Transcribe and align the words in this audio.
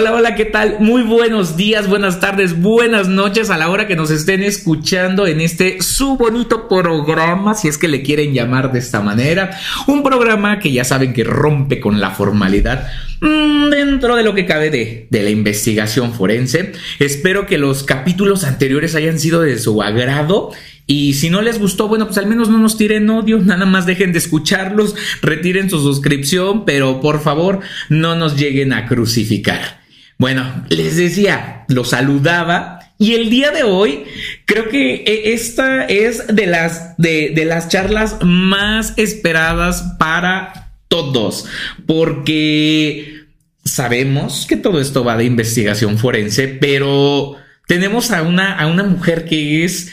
Hola, 0.00 0.14
hola, 0.14 0.34
¿qué 0.34 0.46
tal? 0.46 0.78
Muy 0.80 1.02
buenos 1.02 1.58
días, 1.58 1.86
buenas 1.86 2.20
tardes, 2.20 2.58
buenas 2.58 3.06
noches 3.06 3.50
a 3.50 3.58
la 3.58 3.68
hora 3.68 3.86
que 3.86 3.96
nos 3.96 4.10
estén 4.10 4.42
escuchando 4.42 5.26
en 5.26 5.42
este 5.42 5.82
su 5.82 6.16
bonito 6.16 6.68
programa, 6.68 7.52
si 7.52 7.68
es 7.68 7.76
que 7.76 7.86
le 7.86 8.00
quieren 8.00 8.32
llamar 8.32 8.72
de 8.72 8.78
esta 8.78 9.02
manera. 9.02 9.50
Un 9.86 10.02
programa 10.02 10.58
que 10.58 10.72
ya 10.72 10.84
saben 10.84 11.12
que 11.12 11.22
rompe 11.22 11.80
con 11.80 12.00
la 12.00 12.12
formalidad 12.12 12.88
mm, 13.20 13.68
dentro 13.68 14.16
de 14.16 14.22
lo 14.22 14.34
que 14.34 14.46
cabe 14.46 14.70
de, 14.70 15.06
de 15.10 15.22
la 15.22 15.28
investigación 15.28 16.14
forense. 16.14 16.72
Espero 16.98 17.44
que 17.44 17.58
los 17.58 17.82
capítulos 17.82 18.44
anteriores 18.44 18.94
hayan 18.94 19.18
sido 19.18 19.42
de 19.42 19.58
su 19.58 19.82
agrado 19.82 20.52
y 20.86 21.12
si 21.12 21.28
no 21.28 21.42
les 21.42 21.58
gustó, 21.58 21.88
bueno, 21.88 22.06
pues 22.06 22.16
al 22.16 22.26
menos 22.26 22.48
no 22.48 22.56
nos 22.56 22.78
tiren 22.78 23.10
odio, 23.10 23.36
nada 23.38 23.66
más 23.66 23.84
dejen 23.84 24.12
de 24.12 24.18
escucharlos, 24.18 24.94
retiren 25.20 25.68
su 25.68 25.78
suscripción, 25.78 26.64
pero 26.64 27.02
por 27.02 27.20
favor 27.20 27.60
no 27.90 28.16
nos 28.16 28.38
lleguen 28.38 28.72
a 28.72 28.86
crucificar. 28.86 29.79
Bueno, 30.20 30.66
les 30.68 30.96
decía, 30.96 31.64
lo 31.68 31.82
saludaba 31.82 32.92
y 32.98 33.14
el 33.14 33.30
día 33.30 33.52
de 33.52 33.62
hoy 33.62 34.04
creo 34.44 34.68
que 34.68 34.96
e, 34.96 35.32
esta 35.32 35.86
es 35.86 36.26
de 36.26 36.44
las, 36.44 36.94
de, 36.98 37.32
de 37.34 37.46
las 37.46 37.70
charlas 37.70 38.18
más 38.20 38.92
esperadas 38.98 39.94
para 39.98 40.74
todos, 40.88 41.46
porque 41.86 43.22
sabemos 43.64 44.44
que 44.46 44.58
todo 44.58 44.78
esto 44.78 45.04
va 45.04 45.16
de 45.16 45.24
investigación 45.24 45.96
forense, 45.96 46.48
pero 46.48 47.36
tenemos 47.66 48.10
a 48.10 48.20
una, 48.20 48.58
a 48.58 48.66
una 48.66 48.84
mujer 48.84 49.24
que 49.24 49.64
es 49.64 49.90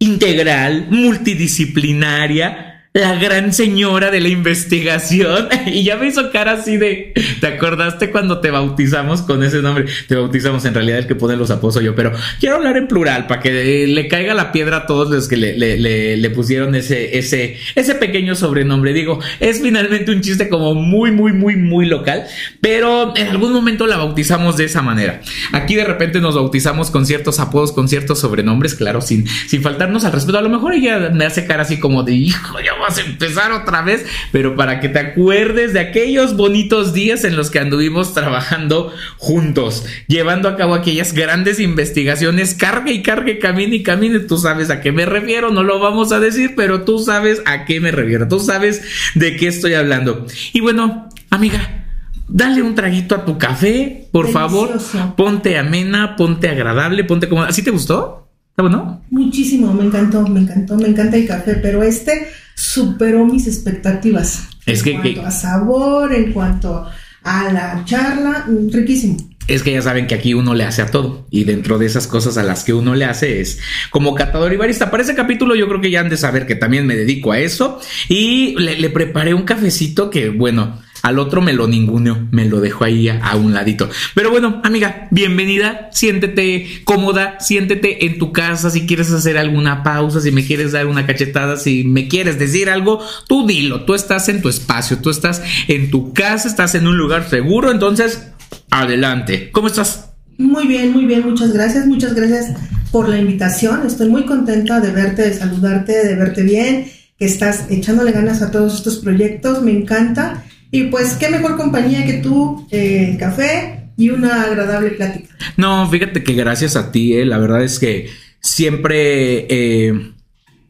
integral, 0.00 0.88
multidisciplinaria, 0.90 2.75
la 2.96 3.14
gran 3.16 3.52
señora 3.52 4.10
de 4.10 4.20
la 4.20 4.28
investigación. 4.28 5.48
Y 5.66 5.82
ya 5.82 5.96
me 5.96 6.06
hizo 6.06 6.30
cara 6.30 6.52
así 6.52 6.76
de, 6.76 7.12
¿te 7.40 7.46
acordaste 7.48 8.10
cuando 8.10 8.38
te 8.38 8.50
bautizamos 8.50 9.20
con 9.22 9.42
ese 9.42 9.60
nombre? 9.62 9.86
Te 10.06 10.14
bautizamos 10.14 10.64
en 10.64 10.74
realidad 10.74 11.00
el 11.00 11.06
que 11.06 11.16
pone 11.16 11.36
los 11.36 11.50
apodos 11.50 11.82
yo, 11.82 11.94
pero 11.94 12.12
quiero 12.38 12.56
hablar 12.56 12.76
en 12.76 12.86
plural 12.86 13.26
para 13.26 13.40
que 13.40 13.86
le 13.86 14.08
caiga 14.08 14.32
la 14.32 14.52
piedra 14.52 14.78
a 14.78 14.86
todos 14.86 15.10
los 15.10 15.28
que 15.28 15.36
le, 15.36 15.56
le, 15.56 16.30
pusieron 16.30 16.74
ese, 16.74 17.18
ese, 17.18 17.58
ese 17.74 17.94
pequeño 17.96 18.36
sobrenombre. 18.36 18.92
Digo, 18.92 19.18
es 19.40 19.60
finalmente 19.60 20.12
un 20.12 20.20
chiste 20.20 20.48
como 20.48 20.74
muy, 20.74 21.10
muy, 21.10 21.32
muy, 21.32 21.56
muy 21.56 21.86
local, 21.86 22.26
pero 22.60 23.12
en 23.16 23.26
algún 23.26 23.52
momento 23.52 23.86
la 23.86 23.96
bautizamos 23.96 24.56
de 24.56 24.64
esa 24.64 24.82
manera. 24.82 25.20
Aquí 25.52 25.74
de 25.74 25.84
repente 25.84 26.20
nos 26.20 26.36
bautizamos 26.36 26.90
con 26.90 27.04
ciertos 27.04 27.40
apodos, 27.40 27.72
con 27.72 27.88
ciertos 27.88 28.20
sobrenombres, 28.20 28.76
claro, 28.76 29.00
sin, 29.00 29.26
sin 29.26 29.62
faltarnos 29.62 30.04
al 30.04 30.12
respeto. 30.12 30.38
A 30.38 30.42
lo 30.42 30.48
mejor 30.48 30.74
ella 30.74 31.10
me 31.12 31.26
hace 31.26 31.44
cara 31.44 31.62
así 31.62 31.78
como 31.78 32.04
de, 32.04 32.14
hijo, 32.14 32.60
ya 32.94 33.02
a 33.02 33.06
empezar 33.06 33.52
otra 33.52 33.82
vez, 33.82 34.04
pero 34.32 34.56
para 34.56 34.80
que 34.80 34.88
te 34.88 34.98
acuerdes 34.98 35.72
de 35.72 35.80
aquellos 35.80 36.36
bonitos 36.36 36.92
días 36.92 37.24
en 37.24 37.36
los 37.36 37.50
que 37.50 37.58
anduvimos 37.58 38.14
trabajando 38.14 38.92
juntos, 39.16 39.84
llevando 40.06 40.48
a 40.48 40.56
cabo 40.56 40.74
aquellas 40.74 41.12
grandes 41.12 41.60
investigaciones, 41.60 42.54
carga 42.54 42.90
y 42.90 43.02
cargue, 43.02 43.38
camine 43.38 43.76
y 43.76 43.82
camine, 43.82 44.20
tú 44.20 44.38
sabes 44.38 44.70
a 44.70 44.80
qué 44.80 44.92
me 44.92 45.06
refiero, 45.06 45.50
no 45.50 45.62
lo 45.62 45.78
vamos 45.78 46.12
a 46.12 46.20
decir, 46.20 46.54
pero 46.56 46.82
tú 46.82 46.98
sabes 46.98 47.42
a 47.46 47.64
qué 47.64 47.80
me 47.80 47.90
refiero, 47.90 48.28
tú 48.28 48.40
sabes 48.40 48.82
de 49.14 49.36
qué 49.36 49.48
estoy 49.48 49.74
hablando. 49.74 50.26
Y 50.52 50.60
bueno, 50.60 51.08
amiga, 51.30 51.82
Dale 52.28 52.60
un 52.60 52.74
traguito 52.74 53.14
a 53.14 53.24
tu 53.24 53.38
café, 53.38 54.08
por 54.10 54.28
favor. 54.32 54.80
Ponte 55.16 55.56
amena, 55.58 56.16
ponte 56.16 56.48
agradable, 56.48 57.04
ponte 57.04 57.28
como. 57.28 57.44
¿Así 57.44 57.62
te 57.62 57.70
gustó? 57.70 58.25
¿Está 58.56 58.62
bueno? 58.62 59.02
Muchísimo, 59.10 59.74
me 59.74 59.84
encantó, 59.84 60.26
me 60.26 60.40
encantó, 60.40 60.78
me 60.78 60.88
encanta 60.88 61.18
el 61.18 61.26
café, 61.26 61.56
pero 61.56 61.82
este 61.82 62.28
superó 62.54 63.26
mis 63.26 63.46
expectativas. 63.46 64.48
Es 64.64 64.86
en 64.86 65.02
cuanto 65.02 65.26
a 65.26 65.30
sabor, 65.30 66.14
en 66.14 66.32
cuanto 66.32 66.86
a 67.22 67.52
la 67.52 67.82
charla, 67.84 68.46
mm, 68.48 68.72
riquísimo. 68.72 69.18
Es 69.46 69.62
que 69.62 69.72
ya 69.72 69.82
saben 69.82 70.06
que 70.06 70.14
aquí 70.14 70.32
uno 70.32 70.54
le 70.54 70.64
hace 70.64 70.80
a 70.80 70.86
todo 70.86 71.26
y 71.30 71.44
dentro 71.44 71.76
de 71.76 71.84
esas 71.84 72.06
cosas 72.06 72.38
a 72.38 72.42
las 72.44 72.64
que 72.64 72.72
uno 72.72 72.94
le 72.94 73.04
hace 73.04 73.42
es 73.42 73.60
como 73.90 74.14
catador 74.14 74.50
y 74.54 74.56
barista. 74.56 74.90
Para 74.90 75.02
ese 75.02 75.14
capítulo 75.14 75.54
yo 75.54 75.68
creo 75.68 75.82
que 75.82 75.90
ya 75.90 76.00
han 76.00 76.08
de 76.08 76.16
saber 76.16 76.46
que 76.46 76.54
también 76.54 76.86
me 76.86 76.96
dedico 76.96 77.32
a 77.32 77.38
eso 77.38 77.78
y 78.08 78.58
le, 78.58 78.80
le 78.80 78.88
preparé 78.88 79.34
un 79.34 79.42
cafecito 79.42 80.08
que 80.08 80.30
bueno, 80.30 80.80
al 81.06 81.20
otro 81.20 81.40
me 81.40 81.52
lo 81.52 81.68
ninguneó, 81.68 82.26
me 82.32 82.46
lo 82.46 82.60
dejó 82.60 82.82
ahí 82.82 83.08
a, 83.08 83.36
un 83.36 83.54
ladito. 83.54 83.88
Pero 84.16 84.32
bueno, 84.32 84.60
amiga, 84.64 85.06
bienvenida. 85.12 85.88
Siéntete 85.92 86.82
cómoda, 86.82 87.38
siéntete 87.38 88.06
en 88.06 88.18
tu 88.18 88.32
casa. 88.32 88.70
Si 88.70 88.88
quieres 88.88 89.12
hacer 89.12 89.38
alguna 89.38 89.84
pausa, 89.84 90.20
si 90.20 90.32
me 90.32 90.44
quieres 90.44 90.72
dar 90.72 90.88
una 90.88 91.06
cachetada, 91.06 91.58
si 91.58 91.84
me 91.84 92.08
quieres 92.08 92.40
decir 92.40 92.68
algo, 92.68 93.04
tú 93.28 93.46
dilo. 93.46 93.84
Tú 93.84 93.94
estás 93.94 94.28
en 94.28 94.42
tu 94.42 94.48
espacio, 94.48 94.98
tú 94.98 95.10
estás 95.10 95.42
en 95.68 95.92
tu 95.92 96.12
casa, 96.12 96.48
estás 96.48 96.74
en 96.74 96.88
un 96.88 96.98
lugar 96.98 97.30
seguro. 97.30 97.70
Entonces, 97.70 98.26
adelante. 98.72 99.50
¿Cómo 99.52 99.68
estás? 99.68 100.10
Muy 100.38 100.66
bien, 100.66 100.92
muy 100.92 101.04
bien. 101.04 101.24
Muchas 101.24 101.52
gracias. 101.52 101.86
Muchas 101.86 102.16
gracias 102.16 102.52
por 102.90 103.08
la 103.08 103.16
invitación. 103.16 103.86
Estoy 103.86 104.08
muy 104.08 104.24
contenta 104.24 104.80
de 104.80 104.90
verte, 104.90 105.22
de 105.22 105.34
saludarte, 105.34 106.04
de 106.04 106.16
verte 106.16 106.42
bien, 106.42 106.90
que 107.16 107.26
estás 107.26 107.66
echándole 107.70 108.10
ganas 108.10 108.42
a 108.42 108.50
todos 108.50 108.74
estos 108.74 108.96
proyectos. 108.96 109.62
Me 109.62 109.70
encanta. 109.70 110.42
Y 110.76 110.88
pues, 110.88 111.14
qué 111.14 111.30
mejor 111.30 111.56
compañía 111.56 112.04
que 112.04 112.18
tú, 112.18 112.68
eh, 112.70 113.16
café 113.18 113.88
y 113.96 114.10
una 114.10 114.42
agradable 114.42 114.90
plática. 114.90 115.34
No, 115.56 115.88
fíjate 115.88 116.22
que 116.22 116.34
gracias 116.34 116.76
a 116.76 116.92
ti, 116.92 117.14
eh, 117.14 117.24
la 117.24 117.38
verdad 117.38 117.64
es 117.64 117.78
que 117.78 118.10
siempre 118.40 119.46
eh, 119.48 120.12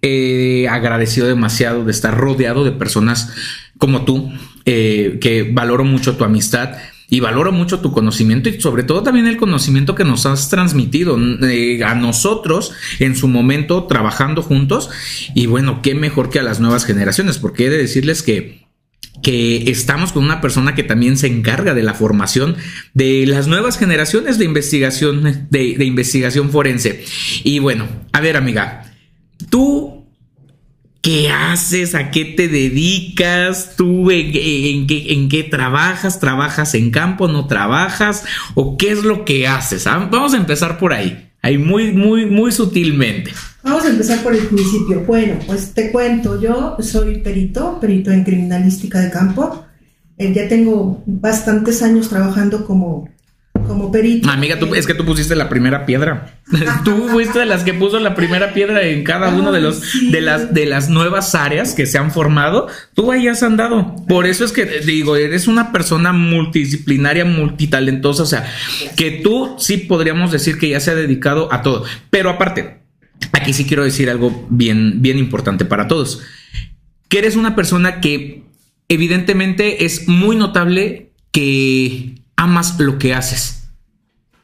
he 0.03 0.69
agradecido 0.69 1.27
demasiado 1.27 1.84
de 1.84 1.91
estar 1.91 2.17
rodeado 2.17 2.62
de 2.62 2.71
personas 2.71 3.33
como 3.78 4.05
tú, 4.05 4.31
que 4.65 5.50
valoro 5.53 5.84
mucho 5.84 6.17
tu 6.17 6.23
amistad 6.23 6.77
y 7.11 7.19
valoro 7.19 7.50
mucho 7.50 7.81
tu 7.81 7.91
conocimiento 7.91 8.49
y 8.49 8.61
sobre 8.61 8.84
todo 8.84 9.03
también 9.03 9.27
el 9.27 9.37
conocimiento 9.37 9.97
que 9.97 10.05
nos 10.05 10.25
has 10.25 10.49
transmitido 10.50 11.17
a 11.17 11.94
nosotros 11.94 12.73
en 13.00 13.17
su 13.17 13.27
momento 13.27 13.84
trabajando 13.84 14.43
juntos 14.43 14.88
y 15.34 15.47
bueno, 15.47 15.83
qué 15.83 15.97
mejor 15.97 16.31
que 16.31 16.38
a 16.38 16.44
las 16.44 16.61
nuevas 16.61 16.84
generaciones, 16.84 17.38
porque 17.38 17.67
he 17.67 17.71
de 17.71 17.78
decirles 17.78 18.23
que 18.23 18.66
que 19.22 19.71
estamos 19.71 20.12
con 20.12 20.25
una 20.25 20.41
persona 20.41 20.75
que 20.75 20.82
también 20.82 21.16
se 21.16 21.27
encarga 21.27 21.75
de 21.75 21.82
la 21.82 21.94
formación 21.94 22.56
de 22.94 23.27
las 23.27 23.47
nuevas 23.47 23.78
generaciones 23.78 24.38
de 24.38 24.44
investigación, 24.44 25.49
de, 25.50 25.84
investigación 25.84 26.50
forense. 26.50 27.04
Y 27.43 27.59
bueno, 27.59 27.87
a 28.12 28.21
ver 28.21 28.37
amiga, 28.37 28.93
tú 29.50 29.94
¿Qué 31.03 31.31
haces? 31.31 31.94
¿A 31.94 32.10
qué 32.10 32.25
te 32.25 32.49
dedicas? 32.49 33.76
¿Tú 33.76 34.10
en, 34.10 34.32
qué, 34.88 35.12
en, 35.12 35.28
qué, 35.28 35.44
trabajas? 35.44 36.19
¿Trabajas 36.19 36.75
en 36.75 36.91
campo? 36.91 37.28
¿No 37.28 37.47
trabajas? 37.47 38.25
¿O 38.56 38.76
qué 38.76 38.91
es 38.91 39.05
lo 39.05 39.25
que 39.25 39.47
haces? 39.47 39.87
Ah, 39.87 40.09
vamos 40.10 40.34
a 40.34 40.37
empezar 40.37 40.78
por 40.78 40.93
ahí. 40.93 41.25
Ahí 41.43 41.59
muy, 41.59 41.93
muy, 41.93 42.27
muy 42.27 42.53
sutilmente. 42.53 43.33
Vamos 43.63 43.85
a 43.85 43.91
empezar 43.91 44.23
por 44.23 44.35
el 44.35 44.47
principio. 44.47 45.05
Bueno, 45.05 45.39
pues 45.47 45.75
te 45.75 45.91
cuento, 45.91 46.41
yo 46.41 46.77
soy 46.81 47.19
perito, 47.19 47.79
perito 47.81 48.11
en 48.11 48.25
criminalística 48.25 49.01
de 49.01 49.11
campo. 49.11 49.65
Eh, 50.19 50.33
ya 50.33 50.49
tengo 50.49 51.03
bastantes 51.05 51.83
años 51.83 52.09
trabajando 52.09 52.65
como, 52.65 53.09
como 53.66 53.91
perito. 53.91 54.28
Amiga, 54.31 54.59
tú, 54.59 54.75
es 54.75 54.87
que 54.87 54.94
tú 54.94 55.04
pusiste 55.04 55.34
la 55.34 55.49
primera 55.49 55.87
piedra. 55.87 56.41
tú 56.84 57.09
fuiste 57.09 57.38
de 57.41 57.47
las 57.47 57.65
que 57.65 57.75
puso 57.75 57.99
la 58.00 58.15
primera 58.15 58.53
piedra 58.54 58.82
en 58.82 59.04
cada 59.04 59.28
uno 59.28 59.53
de 59.53 59.60
los 59.60 59.82
de 60.10 60.21
las 60.21 60.54
de 60.54 60.66
las 60.66 60.88
nuevas 60.88 61.34
áreas 61.34 61.75
que 61.75 61.87
se 61.87 61.99
han 61.99 62.10
formado. 62.10 62.69
Tú 62.94 63.12
ahí 63.12 63.28
has 63.28 63.43
andado. 63.43 63.97
Por 64.09 64.26
eso 64.26 64.44
es 64.44 64.53
que 64.53 64.65
digo, 64.65 65.16
eres 65.16 65.49
una 65.49 65.72
persona 65.72 66.12
multidisciplinaria, 66.12 67.25
multitalentosa, 67.25 68.22
o 68.22 68.26
sea, 68.26 68.47
que 68.97 69.10
tú 69.10 69.56
sí 69.59 69.78
podríamos 69.78 70.32
decir 70.32 70.59
que 70.59 70.69
ya 70.69 70.81
se 70.81 70.91
ha 70.91 70.94
dedicado 70.94 71.53
a 71.53 71.62
todo. 71.62 71.84
Pero 72.10 72.31
aparte, 72.31 72.78
aquí 73.32 73.53
sí 73.53 73.65
quiero 73.65 73.84
decir 73.84 74.10
algo 74.10 74.47
bien, 74.50 75.03
bien 75.03 75.19
importante 75.19 75.65
para 75.65 75.88
todos. 75.88 76.22
Que 77.09 77.19
eres 77.19 77.37
una 77.37 77.55
persona 77.55 78.00
que 78.00 78.44
evidentemente 78.88 79.85
es 79.85 80.08
muy 80.08 80.37
notable 80.37 81.11
que 81.32 82.14
amas 82.37 82.79
lo 82.79 82.99
que 82.99 83.15
haces. 83.15 83.62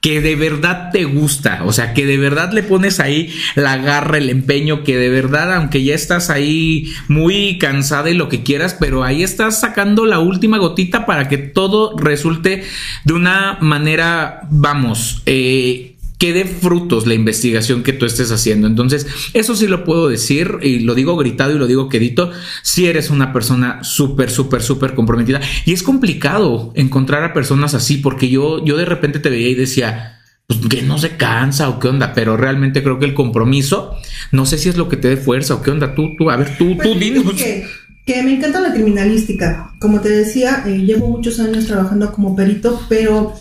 Que 0.00 0.20
de 0.20 0.34
verdad 0.34 0.90
te 0.92 1.04
gusta, 1.04 1.62
o 1.64 1.72
sea, 1.72 1.94
que 1.94 2.04
de 2.04 2.16
verdad 2.16 2.52
le 2.52 2.64
pones 2.64 2.98
ahí 2.98 3.32
la 3.54 3.76
garra, 3.76 4.18
el 4.18 4.30
empeño, 4.30 4.82
que 4.82 4.96
de 4.96 5.08
verdad, 5.08 5.54
aunque 5.54 5.84
ya 5.84 5.94
estás 5.94 6.28
ahí 6.28 6.92
muy 7.06 7.56
cansada 7.58 8.10
y 8.10 8.14
lo 8.14 8.28
que 8.28 8.42
quieras, 8.42 8.76
pero 8.80 9.04
ahí 9.04 9.22
estás 9.22 9.60
sacando 9.60 10.04
la 10.04 10.18
última 10.18 10.58
gotita 10.58 11.06
para 11.06 11.28
que 11.28 11.38
todo 11.38 11.96
resulte 11.96 12.64
de 13.04 13.12
una 13.12 13.58
manera, 13.60 14.40
vamos, 14.50 15.22
eh, 15.26 15.91
que 16.22 16.32
dé 16.32 16.44
frutos 16.44 17.08
la 17.08 17.14
investigación 17.14 17.82
que 17.82 17.92
tú 17.92 18.06
estés 18.06 18.30
haciendo. 18.30 18.68
Entonces, 18.68 19.08
eso 19.34 19.56
sí 19.56 19.66
lo 19.66 19.82
puedo 19.82 20.08
decir 20.08 20.58
y 20.62 20.78
lo 20.78 20.94
digo 20.94 21.16
gritado 21.16 21.52
y 21.52 21.58
lo 21.58 21.66
digo 21.66 21.88
quedito, 21.88 22.30
si 22.62 22.86
eres 22.86 23.10
una 23.10 23.32
persona 23.32 23.82
súper, 23.82 24.30
súper, 24.30 24.62
súper 24.62 24.94
comprometida. 24.94 25.40
Y 25.64 25.72
es 25.72 25.82
complicado 25.82 26.72
encontrar 26.76 27.24
a 27.24 27.32
personas 27.32 27.74
así 27.74 27.96
porque 27.96 28.28
yo, 28.28 28.64
yo 28.64 28.76
de 28.76 28.84
repente 28.84 29.18
te 29.18 29.30
veía 29.30 29.48
y 29.48 29.56
decía, 29.56 30.20
pues 30.46 30.60
que 30.70 30.82
no 30.82 30.96
se 30.96 31.16
cansa 31.16 31.68
o 31.68 31.80
qué 31.80 31.88
onda, 31.88 32.12
pero 32.14 32.36
realmente 32.36 32.84
creo 32.84 33.00
que 33.00 33.06
el 33.06 33.14
compromiso, 33.14 33.96
no 34.30 34.46
sé 34.46 34.58
si 34.58 34.68
es 34.68 34.76
lo 34.76 34.88
que 34.88 34.96
te 34.96 35.08
dé 35.08 35.16
fuerza 35.16 35.56
o 35.56 35.62
qué 35.62 35.72
onda, 35.72 35.96
tú, 35.96 36.10
tú, 36.16 36.30
a 36.30 36.36
ver, 36.36 36.56
tú, 36.56 36.76
tú 36.76 36.82
pues 36.84 37.00
dinos. 37.00 37.32
Que, 38.06 38.22
me 38.22 38.36
encanta 38.36 38.60
la 38.60 38.72
criminalística. 38.72 39.72
Como 39.80 40.00
te 40.00 40.10
decía, 40.10 40.62
eh, 40.68 40.78
llevo 40.86 41.08
muchos 41.08 41.40
años 41.40 41.66
trabajando 41.66 42.12
como 42.12 42.36
perito, 42.36 42.80
pero 42.88 43.34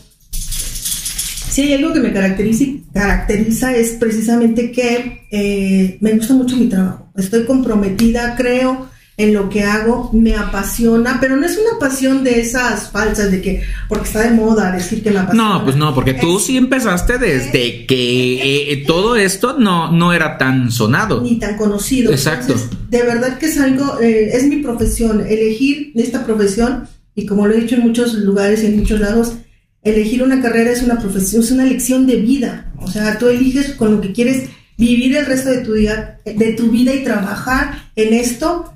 Si 1.52 1.64
hay 1.64 1.74
algo 1.74 1.92
que 1.92 2.00
me 2.00 2.14
caracteriza, 2.14 2.64
caracteriza 2.94 3.76
es 3.76 3.92
precisamente 4.00 4.72
que 4.72 5.28
eh, 5.30 5.98
me 6.00 6.14
gusta 6.14 6.34
mucho 6.34 6.56
mi 6.56 6.68
trabajo. 6.68 7.12
Estoy 7.18 7.44
comprometida, 7.44 8.36
creo 8.38 8.90
en 9.18 9.34
lo 9.34 9.50
que 9.50 9.66
hago, 9.66 10.10
me 10.14 10.34
apasiona, 10.34 11.18
pero 11.20 11.36
no 11.36 11.46
es 11.46 11.58
una 11.58 11.78
pasión 11.78 12.24
de 12.24 12.40
esas 12.40 12.90
falsas 12.90 13.30
de 13.32 13.42
que 13.42 13.64
porque 13.90 14.06
está 14.06 14.22
de 14.22 14.32
moda 14.32 14.72
decir 14.72 15.04
que 15.04 15.12
me 15.12 15.20
apasiona. 15.20 15.58
No, 15.60 15.64
pues 15.66 15.76
no, 15.76 15.94
porque 15.94 16.14
tú 16.14 16.40
sí 16.40 16.56
empezaste 16.56 17.18
desde 17.18 17.86
que 17.86 18.72
eh, 18.72 18.86
todo 18.88 19.18
esto 19.18 19.60
no, 19.60 19.92
no 19.92 20.14
era 20.14 20.38
tan 20.38 20.72
sonado. 20.72 21.20
Ni 21.22 21.38
tan 21.38 21.58
conocido. 21.58 22.14
Exacto. 22.14 22.56
de 22.90 23.04
verdad 23.04 23.38
que 23.38 23.48
es 23.48 23.60
algo, 23.60 24.00
eh, 24.00 24.30
es 24.32 24.46
mi 24.46 24.64
profesión, 24.64 25.20
elegir 25.28 25.92
esta 25.96 26.26
profesión, 26.26 26.88
y 27.14 27.26
como 27.26 27.46
lo 27.46 27.54
he 27.54 27.60
dicho 27.60 27.76
en 27.76 27.82
muchos 27.82 28.14
lugares 28.14 28.64
y 28.64 28.68
en 28.68 28.78
muchos 28.78 29.02
lados, 29.02 29.34
elegir 29.84 30.24
una 30.24 30.42
carrera 30.42 30.72
es 30.72 30.84
una 30.84 31.00
profesión, 31.00 31.42
es 31.44 31.52
una 31.52 31.66
lección 31.66 32.06
de 32.08 32.18
vida. 32.18 32.72
O 32.78 32.90
sea, 32.90 33.18
tú 33.18 33.28
eliges 33.28 33.74
con 33.74 33.92
lo 33.92 34.02
que 34.02 34.12
quieres 34.12 34.50
vivir 34.78 35.16
el 35.16 35.26
resto 35.26 35.50
de 35.50 35.60
tu, 35.60 35.74
día, 35.74 36.20
de 36.26 36.54
tu 36.54 36.72
vida 36.72 36.94
y 36.94 37.04
trabajar 37.04 37.90
en 37.96 38.14
esto 38.14 38.74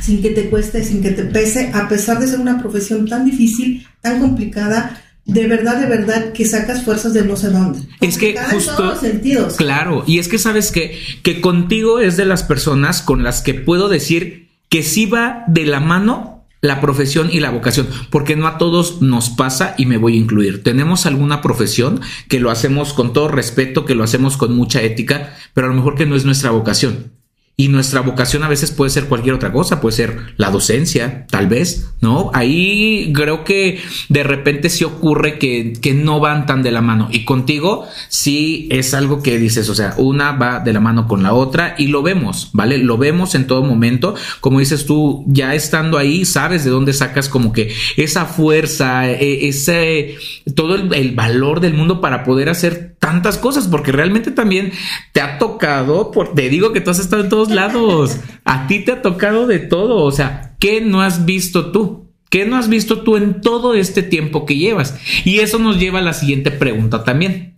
sin 0.00 0.22
que 0.22 0.30
te 0.30 0.48
cueste, 0.50 0.84
sin 0.84 1.02
que 1.02 1.10
te 1.10 1.24
pese, 1.24 1.70
a 1.72 1.88
pesar 1.88 2.18
de 2.20 2.28
ser 2.28 2.40
una 2.40 2.60
profesión 2.60 3.08
tan 3.08 3.24
difícil, 3.24 3.86
tan 4.02 4.20
complicada, 4.20 5.02
de 5.24 5.46
verdad, 5.48 5.80
de 5.80 5.86
verdad 5.86 6.32
que 6.32 6.44
sacas 6.44 6.84
fuerzas 6.84 7.12
de 7.12 7.24
no 7.24 7.36
sé 7.36 7.50
dónde. 7.50 7.80
Es 8.00 8.16
que 8.16 8.36
justo. 8.38 8.70
En 8.70 8.76
todos 8.76 8.90
los 8.90 9.00
sentidos. 9.00 9.56
Claro, 9.56 10.04
y 10.06 10.18
es 10.18 10.28
que 10.28 10.38
sabes 10.38 10.70
que, 10.70 10.98
que 11.22 11.40
contigo 11.40 11.98
es 11.98 12.16
de 12.16 12.24
las 12.24 12.44
personas 12.44 13.02
con 13.02 13.24
las 13.24 13.42
que 13.42 13.54
puedo 13.54 13.88
decir 13.88 14.48
que 14.68 14.82
sí 14.82 15.06
va 15.06 15.44
de 15.48 15.66
la 15.66 15.80
mano 15.80 16.35
la 16.60 16.80
profesión 16.80 17.28
y 17.32 17.40
la 17.40 17.50
vocación, 17.50 17.88
porque 18.10 18.36
no 18.36 18.46
a 18.46 18.58
todos 18.58 19.02
nos 19.02 19.30
pasa 19.30 19.74
y 19.78 19.86
me 19.86 19.98
voy 19.98 20.14
a 20.14 20.20
incluir. 20.20 20.62
Tenemos 20.62 21.06
alguna 21.06 21.42
profesión 21.42 22.00
que 22.28 22.40
lo 22.40 22.50
hacemos 22.50 22.92
con 22.92 23.12
todo 23.12 23.28
respeto, 23.28 23.84
que 23.84 23.94
lo 23.94 24.04
hacemos 24.04 24.36
con 24.36 24.54
mucha 24.54 24.82
ética, 24.82 25.34
pero 25.54 25.66
a 25.66 25.70
lo 25.70 25.76
mejor 25.76 25.94
que 25.94 26.06
no 26.06 26.16
es 26.16 26.24
nuestra 26.24 26.50
vocación. 26.50 27.15
Y 27.58 27.68
nuestra 27.68 28.02
vocación 28.02 28.42
a 28.42 28.48
veces 28.48 28.70
puede 28.70 28.90
ser 28.90 29.06
cualquier 29.06 29.34
otra 29.34 29.50
cosa, 29.50 29.80
puede 29.80 29.96
ser 29.96 30.34
la 30.36 30.50
docencia, 30.50 31.26
tal 31.30 31.46
vez, 31.46 31.94
¿no? 32.02 32.30
Ahí 32.34 33.10
creo 33.14 33.44
que 33.44 33.80
de 34.10 34.22
repente 34.24 34.68
sí 34.68 34.84
ocurre 34.84 35.38
que, 35.38 35.72
que 35.80 35.94
no 35.94 36.20
van 36.20 36.44
tan 36.44 36.62
de 36.62 36.70
la 36.70 36.82
mano. 36.82 37.08
Y 37.10 37.24
contigo 37.24 37.86
sí 38.10 38.68
es 38.70 38.92
algo 38.92 39.22
que 39.22 39.38
dices, 39.38 39.70
o 39.70 39.74
sea, 39.74 39.94
una 39.96 40.32
va 40.32 40.60
de 40.60 40.74
la 40.74 40.80
mano 40.80 41.08
con 41.08 41.22
la 41.22 41.32
otra 41.32 41.74
y 41.78 41.86
lo 41.86 42.02
vemos, 42.02 42.50
¿vale? 42.52 42.76
Lo 42.76 42.98
vemos 42.98 43.34
en 43.34 43.46
todo 43.46 43.62
momento. 43.62 44.14
Como 44.40 44.58
dices 44.58 44.84
tú, 44.84 45.24
ya 45.26 45.54
estando 45.54 45.96
ahí, 45.96 46.26
sabes 46.26 46.62
de 46.62 46.70
dónde 46.70 46.92
sacas 46.92 47.30
como 47.30 47.54
que 47.54 47.72
esa 47.96 48.26
fuerza, 48.26 49.10
e, 49.10 49.48
ese, 49.48 50.18
todo 50.54 50.74
el, 50.74 50.92
el 50.92 51.14
valor 51.14 51.60
del 51.60 51.72
mundo 51.72 52.02
para 52.02 52.22
poder 52.22 52.50
hacer 52.50 52.95
tantas 53.06 53.38
cosas, 53.38 53.68
porque 53.68 53.92
realmente 53.92 54.32
también 54.32 54.72
te 55.12 55.20
ha 55.20 55.38
tocado, 55.38 56.10
por, 56.10 56.34
te 56.34 56.48
digo 56.48 56.72
que 56.72 56.80
tú 56.80 56.90
has 56.90 56.98
estado 56.98 57.22
en 57.22 57.28
todos 57.28 57.52
lados, 57.52 58.18
a 58.44 58.66
ti 58.66 58.80
te 58.80 58.90
ha 58.90 59.00
tocado 59.00 59.46
de 59.46 59.60
todo, 59.60 60.02
o 60.02 60.10
sea, 60.10 60.56
¿qué 60.58 60.80
no 60.80 61.02
has 61.02 61.24
visto 61.24 61.70
tú? 61.70 62.10
¿Qué 62.30 62.46
no 62.46 62.56
has 62.56 62.68
visto 62.68 63.02
tú 63.02 63.16
en 63.16 63.40
todo 63.40 63.74
este 63.74 64.02
tiempo 64.02 64.44
que 64.44 64.56
llevas? 64.56 64.98
Y 65.24 65.38
eso 65.38 65.60
nos 65.60 65.78
lleva 65.78 66.00
a 66.00 66.02
la 66.02 66.14
siguiente 66.14 66.50
pregunta 66.50 67.04
también. 67.04 67.54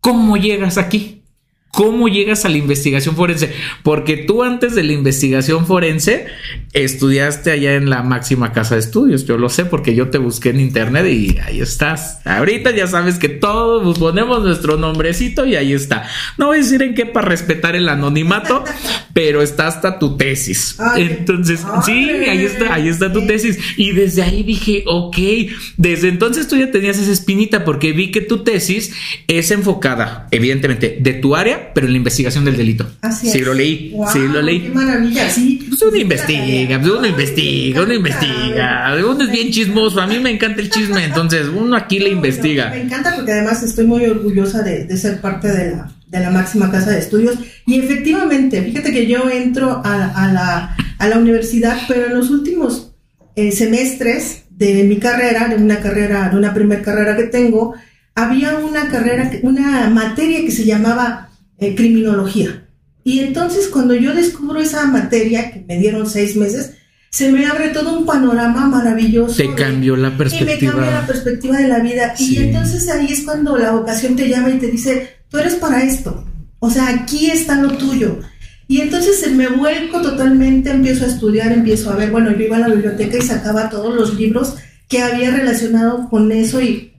¿Cómo 0.00 0.36
llegas 0.36 0.76
aquí? 0.76 1.13
¿Cómo 1.74 2.08
llegas 2.08 2.44
a 2.44 2.48
la 2.48 2.56
investigación 2.56 3.16
forense? 3.16 3.52
Porque 3.82 4.16
tú 4.16 4.42
antes 4.42 4.74
de 4.74 4.84
la 4.84 4.92
investigación 4.92 5.66
forense 5.66 6.26
estudiaste 6.72 7.50
allá 7.50 7.74
en 7.74 7.90
la 7.90 8.02
máxima 8.02 8.52
casa 8.52 8.74
de 8.74 8.80
estudios. 8.80 9.26
Yo 9.26 9.38
lo 9.38 9.48
sé 9.48 9.64
porque 9.64 9.94
yo 9.94 10.08
te 10.08 10.18
busqué 10.18 10.50
en 10.50 10.60
internet 10.60 11.06
y 11.06 11.38
ahí 11.38 11.60
estás. 11.60 12.20
Ahorita 12.24 12.70
ya 12.70 12.86
sabes 12.86 13.18
que 13.18 13.28
todos 13.28 13.98
ponemos 13.98 14.42
nuestro 14.42 14.76
nombrecito 14.76 15.46
y 15.46 15.56
ahí 15.56 15.72
está. 15.72 16.08
No 16.38 16.46
voy 16.46 16.58
a 16.58 16.60
decir 16.60 16.82
en 16.82 16.94
qué 16.94 17.06
para 17.06 17.28
respetar 17.28 17.74
el 17.74 17.88
anonimato, 17.88 18.64
pero 19.12 19.42
está 19.42 19.66
hasta 19.66 19.98
tu 19.98 20.16
tesis. 20.16 20.78
Entonces, 20.96 21.64
sí, 21.84 22.08
ahí 22.28 22.44
está, 22.44 22.74
ahí 22.74 22.88
está 22.88 23.12
tu 23.12 23.26
tesis. 23.26 23.58
Y 23.76 23.92
desde 23.92 24.22
ahí 24.22 24.42
dije, 24.42 24.84
ok, 24.86 25.16
desde 25.76 26.08
entonces 26.08 26.46
tú 26.48 26.56
ya 26.56 26.70
tenías 26.70 26.98
esa 26.98 27.12
espinita 27.12 27.64
porque 27.64 27.92
vi 27.92 28.10
que 28.10 28.20
tu 28.20 28.44
tesis 28.44 28.92
es 29.26 29.50
enfocada, 29.50 30.28
evidentemente, 30.30 30.98
de 31.00 31.14
tu 31.14 31.34
área 31.34 31.63
pero 31.72 31.86
en 31.86 31.92
la 31.92 31.98
investigación 31.98 32.44
del 32.44 32.56
delito. 32.56 32.86
Así 33.00 33.30
sí, 33.30 33.40
lo 33.40 33.54
leí. 33.54 33.94
sí, 34.12 34.18
lo 34.18 34.42
leí. 34.42 34.60
Qué 34.62 34.68
maravilla, 34.70 35.30
sí. 35.30 35.64
Pues 35.68 35.80
uno 35.82 35.96
investiga, 35.96 36.80
pues 36.80 36.92
uno 36.92 37.06
investiga, 37.06 37.82
uno 37.82 37.94
investiga. 37.94 38.94
Uno 38.98 39.24
es 39.24 39.30
bien 39.30 39.50
chismoso. 39.50 40.00
A 40.00 40.06
mí 40.06 40.18
me 40.18 40.30
encanta 40.30 40.60
el 40.60 40.70
chisme, 40.70 41.04
entonces 41.04 41.46
uno 41.48 41.76
aquí 41.76 41.98
le 41.98 42.10
investiga. 42.10 42.70
Me 42.70 42.82
encanta 42.82 43.14
porque 43.14 43.32
además 43.32 43.62
estoy 43.62 43.86
muy 43.86 44.04
orgullosa 44.04 44.62
de, 44.62 44.96
ser 44.96 45.20
parte 45.20 45.48
de 45.48 45.70
la, 45.72 45.92
de 46.06 46.20
la 46.20 46.30
máxima 46.30 46.70
casa 46.70 46.90
de 46.90 46.98
estudios. 46.98 47.36
Y 47.66 47.78
efectivamente, 47.78 48.62
fíjate 48.62 48.92
que 48.92 49.06
yo 49.06 49.28
entro 49.30 49.82
a, 49.84 50.30
la, 50.32 50.76
a 50.98 51.08
la 51.08 51.18
universidad, 51.18 51.78
pero 51.88 52.06
en 52.06 52.14
los 52.14 52.30
últimos 52.30 52.92
eh, 53.36 53.52
semestres 53.52 54.44
de 54.50 54.84
mi 54.84 54.98
carrera, 54.98 55.48
de 55.48 55.56
una 55.56 55.80
carrera, 55.80 56.28
de 56.30 56.36
una 56.36 56.54
primera 56.54 56.82
carrera 56.82 57.16
que 57.16 57.24
tengo, 57.24 57.74
había 58.14 58.56
una 58.58 58.88
carrera, 58.88 59.30
una 59.42 59.90
materia 59.90 60.40
que 60.40 60.50
se 60.50 60.64
llamaba 60.64 61.30
eh, 61.58 61.74
criminología. 61.74 62.68
Y 63.04 63.20
entonces 63.20 63.68
cuando 63.68 63.94
yo 63.94 64.14
descubro 64.14 64.60
esa 64.60 64.86
materia, 64.86 65.52
que 65.52 65.64
me 65.66 65.78
dieron 65.78 66.08
seis 66.08 66.36
meses, 66.36 66.74
se 67.10 67.30
me 67.30 67.46
abre 67.46 67.68
todo 67.68 67.96
un 67.96 68.06
panorama 68.06 68.66
maravilloso. 68.66 69.36
Te 69.36 69.54
cambió 69.54 69.94
la 69.94 70.16
perspectiva. 70.16 70.52
Y 70.52 70.54
me 70.56 70.72
cambió 70.72 70.90
la 70.90 71.06
perspectiva 71.06 71.58
de 71.58 71.68
la 71.68 71.78
vida. 71.78 72.14
Y 72.18 72.38
entonces 72.38 72.88
ahí 72.88 73.12
es 73.12 73.22
cuando 73.22 73.56
la 73.56 73.70
vocación 73.70 74.16
te 74.16 74.28
llama 74.28 74.50
y 74.50 74.58
te 74.58 74.68
dice, 74.68 75.10
tú 75.28 75.38
eres 75.38 75.54
para 75.54 75.84
esto. 75.84 76.24
O 76.58 76.70
sea, 76.70 76.88
aquí 76.88 77.30
está 77.30 77.60
lo 77.60 77.76
tuyo. 77.76 78.18
Y 78.66 78.80
entonces 78.80 79.30
me 79.30 79.48
vuelco 79.48 80.00
totalmente, 80.00 80.70
empiezo 80.70 81.04
a 81.04 81.08
estudiar, 81.08 81.52
empiezo 81.52 81.90
a 81.90 81.96
ver, 81.96 82.10
bueno, 82.10 82.32
yo 82.32 82.46
iba 82.46 82.56
a 82.56 82.60
la 82.60 82.68
biblioteca 82.68 83.18
y 83.18 83.22
sacaba 83.22 83.68
todos 83.68 83.94
los 83.94 84.14
libros 84.14 84.56
que 84.88 85.02
había 85.02 85.30
relacionado 85.30 86.08
con 86.08 86.32
eso 86.32 86.60
y 86.62 86.93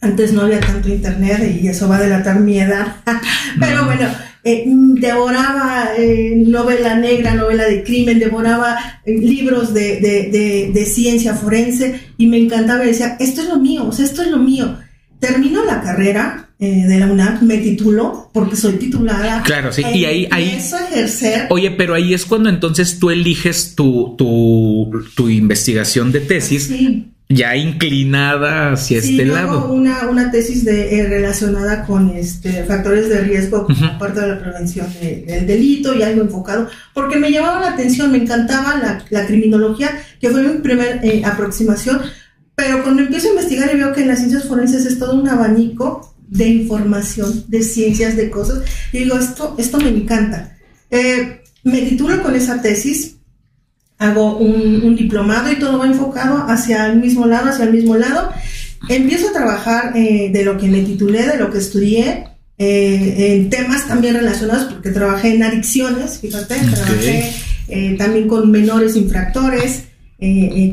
antes 0.00 0.32
no 0.32 0.42
había 0.42 0.60
tanto 0.60 0.88
internet 0.88 1.60
y 1.60 1.68
eso 1.68 1.88
va 1.88 1.96
a 1.96 2.02
delatar 2.02 2.40
mi 2.40 2.58
edad. 2.58 2.96
Pero 3.60 3.84
bueno, 3.84 4.08
eh, 4.44 4.64
devoraba 4.66 5.90
eh, 5.96 6.34
novela 6.46 6.96
negra, 6.96 7.34
novela 7.34 7.64
de 7.64 7.82
crimen, 7.82 8.18
devoraba 8.18 9.00
eh, 9.04 9.18
libros 9.18 9.74
de, 9.74 10.00
de, 10.00 10.70
de, 10.72 10.86
ciencia 10.86 11.34
forense 11.34 12.00
y 12.16 12.26
me 12.26 12.38
encantaba 12.38 12.84
y 12.84 12.88
decía, 12.88 13.16
esto 13.18 13.42
es 13.42 13.48
lo 13.48 13.58
mío, 13.58 13.86
o 13.86 13.92
sea, 13.92 14.04
esto 14.04 14.22
es 14.22 14.28
lo 14.28 14.38
mío. 14.38 14.76
Termino 15.18 15.64
la 15.64 15.80
carrera 15.80 16.44
de 16.60 16.98
la 16.98 17.06
UNAM, 17.06 17.44
me 17.44 17.58
titulo 17.58 18.30
porque 18.32 18.56
soy 18.56 18.74
titulada. 18.74 19.42
Claro, 19.42 19.72
sí, 19.72 19.82
y 19.94 20.04
ahí, 20.04 20.28
ahí. 20.30 20.58
ejercer. 20.90 21.46
Oye, 21.50 21.72
pero 21.72 21.94
ahí 21.94 22.14
es 22.14 22.24
cuando 22.24 22.48
entonces 22.48 22.98
tú 22.98 23.10
eliges 23.10 23.74
tu, 23.76 24.14
tu, 24.16 24.90
tu 25.16 25.28
investigación 25.28 26.10
de 26.10 26.20
tesis. 26.20 26.64
Sí 26.64 27.12
ya 27.28 27.56
inclinada 27.56 28.72
hacia 28.72 29.02
sí, 29.02 29.10
este 29.10 29.26
lado. 29.26 29.70
Una, 29.70 30.08
una 30.08 30.30
tesis 30.30 30.64
de, 30.64 30.98
eh, 30.98 31.06
relacionada 31.06 31.84
con 31.84 32.10
este, 32.10 32.64
factores 32.64 33.08
de 33.08 33.20
riesgo 33.20 33.66
como 33.66 33.98
parte 33.98 34.20
de 34.20 34.28
la 34.28 34.40
prevención 34.40 34.86
del 35.00 35.46
delito 35.46 35.94
y 35.94 36.02
algo 36.02 36.22
enfocado, 36.22 36.68
porque 36.94 37.18
me 37.18 37.30
llamaba 37.30 37.60
la 37.60 37.68
atención, 37.68 38.10
me 38.12 38.18
encantaba 38.18 38.78
la, 38.78 39.04
la 39.10 39.26
criminología, 39.26 39.90
que 40.20 40.30
fue 40.30 40.42
mi 40.42 40.58
primera 40.60 41.00
eh, 41.02 41.22
aproximación, 41.24 42.00
pero 42.54 42.82
cuando 42.82 43.02
empiezo 43.02 43.28
a 43.28 43.30
investigar 43.30 43.70
y 43.72 43.78
veo 43.78 43.92
que 43.92 44.00
en 44.00 44.08
las 44.08 44.18
ciencias 44.18 44.44
forenses 44.44 44.86
es 44.86 44.98
todo 44.98 45.14
un 45.14 45.28
abanico 45.28 46.14
de 46.28 46.48
información, 46.48 47.44
de 47.48 47.62
ciencias, 47.62 48.16
de 48.16 48.30
cosas, 48.30 48.62
y 48.92 49.00
digo, 49.00 49.16
esto, 49.18 49.54
esto 49.58 49.78
me 49.78 49.90
encanta. 49.90 50.56
Eh, 50.90 51.42
me 51.62 51.82
titulo 51.82 52.22
con 52.22 52.34
esa 52.34 52.62
tesis, 52.62 53.17
hago 53.98 54.36
un, 54.38 54.94
diplomado 54.96 55.50
y 55.50 55.56
todo 55.56 55.78
va 55.78 55.86
enfocado 55.86 56.44
hacia 56.48 56.86
el 56.86 56.98
mismo 57.00 57.26
lado, 57.26 57.50
hacia 57.50 57.64
el 57.64 57.72
mismo 57.72 57.96
lado. 57.96 58.32
Empiezo 58.88 59.28
a 59.28 59.32
trabajar 59.32 59.96
eh, 59.96 60.30
de 60.32 60.44
lo 60.44 60.56
que 60.56 60.68
me 60.68 60.82
titulé, 60.82 61.26
de 61.26 61.36
lo 61.36 61.50
que 61.50 61.58
estudié, 61.58 62.24
eh, 62.58 63.36
en 63.36 63.50
temas 63.50 63.86
también 63.86 64.14
relacionados, 64.14 64.72
porque 64.72 64.90
trabajé 64.90 65.34
en 65.34 65.42
adicciones, 65.42 66.18
fíjate, 66.20 66.54
trabajé 66.54 67.32
eh, 67.68 67.96
también 67.98 68.28
con 68.28 68.50
menores 68.50 68.96
infractores, 68.96 69.84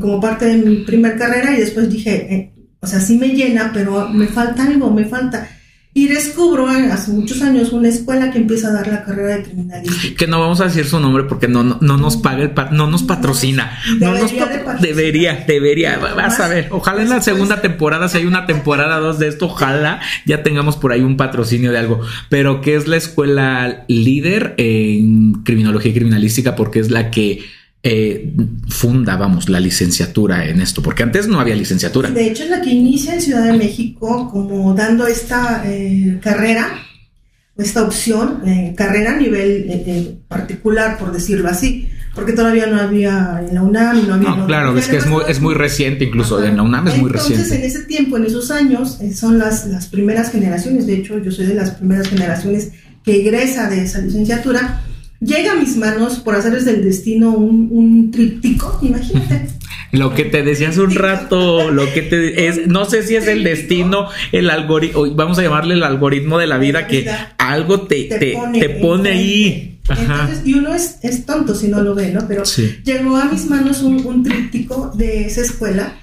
como 0.00 0.20
parte 0.20 0.46
de 0.46 0.56
mi 0.56 0.76
primer 0.78 1.16
carrera 1.16 1.56
y 1.56 1.60
después 1.60 1.88
dije, 1.88 2.52
o 2.80 2.86
sea, 2.86 2.98
sí 2.98 3.16
me 3.16 3.28
llena, 3.28 3.70
pero 3.72 4.08
me 4.08 4.26
falta 4.26 4.64
algo, 4.64 4.90
me 4.90 5.04
falta. 5.04 5.48
Y 5.96 6.08
descubro 6.08 6.68
hace 6.68 7.10
muchos 7.10 7.40
años 7.40 7.72
una 7.72 7.88
escuela 7.88 8.30
que 8.30 8.36
empieza 8.36 8.68
a 8.68 8.72
dar 8.74 8.86
la 8.86 9.02
carrera 9.02 9.38
de 9.38 9.44
criminalística. 9.44 10.14
Que 10.14 10.26
no 10.26 10.38
vamos 10.38 10.60
a 10.60 10.64
decir 10.64 10.84
su 10.84 11.00
nombre 11.00 11.24
porque 11.24 11.48
no, 11.48 11.64
no, 11.64 11.96
nos 11.96 12.18
paga 12.18 12.42
el 12.42 12.52
no 12.72 12.86
nos 12.86 13.02
patrocina. 13.02 13.78
No 13.98 14.12
debería, 14.12 14.76
debería, 14.78 15.44
debería. 15.48 15.96
Vas 15.96 16.38
a 16.38 16.48
ver. 16.48 16.68
Ojalá 16.70 17.00
en 17.00 17.08
la 17.08 17.22
segunda 17.22 17.62
temporada, 17.62 18.10
si 18.10 18.18
hay 18.18 18.26
una 18.26 18.44
temporada 18.44 18.98
dos 18.98 19.18
de 19.18 19.28
esto, 19.28 19.46
ojalá 19.46 20.02
ya 20.26 20.42
tengamos 20.42 20.76
por 20.76 20.92
ahí 20.92 21.00
un 21.00 21.16
patrocinio 21.16 21.72
de 21.72 21.78
algo. 21.78 22.02
Pero 22.28 22.60
que 22.60 22.76
es 22.76 22.86
la 22.86 22.98
escuela 22.98 23.86
líder 23.88 24.52
en 24.58 25.32
criminología 25.44 25.92
y 25.92 25.94
criminalística 25.94 26.56
porque 26.56 26.78
es 26.78 26.90
la 26.90 27.10
que 27.10 27.42
eh, 27.88 28.32
funda, 28.68 29.16
vamos, 29.16 29.48
la 29.48 29.60
licenciatura 29.60 30.44
en 30.44 30.60
esto? 30.60 30.82
Porque 30.82 31.04
antes 31.04 31.28
no 31.28 31.38
había 31.38 31.54
licenciatura. 31.54 32.10
De 32.10 32.26
hecho, 32.26 32.42
es 32.42 32.50
la 32.50 32.60
que 32.60 32.70
inicia 32.70 33.14
en 33.14 33.20
Ciudad 33.20 33.44
de 33.44 33.56
México 33.56 34.28
como 34.28 34.74
dando 34.74 35.06
esta 35.06 35.62
eh, 35.64 36.18
carrera, 36.20 36.80
esta 37.56 37.84
opción, 37.84 38.42
eh, 38.44 38.74
carrera 38.76 39.12
a 39.12 39.16
nivel 39.16 39.66
eh, 39.68 40.18
particular, 40.26 40.98
por 40.98 41.12
decirlo 41.12 41.48
así 41.48 41.88
porque 42.12 42.32
todavía 42.32 42.66
no 42.66 42.80
había 42.80 43.42
en 43.46 43.54
la 43.54 43.62
UNAM, 43.62 44.08
no 44.08 44.14
había... 44.14 44.30
No, 44.30 44.46
claro, 44.46 44.78
es 44.78 44.88
que 44.88 44.96
es 44.96 45.06
muy, 45.06 45.22
es 45.28 45.38
muy 45.38 45.52
reciente 45.52 46.06
incluso, 46.06 46.42
en 46.42 46.56
la 46.56 46.62
UNAM 46.62 46.88
es 46.88 46.96
muy 46.96 47.10
reciente. 47.10 47.42
Entonces, 47.42 47.58
en 47.58 47.64
ese 47.66 47.82
tiempo, 47.84 48.16
en 48.16 48.24
esos 48.24 48.50
años, 48.50 48.98
son 49.14 49.38
las, 49.38 49.66
las 49.66 49.88
primeras 49.88 50.32
generaciones, 50.32 50.86
de 50.86 50.94
hecho, 50.94 51.18
yo 51.18 51.30
soy 51.30 51.44
de 51.44 51.54
las 51.54 51.72
primeras 51.72 52.08
generaciones 52.08 52.70
que 53.04 53.20
egresa 53.20 53.68
de 53.68 53.82
esa 53.82 54.00
licenciatura, 54.00 54.80
llega 55.20 55.52
a 55.52 55.56
mis 55.56 55.76
manos, 55.76 56.20
por 56.20 56.34
hacerles 56.34 56.64
del 56.64 56.82
destino, 56.82 57.32
un, 57.34 57.68
un 57.70 58.10
tríptico, 58.10 58.78
imagínate. 58.82 59.48
Lo 59.92 60.14
que 60.14 60.24
te 60.24 60.42
decía 60.42 60.70
hace 60.70 60.80
un 60.80 60.94
rato, 60.94 61.70
lo 61.70 61.90
que 61.94 62.02
te 62.02 62.48
es, 62.48 62.66
no 62.66 62.84
sé 62.84 63.02
si 63.04 63.14
es 63.16 63.26
el 63.28 63.44
destino, 63.44 64.08
el 64.32 64.50
algoritmo, 64.50 65.06
vamos 65.14 65.38
a 65.38 65.42
llamarle 65.42 65.74
el 65.74 65.84
algoritmo 65.84 66.38
de 66.38 66.46
la 66.46 66.58
vida, 66.58 66.86
que 66.86 67.08
algo 67.38 67.82
te, 67.82 68.04
te, 68.04 68.36
te 68.52 68.68
pone 68.68 69.10
ahí. 69.10 69.80
entonces, 69.88 70.42
y 70.44 70.54
uno 70.54 70.74
es, 70.74 70.98
es, 71.02 71.24
tonto 71.24 71.54
si 71.54 71.68
no 71.68 71.80
lo 71.82 71.94
ve, 71.94 72.10
¿no? 72.12 72.26
Pero 72.26 72.42
llegó 72.84 73.16
a 73.16 73.26
mis 73.26 73.46
manos 73.46 73.80
un, 73.82 74.04
un 74.04 74.22
tríptico 74.22 74.92
de 74.94 75.26
esa 75.26 75.40
escuela 75.40 75.94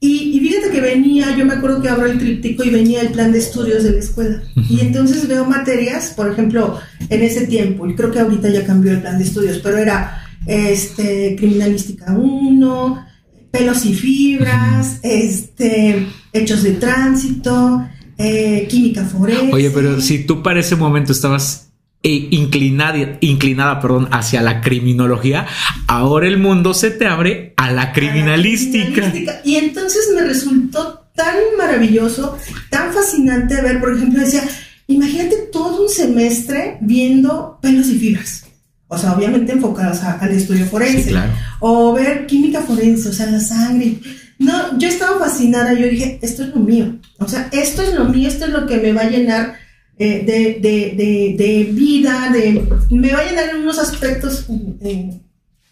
y, 0.00 0.36
y, 0.36 0.40
fíjate 0.40 0.70
que 0.70 0.80
venía, 0.80 1.36
yo 1.36 1.44
me 1.44 1.54
acuerdo 1.54 1.82
que 1.82 1.88
abro 1.88 2.06
el 2.06 2.18
tríptico 2.18 2.62
y 2.62 2.70
venía 2.70 3.00
el 3.00 3.08
plan 3.08 3.32
de 3.32 3.38
estudios 3.38 3.82
de 3.82 3.92
la 3.92 3.98
escuela. 3.98 4.42
Y 4.68 4.80
entonces 4.80 5.26
veo 5.26 5.44
materias, 5.44 6.12
por 6.14 6.30
ejemplo, 6.30 6.78
en 7.08 7.22
ese 7.22 7.46
tiempo, 7.48 7.86
y 7.86 7.96
creo 7.96 8.12
que 8.12 8.20
ahorita 8.20 8.48
ya 8.48 8.64
cambió 8.64 8.92
el 8.92 9.00
plan 9.00 9.18
de 9.18 9.24
estudios, 9.24 9.58
pero 9.58 9.76
era 9.76 10.24
este, 10.46 11.34
criminalística 11.36 12.12
1, 12.12 13.06
pelos 13.50 13.84
y 13.86 13.94
fibras, 13.94 15.00
este, 15.02 16.06
hechos 16.32 16.62
de 16.62 16.72
tránsito, 16.72 17.84
eh, 18.16 18.66
química 18.68 19.04
forense. 19.04 19.52
Oye, 19.52 19.70
pero 19.70 20.00
si 20.00 20.24
tú 20.24 20.42
para 20.42 20.60
ese 20.60 20.76
momento 20.76 21.12
estabas 21.12 21.67
e 22.02 22.28
inclinada, 22.30 23.18
inclinada 23.20 23.80
perdón, 23.80 24.08
hacia 24.12 24.40
la 24.40 24.60
criminología, 24.60 25.46
ahora 25.86 26.28
el 26.28 26.38
mundo 26.38 26.74
se 26.74 26.90
te 26.90 27.06
abre 27.06 27.54
a 27.56 27.72
la 27.72 27.92
criminalística. 27.92 29.12
Y 29.44 29.56
entonces 29.56 30.10
me 30.14 30.22
resultó 30.22 31.10
tan 31.14 31.36
maravilloso, 31.56 32.38
tan 32.70 32.92
fascinante 32.92 33.60
ver, 33.60 33.80
por 33.80 33.96
ejemplo, 33.96 34.20
decía, 34.20 34.44
imagínate 34.86 35.48
todo 35.52 35.82
un 35.82 35.88
semestre 35.88 36.78
viendo 36.80 37.58
pelos 37.60 37.88
y 37.88 37.98
fibras. 37.98 38.44
O 38.86 38.96
sea, 38.96 39.12
obviamente 39.12 39.52
enfocados 39.52 40.02
al 40.02 40.30
estudio 40.30 40.64
forense. 40.66 41.14
O 41.60 41.92
ver 41.92 42.26
química 42.26 42.62
forense, 42.62 43.08
o 43.08 43.12
sea, 43.12 43.26
la 43.26 43.40
sangre. 43.40 43.98
No, 44.38 44.78
yo 44.78 44.88
estaba 44.88 45.18
fascinada, 45.18 45.74
yo 45.74 45.88
dije, 45.88 46.18
esto 46.22 46.44
es 46.44 46.50
lo 46.50 46.60
mío. 46.60 46.96
O 47.18 47.28
sea, 47.28 47.48
esto 47.52 47.82
es 47.82 47.92
lo 47.94 48.04
mío, 48.04 48.28
esto 48.28 48.46
es 48.46 48.52
lo 48.52 48.66
que 48.66 48.78
me 48.78 48.92
va 48.92 49.02
a 49.02 49.10
llenar 49.10 49.56
eh, 50.00 50.22
de, 50.24 50.60
de, 50.60 51.34
de, 51.36 51.64
vida, 51.72 52.30
de, 52.32 52.64
me 52.90 53.12
va 53.12 53.18
a 53.18 53.24
llenar 53.28 53.50
en 53.50 53.62
unos 53.62 53.80
aspectos, 53.80 54.46
eh, 54.80 55.20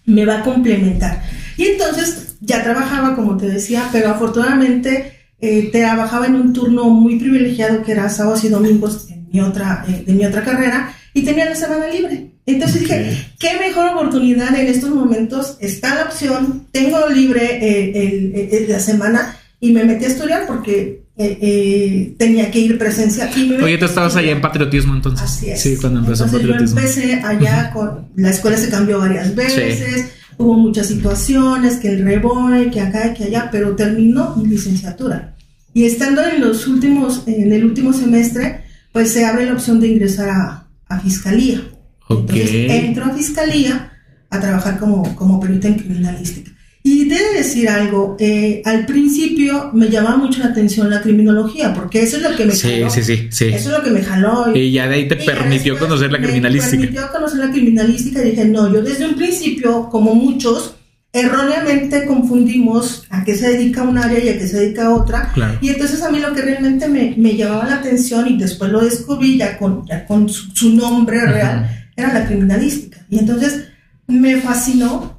me 0.04 0.25
va 0.26 0.38
a 0.38 0.42
complementar. 0.42 1.23
Y 1.56 1.64
entonces 1.66 2.37
ya 2.40 2.64
trabajaba, 2.64 3.14
como 3.14 3.37
te 3.37 3.47
decía, 3.47 3.88
pero 3.92 4.11
afortunadamente 4.11 5.12
eh, 5.40 5.71
trabajaba 5.71 6.26
en 6.26 6.35
un 6.35 6.52
turno 6.52 6.90
muy 6.90 7.21
privilegiado 7.21 7.85
que 7.85 7.92
era 7.92 8.09
sábados 8.09 8.42
y 8.42 8.49
domingos 8.49 9.09
en 9.11 9.28
mi 9.33 9.40
otra, 9.40 9.85
de 9.87 10.12
mi 10.12 10.26
otra 10.26 10.42
carrera 10.42 10.92
y 11.14 11.23
tenía 11.23 11.45
la 11.45 11.54
semana 11.54 11.87
libre. 11.87 12.33
Entonces 12.47 12.80
dije, 12.80 13.33
qué 13.38 13.59
mejor 13.61 13.87
oportunidad 13.95 14.59
en 14.59 14.66
estos 14.66 14.90
momentos, 14.90 15.56
está 15.61 15.95
la 15.95 16.04
opción, 16.04 16.66
tengo 16.73 17.09
libre 17.09 17.92
el, 17.92 18.68
la 18.68 18.80
semana 18.80 19.37
y 19.61 19.71
me 19.71 19.85
metí 19.85 20.04
a 20.04 20.09
estudiar 20.09 20.47
porque 20.49 21.06
eh, 21.19 21.39
eh, 21.41 22.15
tenía 22.19 22.51
que 22.51 22.59
ir 22.59 22.79
presencial. 22.79 23.31
Oye, 23.63 23.79
tú 23.79 23.87
estabas 23.87 24.17
allá 24.17 24.33
en 24.33 24.41
patriotismo 24.41 24.95
entonces. 24.95 25.25
Así 25.25 25.49
es. 25.49 25.61
Sí, 25.61 25.77
cuando 25.81 26.01
empezó 26.01 26.25
patriotismo. 26.27 26.79
Yo 26.79 26.87
empecé 26.87 27.15
allá 27.15 27.71
con 27.73 28.09
la 28.17 28.31
escuela 28.31 28.59
se 28.59 28.69
cambió 28.69 28.99
varias 28.99 29.35
veces, 29.35 30.11
hubo 30.37 30.55
muchas 30.55 30.89
situaciones, 30.89 31.77
que 31.77 31.89
el 31.89 32.05
reboe, 32.05 32.71
que 32.71 32.81
acá, 32.81 33.15
que 33.15 33.25
allá, 33.25 33.49
pero 33.51 33.75
terminó 33.75 34.37
mi 34.37 34.47
licenciatura. 34.47 35.35
Y 35.73 35.85
estando 35.85 36.23
en 36.25 36.41
los 36.41 36.67
últimos, 36.67 37.23
en 37.27 37.53
el 37.53 37.65
último 37.65 37.93
semestre, 37.93 38.65
pues 38.93 39.11
se 39.11 39.25
abre 39.25 39.47
la 39.47 39.55
opción 39.55 39.81
de 39.81 39.89
ingresar 39.89 40.29
a, 40.29 40.69
a 40.89 41.01
fiscalía. 41.01 41.63
Entonces 42.09 42.71
entro 42.71 43.05
a 43.07 43.11
fiscalía 43.11 43.93
a 44.31 44.41
trabajar 44.41 44.79
como, 44.79 45.17
como 45.17 45.41
perito 45.41 45.67
en 45.67 45.75
criminalística. 45.75 46.51
Y 46.87 47.05
debe 47.07 47.38
decir 47.38 47.69
algo, 47.69 48.16
eh, 48.21 48.62
al 48.64 48.87
principio 48.87 49.73
me 49.73 49.88
llamaba 49.88 50.19
mucho 50.19 50.38
la 50.38 50.50
atención 50.50 50.88
la 50.88 51.00
criminología, 51.00 51.75
porque 51.75 52.00
eso 52.00 52.19
es 52.19 52.23
lo 52.23 52.37
que 52.37 52.45
me 52.45 52.55
jaló. 52.55 52.90
Sí, 52.90 53.02
sí, 53.02 53.28
sí. 53.28 53.47
Eso 53.47 53.71
es 53.71 53.78
lo 53.78 53.83
que 53.83 53.90
me 53.90 54.05
jaló. 54.05 54.55
Y, 54.55 54.71
ya 54.71 54.87
de 54.87 54.95
ahí 54.95 55.09
te 55.09 55.16
permitió 55.16 55.76
conocer 55.81 56.12
la 56.12 56.21
criminalística. 56.21 56.76
Me 56.76 56.83
permitió 56.87 57.11
conocer 57.11 57.38
la 57.40 57.50
criminalística 57.50 58.23
y 58.23 58.31
dije, 58.31 58.45
no, 58.45 58.73
yo 58.73 58.83
desde 58.83 59.05
un 59.05 59.16
principio, 59.16 59.88
como 59.90 60.14
muchos, 60.14 60.76
erróneamente 61.12 62.07
confundimos 62.07 63.02
a 63.11 63.25
qué 63.25 63.35
se 63.35 63.49
dedica 63.49 63.83
un 63.83 63.99
área 63.99 64.23
y 64.23 64.28
a 64.28 64.38
qué 64.38 64.47
se 64.47 64.61
dedica 64.61 64.95
otra. 64.95 65.33
Y 65.61 65.71
entonces 65.71 66.00
a 66.02 66.11
mí 66.12 66.21
lo 66.21 66.33
que 66.35 66.43
realmente 66.43 66.87
me, 66.87 67.16
me, 67.16 67.35
llamaba 67.35 67.66
la 67.66 67.75
atención 67.78 68.28
y 68.28 68.38
después 68.38 68.71
lo 68.71 68.85
descubrí 68.85 69.37
ya 69.37 69.59
con, 69.59 69.85
ya 69.88 70.07
con 70.07 70.28
su, 70.28 70.73
nombre 70.73 71.21
real, 71.26 71.69
era 71.97 72.12
la 72.12 72.26
criminalística. 72.28 73.05
Y 73.11 73.19
entonces 73.19 73.64
me 74.07 74.40
fascinó 74.40 75.16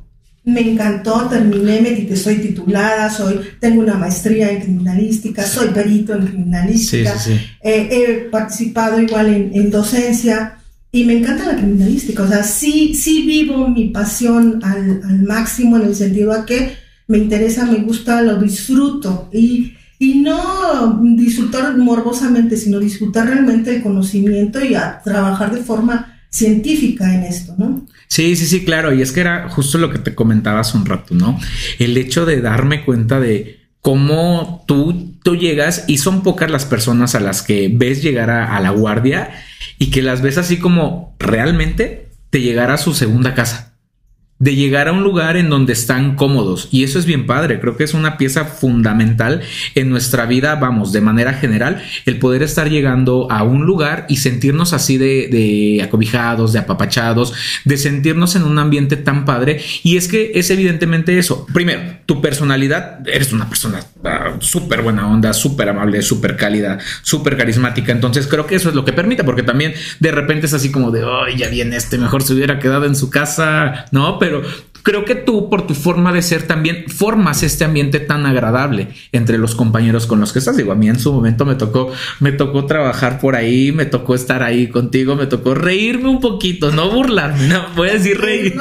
me 0.48 0.62
encantó, 0.62 1.28
terminé, 1.30 1.82
me 1.82 2.16
soy 2.16 2.36
titulada, 2.36 3.10
soy, 3.10 3.42
tengo 3.60 3.82
una 3.82 3.96
maestría 3.96 4.50
en 4.50 4.62
criminalística, 4.62 5.44
soy 5.46 5.68
perito 5.70 6.14
en 6.14 6.26
criminalística, 6.26 7.14
he 7.62 8.30
participado 8.32 9.02
igual 9.02 9.28
en, 9.28 9.70
docencia 9.70 10.58
y 10.90 11.04
me 11.04 11.18
encanta 11.18 11.48
la 11.48 11.58
criminalística, 11.58 12.24
o 12.24 12.28
sea, 12.30 12.44
sí, 12.44 12.94
sí 12.94 13.24
vivo 13.24 13.68
mi 13.68 13.90
pasión 13.90 14.62
al, 14.64 15.02
al, 15.04 15.24
máximo 15.24 15.76
en 15.76 15.84
el 15.88 15.96
sentido 15.96 16.32
a 16.32 16.46
que 16.46 16.78
me 17.08 17.18
interesa, 17.18 17.66
me 17.66 17.80
gusta, 17.80 18.22
lo 18.22 18.38
disfruto 18.38 19.30
y, 19.34 19.74
y 20.00 20.20
no 20.20 21.02
disfrutar 21.04 21.78
morbosamente, 21.78 22.56
sino 22.56 22.80
disfrutar 22.80 23.28
realmente 23.28 23.76
el 23.76 23.82
conocimiento 23.82 24.64
y 24.64 24.76
a 24.76 25.02
trabajar 25.04 25.54
de 25.54 25.62
forma 25.62 26.17
científica 26.38 27.14
en 27.14 27.24
esto, 27.24 27.56
¿no? 27.58 27.86
Sí, 28.08 28.36
sí, 28.36 28.46
sí, 28.46 28.64
claro. 28.64 28.94
Y 28.94 29.02
es 29.02 29.12
que 29.12 29.22
era 29.22 29.50
justo 29.50 29.78
lo 29.78 29.92
que 29.92 30.00
te 30.00 30.16
comentaba 30.16 30.62
un 30.74 30.86
rato, 30.86 31.14
¿no? 31.14 31.40
El 31.80 31.98
hecho 31.98 32.26
de 32.26 32.42
darme 32.42 32.86
cuenta 32.86 33.20
de 33.20 33.60
cómo 33.82 34.64
tú, 34.68 35.16
llegas 35.40 35.84
y 35.88 35.98
son 35.98 36.24
pocas 36.24 36.50
las 36.50 36.66
personas 36.66 37.14
a 37.14 37.20
las 37.20 37.42
que 37.42 37.70
ves 37.74 38.02
llegar 38.02 38.30
a, 38.30 38.58
la 38.62 38.70
guardia 38.70 39.30
y 39.78 39.92
que 39.92 40.02
las 40.02 40.22
ves 40.22 40.38
así 40.38 40.58
como 40.58 41.18
realmente 41.20 42.12
te 42.30 42.40
llegará 42.40 42.76
a 42.76 42.78
su 42.78 42.94
segunda 42.94 43.34
casa 43.34 43.77
de 44.40 44.56
llegar 44.56 44.88
a 44.88 44.92
un 44.92 45.04
lugar 45.04 45.38
en 45.38 45.50
donde 45.50 45.74
están 45.74 46.16
cómodos. 46.16 46.70
Y 46.72 46.84
eso 46.84 47.00
es 47.00 47.06
bien 47.06 47.26
padre. 47.26 47.60
Creo 47.60 47.76
que 47.76 47.84
es 47.84 47.94
una 47.94 48.18
pieza 48.18 48.46
fundamental 48.46 49.42
en 49.76 49.90
nuestra 49.90 50.26
vida, 50.26 50.56
vamos, 50.56 50.92
de 50.92 51.02
manera 51.02 51.34
general, 51.34 51.82
el 52.06 52.20
poder 52.20 52.44
estar 52.44 52.70
llegando 52.70 53.32
a 53.32 53.44
un 53.44 53.66
lugar 53.66 54.06
y 54.10 54.18
sentirnos 54.18 54.74
así 54.74 54.98
de, 54.98 55.82
acobijados, 55.84 56.54
de 56.54 56.60
apapachados, 56.60 57.34
de 57.66 57.78
sentirnos 57.78 58.36
en 58.36 58.44
un 58.44 58.60
ambiente 58.60 58.96
tan 58.96 59.26
padre. 59.26 59.62
Y 59.84 59.98
es 59.98 60.08
que 60.08 60.32
es 60.36 60.50
evidentemente 60.52 61.18
eso. 61.18 61.46
Primero, 61.54 61.82
tu 62.06 62.22
personalidad, 62.22 63.08
eres 63.08 63.34
una 63.34 63.50
persona 63.50 63.80
ah, 64.04 64.36
súper 64.40 64.82
buena 64.82 65.08
onda, 65.08 65.34
súper 65.34 65.70
amable, 65.70 66.02
súper 66.02 66.36
cálida, 66.36 66.78
súper 67.02 67.38
carismática. 67.38 67.92
Entonces 67.92 68.28
creo 68.28 68.46
que 68.46 68.56
eso 68.56 68.70
es 68.70 68.76
lo 68.76 68.86
que 68.86 68.94
permite, 68.94 69.24
porque 69.24 69.44
también 69.44 69.74
de 70.00 70.12
repente 70.12 70.46
es 70.46 70.54
así 70.54 70.72
como 70.72 70.92
de, 70.92 71.04
ay, 71.04 71.38
ya 71.38 71.48
viene 71.48 71.76
este, 71.76 71.98
mejor 71.98 72.24
se 72.24 72.34
hubiera 72.34 72.60
quedado 72.60 72.86
en 72.86 72.96
su 72.96 73.10
casa, 73.10 73.86
¿no? 73.92 74.20
Creo 74.88 75.04
que 75.04 75.16
tú, 75.16 75.50
por 75.50 75.68
tu 75.68 75.74
forma 75.74 76.14
de 76.14 76.22
ser, 76.22 76.44
también 76.44 76.86
formas 76.88 77.44
este 77.44 77.66
ambiente 77.66 78.00
tan 78.00 78.26
agradable 78.26 78.88
entre 79.12 79.38
los 79.38 79.54
compañeros 79.54 80.08
con 80.08 80.22
los 80.22 80.32
que 80.32 80.40
estás. 80.40 80.56
Digo, 80.56 80.72
a 80.72 80.76
mí 80.76 80.88
en 80.88 80.98
su 80.98 81.12
momento 81.12 81.44
me 81.44 81.56
tocó, 81.56 81.92
me 82.22 82.32
tocó 82.32 82.66
trabajar 82.68 83.20
por 83.20 83.36
ahí, 83.36 83.74
me 83.74 83.86
tocó 83.86 84.16
estar 84.16 84.44
ahí 84.44 84.68
contigo, 84.68 85.18
me 85.18 85.26
tocó 85.26 85.56
reírme 85.56 86.08
un 86.08 86.22
poquito, 86.22 86.72
no 86.72 86.90
burlarme, 86.90 87.50
no 87.50 87.66
voy 87.76 87.90
a 87.90 87.94
decir 87.96 88.18
reír. 88.18 88.56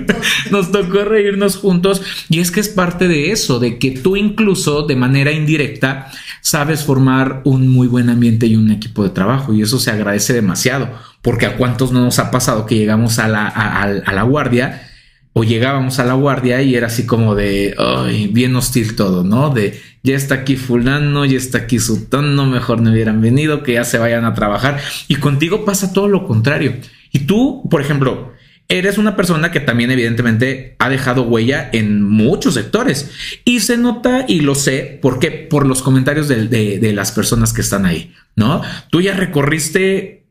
Nos 0.52 0.70
tocó 0.70 1.02
reírnos 1.02 1.56
juntos 1.56 2.00
y 2.28 2.38
es 2.38 2.52
que 2.52 2.60
es 2.60 2.68
parte 2.68 3.08
de 3.08 3.32
eso, 3.32 3.58
de 3.58 3.80
que 3.80 3.90
tú 3.90 4.14
incluso 4.14 4.86
de 4.86 4.94
manera 4.94 5.32
indirecta 5.32 6.12
sabes 6.42 6.84
formar 6.84 7.40
un 7.42 7.66
muy 7.66 7.88
buen 7.88 8.08
ambiente 8.08 8.46
y 8.46 8.54
un 8.54 8.70
equipo 8.70 9.02
de 9.02 9.10
trabajo 9.10 9.52
y 9.52 9.62
eso 9.62 9.80
se 9.80 9.90
agradece 9.90 10.32
demasiado 10.32 10.88
porque 11.22 11.46
a 11.46 11.56
cuántos 11.56 11.90
no 11.90 12.02
nos 12.02 12.20
ha 12.20 12.30
pasado 12.30 12.66
que 12.66 12.76
llegamos 12.76 13.18
a 13.18 13.26
la, 13.26 13.48
a 13.48 14.12
la 14.12 14.22
guardia 14.22 14.91
o 15.34 15.44
llegábamos 15.44 15.98
a 15.98 16.04
la 16.04 16.14
guardia 16.14 16.62
y 16.62 16.74
era 16.74 16.88
así 16.88 17.06
como 17.06 17.34
de, 17.34 17.74
ay, 17.78 18.28
bien 18.28 18.54
hostil 18.54 18.96
todo, 18.96 19.24
¿no? 19.24 19.50
De, 19.50 19.80
ya 20.02 20.14
está 20.14 20.36
aquí 20.36 20.56
fulano, 20.56 21.24
ya 21.24 21.38
está 21.38 21.58
aquí 21.58 21.78
sutano, 21.78 22.46
mejor 22.46 22.80
no 22.82 22.90
hubieran 22.90 23.20
venido, 23.20 23.62
que 23.62 23.74
ya 23.74 23.84
se 23.84 23.98
vayan 23.98 24.24
a 24.24 24.34
trabajar. 24.34 24.80
Y 25.08 25.16
contigo 25.16 25.64
pasa 25.64 25.92
todo 25.92 26.08
lo 26.08 26.26
contrario. 26.26 26.76
Y 27.12 27.20
tú, 27.20 27.66
por 27.70 27.80
ejemplo, 27.80 28.32
eres 28.68 28.98
una 28.98 29.16
persona 29.16 29.50
que 29.50 29.60
también 29.60 29.90
evidentemente 29.90 30.76
ha 30.78 30.88
dejado 30.88 31.22
huella 31.22 31.70
en 31.72 32.02
muchos 32.02 32.54
sectores 32.54 33.10
y 33.44 33.60
se 33.60 33.76
nota 33.76 34.24
y 34.26 34.40
lo 34.40 34.54
sé 34.54 34.98
porque 35.00 35.30
por 35.30 35.66
los 35.66 35.82
comentarios 35.82 36.28
de, 36.28 36.46
de 36.46 36.92
las 36.92 37.12
personas 37.12 37.52
que 37.52 37.60
están 37.60 37.86
ahí, 37.86 38.14
¿no? 38.34 38.62
Tú 38.90 39.00
ya 39.00 39.14
recorriste 39.14 40.21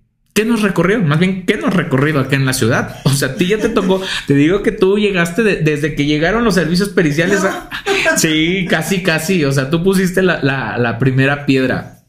¿Qué 0.41 0.47
nos 0.47 0.63
recorrió? 0.63 0.99
Más 1.03 1.19
bien, 1.19 1.45
¿qué 1.45 1.55
nos 1.57 1.71
recorrido 1.71 2.19
acá 2.19 2.35
en 2.35 2.47
la 2.47 2.53
ciudad? 2.53 2.99
O 3.03 3.11
sea, 3.11 3.27
a 3.27 3.35
ti 3.35 3.45
ya 3.45 3.59
te 3.59 3.69
tocó, 3.69 4.01
te 4.25 4.33
digo 4.33 4.63
que 4.63 4.71
tú 4.71 4.97
llegaste 4.97 5.43
desde 5.43 5.93
que 5.93 6.05
llegaron 6.05 6.43
los 6.43 6.55
servicios 6.55 6.89
periciales. 6.89 7.41
sí, 8.17 8.65
casi, 8.67 9.03
casi. 9.03 9.45
O 9.45 9.51
sea, 9.51 9.69
tú 9.69 9.83
pusiste 9.83 10.23
la, 10.23 10.41
la, 10.41 10.97
primera 10.97 11.45
piedra. 11.45 11.99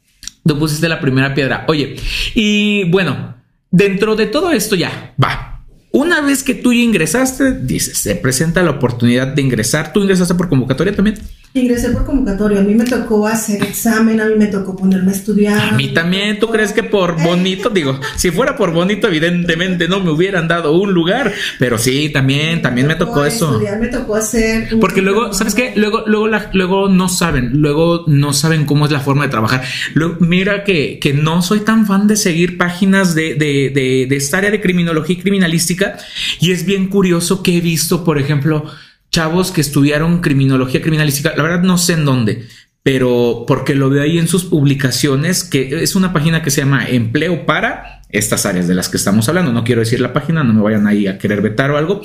Tú 0.46 0.58
pusiste 0.58 0.88
la 0.88 0.98
primera 0.98 1.34
piedra. 1.34 1.66
Oye, 1.68 1.96
y 2.34 2.84
bueno, 2.84 3.36
dentro 3.70 4.16
de 4.16 4.24
todo 4.24 4.50
esto 4.50 4.76
ya, 4.76 5.12
va. 5.22 5.66
Una 5.90 6.22
vez 6.22 6.42
que 6.42 6.54
tú 6.54 6.72
ya 6.72 6.80
ingresaste, 6.80 7.52
dices, 7.52 7.98
se 7.98 8.14
presenta 8.14 8.62
la 8.62 8.70
oportunidad 8.70 9.26
de 9.26 9.42
ingresar. 9.42 9.92
¿Tú 9.92 10.00
ingresaste 10.00 10.34
por 10.36 10.48
convocatoria 10.48 10.96
también? 10.96 11.18
Ingresé 11.54 11.90
por 11.90 12.06
convocatoria, 12.06 12.60
a 12.60 12.62
mí 12.62 12.74
me 12.74 12.84
tocó 12.84 13.26
hacer 13.26 13.62
examen, 13.62 14.22
a 14.22 14.24
mí 14.24 14.36
me 14.38 14.46
tocó 14.46 14.74
ponerme 14.74 15.12
a 15.12 15.14
estudiar. 15.14 15.60
A 15.60 15.72
mí 15.72 15.88
también, 15.88 16.38
¿tú 16.38 16.48
crees 16.48 16.72
que 16.72 16.82
por 16.82 17.22
bonito? 17.22 17.68
Digo, 17.68 18.00
si 18.16 18.30
fuera 18.30 18.56
por 18.56 18.72
bonito, 18.72 19.06
evidentemente 19.06 19.86
no 19.86 20.00
me 20.00 20.10
hubieran 20.12 20.48
dado 20.48 20.72
un 20.72 20.94
lugar, 20.94 21.30
pero 21.58 21.76
sí, 21.76 22.08
también, 22.08 22.62
también 22.62 22.86
me 22.86 22.94
tocó, 22.94 23.26
eso. 23.26 23.52
Estudiar, 23.52 23.78
me 23.78 23.88
tocó 23.88 24.14
hacer. 24.14 24.70
Porque 24.80 25.02
luego, 25.02 25.34
¿sabes 25.34 25.54
qué? 25.54 25.74
Luego, 25.76 26.04
luego, 26.06 26.26
luego 26.54 26.88
no 26.88 27.10
saben, 27.10 27.60
luego 27.60 28.04
no 28.06 28.32
saben 28.32 28.64
cómo 28.64 28.86
es 28.86 28.92
la 28.92 29.00
forma 29.00 29.24
de 29.24 29.28
trabajar. 29.28 29.62
mira 30.20 30.64
que, 30.64 30.98
que 30.98 31.12
no 31.12 31.42
soy 31.42 31.60
tan 31.60 31.86
fan 31.86 32.06
de 32.06 32.16
seguir 32.16 32.56
páginas 32.56 33.14
de, 33.14 33.34
de, 33.34 33.70
de, 33.74 34.06
de 34.08 34.16
esta 34.16 34.38
área 34.38 34.50
de 34.50 34.62
criminología 34.62 35.16
y 35.16 35.20
criminalística, 35.20 35.98
y 36.40 36.50
es 36.50 36.64
bien 36.64 36.88
curioso 36.88 37.42
que 37.42 37.58
he 37.58 37.60
visto, 37.60 38.04
por 38.04 38.18
ejemplo, 38.18 38.64
chavos 39.12 39.52
que 39.52 39.60
estudiaron 39.60 40.20
criminología 40.20 40.80
criminalística, 40.80 41.34
la 41.36 41.42
verdad 41.42 41.62
no 41.62 41.78
sé 41.78 41.92
en 41.92 42.04
dónde, 42.04 42.48
pero 42.82 43.44
porque 43.46 43.74
lo 43.74 43.90
veo 43.90 44.02
ahí 44.02 44.18
en 44.18 44.26
sus 44.26 44.44
publicaciones, 44.44 45.44
que 45.44 45.82
es 45.82 45.94
una 45.94 46.12
página 46.12 46.42
que 46.42 46.50
se 46.50 46.62
llama 46.62 46.86
Empleo 46.88 47.46
para 47.46 48.00
estas 48.08 48.44
áreas 48.44 48.68
de 48.68 48.74
las 48.74 48.88
que 48.88 48.96
estamos 48.96 49.28
hablando. 49.28 49.52
No 49.52 49.64
quiero 49.64 49.80
decir 49.80 50.00
la 50.00 50.12
página, 50.12 50.42
no 50.42 50.52
me 50.52 50.62
vayan 50.62 50.86
ahí 50.86 51.06
a 51.06 51.18
querer 51.18 51.40
vetar 51.42 51.70
o 51.70 51.78
algo. 51.78 52.02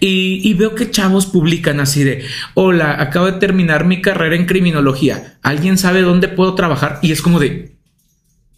Y, 0.00 0.40
y, 0.42 0.54
veo 0.54 0.74
que 0.74 0.90
chavos 0.90 1.26
publican 1.26 1.80
así 1.80 2.02
de, 2.02 2.24
hola, 2.54 3.00
acabo 3.00 3.26
de 3.26 3.38
terminar 3.38 3.84
mi 3.84 4.00
carrera 4.00 4.34
en 4.34 4.46
criminología. 4.46 5.38
¿Alguien 5.42 5.78
sabe 5.78 6.02
dónde 6.02 6.28
puedo 6.28 6.54
trabajar? 6.54 6.98
Y 7.02 7.12
es 7.12 7.22
como 7.22 7.38
de, 7.38 7.76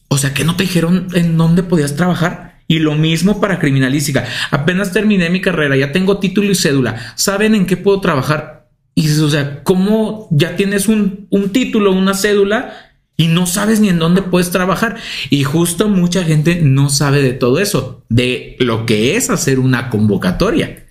o 0.08 0.18
sea, 0.18 0.32
que 0.32 0.44
no 0.44 0.56
te 0.56 0.62
dijeron 0.64 1.08
en 1.14 1.36
dónde 1.36 1.62
podías 1.62 1.96
trabajar. 1.96 2.45
Y 2.68 2.80
lo 2.80 2.94
mismo 2.94 3.40
para 3.40 3.58
criminalística. 3.58 4.24
Apenas 4.50 4.92
terminé 4.92 5.30
mi 5.30 5.40
carrera, 5.40 5.76
ya 5.76 5.92
tengo 5.92 6.18
título 6.18 6.50
y 6.50 6.54
cédula. 6.54 7.14
¿Saben 7.14 7.54
en 7.54 7.66
qué 7.66 7.76
puedo 7.76 8.00
trabajar? 8.00 8.68
Y 8.94 9.08
o 9.20 9.28
sea, 9.28 9.62
¿cómo 9.62 10.26
ya 10.30 10.56
tienes 10.56 10.88
un, 10.88 11.26
un 11.30 11.50
título, 11.50 11.92
una 11.92 12.14
cédula 12.14 12.74
y 13.16 13.28
no 13.28 13.46
sabes 13.46 13.78
ni 13.78 13.88
en 13.88 13.98
dónde 13.98 14.22
puedes 14.22 14.50
trabajar? 14.50 14.96
Y 15.30 15.44
justo 15.44 15.88
mucha 15.88 16.24
gente 16.24 16.60
no 16.62 16.88
sabe 16.88 17.22
de 17.22 17.34
todo 17.34 17.60
eso, 17.60 18.02
de 18.08 18.56
lo 18.58 18.86
que 18.86 19.16
es 19.16 19.30
hacer 19.30 19.58
una 19.58 19.90
convocatoria. 19.90 20.85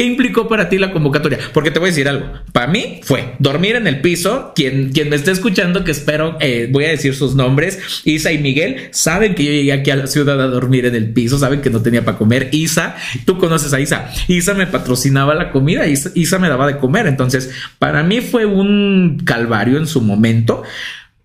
¿Qué 0.00 0.06
implicó 0.06 0.48
para 0.48 0.70
ti 0.70 0.78
la 0.78 0.92
convocatoria? 0.92 1.38
Porque 1.52 1.70
te 1.70 1.78
voy 1.78 1.88
a 1.88 1.92
decir 1.92 2.08
algo. 2.08 2.24
Para 2.54 2.68
mí 2.68 3.02
fue 3.02 3.34
dormir 3.38 3.76
en 3.76 3.86
el 3.86 4.00
piso. 4.00 4.54
Quien, 4.56 4.92
quien 4.92 5.10
me 5.10 5.16
esté 5.16 5.30
escuchando, 5.30 5.84
que 5.84 5.90
espero, 5.90 6.38
eh, 6.40 6.70
voy 6.72 6.86
a 6.86 6.88
decir 6.88 7.14
sus 7.14 7.34
nombres, 7.34 8.00
Isa 8.06 8.32
y 8.32 8.38
Miguel, 8.38 8.88
saben 8.92 9.34
que 9.34 9.44
yo 9.44 9.52
llegué 9.52 9.74
aquí 9.74 9.90
a 9.90 9.96
la 9.96 10.06
ciudad 10.06 10.40
a 10.40 10.46
dormir 10.46 10.86
en 10.86 10.94
el 10.94 11.12
piso, 11.12 11.38
saben 11.38 11.60
que 11.60 11.68
no 11.68 11.82
tenía 11.82 12.02
para 12.02 12.16
comer. 12.16 12.48
Isa, 12.52 12.96
tú 13.26 13.36
conoces 13.36 13.74
a 13.74 13.80
Isa. 13.80 14.10
Isa 14.26 14.54
me 14.54 14.66
patrocinaba 14.66 15.34
la 15.34 15.50
comida, 15.50 15.86
Isa, 15.86 16.10
Isa 16.14 16.38
me 16.38 16.48
daba 16.48 16.66
de 16.66 16.78
comer. 16.78 17.06
Entonces, 17.06 17.50
para 17.78 18.02
mí 18.02 18.22
fue 18.22 18.46
un 18.46 19.20
calvario 19.26 19.76
en 19.76 19.86
su 19.86 20.00
momento 20.00 20.62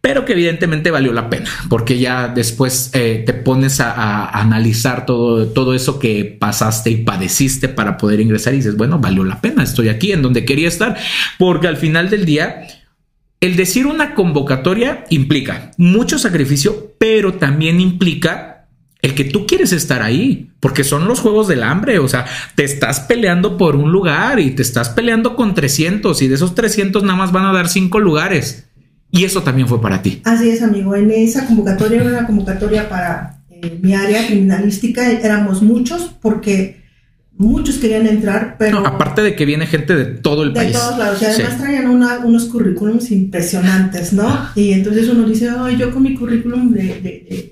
pero 0.06 0.24
que 0.24 0.34
evidentemente 0.34 0.92
valió 0.92 1.12
la 1.14 1.32
pena, 1.32 1.50
porque 1.68 1.98
ya 1.98 2.28
después 2.28 2.92
eh, 2.94 3.24
te 3.26 3.34
pones 3.34 3.80
a, 3.80 4.28
analizar 4.40 5.04
todo, 5.08 5.48
todo 5.48 5.74
eso 5.74 5.98
que 5.98 6.26
pasaste 6.40 6.92
y 6.92 6.98
padeciste 6.98 7.70
para 7.70 7.98
poder 7.98 8.20
ingresar 8.20 8.54
y 8.54 8.58
dices, 8.58 8.78
bueno, 8.78 9.00
valió 9.00 9.24
la 9.24 9.42
pena, 9.42 9.64
estoy 9.64 9.90
aquí 9.90 10.12
en 10.12 10.22
donde 10.22 10.46
quería 10.46 10.68
estar, 10.68 10.96
porque 11.40 11.68
al 11.68 11.78
final 11.78 12.12
del 12.12 12.24
día, 12.24 12.68
el 13.42 13.56
decir 13.56 13.88
una 13.88 14.14
convocatoria 14.14 15.06
implica 15.10 15.72
mucho 15.80 16.20
sacrificio, 16.20 16.94
pero 17.00 17.34
también 17.34 17.82
implica 17.82 18.68
el 19.02 19.16
que 19.16 19.24
tú 19.24 19.48
quieres 19.48 19.72
estar 19.72 20.04
ahí, 20.04 20.52
porque 20.60 20.84
son 20.84 21.08
los 21.08 21.20
juegos 21.20 21.48
del 21.48 21.64
hambre, 21.64 21.98
o 21.98 22.08
sea, 22.08 22.26
te 22.54 22.64
estás 22.64 23.00
peleando 23.00 23.58
por 23.58 23.76
un 23.76 23.92
lugar 23.92 24.40
y 24.40 24.52
te 24.52 24.62
estás 24.62 24.90
peleando 24.90 25.36
con 25.36 25.56
300 25.56 26.22
y 26.22 26.28
de 26.28 26.36
esos 26.36 26.54
300 26.54 27.02
nada 27.02 27.18
más 27.18 27.32
van 27.32 27.46
a 27.46 27.54
dar 27.54 27.70
cinco 27.70 28.00
lugares. 28.00 28.66
Y 29.12 29.24
eso 29.24 29.44
también 29.44 29.68
fue 29.68 29.82
para 29.82 30.02
ti. 30.02 30.22
Así 30.26 30.50
es, 30.50 30.62
amigo. 30.62 30.96
En 30.96 31.10
esa 31.12 31.46
convocatoria 31.46 32.02
era 32.02 32.10
una 32.10 32.28
convocatoria 32.28 32.90
para 32.90 33.40
eh, 33.50 33.80
mi 33.82 33.94
área 33.94 34.26
criminalística. 34.28 35.10
Éramos 35.10 35.62
muchos 35.62 36.14
porque 36.22 36.84
muchos 37.38 37.78
querían 37.78 38.08
entrar, 38.08 38.56
pero... 38.58 38.86
aparte 38.86 39.22
de 39.22 39.36
que 39.36 39.46
viene 39.46 39.68
gente 39.68 39.96
de 39.96 40.06
todo 40.06 40.44
el 40.44 40.54
país. 40.54 40.74
De 40.74 40.80
todos 40.80 40.98
lados. 40.98 41.22
Y 41.22 41.26
además 41.26 41.58
traían 41.58 41.90
unos 41.90 42.46
currículums 42.46 43.12
impresionantes, 43.12 44.14
¿no? 44.14 44.50
Y 44.56 44.72
entonces 44.72 45.08
uno 45.10 45.28
dice, 45.28 45.50
ay, 45.58 45.78
yo 45.78 45.92
con 45.92 46.04
mi 46.04 46.16
currículum 46.16 46.72
de 46.74 47.52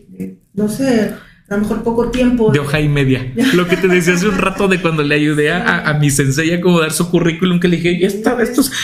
no 0.54 0.70
sé 0.70 1.14
a 1.54 1.58
lo 1.58 1.64
mejor 1.64 1.84
poco 1.84 2.10
tiempo. 2.10 2.52
De 2.52 2.60
hoja 2.60 2.80
y 2.80 2.90
media. 2.90 3.32
Lo 3.54 3.68
que 3.68 3.78
te 3.78 3.88
decía 3.88 4.16
hace 4.16 4.28
un 4.28 4.38
rato 4.38 4.68
de 4.68 4.82
cuando 4.82 5.04
le 5.04 5.16
ayudé 5.16 5.52
a, 5.52 5.98
mi 6.00 6.10
sensei 6.10 6.54
a 6.54 6.58
acomodar 6.58 6.92
su 6.92 7.10
currículum, 7.10 7.60
que 7.60 7.68
le 7.68 7.78
dije, 7.78 8.06
esto 8.06 8.38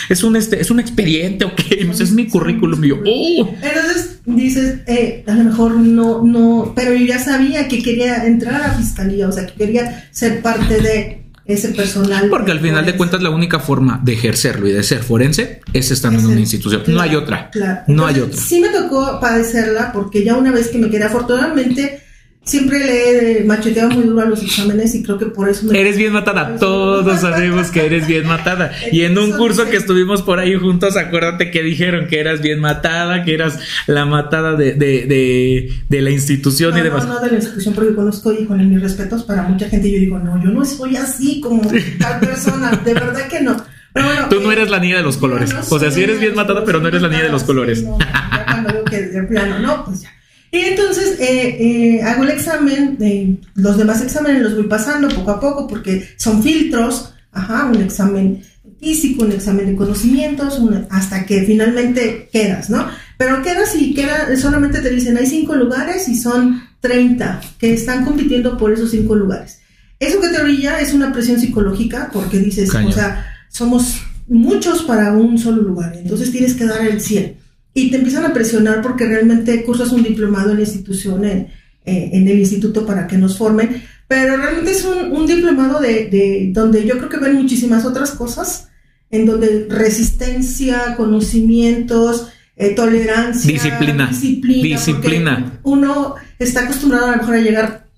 es, 0.10 0.24
un 0.24 0.36
este, 0.36 0.62
es 0.62 0.72
un 0.72 0.80
expediente, 0.80 1.46
ok, 1.46 1.62
pues 1.86 2.00
es 2.00 2.12
mi 2.12 2.28
currículum. 2.28 2.84
Y 2.84 2.88
yo, 2.90 2.98
oh". 3.06 3.56
Entonces 3.62 4.20
dices, 4.26 4.80
eh, 4.88 5.24
a 5.28 5.34
lo 5.34 5.44
mejor 5.46 5.76
no, 5.76 6.24
no, 6.24 6.74
pero 6.76 6.94
yo 6.94 7.06
ya 7.06 7.20
sabía 7.20 7.68
que 7.68 7.82
quería 7.82 8.26
entrar 8.26 8.62
a 8.62 8.74
fiscalía, 8.74 9.28
o 9.28 9.32
sea, 9.32 9.46
que 9.48 9.54
quería 9.54 10.08
ser 10.12 10.42
parte 10.42 10.82
de 10.82 11.20
ese 11.50 11.70
personal. 11.70 12.30
Porque 12.30 12.52
al 12.52 12.60
final 12.60 12.86
de 12.86 12.96
cuentas 12.96 13.22
la 13.22 13.32
única 13.32 13.60
forma 13.60 14.00
de 14.04 14.14
ejercerlo 14.14 14.68
y 14.68 14.72
de 14.72 14.84
ser 14.84 15.02
forense 15.02 15.62
es 15.74 15.90
estando 15.92 16.20
en 16.20 16.28
una 16.28 16.40
institución. 16.40 16.84
no 16.88 17.02
hay 17.02 17.16
otra. 17.16 17.50
No 17.88 18.06
hay 18.06 18.20
otra. 18.20 18.40
Sí 18.40 18.60
me 18.60 18.70
tocó 18.70 19.20
padecerla 19.20 19.92
porque 19.92 20.24
ya 20.24 20.36
una 20.36 20.52
vez 20.52 20.68
que 20.70 20.78
me 20.78 20.90
quedé 20.90 21.06
afortunadamente 21.06 22.04
siempre 22.44 22.80
le 22.80 23.40
he 23.40 23.44
macheteado 23.44 23.92
muy 23.92 24.04
duro 24.04 24.22
a 24.22 24.26
los 24.26 24.42
exámenes 24.42 24.96
y 24.96 25.04
creo 25.04 25.18
que 25.18 25.28
por 25.28 25.50
eso 25.50 25.66
me... 25.68 25.80
Eres 25.80 25.98
bien 25.98 26.12
matada, 26.14 26.58
todos 26.58 27.22
sabemos 27.22 27.70
que 27.70 27.86
eres 27.86 28.08
bien 28.08 28.26
matada. 28.26 28.72
Y 28.92 29.02
en 29.04 29.18
un 29.18 29.32
curso 29.34 29.66
que 29.70 29.78
estuvimos 29.78 30.22
por 30.22 30.40
ahí 30.40 30.56
juntos, 30.56 30.98
acuérdate 30.98 31.52
que 31.52 31.62
dijeron 31.62 32.08
que 32.08 32.20
eras 32.20 32.42
bien 32.42 32.60
matada, 32.60 33.24
que 33.24 33.34
eras 33.34 33.60
la 33.88 34.06
matada 34.06 34.56
de, 34.56 34.74
de, 34.74 35.72
de, 35.88 36.02
la 36.02 36.10
institución 36.10 36.76
y 36.78 36.82
demás. 36.82 37.06
No, 37.06 37.16
no 37.16 37.20
de 37.20 37.30
la 37.30 37.36
institución, 37.36 37.76
porque 37.76 37.94
conozco, 37.94 38.34
y 38.34 38.46
con 38.46 38.68
mis 38.68 38.82
respetos 38.82 39.24
para 39.24 39.44
mucha 39.44 39.70
gente, 39.70 39.92
yo 39.92 40.00
digo, 40.00 40.18
no, 40.18 40.42
yo 40.44 40.50
no 40.50 40.66
soy 40.66 40.96
así 40.96 41.40
como 41.40 41.62
tal 42.00 42.20
persona, 42.20 42.72
de 42.84 42.94
verdad 42.94 43.28
que 43.28 43.42
no. 43.42 43.58
Pero 43.94 44.06
bueno, 44.06 44.28
Tú 44.30 44.40
no 44.42 44.52
eres 44.52 44.70
la 44.70 44.80
niña 44.80 44.98
de 44.98 45.04
los 45.04 45.18
colores. 45.18 45.54
o 45.70 45.80
sea, 45.80 45.92
sí 45.92 46.04
eres 46.04 46.20
bien 46.20 46.36
matada, 46.36 46.64
pero 46.64 46.80
no 46.80 46.88
eres 46.88 47.02
la 47.02 47.10
niña 47.10 47.24
de 47.24 47.30
los 47.30 47.44
colores. 47.44 47.84
No, 47.84 47.98
ya 48.00 48.46
cuando 48.46 48.74
veo 48.74 48.86
que 48.86 49.02
de 49.02 49.24
plano, 49.24 49.60
no, 49.60 49.86
pues 49.86 50.02
ya. 50.02 50.10
Y 50.52 50.58
entonces 50.58 51.20
eh, 51.20 51.58
eh, 51.60 52.02
hago 52.02 52.24
el 52.24 52.32
examen, 52.32 52.98
eh, 53.02 53.38
los 53.56 53.78
demás 53.78 54.02
exámenes 54.02 54.42
los 54.42 54.56
voy 54.56 54.68
pasando 54.68 55.08
poco 55.10 55.32
a 55.32 55.40
poco 55.40 55.68
porque 55.68 56.10
son 56.18 56.42
filtros, 56.42 57.14
ajá, 57.32 57.66
un 57.66 57.82
examen 57.82 58.42
físico, 58.80 59.26
un 59.26 59.32
examen 59.32 59.68
de 59.68 59.76
conocimientos, 59.76 60.60
hasta 60.90 61.26
que 61.26 61.44
finalmente 61.44 62.30
quedas, 62.32 62.70
¿no? 62.70 62.88
Pero 63.18 63.44
quedas 63.44 63.76
y 63.76 63.94
queda, 63.94 64.36
solamente 64.38 64.80
te 64.80 64.90
dicen 64.90 65.18
hay 65.18 65.28
cinco 65.28 65.56
lugares 65.56 66.08
y 66.08 66.16
son 66.16 66.64
30 66.80 67.42
que 67.60 67.74
están 67.74 68.06
compitiendo 68.06 68.58
por 68.58 68.72
esos 68.72 68.92
cinco 68.92 69.16
lugares. 69.16 69.60
Eso 70.00 70.22
que 70.22 70.30
te 70.30 70.42
orilla 70.42 70.80
es 70.80 70.94
una 70.94 71.12
presión 71.12 71.40
psicológica 71.40 72.10
porque 72.12 72.40
dices, 72.40 72.74
o 72.74 72.92
sea, 72.92 73.36
somos 73.50 74.02
muchos 74.28 74.84
para 74.84 75.12
un 75.12 75.38
solo 75.38 75.62
lugar, 75.62 75.96
entonces 75.96 76.32
tienes 76.32 76.56
que 76.56 76.66
dar 76.66 76.82
el 76.88 77.02
100 77.02 77.49
y 77.74 77.92
te 77.92 77.98
empiezan 77.98 78.26
a 78.26 78.34
presionar 78.34 78.82
porque 78.82 79.06
realmente 79.06 79.64
cursas 79.64 79.92
un 79.92 80.04
diplomado 80.04 80.52
en 80.52 80.58
la 80.58 80.64
institución, 80.64 81.26
en, 81.26 81.48
eh, 81.86 82.10
en 82.14 82.28
el 82.28 82.40
instituto 82.40 82.86
para 82.86 83.08
que 83.08 83.18
nos 83.18 83.38
formen, 83.38 83.84
pero 84.08 84.38
realmente 84.38 84.72
es 84.72 84.86
un, 84.86 85.12
un 85.12 85.28
diplomado 85.28 85.80
de, 85.80 86.10
de, 86.10 86.50
donde 86.52 86.86
yo 86.86 86.98
creo 86.98 87.10
que 87.10 87.18
ven 87.18 87.36
muchísimas 87.36 87.86
otras 87.86 88.12
cosas, 88.12 88.70
en 89.12 89.26
donde 89.26 89.68
resistencia, 89.70 90.96
conocimientos, 90.96 92.30
eh, 92.56 92.76
tolerancia, 92.76 93.52
disciplina, 93.52 94.08
disciplina, 94.08 94.78
disciplina. 94.78 95.60
Uno 95.64 96.16
está 96.38 96.66
acostumbrado 96.66 97.06
a 97.06 97.12
lo 97.12 97.18
mejor 97.18 97.36
a 97.36 97.42
llegar 97.42 97.89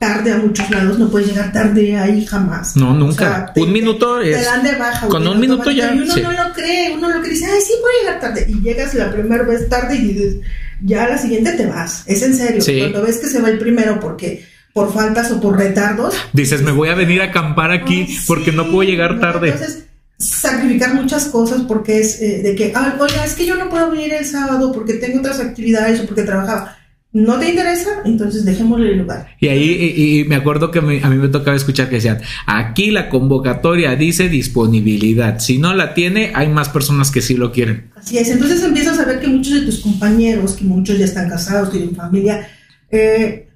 tarde 0.00 0.32
a 0.32 0.38
muchos 0.38 0.70
lados, 0.70 0.98
no 0.98 1.10
puedes 1.10 1.28
llegar 1.28 1.52
tarde 1.52 1.94
ahí 1.98 2.24
jamás. 2.24 2.74
No, 2.74 2.94
nunca. 2.94 3.52
un 3.54 3.70
minuto 3.70 4.18
es. 4.22 4.38
Te 4.38 4.44
dan 4.44 4.62
de 4.62 4.74
baja. 4.76 5.06
Con 5.08 5.28
un 5.28 5.38
minuto 5.38 5.70
ya. 5.70 5.94
Y 5.94 6.00
uno 6.00 6.16
no 6.16 6.32
lo 6.32 6.54
cree, 6.54 6.94
uno 6.94 7.10
lo 7.10 7.20
cree, 7.20 7.32
dice, 7.32 7.44
ay, 7.44 7.60
sí, 7.60 7.74
voy 7.82 7.90
a 7.90 8.00
llegar 8.00 8.20
tarde. 8.20 8.46
Y 8.48 8.62
llegas 8.62 8.94
la 8.94 9.12
primera 9.12 9.42
vez 9.42 9.68
tarde 9.68 9.96
y 9.96 10.00
dices, 10.00 10.36
ya 10.82 11.06
la 11.06 11.18
siguiente 11.18 11.52
te 11.52 11.66
vas. 11.66 12.04
Es 12.06 12.22
en 12.22 12.34
serio. 12.34 12.64
Cuando 12.80 13.02
ves 13.02 13.18
que 13.18 13.26
se 13.26 13.42
va 13.42 13.50
el 13.50 13.58
primero 13.58 14.00
porque 14.00 14.46
por 14.72 14.90
faltas 14.90 15.30
o 15.32 15.40
por 15.40 15.58
retardos. 15.58 16.14
Dices, 16.32 16.62
me 16.62 16.72
voy 16.72 16.88
a 16.88 16.94
venir 16.94 17.20
a 17.20 17.26
acampar 17.26 17.70
aquí 17.70 18.08
porque 18.26 18.52
no 18.52 18.70
puedo 18.70 18.88
llegar 18.88 19.20
tarde. 19.20 19.50
Entonces, 19.50 19.84
sacrificar 20.16 20.94
muchas 20.94 21.26
cosas 21.26 21.60
porque 21.68 22.00
es 22.00 22.22
eh, 22.22 22.40
de 22.42 22.54
que, 22.54 22.72
ah, 22.74 22.96
oiga, 22.98 23.22
es 23.26 23.34
que 23.34 23.44
yo 23.44 23.56
no 23.56 23.68
puedo 23.68 23.90
venir 23.90 24.14
el 24.14 24.24
sábado 24.24 24.72
porque 24.72 24.94
tengo 24.94 25.18
otras 25.18 25.40
actividades 25.40 26.00
o 26.00 26.06
porque 26.06 26.22
trabajaba 26.22 26.78
no 27.12 27.38
te 27.40 27.50
interesa, 27.50 27.90
entonces 28.04 28.44
dejémosle 28.44 28.92
el 28.92 28.98
lugar. 28.98 29.34
Y 29.40 29.48
ahí 29.48 29.94
y, 29.96 30.24
me 30.24 30.36
acuerdo 30.36 30.70
que 30.70 30.78
a 30.78 30.82
mí 30.82 31.16
me 31.16 31.28
tocaba 31.28 31.56
escuchar 31.56 31.88
que 31.88 31.96
decían, 31.96 32.20
aquí 32.46 32.90
la 32.90 33.08
convocatoria 33.08 33.96
dice 33.96 34.28
disponibilidad, 34.28 35.40
si 35.40 35.58
no 35.58 35.74
la 35.74 35.94
tiene, 35.94 36.30
hay 36.34 36.48
más 36.48 36.68
personas 36.68 37.10
que 37.10 37.20
sí 37.20 37.34
lo 37.34 37.50
quieren. 37.50 37.90
Así 37.96 38.18
es, 38.18 38.28
entonces 38.28 38.62
empiezas 38.62 38.98
a 39.00 39.04
ver 39.04 39.20
que 39.20 39.26
muchos 39.26 39.54
de 39.54 39.62
tus 39.62 39.80
compañeros, 39.80 40.52
que 40.52 40.64
muchos 40.64 40.98
ya 40.98 41.04
están 41.04 41.28
casados, 41.28 41.72
tienen 41.72 41.96
familia, 41.96 42.48
eh, 42.90 43.48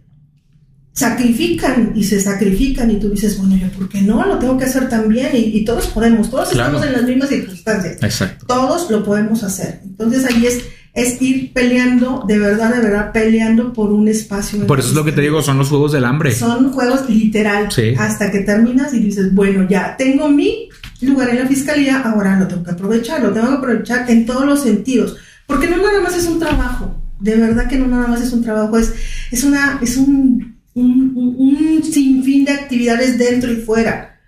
sacrifican 0.92 1.92
y 1.94 2.04
se 2.04 2.20
sacrifican 2.20 2.90
y 2.90 2.98
tú 2.98 3.10
dices, 3.10 3.38
bueno, 3.38 3.56
yo, 3.56 3.68
¿por 3.68 3.88
qué 3.88 4.00
no? 4.00 4.24
Lo 4.26 4.38
tengo 4.38 4.58
que 4.58 4.64
hacer 4.64 4.88
también 4.88 5.30
y, 5.32 5.64
todos 5.64 5.88
podemos, 5.88 6.28
todos 6.28 6.50
estamos 6.50 6.84
en 6.84 6.92
las 6.92 7.02
mismas 7.04 7.28
circunstancias. 7.28 8.02
Exacto. 8.02 8.46
Todos 8.46 8.90
lo 8.90 9.04
podemos 9.04 9.42
hacer. 9.44 9.80
Entonces 9.84 10.24
ahí 10.24 10.46
es 10.46 10.64
es 10.94 11.20
ir 11.20 11.52
peleando, 11.52 12.24
de 12.26 12.38
verdad, 12.38 12.72
de 12.72 12.80
verdad, 12.80 13.12
peleando 13.12 13.72
por 13.72 13.92
un 13.92 14.06
espacio. 14.06 14.64
Por 14.64 14.78
eso 14.78 14.90
es 14.90 14.94
lo 14.94 15.04
que 15.04 15.10
te 15.10 15.22
digo, 15.22 15.42
son 15.42 15.58
los 15.58 15.68
juegos 15.68 15.90
del 15.90 16.04
hambre. 16.04 16.32
Son 16.32 16.72
juegos 16.72 17.10
literal, 17.10 17.68
hasta 17.98 18.30
que 18.30 18.40
terminas 18.40 18.94
y 18.94 19.00
dices, 19.00 19.34
bueno, 19.34 19.66
ya 19.68 19.96
tengo 19.96 20.28
mi 20.28 20.68
lugar 21.00 21.30
en 21.30 21.40
la 21.40 21.46
fiscalía, 21.46 22.00
ahora 22.00 22.38
lo 22.38 22.46
tengo 22.46 22.62
que 22.62 22.70
aprovechar, 22.70 23.20
lo 23.20 23.32
tengo 23.32 23.48
que 23.48 23.54
aprovechar 23.54 24.08
en 24.08 24.24
todos 24.24 24.46
los 24.46 24.62
sentidos, 24.62 25.16
porque 25.46 25.66
no 25.66 25.78
nada 25.78 26.00
más 26.00 26.16
es 26.16 26.26
un 26.26 26.38
trabajo, 26.38 26.94
de 27.18 27.36
verdad 27.36 27.68
que 27.68 27.76
no 27.76 27.88
nada 27.88 28.06
más 28.06 28.22
es 28.22 28.32
un 28.32 28.44
trabajo, 28.44 28.78
es, 28.78 28.94
es, 29.32 29.42
una, 29.42 29.80
es 29.82 29.96
un, 29.96 30.56
un, 30.74 31.82
sinfín 31.82 32.44
de 32.44 32.52
actividades 32.52 33.18
dentro 33.18 33.52
y 33.52 33.56
fuera, 33.56 34.20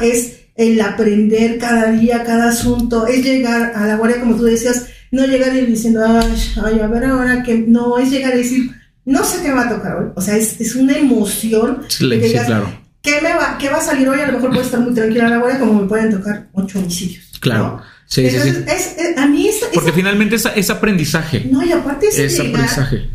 es 0.00 0.38
el 0.56 0.80
aprender 0.80 1.58
cada 1.58 1.92
día, 1.92 2.24
cada 2.24 2.48
asunto, 2.48 3.06
es 3.06 3.22
llegar 3.22 3.72
a 3.76 3.86
la 3.86 3.96
guardia, 3.96 4.20
como 4.20 4.36
tú 4.36 4.44
decías, 4.44 4.86
no 5.14 5.26
llegar 5.26 5.56
y 5.56 5.66
diciendo, 5.66 6.04
ay, 6.04 6.80
a 6.80 6.86
ver 6.86 7.04
ahora 7.04 7.42
que 7.42 7.56
no, 7.56 7.98
es 7.98 8.10
llegar 8.10 8.32
a 8.32 8.36
decir, 8.36 8.70
no 9.04 9.24
sé 9.24 9.42
qué 9.42 9.52
va 9.52 9.62
a 9.62 9.68
tocar 9.68 9.96
hoy. 9.96 10.06
O 10.14 10.20
sea, 10.20 10.36
es, 10.36 10.60
es 10.60 10.74
una 10.74 10.96
emoción. 10.96 11.82
Sí, 11.88 12.08
claro. 12.46 12.70
¿qué, 13.00 13.20
me 13.22 13.32
va, 13.34 13.56
¿Qué 13.58 13.68
va 13.68 13.78
a 13.78 13.82
salir 13.82 14.08
hoy? 14.08 14.20
A 14.20 14.26
lo 14.26 14.34
mejor 14.34 14.50
puedo 14.50 14.62
estar 14.62 14.80
muy 14.80 14.94
tranquila 14.94 15.36
ahora, 15.36 15.58
como 15.58 15.82
me 15.82 15.88
pueden 15.88 16.10
tocar 16.10 16.48
ocho 16.52 16.78
homicidios. 16.78 17.24
Claro. 17.40 17.80
Sí, 18.06 18.28
sí, 18.30 18.38
sí. 18.38 18.64
Es, 18.66 18.96
a 19.16 19.26
mí 19.26 19.48
es, 19.48 19.64
Porque 19.72 19.92
finalmente 19.92 20.36
es, 20.36 20.46
es, 20.54 20.70
aprendizaje. 20.70 21.46
No, 21.50 21.64
y 21.64 21.72
aparte 21.72 22.08
es, 22.08 22.18
es 22.18 22.38
aprendizaje 22.38 23.08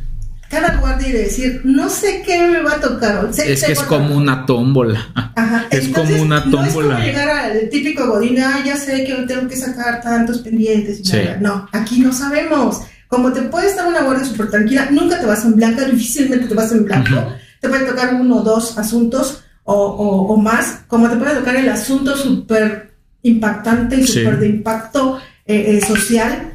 cada 0.49 0.77
guardia 0.77 1.09
y 1.09 1.11
decir, 1.11 1.61
no 1.63 1.89
sé 1.89 2.23
qué 2.25 2.47
me 2.47 2.61
va 2.61 2.73
a 2.73 2.79
tocar. 2.79 3.29
es 3.29 3.63
que 3.63 3.71
es 3.71 3.81
como 3.83 4.15
una 4.15 4.45
tómbola. 4.45 5.07
Ajá. 5.35 5.67
Es 5.69 5.87
como 5.89 6.21
una 6.21 6.43
tómbola. 6.43 6.63
No 6.63 6.65
es 6.65 6.73
como 6.73 6.99
llegar 6.99 7.29
al 7.29 7.69
típico 7.69 8.07
godín, 8.07 8.39
ah, 8.39 8.61
ya 8.65 8.75
sé 8.75 9.05
que 9.05 9.13
tengo 9.27 9.47
que 9.47 9.55
sacar 9.55 10.01
tantos 10.01 10.39
pendientes. 10.39 11.01
Y 11.07 11.41
No, 11.41 11.69
aquí 11.71 11.99
no 11.99 12.11
sabemos. 12.11 12.81
Como 13.07 13.31
te 13.31 13.43
puede 13.43 13.69
estar 13.69 13.87
una 13.87 14.01
guardia 14.01 14.25
súper 14.25 14.49
tranquila, 14.49 14.87
nunca 14.91 15.19
te 15.19 15.25
vas 15.25 15.45
en 15.45 15.55
blanca, 15.55 15.85
difícilmente 15.85 16.47
te 16.47 16.53
vas 16.53 16.71
en 16.71 16.85
blanco. 16.85 17.33
Te 17.61 17.69
puede 17.69 17.85
tocar 17.85 18.15
uno 18.15 18.37
o 18.37 18.41
dos 18.41 18.77
asuntos 18.77 19.43
o, 19.63 19.75
o, 19.75 20.37
más, 20.37 20.81
como 20.87 21.09
te 21.09 21.15
puede 21.15 21.35
tocar 21.35 21.55
el 21.55 21.69
asunto 21.69 22.17
súper 22.17 22.93
impactante 23.21 23.97
y 23.97 24.07
súper 24.07 24.39
de 24.39 24.47
impacto 24.47 25.19
eh, 25.45 25.77
eh, 25.77 25.85
social 25.85 26.48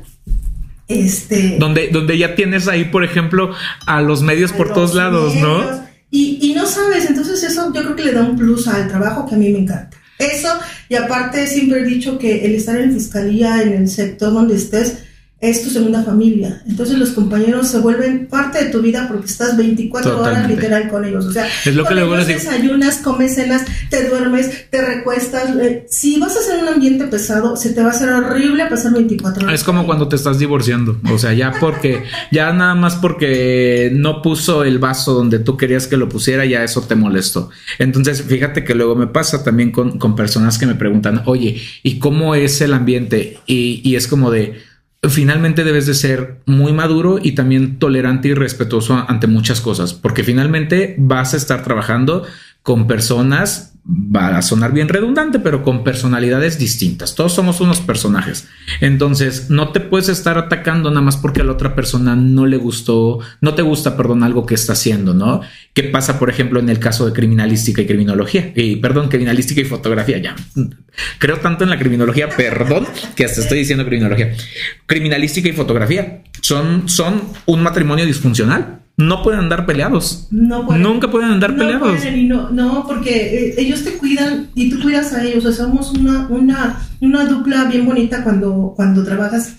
este, 0.89 1.57
donde, 1.59 1.89
donde 1.89 2.19
ya 2.19 2.35
tienes 2.35 2.69
ahí, 2.69 2.85
por 2.85 3.05
ejemplo, 3.05 3.55
a 3.87 4.03
los 4.03 4.23
medios 4.23 4.53
por 4.53 4.73
todos 4.73 4.95
lados, 4.95 5.35
¿no? 5.35 5.85
Y, 6.11 6.39
y 6.41 6.55
no 6.55 6.67
sabes, 6.67 7.07
entonces 7.07 7.43
eso 7.43 7.73
yo 7.75 7.83
creo 7.83 7.97
que 7.97 8.05
le 8.05 8.13
da 8.13 8.23
un 8.23 8.37
plus 8.37 8.69
al 8.69 8.89
trabajo 8.89 9.27
que 9.27 9.35
a 9.35 9.39
mí 9.39 9.51
me 9.51 9.61
encanta. 9.61 9.97
Eso, 10.19 10.49
y 10.89 10.95
aparte 10.95 11.47
siempre 11.47 11.81
he 11.81 11.85
dicho 11.85 12.19
que 12.19 12.45
el 12.45 12.55
estar 12.55 12.81
en 12.81 12.93
fiscalía, 12.93 13.63
en 13.63 13.73
el 13.73 13.89
sector 13.89 14.33
donde 14.33 14.57
estés, 14.57 14.99
es 15.45 15.63
tu 15.63 15.69
segunda 15.69 16.03
familia. 16.03 16.63
Entonces 16.67 16.99
los 16.99 17.11
compañeros 17.11 17.69
se 17.69 17.79
vuelven 17.79 18.27
parte 18.29 18.65
de 18.65 18.71
tu 18.71 18.81
vida 18.81 19.07
porque 19.09 19.27
estás 19.27 19.57
24 19.57 20.21
horas 20.21 20.49
literal 20.49 20.89
con 20.89 21.05
ellos. 21.05 21.27
O 21.27 21.33
sea, 21.33 21.47
es 21.65 21.75
lo 21.75 21.85
que 21.85 21.95
luego 21.95 22.17
les 22.17 22.29
desayunas, 22.29 22.99
comes 22.99 23.35
cenas, 23.35 23.63
te 23.91 24.09
duermes, 24.09 24.71
te 24.71 24.81
recuestas. 24.81 25.55
Eh, 25.61 25.87
si 25.89 26.19
vas 26.19 26.35
a 26.37 26.41
hacer 26.41 26.63
un 26.63 26.69
ambiente 26.69 27.05
pesado, 27.05 27.57
se 27.57 27.75
te 27.75 27.83
va 27.83 27.89
a 27.89 27.91
hacer 27.91 28.09
horrible 28.09 28.67
pasar 28.67 28.95
24 28.95 29.45
horas. 29.45 29.55
Es 29.55 29.65
como 29.65 29.85
cuando 29.85 30.09
te 30.09 30.17
estás 30.17 30.39
divorciando. 30.39 30.99
O 31.13 31.19
sea, 31.19 31.35
ya 31.35 31.53
porque, 31.61 32.05
ya 32.33 32.53
nada 32.55 32.75
más 32.75 32.97
porque 32.97 33.91
no 33.95 34.23
puso 34.23 34.65
el 34.65 34.79
vaso 34.79 35.13
donde 35.13 35.41
tú 35.41 35.59
querías 35.59 35.87
que 35.87 35.99
lo 35.99 36.09
pusiera, 36.09 36.47
ya 36.47 36.65
eso 36.65 36.81
te 36.83 36.95
molestó. 36.95 37.51
Entonces, 37.79 38.23
fíjate 38.23 38.65
que 38.65 38.75
luego 38.75 38.95
me 38.95 39.09
pasa 39.09 39.45
también 39.45 39.73
con, 39.73 39.99
con 39.99 40.17
personas 40.17 40.57
que 40.57 40.65
me 40.65 40.75
preguntan, 40.75 41.23
oye, 41.27 41.61
¿y 41.83 41.99
cómo 41.99 42.35
es 42.35 42.63
el 42.63 42.73
ambiente? 42.73 43.39
Y, 43.47 43.83
y 43.85 43.97
es 43.97 44.09
como 44.09 44.31
de 44.31 44.74
finalmente 45.09 45.65
debes 45.65 45.87
de 45.87 45.95
ser 45.95 46.41
muy 46.47 46.73
maduro 46.73 47.19
y 47.23 47.33
también 47.33 47.79
tolerante 47.79 48.29
y 48.29 48.35
respetuoso 48.35 49.05
ante 49.09 49.27
muchas 49.27 49.61
cosas, 49.61 49.95
porque 49.95 50.25
finalmente 50.25 50.95
vas 50.99 51.35
a 51.35 51.37
estar 51.37 51.63
trabajando 51.63 52.25
con 52.63 52.87
personas 52.87 53.74
va 53.87 54.39
a 54.39 54.43
sonar 54.43 54.73
bien 54.73 54.89
redundante, 54.89 55.39
pero 55.39 55.63
con 55.63 55.85
personalidades 55.85 56.59
distintas. 56.59 57.15
Todos 57.15 57.35
somos 57.35 57.61
unos 57.61 57.81
personajes. 57.81 58.49
Entonces, 58.81 59.51
no 59.51 59.73
te 59.73 59.81
puedes 59.81 60.09
estar 60.09 60.39
atacando 60.39 60.89
nada 60.89 61.03
más 61.03 61.19
porque 61.19 61.43
a 61.43 61.45
la 61.45 61.53
otra 61.53 61.75
persona 61.75 62.17
no 62.17 62.47
le 62.47 62.57
gustó, 62.57 63.19
no 63.43 63.55
te 63.55 63.61
gusta, 63.61 63.95
perdón, 63.95 64.23
algo 64.23 64.47
que 64.47 64.55
está 64.55 64.73
haciendo, 64.73 65.13
¿no? 65.13 65.43
¿Qué 65.75 65.83
pasa, 65.83 66.19
por 66.19 66.31
ejemplo, 66.31 66.61
en 66.61 66.71
el 66.71 66.79
caso 66.79 67.05
de 67.05 67.13
criminalística 67.13 67.83
y 67.83 67.87
criminología? 67.87 68.53
Y 68.57 68.77
perdón, 68.77 69.09
criminalística 69.09 69.61
y 69.61 69.65
fotografía, 69.65 70.17
ya. 70.19 70.35
Creo 71.19 71.37
tanto 71.39 71.65
en 71.65 71.71
la 71.71 71.79
criminología, 71.79 72.31
perdón, 72.31 72.87
que 73.15 73.27
hasta 73.27 73.43
estoy 73.43 73.59
diciendo 73.59 73.85
criminología. 73.85 74.33
Criminalística 74.87 75.49
y 75.49 75.53
fotografía 75.53 76.23
son, 76.41 76.89
son 76.89 77.23
un 77.45 77.63
matrimonio 77.63 78.07
disfuncional 78.07 78.84
no 78.97 79.23
pueden 79.23 79.41
andar 79.41 79.67
peleados. 79.67 80.29
No 80.31 80.67
pueden. 80.67 80.83
Nunca 80.83 81.11
pueden 81.11 81.31
andar 81.31 81.57
peleados. 81.57 82.01
no, 82.53 82.85
porque 82.87 83.49
eh, 83.49 83.55
ellos 83.59 83.83
te 83.83 83.95
cuidan 83.95 84.51
y 84.55 84.71
tú 84.71 84.81
cuidas 84.81 85.13
a 85.13 85.25
ellos. 85.25 85.45
O 85.45 85.53
sea, 85.53 85.67
somos 85.67 85.91
una, 85.93 86.29
una, 86.29 86.81
una 87.01 87.25
dupla 87.25 87.65
bien 87.65 87.85
bonita 87.85 88.23
cuando, 88.23 88.73
cuando 88.77 89.05
trabajas 89.05 89.57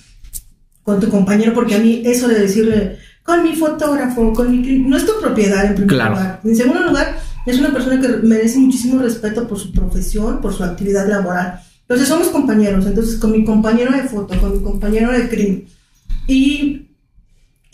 con 0.84 1.00
tu 1.00 1.10
compañero, 1.10 1.54
porque 1.54 1.76
a 1.76 1.80
mí 1.80 2.02
eso 2.06 2.28
de 2.28 2.40
decirle 2.40 2.98
con 3.24 3.44
mi 3.44 3.56
fotógrafo, 3.56 4.32
con 4.34 4.52
mi 4.52 4.78
no 4.80 4.96
es 4.96 5.06
tu 5.06 5.20
propiedad 5.20 5.66
en 5.66 5.76
primer 5.76 6.10
lugar. 6.10 6.40
En 6.44 6.56
segundo 6.56 6.84
lugar, 6.84 7.18
es 7.46 7.60
una 7.60 7.74
persona 7.74 8.00
que 8.00 8.08
merece 8.26 8.60
muchísimo 8.60 9.02
respeto 9.02 9.48
por 9.48 9.60
su 9.60 9.74
profesión, 9.74 10.40
por 10.42 10.54
su 10.54 10.64
actividad 10.64 11.10
laboral. 11.10 11.60
Entonces 11.82 12.08
somos 12.08 12.28
compañeros, 12.30 12.86
entonces 12.86 13.18
con 13.18 13.32
mi 13.32 13.44
compañero 13.44 13.92
de 13.92 14.04
foto, 14.04 14.40
con 14.40 14.54
mi 14.54 14.64
compañero 14.64 15.12
de 15.12 15.28
crimen. 15.28 15.66
Y 16.28 16.85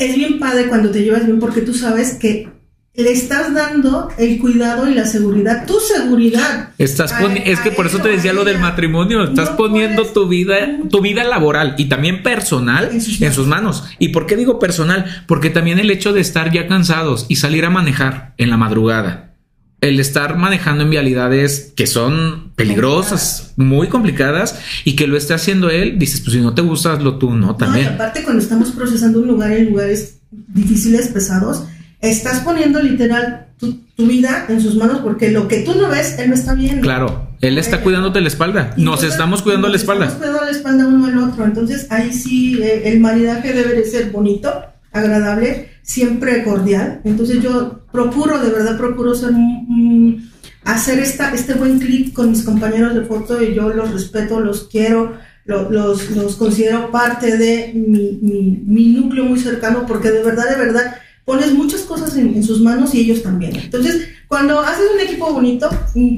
es 0.02 0.16
bien 0.16 0.40
padre 0.40 0.68
cuando 0.68 0.90
te 0.90 1.04
llevas 1.04 1.26
bien 1.26 1.40
porque 1.40 1.62
tú 1.62 1.74
sabes 1.74 2.16
que 2.16 2.50
le 2.94 3.12
estás 3.12 3.54
dando 3.54 4.10
el 4.18 4.38
cuidado 4.40 4.90
y 4.90 4.94
la 4.94 5.06
seguridad, 5.06 5.66
tu 5.66 5.80
seguridad. 5.80 6.72
Estás 6.78 7.14
es 7.46 7.60
que 7.62 7.72
por 7.72 7.86
eso 7.86 8.00
te 8.00 8.10
decía 8.10 8.34
lo 8.34 8.44
del 8.44 8.60
matrimonio, 8.60 9.24
estás 9.24 9.52
poniendo 9.52 10.04
tu 10.06 10.28
vida, 10.28 10.80
tu 10.90 11.00
vida 11.00 11.24
laboral 11.24 11.76
y 11.78 11.86
también 11.86 12.22
personal 12.22 12.90
en 12.92 13.02
sus, 13.02 13.48
manos. 13.48 13.86
¿Y 13.98 14.10
por 14.10 14.26
qué 14.26 14.36
digo 14.36 14.60
personal? 14.60 15.24
Porque 15.28 15.50
también 15.50 15.80
el 15.80 15.90
hecho 15.90 16.12
de 16.12 16.20
estar 16.20 16.52
ya 16.52 16.68
cansados 16.68 17.28
y 17.30 17.38
salir 17.38 17.64
a 17.64 17.70
manejar 17.70 18.34
en 18.38 18.50
la 18.50 18.58
madrugada 18.58 19.31
el 19.82 20.00
estar 20.00 20.38
manejando 20.38 20.84
en 20.84 20.92
vialidades 20.92 21.74
que 21.76 21.88
son 21.88 22.52
peligrosas, 22.56 23.54
muy 23.58 23.88
complicadas, 23.88 24.60
y 24.86 24.96
que 24.96 25.08
lo 25.08 25.18
esté 25.18 25.34
haciendo 25.34 25.72
él, 25.72 25.98
dices, 25.98 26.22
pues 26.22 26.34
si 26.34 26.42
no 26.42 26.54
te 26.54 26.62
gusta, 26.62 26.94
hazlo 26.94 27.18
tú, 27.18 27.34
¿no? 27.34 27.56
También. 27.56 27.88
No, 27.88 27.92
aparte, 27.94 28.24
cuando 28.24 28.44
estamos 28.44 28.72
procesando 28.72 29.20
un 29.20 29.28
lugar 29.28 29.52
en 29.52 29.72
lugares 29.72 30.20
difíciles, 30.30 31.08
pesados, 31.08 31.64
estás 32.00 32.42
poniendo 32.42 32.80
literal 32.80 33.48
tu, 33.58 33.82
vida 33.98 34.48
en 34.50 34.60
sus 34.60 34.76
manos 34.76 35.02
porque 35.04 35.30
lo 35.30 35.48
que 35.48 35.58
tú 35.58 35.76
no 35.76 35.88
ves, 35.88 36.18
él 36.18 36.30
no 36.30 36.36
está 36.36 36.56
viendo. 36.56 36.82
Claro, 36.82 37.30
él 37.40 37.60
está 37.60 37.82
cuidándote 37.82 38.20
la 38.20 38.30
espalda. 38.30 38.74
Nos 38.76 39.04
estamos 39.04 39.44
cuidando 39.44 39.68
la 39.68 39.76
espalda. 39.76 40.06
Estamos 40.06 40.26
cuidando 40.26 40.46
la 40.46 40.58
espalda 40.58 40.88
uno 40.88 41.06
al 41.06 41.18
otro. 41.30 41.46
Entonces, 41.46 41.86
ahí 41.92 42.12
sí, 42.12 42.60
eh, 42.64 42.82
el 42.86 43.00
maridaje 43.00 43.54
debe 43.54 43.76
de 43.76 43.86
ser 43.86 44.10
bonito, 44.10 44.52
agradable 44.92 45.71
siempre 45.82 46.44
cordial. 46.44 47.02
Entonces 47.04 47.42
yo 47.42 47.86
procuro, 47.92 48.40
de 48.40 48.50
verdad 48.50 48.78
procuro 48.78 49.16
ser, 49.16 49.32
hacer 50.64 51.00
esta, 51.00 51.34
este 51.34 51.54
buen 51.56 51.80
clic 51.80 52.14
con 52.14 52.30
mis 52.30 52.44
compañeros 52.44 52.96
de 52.96 53.06
foto 53.06 53.42
y 53.42 53.54
yo 53.54 53.70
los 53.70 53.92
respeto, 53.92 54.40
los 54.40 54.68
quiero, 54.68 55.14
los, 55.46 56.10
los, 56.12 56.36
considero 56.36 56.92
parte 56.92 57.38
de 57.38 57.74
mi, 57.74 58.20
mi, 58.64 58.88
núcleo 58.94 59.26
muy 59.26 59.40
cercano 59.40 59.86
porque 59.88 60.12
de 60.12 60.24
verdad, 60.24 60.50
de 60.50 60.66
verdad, 60.66 60.96
pones 61.26 61.52
muchas 61.54 61.82
cosas 61.82 62.16
en, 62.16 62.44
sus 62.44 62.62
manos 62.62 62.94
y 62.94 63.02
ellos 63.02 63.24
también. 63.24 63.56
Entonces, 63.56 64.08
cuando 64.28 64.60
haces 64.60 64.86
un 64.94 65.00
equipo 65.02 65.32
bonito, 65.34 65.70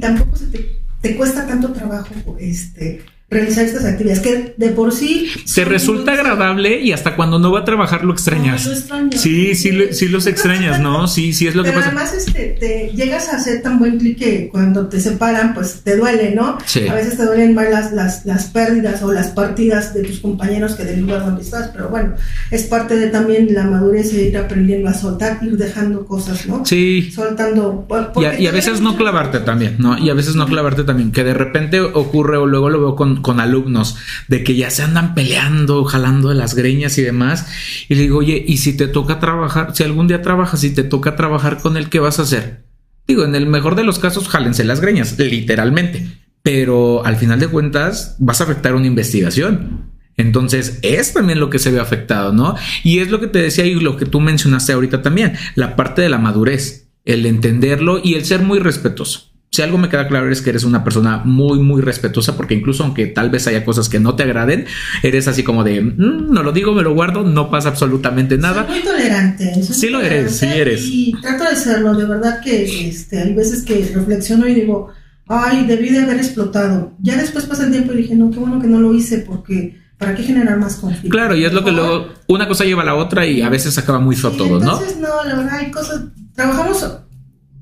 tampoco 0.02 0.36
se 0.36 0.48
te, 0.48 0.80
te 1.02 1.16
cuesta 1.16 1.48
tanto 1.48 1.72
trabajo 1.72 2.38
este, 2.40 3.04
realizar 3.34 3.66
estas 3.66 3.86
actividades 3.86 4.22
que 4.22 4.54
de 4.58 4.70
por 4.70 4.94
sí 4.94 5.30
te 5.54 5.66
resulta 5.66 6.14
agradable 6.14 6.80
y 6.82 6.92
hasta 6.92 7.16
cuando 7.16 7.40
no 7.40 7.52
va 7.52 7.60
a 7.60 7.66
trabajar 7.66 8.04
lo 8.04 8.14
extrañas. 8.14 8.70
sí, 9.16 9.56
sí, 9.56 9.72
sí 9.92 10.08
los 10.08 10.28
extrañas, 10.28 10.80
¿no? 10.80 11.08
Sí, 11.08 11.34
sí 11.34 11.48
es 11.48 11.56
lo 11.56 11.64
que 11.64 11.72
pasa. 11.72 11.88
Además, 11.88 12.14
este, 12.14 12.58
te 12.60 12.92
llegas 12.96 13.30
a 13.30 13.38
hacer 13.38 13.62
tan 13.62 13.80
buen 13.80 13.98
clic 13.98 14.18
que 14.18 14.50
cuando 14.50 14.88
te 14.88 15.00
separan, 15.00 15.54
pues 15.54 15.82
te 15.84 15.98
duele, 15.98 16.34
¿no? 16.36 16.58
Sí. 16.66 16.88
A 16.88 16.94
veces 16.94 17.18
te 17.18 17.26
duelen 17.26 17.54
más 17.54 17.70
las, 17.70 17.92
las, 17.94 18.26
las 18.26 18.46
pérdidas 18.46 19.02
o 19.04 19.12
las 19.12 19.30
partidas 19.30 19.94
de 19.94 20.04
tus 20.04 20.20
compañeros 20.20 20.76
que 20.76 20.84
del 20.84 21.02
lugar 21.02 21.26
donde 21.26 21.42
estás, 21.42 21.70
pero 21.70 21.90
bueno, 21.90 22.14
es 22.52 22.64
parte 22.64 22.96
de 22.96 23.08
también 23.08 23.54
la 23.54 23.64
madurez 23.64 24.14
de 24.14 24.24
ir 24.24 24.38
aprendiendo 24.38 24.90
a 24.90 24.94
soltar, 24.94 25.40
ir 25.42 25.58
dejando 25.58 26.06
cosas, 26.06 26.46
¿no? 26.48 26.66
Sí. 26.66 27.12
Soltando. 27.12 27.88
Y 28.16 28.48
a, 28.48 28.52
veces 28.52 28.82
no 28.82 28.96
clavarte 28.96 29.40
también, 29.40 29.76
¿no? 29.80 29.98
Y 29.98 30.10
a 30.10 30.14
veces 30.14 30.36
no 30.36 30.46
clavarte 30.46 30.84
también, 30.84 31.12
que 31.12 31.24
de 31.24 31.34
repente 31.34 31.80
ocurre 31.82 32.38
o 32.38 32.46
luego 32.46 32.70
lo 32.70 32.80
veo 32.80 32.96
con, 32.96 33.22
con 33.24 33.40
alumnos 33.40 33.96
de 34.28 34.44
que 34.44 34.56
ya 34.56 34.70
se 34.70 34.84
andan 34.84 35.16
peleando, 35.16 35.84
jalando 35.86 36.30
de 36.30 36.36
las 36.36 36.54
greñas 36.54 37.00
y 37.00 37.02
demás. 37.02 37.48
Y 37.90 37.96
le 37.96 38.04
digo, 38.04 38.20
oye, 38.20 38.46
¿y 38.48 38.58
si 38.58 38.78
te 38.78 38.88
toca 38.88 39.20
trabajar? 39.20 39.76
Si 39.76 39.84
algún 39.84 40.08
día 40.08 40.22
trabajas 40.22 40.64
y 40.64 40.70
te 40.70 40.84
toca 40.84 41.16
trabajar 41.16 41.60
con 41.60 41.76
él, 41.76 41.90
¿qué 41.90 42.00
vas 42.00 42.20
a 42.20 42.24
hacer? 42.24 42.66
Digo, 43.08 43.26
en 43.26 43.34
el 43.34 43.48
mejor 43.48 43.76
de 43.76 43.84
los 43.84 43.98
casos, 43.98 44.30
jálense 44.30 44.64
las 44.64 44.80
greñas, 44.80 45.18
literalmente. 45.18 46.08
Pero 46.44 47.04
al 47.04 47.16
final 47.16 47.40
de 47.40 47.48
cuentas, 47.48 48.16
vas 48.20 48.42
a 48.42 48.44
afectar 48.44 48.76
una 48.76 48.86
investigación. 48.86 49.92
Entonces 50.16 50.80
es 50.84 51.14
también 51.14 51.40
lo 51.40 51.50
que 51.50 51.60
se 51.60 51.72
ve 51.72 51.80
afectado, 51.80 52.34
¿no? 52.34 52.56
Y 52.84 53.00
es 53.00 53.10
lo 53.10 53.20
que 53.20 53.28
te 53.28 53.40
decía 53.40 53.66
y 53.66 53.74
lo 53.74 53.98
que 53.98 54.06
tú 54.06 54.20
mencionaste 54.20 54.74
ahorita 54.74 55.02
también, 55.02 55.34
la 55.56 55.76
parte 55.76 56.02
de 56.02 56.10
la 56.10 56.20
madurez, 56.20 56.92
el 57.06 57.26
entenderlo 57.26 58.00
y 58.04 58.14
el 58.14 58.26
ser 58.26 58.42
muy 58.42 58.60
respetuoso. 58.60 59.33
Si 59.54 59.62
algo 59.62 59.78
me 59.78 59.88
queda 59.88 60.08
claro 60.08 60.32
es 60.32 60.42
que 60.42 60.50
eres 60.50 60.64
una 60.64 60.84
persona 60.84 61.22
muy, 61.24 61.60
muy 61.60 61.80
respetuosa, 61.80 62.36
porque 62.36 62.56
incluso 62.56 62.84
aunque 62.84 63.06
tal 63.06 63.30
vez 63.30 63.46
haya 63.46 63.64
cosas 63.64 63.88
que 63.88 64.00
no 64.00 64.16
te 64.16 64.24
agraden, 64.24 64.66
eres 65.04 65.28
así 65.28 65.44
como 65.44 65.64
de, 65.64 65.80
mm, 65.80 66.34
no 66.34 66.42
lo 66.42 66.52
digo, 66.52 66.74
me 66.74 66.82
lo 66.82 66.96
guardo, 66.96 67.24
no 67.24 67.52
pasa 67.52 67.70
absolutamente 67.70 68.40
nada. 68.40 68.66
Soy 68.66 68.78
muy 68.78 68.84
tolerante. 68.84 69.62
sí 69.62 69.90
lo 69.90 70.02
eres, 70.02 70.38
sí 70.38 70.48
eres. 70.48 70.82
Y 70.86 71.14
trato 71.22 71.44
de 71.44 71.56
serlo, 71.56 71.94
de 71.94 72.06
verdad 72.06 72.42
que 72.42 72.88
este, 72.88 73.20
hay 73.20 73.36
veces 73.36 73.62
que 73.62 73.92
reflexiono 73.94 74.48
y 74.48 74.56
digo, 74.56 74.90
ay, 75.28 75.68
debí 75.68 75.92
de 75.92 76.00
haber 76.00 76.18
explotado. 76.18 76.94
Ya 77.00 77.16
después 77.16 77.46
pasa 77.46 77.66
el 77.66 77.72
tiempo 77.72 77.94
y 77.94 77.98
dije, 77.98 78.16
no, 78.16 78.32
qué 78.32 78.40
bueno 78.40 78.60
que 78.60 78.68
no 78.68 78.80
lo 78.80 78.92
hice 78.92 79.20
porque 79.20 79.80
¿para 80.00 80.16
qué 80.16 80.24
generar 80.24 80.58
más 80.58 80.78
conflicto? 80.78 81.10
Claro, 81.10 81.36
y 81.36 81.46
es 81.46 81.54
lo 81.54 81.64
que 81.64 81.72
luego 81.72 82.08
una 82.28 82.48
cosa 82.48 82.64
lleva 82.66 82.82
a 82.82 82.86
la 82.86 82.96
otra 82.96 83.28
y 83.28 83.44
a 83.44 83.50
veces 83.50 83.78
acaba 83.78 84.00
muy 84.00 84.16
feo 84.16 84.32
todo, 84.32 84.60
¿no? 84.60 84.80
Entonces, 84.80 84.98
no, 84.98 85.24
la 85.24 85.36
verdad 85.36 85.60
hay 85.60 85.70
cosas, 85.70 86.06
trabajamos 86.34 86.84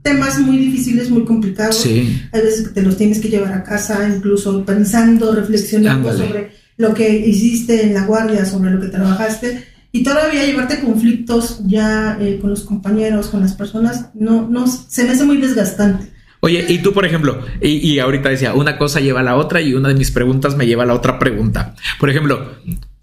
temas 0.02 0.40
muy 0.40 0.58
difíciles, 0.58 1.10
muy 1.10 1.26
complicados. 1.26 1.78
Sí. 1.78 2.22
Hay 2.32 2.42
veces 2.42 2.68
que 2.68 2.74
te 2.74 2.82
los 2.82 2.98
tienes 2.98 3.20
que 3.20 3.30
llevar 3.30 3.54
a 3.54 3.64
casa, 3.64 4.08
incluso 4.14 4.66
pensando, 4.66 5.34
reflexionando 5.34 6.16
sobre 6.16 6.52
lo 6.78 6.94
que 6.94 7.10
hiciste 7.10 7.84
en 7.84 7.94
la 7.94 8.06
guardia, 8.06 8.46
sobre 8.46 8.72
lo 8.72 8.82
que 8.82 8.88
trabajaste. 8.88 9.66
Y 9.92 10.04
todavía 10.04 10.46
llevarte 10.46 10.80
conflictos 10.80 11.62
ya 11.66 12.18
eh, 12.22 12.40
con 12.40 12.50
los 12.50 12.64
compañeros, 12.64 13.28
con 13.28 13.42
las 13.42 13.54
personas, 13.54 14.10
no, 14.14 14.48
no, 14.48 14.66
se 14.68 15.04
me 15.04 15.12
hace 15.12 15.26
muy 15.26 15.38
desgastante. 15.38 16.12
Oye, 16.40 16.66
y 16.68 16.80
tú, 16.80 16.92
por 16.94 17.06
ejemplo, 17.06 17.40
y, 17.62 17.70
y, 17.88 18.00
ahorita 18.00 18.30
decía, 18.30 18.54
una 18.54 18.78
cosa 18.78 19.00
lleva 19.00 19.20
a 19.20 19.24
la 19.24 19.36
otra 19.36 19.62
y 19.62 19.76
una 19.76 19.90
de 19.90 19.96
mis 19.96 20.10
preguntas 20.10 20.56
me 20.56 20.66
lleva 20.66 20.84
a 20.84 20.86
la 20.88 20.96
otra 20.96 21.20
pregunta. 21.20 21.76
Por 22.00 22.10
ejemplo, 22.10 22.54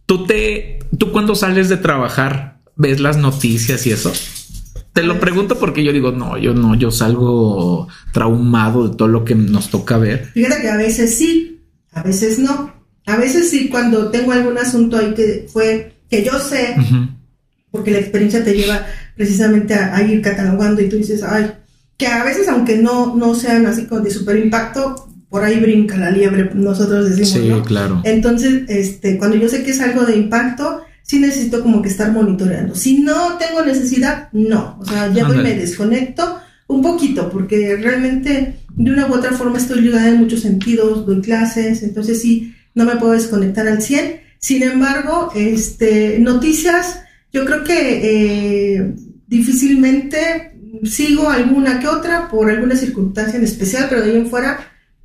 tú 0.06 0.26
te, 0.26 0.80
tú 0.98 1.12
cuando 1.12 1.36
sales 1.36 1.68
de 1.68 1.76
trabajar, 1.76 2.58
ves 2.74 2.98
las 2.98 3.16
noticias 3.16 3.86
y 3.86 3.92
eso. 3.92 4.12
Te 4.98 5.06
lo 5.06 5.20
pregunto 5.20 5.56
porque 5.56 5.84
yo 5.84 5.92
digo, 5.92 6.10
no, 6.10 6.36
yo 6.38 6.54
no, 6.54 6.74
yo 6.74 6.90
salgo 6.90 7.86
traumado 8.12 8.88
de 8.88 8.96
todo 8.96 9.06
lo 9.06 9.24
que 9.24 9.36
nos 9.36 9.70
toca 9.70 9.96
ver. 9.96 10.24
Fíjate 10.34 10.60
que 10.60 10.68
a 10.68 10.76
veces 10.76 11.14
sí, 11.14 11.60
a 11.92 12.02
veces 12.02 12.40
no. 12.40 12.74
A 13.06 13.16
veces 13.16 13.48
sí, 13.48 13.68
cuando 13.68 14.10
tengo 14.10 14.32
algún 14.32 14.58
asunto 14.58 14.96
ahí 14.96 15.14
que 15.14 15.46
fue, 15.52 15.92
que 16.10 16.24
yo 16.24 16.40
sé, 16.40 16.74
porque 17.70 17.92
la 17.92 17.98
experiencia 17.98 18.44
te 18.44 18.54
lleva 18.54 18.86
precisamente 19.14 19.72
a, 19.72 20.02
ir 20.02 20.20
catalogando 20.20 20.82
y 20.82 20.88
tú 20.88 20.96
dices, 20.96 21.22
ay, 21.22 21.52
que 21.96 22.08
a 22.08 22.24
veces 22.24 22.48
aunque 22.48 22.76
no, 22.76 23.14
no 23.14 23.36
sean 23.36 23.66
así 23.66 23.86
como 23.86 24.00
de 24.00 24.10
super 24.10 24.36
impacto, 24.36 25.08
por 25.28 25.44
ahí 25.44 25.60
brinca 25.60 25.96
la 25.96 26.10
liebre, 26.10 26.50
nosotros 26.54 27.08
decimos. 27.08 27.60
Sí, 27.60 27.68
claro. 27.68 28.02
Entonces, 28.02 28.64
este, 28.66 29.16
cuando 29.16 29.36
yo 29.36 29.48
sé 29.48 29.62
que 29.62 29.70
es 29.70 29.80
algo 29.80 30.04
de 30.04 30.16
impacto, 30.16 30.82
sí 31.08 31.18
necesito 31.18 31.62
como 31.62 31.80
que 31.80 31.88
estar 31.88 32.12
monitoreando. 32.12 32.74
Si 32.74 32.98
no 32.98 33.38
tengo 33.38 33.64
necesidad, 33.64 34.28
no. 34.32 34.76
O 34.78 34.84
sea, 34.84 35.10
ya 35.12 35.26
me 35.26 35.54
desconecto 35.54 36.38
un 36.66 36.82
poquito, 36.82 37.30
porque 37.30 37.76
realmente 37.76 38.56
de 38.74 38.90
una 38.90 39.06
u 39.06 39.14
otra 39.14 39.32
forma 39.32 39.56
estoy 39.56 39.80
ligada 39.80 40.10
en 40.10 40.18
muchos 40.18 40.40
sentidos, 40.40 41.06
doy 41.06 41.22
clases, 41.22 41.82
entonces 41.82 42.20
sí, 42.20 42.54
no 42.74 42.84
me 42.84 42.96
puedo 42.96 43.12
desconectar 43.12 43.66
al 43.66 43.80
100. 43.80 44.20
Sin 44.38 44.62
embargo, 44.62 45.32
este, 45.34 46.18
noticias, 46.18 47.00
yo 47.32 47.46
creo 47.46 47.64
que 47.64 48.74
eh, 48.76 48.94
difícilmente 49.26 50.52
sigo 50.84 51.30
alguna 51.30 51.80
que 51.80 51.88
otra 51.88 52.28
por 52.28 52.50
alguna 52.50 52.76
circunstancia 52.76 53.38
en 53.38 53.44
especial, 53.44 53.86
pero 53.88 54.02
de 54.02 54.10
ahí 54.10 54.16
en 54.18 54.28
fuera 54.28 54.60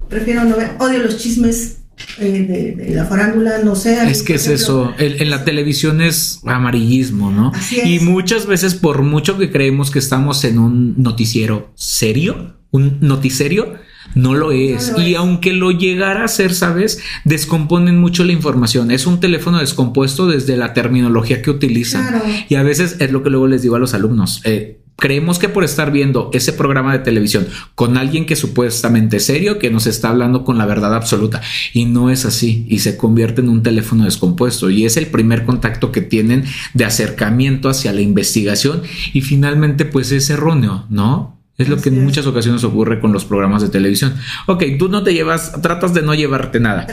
prefiero 0.10 0.44
no 0.44 0.58
ver, 0.58 0.72
odio 0.80 1.00
los 1.00 1.18
chismes 1.18 1.78
eh, 2.20 2.76
de, 2.78 2.96
la 2.96 3.06
farándula, 3.06 3.60
no 3.64 3.76
sé. 3.76 4.10
Es 4.10 4.24
que 4.24 4.36
es 4.36 4.48
eso, 4.48 4.94
en 4.98 5.30
la 5.30 5.46
televisión 5.46 6.02
es 6.02 6.42
amarillismo, 6.46 7.32
¿no? 7.32 7.52
Y 7.86 8.00
muchas 8.00 8.46
veces, 8.46 8.76
por 8.76 9.02
mucho 9.02 9.38
que 9.38 9.52
creemos 9.52 9.92
que 9.92 10.00
estamos 10.00 10.44
en 10.44 10.60
un 10.60 10.96
noticiero 11.02 11.72
serio, 11.76 12.56
un 12.72 12.98
noticiero, 13.02 13.76
no 14.16 14.34
lo 14.34 14.52
es. 14.52 14.94
y 14.98 15.16
aunque 15.16 15.54
lo 15.54 15.72
llegara 15.72 16.26
a 16.26 16.28
ser, 16.28 16.54
¿sabes? 16.54 17.00
Descomponen 17.24 18.00
mucho 18.00 18.24
la 18.24 18.34
información. 18.34 18.92
Es 18.92 19.08
un 19.08 19.20
teléfono 19.20 19.60
descompuesto 19.60 20.28
desde 20.28 20.58
la 20.58 20.74
terminología 20.74 21.42
que 21.42 21.50
utilizan. 21.50 22.22
Y 22.50 22.56
a 22.56 22.64
veces 22.64 22.98
es 23.00 23.12
lo 23.12 23.24
que 23.24 23.30
luego 23.30 23.48
les 23.48 23.62
digo 23.62 23.76
a 23.76 23.80
los 23.80 23.94
alumnos. 23.94 24.42
Eh, 24.44 24.83
creemos 24.98 25.40
que 25.40 25.50
por 25.50 25.64
estar 25.64 25.92
viendo 25.92 26.30
ese 26.34 26.54
programa 26.54 26.94
de 26.94 27.00
televisión 27.00 27.48
con 27.76 27.98
alguien 27.98 28.26
que 28.26 28.36
supuestamente 28.36 29.18
es 29.18 29.26
serio, 29.26 29.60
que 29.60 29.70
nos 29.70 29.88
está 29.88 30.10
hablando 30.10 30.44
con 30.44 30.58
la 30.58 30.66
verdad 30.66 30.96
absoluta, 30.96 31.42
y 31.74 31.86
no 31.86 32.10
es 32.10 32.26
así, 32.26 32.66
y 32.70 32.80
se 32.80 32.98
convierte 32.98 33.42
en 33.42 33.50
un 33.50 33.64
teléfono 33.64 34.06
descompuesto, 34.06 34.70
y 34.70 34.86
es 34.86 34.98
el 34.98 35.08
primer 35.08 35.46
contacto 35.46 35.92
que 35.92 36.02
tienen 36.02 36.46
de 36.74 36.86
acercamiento 36.86 37.70
hacia 37.70 37.94
la 37.94 38.02
investigación, 38.02 38.84
y 39.14 39.22
finalmente 39.22 39.86
pues 39.86 40.12
es 40.12 40.30
erróneo, 40.30 40.86
¿no? 40.90 41.43
Es 41.64 41.70
lo 41.70 41.78
que 41.78 41.90
en 41.90 42.04
muchas 42.04 42.28
ocasiones 42.28 42.64
ocurre 42.64 43.00
con 43.00 43.14
los 43.14 43.26
programas 43.26 43.62
de 43.62 43.70
televisión. 43.70 44.16
Ok, 44.48 44.64
tú 44.78 44.90
no 44.90 45.04
te 45.04 45.14
llevas, 45.14 45.62
tratas 45.62 45.94
de 45.94 46.02
no 46.02 46.14
llevarte 46.14 46.60
nada. 46.60 46.88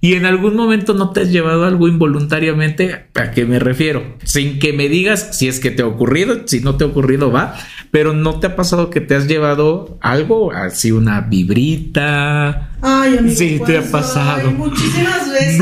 Y 0.00 0.14
en 0.14 0.26
algún 0.26 0.56
momento 0.56 0.94
no 0.94 1.10
te 1.10 1.20
has 1.20 1.30
llevado 1.30 1.64
algo 1.64 1.86
involuntariamente. 1.86 3.06
¿A 3.14 3.30
qué 3.30 3.44
me 3.44 3.58
refiero? 3.58 4.16
Sin 4.24 4.58
que 4.58 4.72
me 4.72 4.88
digas 4.88 5.28
si 5.32 5.48
es 5.48 5.60
que 5.60 5.70
te 5.70 5.82
ha 5.82 5.86
ocurrido, 5.86 6.42
si 6.46 6.60
no 6.60 6.76
te 6.76 6.84
ha 6.84 6.88
ocurrido, 6.88 7.30
va. 7.30 7.54
Pero 7.90 8.12
no 8.12 8.40
te 8.40 8.48
ha 8.48 8.56
pasado 8.56 8.90
que 8.90 9.00
te 9.00 9.14
has 9.14 9.28
llevado 9.28 9.98
algo, 10.00 10.52
así 10.52 10.90
una 10.90 11.20
vibrita. 11.20 12.72
Ay, 12.82 13.18
amigo, 13.18 13.36
sí, 13.36 13.60
te 13.64 13.78
ha 13.78 13.82
pasado. 13.82 14.50
muchísimas 14.50 15.30
veces. 15.30 15.58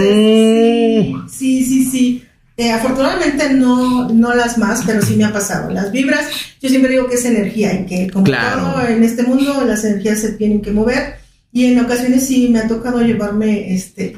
Sí, 1.28 1.64
sí, 1.64 1.84
sí. 1.84 2.24
Eh, 2.56 2.70
afortunadamente 2.70 3.52
no, 3.52 4.08
no 4.10 4.34
las 4.34 4.58
más, 4.58 4.82
pero 4.86 5.02
sí 5.02 5.16
me 5.16 5.24
ha 5.24 5.32
pasado. 5.32 5.70
Las 5.70 5.90
vibras, 5.90 6.26
yo 6.62 6.68
siempre 6.68 6.92
digo 6.92 7.08
que 7.08 7.16
es 7.16 7.24
energía 7.24 7.72
y 7.74 7.86
que 7.86 8.10
como 8.10 8.26
todo 8.26 8.86
en 8.86 9.02
este 9.02 9.24
mundo 9.24 9.64
las 9.64 9.84
energías 9.84 10.20
se 10.20 10.32
tienen 10.32 10.62
que 10.62 10.70
mover 10.70 11.16
y 11.52 11.66
en 11.66 11.80
ocasiones 11.80 12.26
sí 12.26 12.48
me 12.48 12.60
ha 12.60 12.68
tocado 12.68 13.00
llevarme 13.02 13.74
este 13.74 14.16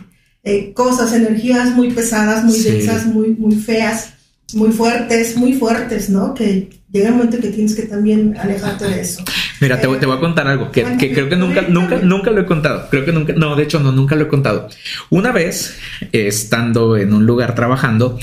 eh, 0.48 0.72
cosas, 0.74 1.12
energías 1.12 1.74
muy 1.74 1.90
pesadas, 1.90 2.44
muy 2.44 2.56
densas, 2.60 3.04
muy, 3.06 3.30
muy 3.30 3.56
feas, 3.56 4.10
muy 4.54 4.70
fuertes, 4.70 5.36
muy 5.36 5.54
fuertes, 5.54 6.08
¿no? 6.08 6.34
Que 6.34 6.70
llega 6.92 7.08
un 7.08 7.16
momento 7.16 7.40
que 7.40 7.48
tienes 7.48 7.74
que 7.74 7.82
también 7.82 8.36
alejarte 8.38 8.84
de 8.84 9.00
eso. 9.00 9.24
Mira, 9.60 9.80
te, 9.80 9.86
voy 9.86 9.98
a 9.98 10.20
contar 10.20 10.46
algo 10.48 10.70
que, 10.70 10.84
creo 10.98 11.28
que 11.28 11.36
nunca, 11.36 11.62
nunca, 11.62 11.98
nunca 12.02 12.30
lo 12.30 12.40
he 12.40 12.46
contado. 12.46 12.88
Creo 12.90 13.04
que 13.04 13.12
nunca, 13.12 13.32
no, 13.34 13.56
de 13.56 13.62
hecho, 13.62 13.80
no, 13.80 13.92
nunca 13.92 14.14
lo 14.16 14.24
he 14.24 14.28
contado. 14.28 14.68
Una 15.10 15.32
vez, 15.32 15.78
estando 16.12 16.96
en 16.96 17.12
un 17.12 17.26
lugar 17.26 17.54
trabajando, 17.54 18.18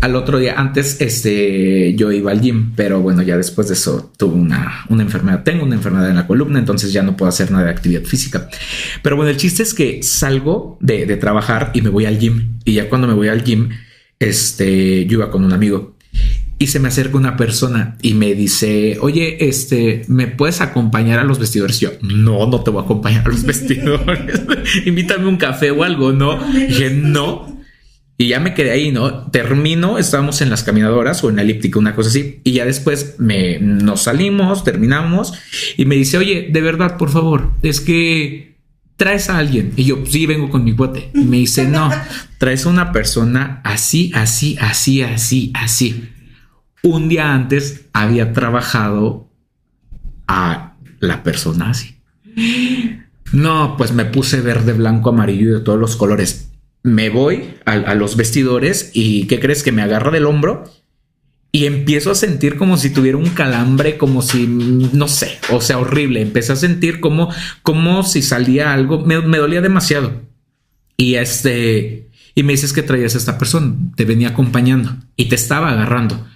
al 0.00 0.16
otro 0.16 0.40
día, 0.40 0.54
antes, 0.56 1.00
este, 1.00 1.94
yo 1.94 2.10
iba 2.10 2.32
al 2.32 2.40
gym, 2.40 2.72
pero 2.74 3.00
bueno, 3.00 3.22
ya 3.22 3.36
después 3.36 3.68
de 3.68 3.74
eso 3.74 4.12
tuve 4.16 4.34
una, 4.34 4.84
una 4.88 5.02
enfermedad. 5.04 5.44
Tengo 5.44 5.64
una 5.64 5.76
enfermedad 5.76 6.10
en 6.10 6.16
la 6.16 6.26
columna, 6.26 6.58
entonces 6.58 6.92
ya 6.92 7.04
no 7.04 7.16
puedo 7.16 7.28
hacer 7.28 7.52
nada 7.52 7.66
de 7.66 7.70
actividad 7.70 8.02
física. 8.02 8.48
Pero 9.02 9.14
bueno, 9.14 9.30
el 9.30 9.36
chiste 9.36 9.62
es 9.62 9.74
que 9.74 10.02
salgo 10.02 10.76
de, 10.80 11.06
de 11.06 11.16
trabajar 11.16 11.70
y 11.72 11.82
me 11.82 11.88
voy 11.88 12.06
al 12.06 12.18
gym. 12.18 12.58
Y 12.64 12.74
ya 12.74 12.88
cuando 12.88 13.06
me 13.06 13.14
voy 13.14 13.28
al 13.28 13.44
gym, 13.44 13.68
este, 14.18 15.06
yo 15.06 15.18
iba 15.18 15.30
con 15.30 15.44
un 15.44 15.52
amigo 15.52 15.94
y 16.62 16.68
se 16.68 16.78
me 16.78 16.86
acerca 16.86 17.16
una 17.16 17.36
persona 17.36 17.96
y 18.02 18.14
me 18.14 18.36
dice, 18.36 18.96
oye, 19.00 19.48
este, 19.48 20.04
¿me 20.06 20.28
puedes 20.28 20.60
acompañar 20.60 21.18
a 21.18 21.24
los 21.24 21.40
vestidores? 21.40 21.80
Yo, 21.80 21.90
no, 22.02 22.46
no 22.46 22.62
te 22.62 22.70
voy 22.70 22.82
a 22.82 22.84
acompañar 22.84 23.26
a 23.26 23.30
los 23.30 23.42
vestidores. 23.42 24.42
Invítame 24.86 25.26
un 25.26 25.38
café 25.38 25.72
o 25.72 25.82
algo, 25.82 26.12
¿no? 26.12 26.38
dije, 26.52 26.90
no. 26.90 27.60
Y 28.16 28.28
ya 28.28 28.38
me 28.38 28.54
quedé 28.54 28.70
ahí, 28.70 28.92
¿no? 28.92 29.28
Termino, 29.32 29.98
estábamos 29.98 30.40
en 30.40 30.50
las 30.50 30.62
caminadoras 30.62 31.24
o 31.24 31.30
en 31.30 31.36
la 31.36 31.42
elíptica, 31.42 31.80
una 31.80 31.96
cosa 31.96 32.10
así. 32.10 32.40
Y 32.44 32.52
ya 32.52 32.64
después 32.64 33.16
me, 33.18 33.58
nos 33.58 34.02
salimos, 34.02 34.62
terminamos 34.62 35.32
y 35.76 35.84
me 35.84 35.96
dice, 35.96 36.16
oye, 36.16 36.48
de 36.48 36.60
verdad, 36.60 36.96
por 36.96 37.10
favor, 37.10 37.54
es 37.62 37.80
que 37.80 38.54
traes 38.96 39.28
a 39.30 39.38
alguien. 39.38 39.72
Y 39.74 39.82
yo, 39.82 39.98
sí, 40.08 40.26
vengo 40.26 40.48
con 40.48 40.62
mi 40.62 40.76
cuate. 40.76 41.10
Y 41.12 41.24
me 41.24 41.38
dice, 41.38 41.66
no, 41.66 41.90
traes 42.38 42.66
a 42.66 42.68
una 42.68 42.92
persona 42.92 43.60
así, 43.64 44.12
así, 44.14 44.56
así, 44.60 45.02
así, 45.02 45.50
así. 45.56 46.08
Un 46.82 47.08
día 47.08 47.32
antes 47.32 47.86
había 47.92 48.32
trabajado 48.32 49.30
a 50.26 50.76
la 51.00 51.22
persona 51.22 51.70
así. 51.70 51.96
No, 53.32 53.76
pues 53.76 53.92
me 53.92 54.04
puse 54.04 54.40
verde, 54.40 54.72
blanco, 54.72 55.10
amarillo 55.10 55.50
y 55.50 55.54
de 55.54 55.60
todos 55.60 55.78
los 55.78 55.96
colores. 55.96 56.50
Me 56.82 57.10
voy 57.10 57.54
a, 57.64 57.94
los 57.94 58.16
vestidores 58.16 58.90
y 58.92 59.26
¿qué 59.26 59.40
crees 59.40 59.62
que 59.62 59.72
me 59.72 59.82
agarra 59.82 60.10
del 60.10 60.26
hombro? 60.26 60.64
y 61.54 61.66
empiezo 61.66 62.10
a 62.10 62.14
sentir 62.14 62.56
como 62.56 62.78
si 62.78 62.88
tuviera 62.88 63.18
un 63.18 63.28
calambre, 63.28 63.98
como 63.98 64.22
si, 64.22 64.46
no 64.46 65.06
sé, 65.06 65.38
o 65.50 65.60
sea, 65.60 65.78
horrible. 65.78 66.22
Empecé 66.22 66.54
a 66.54 66.56
sentir 66.56 66.98
como, 66.98 67.28
como 67.62 68.04
si 68.04 68.22
salía 68.22 68.72
algo, 68.72 69.00
me, 69.04 69.20
me 69.20 69.36
dolía 69.36 69.60
demasiado. 69.60 70.22
Y 70.96 71.16
este, 71.16 72.08
y 72.34 72.42
me 72.42 72.54
dices 72.54 72.72
que 72.72 72.82
traías 72.82 73.14
a 73.14 73.18
esta 73.18 73.36
persona, 73.36 73.74
te 73.96 74.06
venía 74.06 74.28
acompañando 74.28 74.96
y 75.14 75.26
te 75.26 75.34
estaba 75.34 75.70
agarrando. 75.70 76.26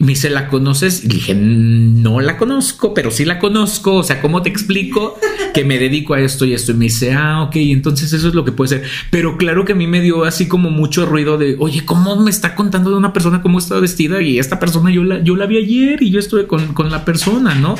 Me 0.00 0.08
dice, 0.08 0.30
¿la 0.30 0.48
conoces? 0.48 1.04
Y 1.04 1.08
dije, 1.08 1.34
no 1.34 2.20
la 2.20 2.36
conozco, 2.36 2.94
pero 2.94 3.10
sí 3.10 3.24
la 3.24 3.40
conozco. 3.40 3.96
O 3.96 4.02
sea, 4.04 4.20
¿cómo 4.20 4.42
te 4.42 4.48
explico 4.48 5.18
que 5.52 5.64
me 5.64 5.76
dedico 5.78 6.14
a 6.14 6.20
esto 6.20 6.44
y 6.44 6.54
esto? 6.54 6.70
Y 6.70 6.76
me 6.76 6.84
dice, 6.84 7.14
ah, 7.14 7.42
ok, 7.42 7.56
entonces 7.56 8.12
eso 8.12 8.28
es 8.28 8.34
lo 8.34 8.44
que 8.44 8.52
puede 8.52 8.68
ser. 8.68 8.84
Pero 9.10 9.36
claro 9.36 9.64
que 9.64 9.72
a 9.72 9.74
mí 9.74 9.88
me 9.88 10.00
dio 10.00 10.24
así 10.24 10.46
como 10.46 10.70
mucho 10.70 11.04
ruido 11.04 11.36
de, 11.36 11.56
oye, 11.58 11.84
¿cómo 11.84 12.14
me 12.14 12.30
está 12.30 12.54
contando 12.54 12.90
de 12.90 12.96
una 12.96 13.12
persona 13.12 13.42
cómo 13.42 13.58
está 13.58 13.80
vestida? 13.80 14.22
Y 14.22 14.38
esta 14.38 14.60
persona 14.60 14.92
yo 14.92 15.02
la, 15.02 15.20
yo 15.20 15.34
la 15.34 15.46
vi 15.46 15.58
ayer 15.58 16.00
y 16.00 16.10
yo 16.10 16.20
estuve 16.20 16.46
con, 16.46 16.74
con 16.74 16.92
la 16.92 17.04
persona, 17.04 17.56
¿no? 17.56 17.74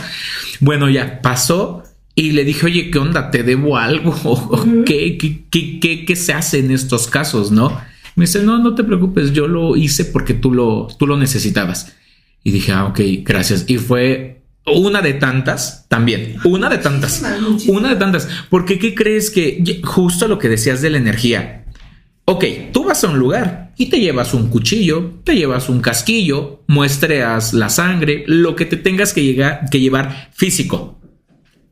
Bueno, 0.58 0.90
ya 0.90 1.22
pasó. 1.22 1.84
Y 2.16 2.32
le 2.32 2.44
dije, 2.44 2.66
oye, 2.66 2.90
¿qué 2.90 2.98
onda? 2.98 3.30
¿Te 3.30 3.44
debo 3.44 3.76
algo? 3.76 4.12
¿Qué, 4.84 5.16
qué, 5.18 5.44
qué, 5.50 5.78
qué, 5.78 6.04
qué 6.04 6.16
se 6.16 6.32
hace 6.32 6.58
en 6.58 6.72
estos 6.72 7.06
casos? 7.06 7.52
No? 7.52 7.80
Me 8.16 8.24
dice, 8.24 8.42
no, 8.42 8.58
no 8.58 8.74
te 8.74 8.82
preocupes, 8.82 9.32
yo 9.32 9.46
lo 9.46 9.76
hice 9.76 10.04
porque 10.04 10.34
tú 10.34 10.52
lo, 10.52 10.88
tú 10.98 11.06
lo 11.06 11.16
necesitabas. 11.16 11.94
Y 12.44 12.50
dije, 12.50 12.72
ah, 12.72 12.86
ok, 12.86 13.00
gracias. 13.22 13.64
Y 13.68 13.78
fue 13.78 14.42
una 14.66 15.00
de 15.00 15.14
tantas 15.14 15.86
también, 15.88 16.36
una 16.44 16.68
de 16.68 16.78
tantas, 16.78 17.22
una 17.68 17.88
de 17.90 17.96
tantas. 17.96 18.28
Porque 18.50 18.78
¿qué 18.78 18.94
crees 18.94 19.30
que 19.30 19.80
justo 19.84 20.28
lo 20.28 20.38
que 20.38 20.48
decías 20.48 20.80
de 20.82 20.90
la 20.90 20.98
energía? 20.98 21.64
Ok, 22.26 22.44
tú 22.72 22.84
vas 22.84 23.02
a 23.04 23.08
un 23.08 23.18
lugar 23.18 23.72
y 23.78 23.86
te 23.86 23.98
llevas 24.00 24.34
un 24.34 24.48
cuchillo, 24.50 25.20
te 25.24 25.34
llevas 25.34 25.70
un 25.70 25.80
casquillo, 25.80 26.62
muestreas 26.66 27.54
la 27.54 27.70
sangre, 27.70 28.24
lo 28.26 28.54
que 28.54 28.66
te 28.66 28.76
tengas 28.76 29.14
que, 29.14 29.24
llegar, 29.24 29.62
que 29.70 29.80
llevar 29.80 30.28
físico, 30.34 30.98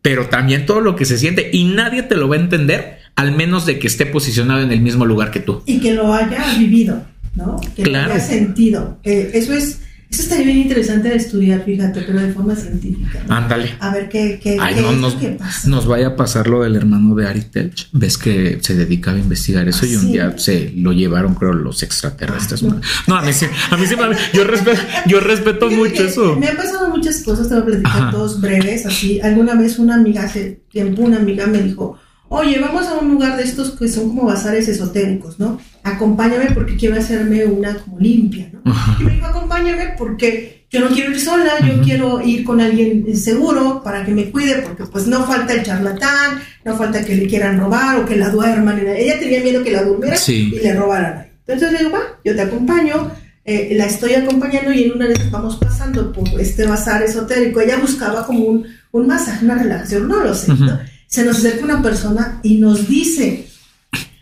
pero 0.00 0.28
también 0.28 0.64
todo 0.64 0.80
lo 0.80 0.96
que 0.96 1.04
se 1.04 1.18
siente 1.18 1.50
y 1.52 1.64
nadie 1.64 2.02
te 2.02 2.16
lo 2.16 2.28
va 2.28 2.36
a 2.36 2.40
entender 2.40 2.98
al 3.16 3.32
menos 3.32 3.66
de 3.66 3.78
que 3.78 3.86
esté 3.86 4.06
posicionado 4.06 4.62
en 4.62 4.72
el 4.72 4.80
mismo 4.80 5.04
lugar 5.04 5.30
que 5.30 5.40
tú. 5.40 5.62
Y 5.66 5.78
que 5.78 5.92
lo 5.92 6.12
haya 6.14 6.42
vivido, 6.58 7.04
¿no? 7.34 7.60
Que 7.74 7.82
Claro. 7.82 8.08
lo 8.08 8.14
haya 8.14 8.24
sentido. 8.24 8.98
Eh, 9.04 9.30
eso 9.34 9.52
es, 9.52 9.80
eso 10.08 10.22
está 10.22 10.36
bien 10.36 10.58
interesante 10.58 11.08
de 11.08 11.16
estudiar, 11.16 11.64
fíjate, 11.64 12.02
pero 12.02 12.20
de 12.20 12.32
forma 12.32 12.54
científica. 12.54 13.22
¿no? 13.28 13.34
Ándale. 13.34 13.74
A 13.80 13.92
ver 13.92 14.08
qué, 14.08 14.38
qué, 14.42 14.56
Ay, 14.60 14.74
qué 14.76 14.80
no 14.80 14.92
nos, 14.92 15.14
que 15.14 15.28
pasa. 15.30 15.68
nos 15.68 15.86
vaya 15.86 16.08
a 16.08 16.16
pasar 16.16 16.46
lo 16.48 16.62
del 16.62 16.76
hermano 16.76 17.14
de 17.14 17.26
Ari 17.26 17.42
Telch. 17.42 17.88
Ves 17.92 18.16
que 18.16 18.58
se 18.62 18.74
dedicaba 18.76 19.16
a 19.16 19.20
investigar 19.20 19.66
eso 19.68 19.84
y 19.84 19.96
un 19.96 20.02
Sí. 20.02 20.12
día 20.12 20.38
se 20.38 20.72
lo 20.76 20.92
llevaron, 20.92 21.34
creo, 21.34 21.52
los 21.52 21.82
extraterrestres. 21.82 22.62
Ah, 22.62 22.66
No, 22.68 22.80
no 23.08 23.16
a 23.16 23.22
mí 23.22 23.32
sí, 23.32 23.46
a 23.70 23.76
mí 23.76 23.86
sí, 23.86 23.96
me- 23.96 24.16
yo 24.32 24.44
respeto, 24.44 24.80
yo 25.06 25.20
respeto 25.20 25.68
Fíjate 25.68 25.88
mucho 25.90 26.04
eso. 26.04 26.36
Me 26.36 26.48
han 26.48 26.56
pasado 26.56 26.88
muchas 26.88 27.22
cosas, 27.22 27.48
te 27.48 27.54
voy 27.54 27.62
a 27.62 27.66
platicar 27.66 27.92
Ajá. 28.02 28.10
dos 28.12 28.40
breves, 28.40 28.86
así. 28.86 29.20
Alguna 29.20 29.54
vez 29.54 29.78
una 29.78 29.96
amiga, 29.96 30.22
hace 30.22 30.60
tiempo, 30.70 31.02
una 31.02 31.16
amiga 31.18 31.46
me 31.46 31.60
dijo, 31.62 31.98
oye, 32.28 32.58
vamos 32.58 32.86
a 32.86 32.94
un 32.98 33.12
lugar 33.12 33.36
de 33.36 33.44
estos 33.44 33.70
que 33.72 33.88
son 33.88 34.08
como 34.08 34.24
bazares 34.24 34.68
esotéricos, 34.68 35.38
¿no? 35.38 35.58
Acompáñame 35.82 36.50
porque 36.52 36.76
quiero 36.76 36.96
hacerme 36.96 37.44
una 37.44 37.76
como 37.78 37.98
limpia, 37.98 38.50
¿no? 38.52 38.60
Y 39.00 39.04
me 39.04 39.12
dijo, 39.12 39.26
acompáñame 39.26 39.94
porque 39.96 40.66
yo 40.70 40.80
no 40.80 40.88
quiero 40.88 41.12
ir 41.12 41.20
sola, 41.20 41.52
yo 41.64 41.80
quiero 41.82 42.20
ir 42.20 42.42
con 42.44 42.60
alguien 42.60 43.16
seguro 43.16 43.82
para 43.84 44.04
que 44.04 44.10
me 44.12 44.30
cuide, 44.30 44.62
porque 44.62 44.84
pues 44.84 45.06
no 45.06 45.24
falta 45.24 45.52
el 45.54 45.62
charlatán, 45.62 46.40
no 46.64 46.76
falta 46.76 47.04
que 47.04 47.14
le 47.14 47.26
quieran 47.28 47.58
robar 47.60 47.98
o 48.00 48.04
que 48.06 48.16
la 48.16 48.30
duerman. 48.30 48.84
Ella 48.86 49.18
tenía 49.20 49.40
miedo 49.42 49.62
que 49.62 49.70
la 49.70 49.84
durmiera 49.84 50.16
Sí. 50.16 50.52
y 50.54 50.58
le 50.60 50.74
robaran 50.74 51.18
ahí. 51.18 51.26
Entonces 51.46 51.70
le 51.72 51.78
digo, 51.78 51.90
bueno, 51.90 52.06
yo 52.24 52.34
te 52.34 52.42
acompaño, 52.42 53.12
eh, 53.44 53.74
la 53.76 53.86
estoy 53.86 54.14
acompañando 54.14 54.72
y 54.72 54.82
en 54.84 54.92
una 54.94 55.06
vez 55.06 55.30
vamos 55.30 55.56
pasando 55.56 56.12
por 56.12 56.28
este 56.40 56.66
bazar 56.66 57.00
esotérico. 57.04 57.60
Ella 57.60 57.78
buscaba 57.78 58.26
como 58.26 58.40
un, 58.46 58.66
un 58.90 59.06
masaje, 59.06 59.44
una 59.44 59.54
relajación, 59.54 60.08
no 60.08 60.20
lo 60.24 60.34
sé. 60.34 60.52
¿no? 60.52 60.80
Se 61.06 61.24
nos 61.24 61.38
acerca 61.38 61.64
una 61.64 61.82
persona 61.82 62.40
y 62.42 62.56
nos 62.56 62.88
dice, 62.88 63.46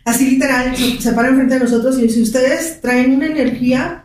así 0.04 0.30
literal, 0.32 0.74
se, 1.00 1.12
para 1.12 1.28
enfrente 1.28 1.54
de 1.54 1.60
nosotros 1.60 1.98
y 1.98 2.02
dice, 2.02 2.22
ustedes 2.22 2.80
traen 2.80 3.12
una 3.12 3.26
energía 3.26 4.04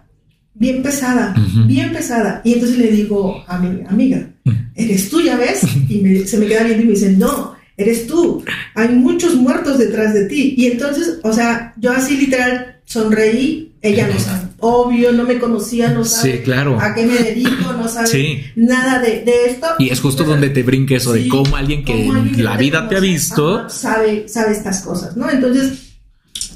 bien 0.53 0.81
pesada, 0.83 1.35
bien 1.67 1.91
pesada. 1.93 2.41
Y 2.43 2.53
entonces 2.53 2.77
le 2.77 2.91
digo 2.91 3.43
a 3.47 3.57
mi 3.59 3.81
amiga, 3.87 4.27
eres 4.75 5.09
tú, 5.09 5.21
ya 5.21 5.37
ves, 5.37 5.61
y 5.87 5.99
me- 5.99 6.25
se 6.25 6.37
me 6.37 6.47
queda 6.47 6.63
viendo 6.63 6.83
y 6.83 6.87
me 6.87 6.93
dice, 6.93 7.11
no, 7.11 7.55
eres 7.77 8.07
tú, 8.07 8.43
hay 8.75 8.89
muchos 8.89 9.35
muertos 9.35 9.77
detrás 9.77 10.13
de 10.13 10.25
ti. 10.25 10.55
Y 10.57 10.67
entonces, 10.67 11.19
o 11.23 11.31
sea, 11.33 11.73
yo 11.77 11.91
así 11.91 12.17
literal 12.17 12.77
sonreí, 12.85 13.73
ella 13.81 14.07
no 14.07 14.19
sabe, 14.19 14.48
obvio, 14.61 15.11
no 15.11 15.23
me 15.23 15.39
conocía, 15.39 15.89
no 15.89 16.03
Sí, 16.05 16.39
claro. 16.43 16.79
a 16.79 16.93
qué 16.93 17.05
me 17.05 17.17
dedico, 17.17 17.73
no 17.73 17.87
sabe 17.87 18.07
Sí. 18.07 18.41
nada 18.55 18.99
de, 18.99 19.21
de 19.23 19.45
esto. 19.47 19.67
Y 19.79 19.89
es 19.89 19.99
justo 20.01 20.23
donde 20.23 20.49
te 20.49 20.63
brinca 20.63 20.95
eso 20.95 21.13
de 21.13 21.27
cómo 21.27 21.55
alguien 21.55 21.83
que 21.85 21.93
cómo 21.93 22.13
alguien 22.13 22.43
la 22.43 22.57
vida 22.57 22.87
te 22.89 22.97
ha 22.97 22.99
visto. 22.99 23.69
sabe, 23.69 24.27
sabe 24.27 24.53
estas 24.53 24.81
cosas, 24.81 25.15
¿no? 25.17 25.29
Entonces, 25.29 25.93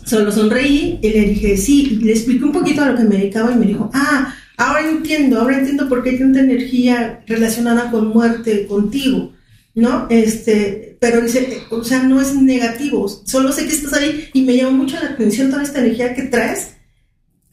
solo 0.06 0.32
sonreí 0.32 1.00
y 1.02 1.10
le 1.10 1.22
dije, 1.22 1.58
sí, 1.58 2.00
y 2.00 2.04
le 2.04 2.12
expliqué 2.14 2.44
un 2.44 2.52
poquito 2.52 2.82
a 2.82 2.90
lo 2.90 2.98
que 2.98 3.04
me 3.04 3.18
dedicaba 3.18 3.52
y 3.52 3.56
me 3.56 3.66
dijo, 3.66 3.90
ah, 3.94 4.34
ahora 4.58 4.88
entiendo, 4.90 5.40
ahora 5.40 5.58
entiendo 5.60 5.88
por 5.90 6.04
qué 6.04 6.12
hay 6.12 6.20
tanta 6.20 6.40
energía 6.42 7.24
relacionada 7.28 7.90
con 7.90 8.08
muerte 8.10 8.68
contigo, 8.68 9.32
¿no? 9.76 10.08
Este, 10.10 10.98
pero 11.00 11.22
dice, 11.22 11.64
o 11.72 11.84
sea, 11.84 12.04
no 12.04 12.22
es 12.22 12.36
negativo, 12.36 13.08
solo 13.26 13.52
sé 13.52 13.66
que 13.66 13.74
estás 13.74 13.94
ahí 13.94 14.30
y 14.34 14.42
me 14.44 14.56
llama 14.56 14.72
mucho 14.78 14.98
la 15.02 15.10
atención 15.12 15.50
toda 15.50 15.64
esta 15.64 15.80
energía 15.80 16.14
que 16.14 16.24
traes, 16.24 16.73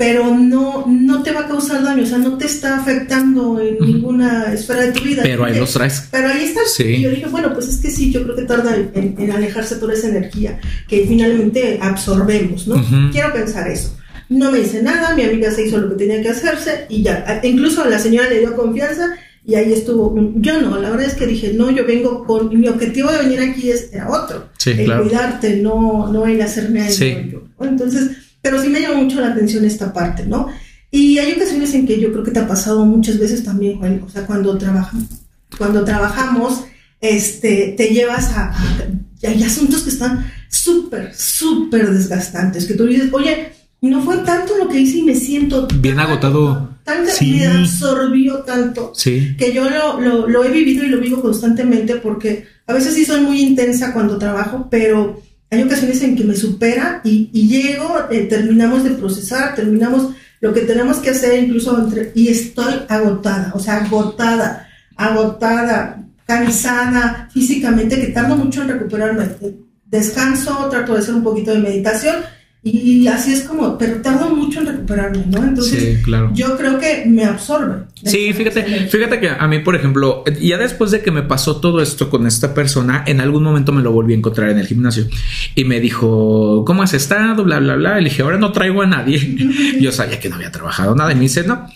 pero 0.00 0.34
no, 0.34 0.86
no 0.88 1.22
te 1.22 1.30
va 1.30 1.40
a 1.40 1.46
causar 1.46 1.82
daño, 1.84 2.04
o 2.04 2.06
sea, 2.06 2.16
no 2.16 2.38
te 2.38 2.46
está 2.46 2.78
afectando 2.78 3.60
en 3.60 3.74
Ujú. 3.74 3.84
ninguna 3.84 4.50
esfera 4.50 4.80
de 4.86 4.92
tu 4.92 5.02
vida. 5.04 5.22
Pero 5.22 5.44
ahí 5.44 5.58
los 5.58 5.74
traes. 5.74 6.08
pero 6.10 6.28
ahí 6.28 6.42
está. 6.44 6.60
Sí. 6.66 6.84
Y 6.84 7.02
yo 7.02 7.10
dije, 7.10 7.26
bueno, 7.26 7.52
pues 7.52 7.68
es 7.68 7.76
que 7.76 7.90
sí, 7.90 8.10
yo 8.10 8.22
creo 8.22 8.34
que 8.34 8.44
tarda 8.44 8.74
en, 8.76 9.14
en- 9.18 9.30
alejarse 9.30 9.76
toda 9.76 9.92
esa 9.92 10.08
energía 10.08 10.58
que 10.88 11.04
finalmente 11.06 11.78
absorbemos, 11.82 12.66
¿no? 12.66 12.76
Ujú. 12.76 13.10
Quiero 13.12 13.30
pensar 13.34 13.68
eso. 13.68 13.94
No 14.30 14.50
me 14.50 14.60
dice 14.60 14.82
nada, 14.82 15.14
mi 15.14 15.22
amiga 15.24 15.50
se 15.50 15.66
hizo 15.66 15.76
lo 15.76 15.90
que 15.90 15.96
tenía 16.06 16.22
que 16.22 16.30
hacerse 16.30 16.86
y 16.88 17.02
ya. 17.02 17.38
Incluso 17.42 17.84
la 17.84 17.98
señora 17.98 18.30
le 18.30 18.38
dio 18.38 18.56
confianza 18.56 19.06
y 19.44 19.54
ahí 19.54 19.70
estuvo. 19.70 20.14
Yo 20.36 20.62
no, 20.62 20.78
la 20.80 20.88
verdad 20.88 21.08
es 21.08 21.14
que 21.14 21.26
dije, 21.26 21.52
no, 21.52 21.70
yo 21.70 21.84
vengo 21.84 22.24
con. 22.24 22.58
Mi 22.58 22.68
objetivo 22.68 23.12
de 23.12 23.18
venir 23.18 23.40
aquí 23.40 23.70
es, 23.70 23.92
era 23.92 24.08
otro. 24.08 24.48
Sí, 24.56 24.70
el 24.70 24.84
claro. 24.86 25.02
cuidarte, 25.02 25.56
no, 25.56 26.10
no 26.10 26.24
el 26.26 26.40
hacerme 26.40 26.80
algo 26.80 26.94
Sí. 26.94 27.16
Entonces, 27.60 28.12
pero 28.42 28.61
sí 28.62 28.68
me 28.68 28.81
llama 28.81 29.03
mucho 29.03 29.20
la 29.20 29.29
atención 29.29 29.64
esta 29.64 29.92
parte, 29.92 30.26
¿no? 30.26 30.48
Y 30.90 31.18
hay 31.18 31.33
ocasiones 31.33 31.72
en 31.74 31.87
que 31.87 32.00
yo 32.00 32.11
creo 32.12 32.24
que 32.24 32.31
te 32.33 32.40
ha 32.40 32.48
pasado 32.48 32.85
muchas 32.85 33.18
veces 33.18 33.44
también, 33.44 33.79
Juan, 33.79 34.03
o 34.05 34.09
sea, 34.09 34.26
cuando 34.26 34.57
trabajamos, 34.59 35.05
cuando 35.57 35.85
trabajamos, 35.85 36.64
este, 37.00 37.74
te 37.76 37.88
llevas 37.94 38.31
a, 38.33 38.50
a- 38.50 39.26
hay 39.26 39.42
asuntos 39.42 39.83
que 39.83 39.90
están 39.90 40.31
súper, 40.48 41.14
súper 41.14 41.90
desgastantes, 41.92 42.66
que 42.66 42.74
tú 42.74 42.87
dices, 42.87 43.11
oye, 43.12 43.53
no 43.83 44.03
fue 44.03 44.18
tanto 44.18 44.57
lo 44.59 44.68
que 44.68 44.81
hice 44.81 44.98
y 44.98 45.03
me 45.03 45.14
siento 45.14 45.66
Bien 45.81 45.96
tan- 45.96 46.07
agotado. 46.07 46.70
tan- 46.85 47.07
Sí. 47.07 47.33
me 47.38 47.46
absorbió 47.46 48.38
tanto 48.40 48.92
Sí. 48.94 49.35
que 49.38 49.53
yo 49.53 49.68
lo, 49.70 50.00
lo, 50.00 50.29
lo 50.29 50.44
he 50.44 50.50
vivido 50.50 50.85
y 50.85 50.88
lo 50.88 50.98
vivo 51.00 51.20
constantemente 51.22 51.96
porque 51.96 52.46
a 52.66 52.72
veces 52.74 52.94
sí 52.94 53.05
soy 53.05 53.20
muy 53.20 53.40
intensa 53.40 53.92
cuando 53.92 54.18
trabajo, 54.18 54.68
pero 54.70 55.22
hay 55.50 55.62
ocasiones 55.62 56.00
en 56.02 56.16
que 56.16 56.24
me 56.24 56.36
supera 56.36 57.00
y, 57.02 57.28
y 57.32 57.48
llego, 57.48 58.06
eh, 58.10 58.26
terminamos 58.26 58.84
de 58.84 58.90
procesar, 58.90 59.54
terminamos 59.54 60.14
lo 60.40 60.54
que 60.54 60.60
tenemos 60.60 60.98
que 60.98 61.10
hacer 61.10 61.42
incluso 61.42 61.78
entre, 61.78 62.12
y 62.14 62.28
estoy 62.28 62.74
agotada, 62.88 63.52
o 63.54 63.58
sea, 63.58 63.84
agotada, 63.84 64.68
agotada, 64.96 66.02
cansada 66.24 67.28
físicamente, 67.32 68.01
que 68.01 68.12
tardo 68.12 68.36
mucho 68.36 68.62
en 68.62 68.68
recuperarme. 68.68 69.28
Descanso, 69.86 70.68
trato 70.70 70.94
de 70.94 71.01
hacer 71.01 71.14
un 71.14 71.24
poquito 71.24 71.53
de 71.53 71.59
meditación 71.59 72.16
y 72.62 73.06
así 73.08 73.32
es 73.32 73.44
como, 73.44 73.78
pero 73.78 74.02
tardo 74.02 74.34
mucho 74.36 74.61
en 74.61 74.66
recuperarme, 74.66 75.24
¿no? 75.30 75.42
Entonces, 75.42 75.96
Sí, 75.96 76.02
claro. 76.02 76.30
yo 76.34 76.58
creo 76.58 76.78
que 76.78 77.04
me 77.06 77.24
absorbe. 77.24 77.84
Sí, 78.04 78.34
fíjate, 78.34 78.62
fíjate 78.88 79.18
que 79.18 79.30
a 79.30 79.46
mí, 79.48 79.61
por 79.61 79.76
ejemplo, 79.76 80.24
ya 80.40 80.58
después 80.58 80.90
de 80.90 81.00
que 81.00 81.11
me 81.11 81.22
pasó 81.22 81.56
todo 81.61 81.80
esto 81.80 82.11
con 82.11 82.26
esta 82.26 82.52
persona, 82.52 83.02
en 83.06 83.20
algún 83.22 83.42
momento 83.44 83.72
me 83.72 83.80
lo 83.82 83.92
volví 83.92 84.12
a 84.12 84.16
encontrar 84.18 84.50
en 84.50 84.58
el 84.58 84.66
gimnasio 84.66 85.06
y 85.54 85.64
me 85.64 85.80
dijo, 85.80 86.64
¿cómo 86.66 86.82
has 86.82 86.92
estado? 86.92 87.44
Bla, 87.44 87.61
bla, 87.61 87.76
bla. 87.76 87.98
Y 87.98 88.04
le 88.04 88.11
dije, 88.11 88.22
ahora 88.22 88.36
no 88.36 88.52
traigo 88.52 88.82
a 88.82 88.86
nadie. 88.86 89.36
Yo 89.80 89.90
sabía 89.90 90.20
que 90.20 90.28
no 90.28 90.36
había 90.36 90.52
trabajado 90.52 90.94
nada 90.94 91.12
y 91.12 91.14
me 91.14 91.22
dice, 91.22 91.44
no. 91.44 91.66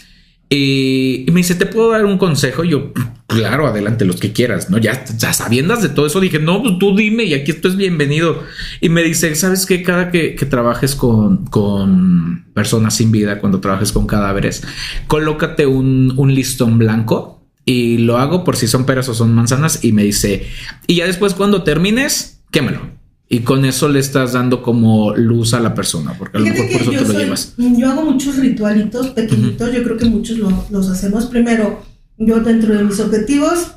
Y 0.51 1.27
me 1.33 1.41
dice, 1.41 1.55
¿te 1.55 1.67
puedo 1.67 1.91
dar 1.91 2.05
un 2.05 2.19
consejo? 2.19 2.65
Y 2.65 2.71
yo, 2.71 2.93
claro, 3.27 3.67
adelante, 3.67 4.05
los 4.05 4.21
que 4.21 4.33
quieras, 4.33 4.71
¿no? 4.71 4.79
Ya, 4.79 5.05
ya 5.17 5.33
sabiendas 5.33 5.83
de 5.83 5.89
todo 5.89 6.07
eso, 6.07 6.21
dije, 6.21 6.39
no, 6.39 6.63
pues 6.63 6.79
tú 6.79 6.95
dime 6.95 7.25
y 7.25 7.35
aquí 7.35 7.51
esto 7.51 7.69
es 7.69 7.77
bienvenido. 7.77 8.43
Y 8.81 8.89
me 8.89 9.03
dice, 9.03 9.35
¿sabes 9.35 9.67
qué? 9.67 9.83
Cada 9.83 10.11
que, 10.11 10.35
que 10.35 10.47
trabajes 10.47 10.95
con, 10.95 11.47
con 11.47 12.45
personas 12.55 12.95
sin 12.95 13.11
vida, 13.11 13.41
cuando 13.41 13.61
trabajes 13.61 13.91
con 13.91 14.07
cadáveres, 14.07 14.63
colócate 15.09 15.67
un, 15.67 16.13
un 16.17 16.35
listón 16.35 16.79
blanco 16.79 17.43
y 17.65 17.99
lo 17.99 18.19
hago 18.19 18.45
por 18.45 18.57
si 18.57 18.69
son 18.69 18.85
peras 18.85 19.09
o 19.09 19.15
son 19.15 19.35
manzanas 19.35 19.85
y 19.85 19.93
me 19.93 20.05
dice, 20.05 20.47
y 20.87 20.97
ya 20.97 21.07
después 21.07 21.35
cuando 21.35 21.63
termines, 21.63 22.43
quémalo. 22.51 22.94
Y 23.29 23.41
con 23.41 23.65
eso 23.65 23.89
le 23.89 24.01
estás 24.01 24.35
dando 24.35 24.63
como 24.63 25.17
luz 25.17 25.55
a 25.55 25.61
la 25.61 25.75
persona, 25.75 26.15
porque 26.19 26.37
a 26.37 26.41
lo 26.41 26.47
mejor 26.47 26.71
por 26.71 26.81
eso 26.83 26.91
te 26.91 27.13
lo 27.13 27.19
llevas. 27.19 27.55
Yo 27.57 27.91
hago 27.91 28.03
muchos 28.03 28.37
ritualitos 28.37 29.09
pequeñitos, 29.09 29.73
yo 29.73 29.83
creo 29.83 29.97
que 29.97 30.05
muchos 30.05 30.39
los 30.39 30.91
hacemos. 30.91 31.27
Primero, 31.27 31.83
yo 32.19 32.41
dentro 32.41 32.75
de 32.75 32.85
mis 32.85 33.01
objetivos 33.01 33.73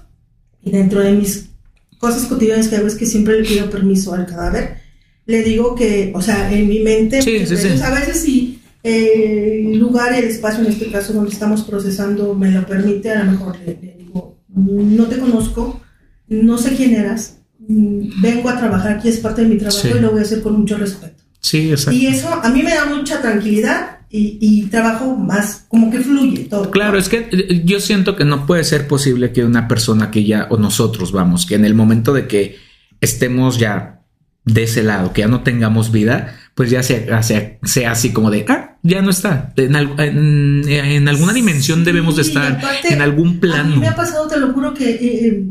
y 0.64 0.72
dentro 0.72 1.00
de 1.00 1.14
mis 1.14 1.50
cosas 1.98 2.26
cotidianas 2.26 2.68
que 2.68 2.76
hago 2.76 2.88
es 2.88 2.96
que 2.96 3.06
siempre 3.06 3.42
le 3.42 3.48
pido 3.48 3.70
permiso 3.70 4.14
al 4.14 4.26
cadáver. 4.26 4.78
Le 5.26 5.44
digo 5.44 5.76
que, 5.76 6.12
o 6.14 6.22
sea, 6.22 6.52
en 6.52 6.68
mi 6.68 6.82
mente, 6.82 7.22
sí, 7.22 7.46
sí, 7.46 7.58
sí. 7.58 7.82
a 7.82 7.90
veces 7.92 8.22
si 8.22 8.62
el 8.84 9.78
lugar 9.78 10.14
el 10.14 10.26
espacio, 10.26 10.64
en 10.64 10.72
este 10.72 10.92
caso 10.92 11.14
donde 11.14 11.32
estamos 11.32 11.64
procesando, 11.64 12.34
me 12.34 12.52
lo 12.52 12.66
permite, 12.66 13.12
a 13.12 13.24
lo 13.24 13.32
mejor 13.32 13.58
le, 13.60 13.78
le 13.82 13.96
digo, 13.98 14.38
no 14.50 15.06
te 15.06 15.18
conozco, 15.18 15.82
no 16.28 16.58
sé 16.58 16.76
quién 16.76 16.96
eras, 16.96 17.37
vengo 17.68 18.50
a 18.50 18.58
trabajar 18.58 18.94
aquí, 18.94 19.10
es 19.10 19.18
parte 19.18 19.44
de 19.44 19.50
mi 19.50 19.58
trabajo 19.58 19.88
y 19.88 20.00
lo 20.00 20.12
voy 20.12 20.20
a 20.20 20.24
hacer 20.24 20.42
con 20.42 20.60
mucho 20.60 20.78
respeto. 20.78 21.24
Sí, 21.40 21.72
exacto. 21.72 21.92
Y 21.92 22.08
eso 22.08 22.30
a 22.44 22.50
mí 22.50 22.64
me 22.64 22.74
da 22.74 22.86
mucha 22.86 23.22
tranquilidad 23.22 23.98
y, 24.10 24.64
trabajo 24.72 25.16
más, 25.18 25.66
como 25.68 25.92
que 25.92 26.00
fluye 26.00 26.46
todo. 26.46 26.72
Claro, 26.72 26.98
es 26.98 27.10
que 27.10 27.28
eh, 27.32 27.62
yo 27.66 27.80
siento 27.82 28.16
que 28.16 28.24
no 28.24 28.46
puede 28.46 28.64
ser 28.64 28.88
posible 28.88 29.34
que 29.34 29.44
una 29.44 29.68
persona 29.68 30.12
que 30.12 30.24
ya, 30.24 30.48
o 30.50 30.58
nosotros 30.58 31.12
vamos, 31.12 31.46
que 31.46 31.56
en 31.56 31.66
el 31.66 31.74
momento 31.74 32.14
de 32.14 32.26
que 32.26 32.58
estemos 33.02 33.58
ya 33.58 34.02
de 34.46 34.64
ese 34.64 34.82
lado, 34.82 35.12
que 35.12 35.22
ya 35.22 35.28
no 35.28 35.42
tengamos 35.42 35.92
vida, 35.92 36.36
pues 36.56 36.70
ya 36.70 36.84
sea, 36.84 37.22
sea, 37.22 37.60
sea 37.64 37.92
así 37.92 38.14
como 38.14 38.32
de, 38.32 38.46
ah, 38.48 38.78
ya 38.82 39.02
no 39.02 39.10
está. 39.10 39.54
En, 39.58 40.64
en, 40.70 41.08
alguna 41.10 41.34
dimensión 41.34 41.84
debemos 41.84 42.16
de 42.16 42.22
estar, 42.22 42.62
en 42.90 43.02
algún 43.02 43.42
plano. 43.42 43.74
A 43.74 43.76
mí 43.76 43.78
me 43.78 43.88
ha 43.90 43.96
pasado, 43.96 44.28
te 44.28 44.40
lo 44.40 44.54
juro, 44.54 44.74
que... 44.74 44.90
Eh, 44.90 45.28
eh, 45.28 45.46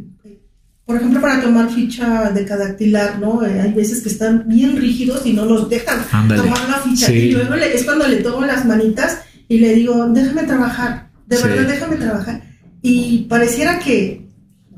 por 0.87 0.97
ejemplo, 0.97 1.21
para 1.21 1.43
tomar 1.43 1.69
ficha 1.69 2.31
de 2.31 2.45
cadactilar, 2.45 3.19
¿no? 3.19 3.45
Eh, 3.45 3.61
hay 3.61 3.73
veces 3.73 4.03
que 4.03 4.09
están 4.09 4.45
bien 4.47 4.77
rígidos 4.77 5.27
y 5.27 5.33
no 5.33 5.45
los 5.45 5.69
dejan 5.69 5.99
tomar 6.09 6.69
la 6.69 6.79
ficha. 6.85 7.13
Y 7.13 7.33
luego 7.33 7.55
es 7.55 7.83
cuando 7.83 8.07
le 8.07 8.19
tomo 8.19 8.47
las 8.47 8.65
manitas 8.65 9.19
y 9.49 9.59
le 9.59 9.75
digo, 9.75 10.07
déjame 10.09 10.45
trabajar, 10.45 11.09
de 11.27 11.43
verdad, 11.43 11.69
déjame 11.69 11.97
trabajar. 11.97 12.41
Y 12.83 13.27
pareciera 13.29 13.81
que 13.81 14.29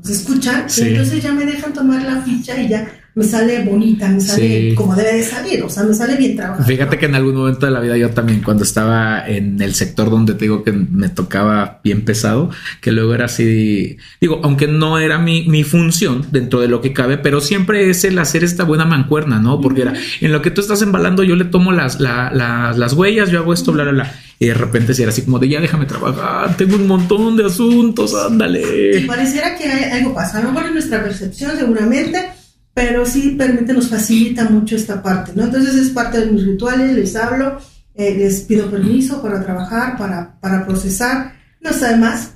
se 0.01 0.13
escuchan, 0.13 0.65
y 0.75 0.81
entonces 0.81 1.21
ya 1.21 1.31
me 1.31 1.45
dejan 1.45 1.73
tomar 1.73 2.01
la 2.01 2.21
ficha 2.23 2.59
y 2.59 2.69
ya 2.69 2.87
me 3.19 3.25
sale 3.25 3.65
bonita, 3.65 4.07
me 4.07 4.21
sale 4.21 4.73
como 4.75 4.95
debe 4.95 5.17
de 5.17 5.23
salir, 5.23 5.61
o 5.61 5.69
sea, 5.69 5.83
me 5.83 5.93
sale 5.93 6.15
bien 6.15 6.37
trabajado. 6.37 6.65
Fíjate 6.65 6.97
que 6.97 7.05
en 7.05 7.15
algún 7.15 7.35
momento 7.35 7.65
de 7.65 7.71
la 7.73 7.81
vida 7.81 7.97
yo 7.97 8.11
también, 8.11 8.41
cuando 8.41 8.63
estaba 8.63 9.27
en 9.27 9.61
el 9.61 9.75
sector 9.75 10.09
donde 10.09 10.35
te 10.35 10.45
digo 10.45 10.63
que 10.63 10.71
me 10.71 11.09
tocaba 11.09 11.81
bien 11.83 12.05
pesado, 12.05 12.49
que 12.79 12.93
luego 12.93 13.13
era 13.13 13.25
así, 13.25 13.97
digo, 14.21 14.39
aunque 14.41 14.67
no 14.67 14.99
era 14.99 15.19
mi, 15.19 15.45
mi 15.49 15.65
función 15.65 16.27
dentro 16.31 16.61
de 16.61 16.69
lo 16.69 16.79
que 16.79 16.93
cabe, 16.93 17.17
pero 17.17 17.41
siempre 17.41 17.89
es 17.89 18.05
el 18.05 18.17
hacer 18.19 18.45
esta 18.45 18.63
buena 18.63 18.85
mancuerna, 18.85 19.41
¿no? 19.41 19.59
Porque 19.59 19.81
era 19.81 19.93
en 20.21 20.31
lo 20.31 20.41
que 20.41 20.51
tú 20.51 20.61
estás 20.61 20.81
embalando, 20.81 21.23
yo 21.23 21.35
le 21.35 21.43
tomo 21.43 21.73
las, 21.73 21.99
las 21.99 22.93
huellas, 22.93 23.29
yo 23.31 23.39
hago 23.39 23.53
esto, 23.53 23.73
bla, 23.73 23.83
bla, 23.83 23.91
bla. 23.91 24.13
Y 24.41 24.45
de 24.45 24.53
repente 24.53 24.93
si 24.93 25.01
era 25.01 25.11
así 25.11 25.23
como 25.23 25.39
de 25.39 25.49
ya 25.49 25.59
déjame 25.59 25.85
trabajar, 25.85 26.55
tengo 26.55 26.77
un 26.77 26.87
montón 26.87 27.35
de 27.35 27.45
asuntos, 27.47 28.15
ándale. 28.15 28.99
Y 28.99 29.03
pareciera 29.05 29.57
que 29.57 29.69
algo 29.69 30.13
pasa, 30.13 30.37
a 30.37 30.43
lo 30.43 30.53
mejor 30.53 30.67
en 30.67 30.73
nuestra 30.75 31.03
percepción 31.03 31.51
seguramente 31.57 32.38
pero 32.79 33.05
sí 33.05 33.35
permite, 33.37 33.73
nos 33.73 33.89
facilita 33.89 34.45
mucho 34.45 34.77
esta 34.77 35.03
parte, 35.03 35.33
¿no? 35.35 35.43
Entonces 35.43 35.75
es 35.75 35.89
parte 35.89 36.17
de 36.17 36.31
mis 36.31 36.45
rituales, 36.45 36.95
les 36.95 37.13
hablo, 37.13 37.57
eh, 37.93 38.15
les 38.17 38.39
pido 38.39 38.71
permiso 38.71 39.21
para 39.21 39.43
trabajar, 39.43 39.97
para, 39.97 40.39
para 40.39 40.65
procesar, 40.65 41.33
no 41.59 41.71
está 41.71 41.89
de 41.89 41.97
más. 41.97 42.35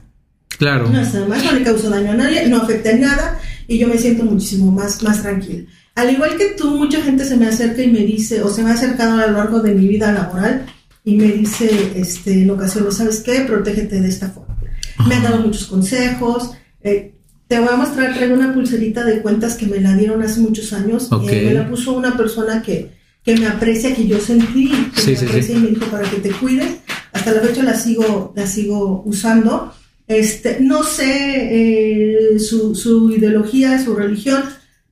Claro. 0.57 0.89
No 0.89 0.99
está 0.99 1.21
de 1.21 1.27
más, 1.27 1.45
no 1.45 1.53
le 1.53 1.63
causo 1.63 1.89
daño 1.89 2.11
a 2.11 2.15
nadie, 2.15 2.49
no 2.49 2.57
afecta 2.57 2.91
en 2.91 2.99
nada 2.99 3.39
y 3.69 3.77
yo 3.77 3.87
me 3.87 3.97
siento 3.97 4.25
muchísimo 4.25 4.69
más, 4.69 5.01
más 5.01 5.21
tranquila. 5.21 5.63
Al 5.95 6.11
igual 6.11 6.35
que 6.35 6.55
tú, 6.57 6.71
mucha 6.71 7.01
gente 7.01 7.23
se 7.23 7.37
me 7.37 7.47
acerca 7.47 7.81
y 7.81 7.89
me 7.89 7.99
dice, 7.99 8.43
o 8.43 8.49
se 8.49 8.63
me 8.63 8.71
ha 8.71 8.73
acercado 8.73 9.17
a 9.17 9.27
lo 9.27 9.37
largo 9.37 9.61
de 9.61 9.73
mi 9.73 9.87
vida 9.87 10.11
laboral 10.11 10.65
y 11.05 11.15
me 11.15 11.31
dice 11.31 11.93
este, 11.95 12.41
en 12.41 12.49
ocasiones, 12.49 12.97
¿sabes 12.97 13.21
qué? 13.21 13.45
Protégete 13.47 14.01
de 14.01 14.09
esta 14.09 14.27
forma. 14.27 14.57
Me 15.07 15.15
han 15.15 15.23
dado 15.23 15.37
muchos 15.37 15.67
consejos. 15.67 16.51
Eh, 16.81 17.12
te 17.53 17.59
voy 17.59 17.69
a 17.71 17.75
mostrar, 17.75 18.15
traigo 18.15 18.33
una 18.33 18.51
pulserita 18.51 19.05
de 19.05 19.21
cuentas 19.21 19.53
que 19.53 19.67
me 19.67 19.79
la 19.79 19.95
dieron 19.95 20.23
hace 20.23 20.39
muchos 20.39 20.73
años. 20.73 21.07
Eh, 21.29 21.43
me 21.45 21.53
la 21.53 21.69
puso 21.69 21.93
una 21.93 22.17
persona 22.17 22.63
que, 22.63 22.89
que 23.23 23.37
me 23.37 23.45
aprecia, 23.45 23.93
que 23.93 24.07
yo 24.07 24.19
sentí, 24.19 24.71
que 24.95 25.11
me 25.11 25.27
aprecia 25.29 25.55
y 25.55 25.59
me 25.59 25.67
dijo 25.67 25.85
para 25.85 26.09
que 26.09 26.17
te 26.17 26.31
cuides. 26.31 26.77
Hasta 27.11 27.31
la 27.31 27.41
fecha 27.41 27.61
la 27.61 27.75
sigo, 27.75 28.33
la 28.35 28.47
sigo 28.47 29.03
usando. 29.05 29.71
Este, 30.07 30.61
no 30.61 30.81
sé 30.81 31.05
eh, 31.05 32.39
su, 32.39 32.73
su, 32.73 33.11
ideología, 33.11 33.83
su 33.83 33.93
religión. 33.95 34.41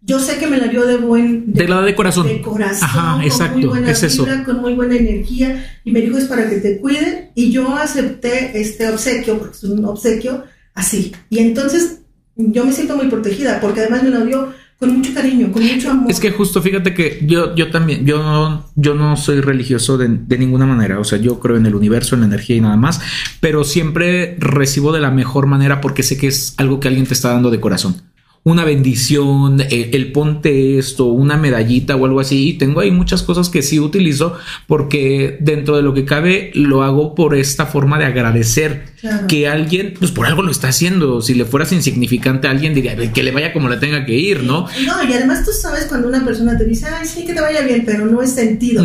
Yo 0.04 0.20
sé 0.20 0.38
que 0.38 0.46
me 0.46 0.58
la 0.58 0.68
dio 0.68 0.86
de 0.86 0.98
buen... 0.98 1.52
De, 1.54 1.66
de 1.66 1.96
corazón. 1.96 2.28
De 2.28 2.42
corazón. 2.44 2.84
Ajá, 2.84 3.26
exacto. 3.26 3.54
Con 3.54 3.62
muy 3.62 3.70
buena 3.70 3.92
es 3.92 4.04
eso. 4.04 4.28
con 4.46 4.62
muy 4.62 4.76
buena 4.76 4.98
energía. 4.98 5.66
Y 5.84 5.92
me 5.92 6.02
dijo 6.02 6.20
es 6.20 6.26
para 6.26 6.48
que 6.48 6.58
te 6.58 6.78
cuiden. 6.78 7.32
Y 7.34 7.52
yo 7.52 7.76
acepté 7.76 8.52
este 8.54 8.88
obsequio, 8.88 9.40
porque 9.40 9.58
es 9.58 9.64
un 9.64 9.84
obsequio, 9.84 10.44
así. 10.76 11.12
Y 11.32 11.40
entonces 11.40 12.01
yo 12.36 12.66
me 12.66 12.72
siento 12.72 12.96
muy 12.96 13.08
protegida 13.08 13.60
porque 13.60 13.82
además 13.82 14.04
me 14.04 14.10
lo 14.10 14.26
dio 14.26 14.54
con 14.80 14.98
mucho 14.98 15.14
cariño, 15.14 15.52
con 15.52 15.64
mucho 15.64 15.92
amor. 15.92 16.10
Es 16.10 16.20
que 16.20 16.32
justo 16.32 16.60
fíjate 16.60 16.96
que 16.96 17.20
yo, 17.24 17.54
yo 17.56 17.70
también, 17.70 18.04
yo, 18.04 18.66
yo 18.76 18.96
no 18.96 19.16
soy 19.16 19.40
religioso 19.40 19.98
de, 19.98 20.08
de, 20.08 20.38
ninguna 20.40 20.66
manera, 20.66 21.00
o 21.00 21.04
sea, 21.04 21.20
yo 21.20 21.40
creo 21.40 21.58
en 21.58 21.68
el 21.68 21.76
universo, 21.76 22.16
en 22.16 22.22
la 22.22 22.28
energía 22.28 22.56
y 22.56 22.62
nada 22.62 22.78
más, 22.78 23.00
pero 23.40 23.64
siempre 23.64 24.36
recibo 24.40 24.92
de 24.92 25.02
la 25.02 25.12
mejor 25.12 25.46
manera 25.46 25.82
porque 25.82 26.02
sé 26.02 26.18
que 26.18 26.28
es 26.28 26.56
algo 26.58 26.80
que 26.80 26.88
alguien 26.88 27.06
te 27.06 27.14
está 27.14 27.30
dando 27.30 27.52
de 27.52 27.60
corazón 27.60 28.02
una 28.44 28.66
bendición, 28.66 29.62
el, 29.70 30.12
ponte 30.12 30.80
esto, 30.80 31.06
una 31.06 31.38
medallita 31.38 31.96
o 31.96 32.06
algo 32.06 32.20
así. 32.20 32.50
Y 32.50 32.54
tengo 32.54 32.80
ahí 32.80 32.90
muchas 32.90 33.22
cosas 33.22 33.50
que 33.50 33.62
sí 33.62 33.80
utilizo 33.80 34.36
porque 34.66 35.38
dentro 35.40 35.76
de 35.76 35.84
lo 35.84 35.94
que 35.94 36.06
cabe 36.06 36.52
lo 36.56 36.82
hago 36.82 37.14
por 37.14 37.36
esta 37.36 37.68
forma 37.68 38.00
de 38.00 38.06
agradecer 38.06 38.92
que 39.28 39.48
alguien, 39.48 39.94
pues 39.98 40.10
por 40.12 40.26
algo 40.26 40.42
lo 40.42 40.50
está 40.50 40.70
haciendo. 40.70 41.22
Si 41.22 41.36
le 41.36 41.46
fueras 41.46 41.72
insignificante 41.72 42.48
a 42.48 42.52
alguien, 42.52 42.74
diría 42.74 42.96
que 43.14 43.22
le 43.22 43.32
vaya 43.32 43.54
como 43.54 43.70
le 43.70 43.78
tenga 43.78 44.06
que 44.06 44.18
ir, 44.18 44.42
¿no? 44.42 44.66
No, 44.86 45.04
y 45.08 45.14
además 45.14 45.46
tú 45.46 45.52
sabes 45.52 45.86
cuando 45.86 46.08
una 46.08 46.26
persona 46.26 46.58
te 46.58 46.66
dice, 46.66 46.88
ay, 46.88 47.06
sí, 47.06 47.24
que 47.26 47.34
te 47.34 47.42
vaya 47.42 47.62
bien, 47.62 47.84
pero 47.86 48.08
no 48.08 48.24
es 48.24 48.32
sentido. 48.32 48.84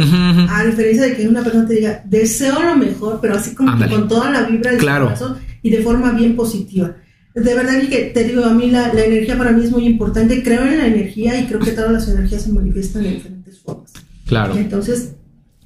A 0.51 0.65
diferencia 0.65 1.05
de 1.05 1.17
que 1.17 1.27
una 1.27 1.43
persona 1.43 1.67
te 1.67 1.75
diga, 1.75 2.03
deseo 2.05 2.63
lo 2.63 2.77
mejor, 2.77 3.21
pero 3.23 3.37
así 3.37 3.55
como 3.55 3.73
con 3.89 4.07
toda 4.07 4.31
la 4.31 4.43
vibra 4.43 4.73
de 4.73 4.77
claro. 4.77 5.07
corazón 5.07 5.39
y 5.63 5.71
de 5.71 5.83
forma 5.83 6.13
bien 6.13 6.37
positiva 6.37 6.95
de 7.37 7.55
verdad 7.55 7.83
que 7.89 8.11
te 8.15 8.25
digo, 8.25 8.45
a 8.45 8.55
mí 8.55 8.71
la, 8.71 8.91
energía 8.93 9.37
para 9.37 9.53
mí 9.53 9.63
es 9.63 9.71
muy 9.71 9.85
importante. 9.85 10.43
Creo 10.43 10.63
en 10.63 10.79
la 10.79 10.87
energía 10.87 11.39
y 11.39 11.47
creo 11.47 11.61
que 11.61 11.73
todas 11.73 11.93
las 11.93 12.09
energías 12.09 12.43
se 12.43 12.53
manifiestan 12.53 13.03
de 13.03 13.11
diferentes 13.11 13.59
formas. 13.59 13.93
Claro. 14.27 14.57
Entonces, 14.57 15.13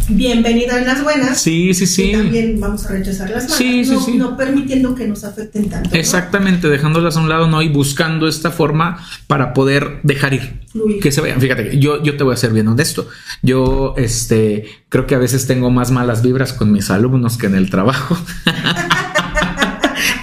bienvenida 0.09 0.81
en 0.81 0.87
las 0.87 1.05
buenas. 1.05 1.41
Sí, 1.41 1.73
sí, 1.73 1.87
sí. 1.87 2.11
Y 2.11 2.12
también 2.12 2.59
vamos 2.59 2.85
a 2.87 2.89
rechazar 2.91 3.31
las 3.31 3.45
malas. 3.45 3.57
Sí, 3.57 3.85
sí, 3.85 3.93
no, 3.93 4.01
sí. 4.01 4.16
no 4.16 4.37
permitiendo 4.37 4.97
que 4.97 5.07
nos 5.07 5.23
afecten 5.23 5.68
tanto. 5.68 5.91
Exactamente, 5.93 6.68
dejándolas 6.68 7.16
a 7.16 7.21
un 7.21 7.29
lado, 7.29 7.47
¿no? 7.47 7.62
Y 7.62 7.68
buscando 7.68 8.27
esta 8.27 8.51
forma 8.51 9.07
para 9.29 9.55
poder 9.55 10.01
dejar 10.03 10.35
ir. 10.35 10.61
Que 11.01 11.12
se 11.12 11.21
vayan. 11.21 11.41
Fíjate, 11.41 11.79
yo, 11.79 12.03
yo 12.03 12.16
te 12.16 12.25
voy 12.25 12.35
a 12.35 12.37
ser 12.37 12.53
bien 12.53 12.66
honesto. 12.66 13.09
Yo, 13.43 13.95
este, 13.97 14.64
creo 14.89 15.07
que 15.07 15.14
a 15.14 15.18
veces 15.18 15.47
tengo 15.47 15.71
más 15.71 15.93
malas 15.93 16.23
vibras 16.23 16.53
con 16.53 16.73
mis 16.73 16.91
alumnos 16.91 17.39
que 17.39 17.47
en 17.47 17.55
el 17.55 17.71
trabajo. 17.71 18.18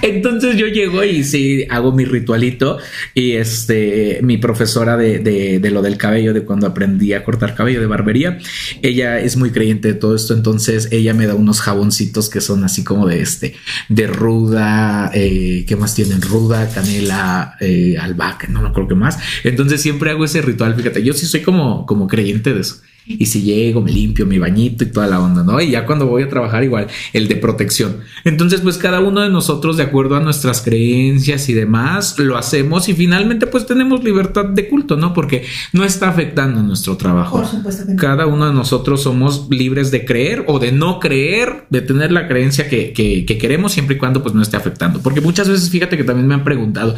Entonces 0.08 0.56
yo 0.56 0.68
llego 0.68 1.04
y 1.04 1.24
sí 1.24 1.66
hago 1.70 1.92
mi 1.92 2.06
ritualito 2.06 2.78
y 3.14 3.34
este 3.34 4.20
mi 4.22 4.38
profesora 4.38 4.96
de, 4.98 5.20
de, 5.20 5.70
lo 5.70 5.82
del 5.82 5.98
cabello, 5.98 6.34
de 6.34 6.44
cuando 6.44 6.68
aprendí 6.68 7.14
a 7.14 7.24
cortar 7.24 7.56
cabello 7.56 7.82
de 7.82 7.88
barbería, 7.88 8.38
ella 8.82 9.20
es 9.20 9.36
muy 9.36 9.52
creyente 9.52 9.90
de 9.90 9.94
todo 9.96 10.16
esto, 10.16 10.34
entonces 10.34 10.90
ella 10.92 11.14
me 11.14 11.28
da 11.28 11.36
unos 11.36 11.62
jaboncitos 11.62 12.30
que 12.30 12.42
son 12.42 12.64
así 12.64 12.84
como 12.84 13.06
de 13.06 13.22
este, 13.22 13.56
de 13.90 14.08
ruda, 14.08 15.12
eh, 15.14 15.66
¿qué 15.68 15.76
más 15.76 15.94
tienen? 15.96 16.22
Ruda, 16.22 16.70
canela, 16.70 17.56
eh, 17.60 17.98
albahaca, 18.00 18.48
no 18.48 18.62
me 18.62 18.70
acuerdo 18.70 18.90
qué 18.90 18.96
más. 18.96 19.20
Entonces 19.44 19.82
siempre 19.82 20.12
hago 20.12 20.26
ese 20.26 20.42
ritual, 20.42 20.76
fíjate, 20.76 21.04
yo 21.04 21.14
sí 21.14 21.26
soy 21.26 21.42
como, 21.42 21.86
como 21.86 22.08
creyente 22.08 22.54
de 22.54 22.62
eso. 22.62 22.78
Y 23.08 23.26
si 23.28 23.42
llego, 23.42 23.82
me 23.82 23.92
limpio 23.92 24.26
mi 24.26 24.38
bañito 24.38 24.84
y 24.84 24.88
toda 24.88 25.08
la 25.08 25.22
onda, 25.22 25.44
¿no? 25.44 25.62
Y 25.62 25.72
ya 25.72 25.86
cuando 25.86 26.08
voy 26.08 26.24
a 26.24 26.30
trabajar 26.30 26.64
igual, 26.64 26.88
el 27.14 27.28
de 27.28 27.38
protección. 27.38 27.98
Entonces, 28.26 28.60
pues 28.62 28.78
cada 28.78 29.00
uno 29.00 29.22
de 29.22 29.30
nosotros, 29.30 29.78
de 29.78 29.84
acuerdo 29.84 30.18
a 30.18 30.20
nuestras 30.20 30.62
creencias 30.62 31.48
y 31.48 31.54
demás, 31.54 32.20
lo 32.20 32.38
hacemos 32.38 32.90
y 32.90 32.94
finalmente 32.94 33.48
pues 33.48 33.66
tenemos 33.66 34.04
libertad 34.04 34.46
de 34.46 34.68
culto, 34.68 34.98
¿no? 34.98 35.14
Porque 35.14 35.46
no 35.72 35.86
está 35.86 36.10
afectando 36.10 36.62
nuestro 36.62 36.98
trabajo. 36.98 37.38
Por 37.38 37.48
supuesto 37.48 37.86
que 37.86 37.94
no. 37.94 38.02
Cada 38.02 38.26
uno 38.26 38.46
de 38.46 38.54
nosotros 38.54 39.04
somos 39.04 39.48
libres 39.50 39.90
de 39.92 40.04
creer 40.06 40.44
o 40.48 40.60
de 40.60 40.74
no 40.74 41.00
creer, 41.00 41.66
de 41.70 41.82
tener 41.82 42.12
la 42.12 42.28
creencia 42.28 42.68
que, 42.68 42.92
que, 42.92 43.26
que 43.26 43.38
queremos 43.38 43.72
siempre 43.72 43.96
y 43.96 44.00
cuando 44.00 44.22
pues 44.22 44.36
no 44.36 44.42
esté 44.42 44.58
afectando. 44.58 45.00
Porque 45.00 45.22
muchas 45.22 45.48
veces, 45.48 45.70
fíjate 45.70 45.96
que 45.96 46.04
también 46.04 46.28
me 46.28 46.34
han 46.34 46.44
preguntado, 46.44 46.96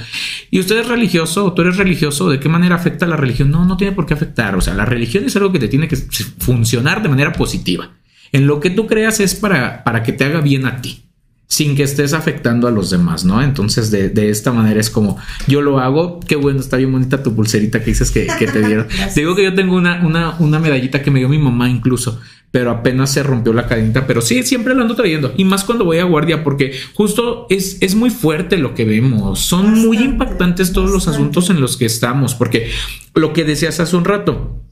¿y 0.50 0.60
usted 0.60 0.80
es 0.80 0.88
religioso 0.88 1.46
o 1.46 1.54
tú 1.54 1.62
eres 1.62 1.78
religioso? 1.78 2.30
¿De 2.30 2.40
qué 2.40 2.50
manera 2.50 2.76
afecta 2.76 3.06
la 3.06 3.16
religión? 3.16 3.52
No, 3.52 3.66
no 3.66 3.78
tiene 3.78 3.94
por 3.94 4.06
qué 4.08 4.16
afectar. 4.16 4.56
O 4.56 4.62
sea, 4.62 4.74
la 4.74 4.86
religión 4.86 5.24
es 5.26 5.36
algo 5.36 5.52
que 5.52 5.60
te 5.60 5.68
tiene 5.68 5.88
que 5.88 5.99
funcionar 6.40 7.02
de 7.02 7.10
manera 7.10 7.34
positiva. 7.34 7.92
En 8.32 8.48
lo 8.48 8.60
que 8.60 8.70
tú 8.70 8.88
creas 8.88 9.20
es 9.20 9.36
para, 9.36 9.84
para 9.84 10.04
que 10.04 10.14
te 10.14 10.24
haga 10.24 10.42
bien 10.42 10.66
a 10.66 10.82
ti, 10.82 11.04
sin 11.48 11.76
que 11.76 11.84
estés 11.84 12.14
afectando 12.14 12.68
a 12.68 12.72
los 12.72 12.92
demás, 12.92 13.26
¿no? 13.26 13.42
Entonces, 13.42 13.90
de, 13.90 14.10
de 14.10 14.30
esta 14.30 14.52
manera 14.52 14.80
es 14.80 14.90
como 14.90 15.18
yo 15.48 15.62
lo 15.62 15.80
hago. 15.80 16.20
Qué 16.20 16.36
bueno, 16.36 16.60
está 16.60 16.78
bien 16.78 16.92
bonita 16.92 17.24
tu 17.24 17.36
pulserita 17.36 17.80
que 17.80 17.92
dices 17.92 18.12
que, 18.12 18.28
que 18.38 18.48
te 18.48 18.66
dieron. 18.66 18.88
te 19.14 19.22
digo 19.22 19.36
que 19.36 19.44
yo 19.44 19.56
tengo 19.56 19.76
una, 19.76 20.06
una, 20.06 20.36
una 20.40 20.60
medallita 20.60 21.02
que 21.02 21.10
me 21.10 21.20
dio 21.20 21.30
mi 21.30 21.40
mamá 21.40 21.70
incluso 21.70 22.20
pero 22.52 22.72
apenas 22.72 23.12
se 23.12 23.24
rompió 23.24 23.54
la 23.54 23.68
cadenita. 23.68 24.08
Pero 24.08 24.22
sí, 24.22 24.44
siempre 24.44 24.74
lo 24.74 24.82
ando 24.82 24.96
trayendo. 24.96 25.34
Y 25.38 25.46
más 25.46 25.64
cuando 25.64 25.86
voy 25.86 26.00
a 26.00 26.04
guardia, 26.04 26.44
porque 26.44 26.74
justo 26.94 27.46
es, 27.50 27.78
es 27.82 27.96
muy 27.96 28.10
fuerte 28.10 28.58
lo 28.58 28.74
que 28.74 28.86
vemos. 28.86 29.40
Son 29.40 29.66
bastante, 29.66 29.88
muy 29.88 29.98
impactantes 29.98 30.74
todos 30.74 30.92
bastante. 30.92 31.08
los 31.08 31.16
asuntos 31.16 31.50
en 31.50 31.62
los 31.62 31.78
que 31.78 31.86
estamos, 31.86 32.36
porque 32.36 32.72
lo 33.14 33.34
que 33.34 33.44
decías 33.44 33.80
hace 33.80 33.96
un 33.96 34.06
rato, 34.06 34.64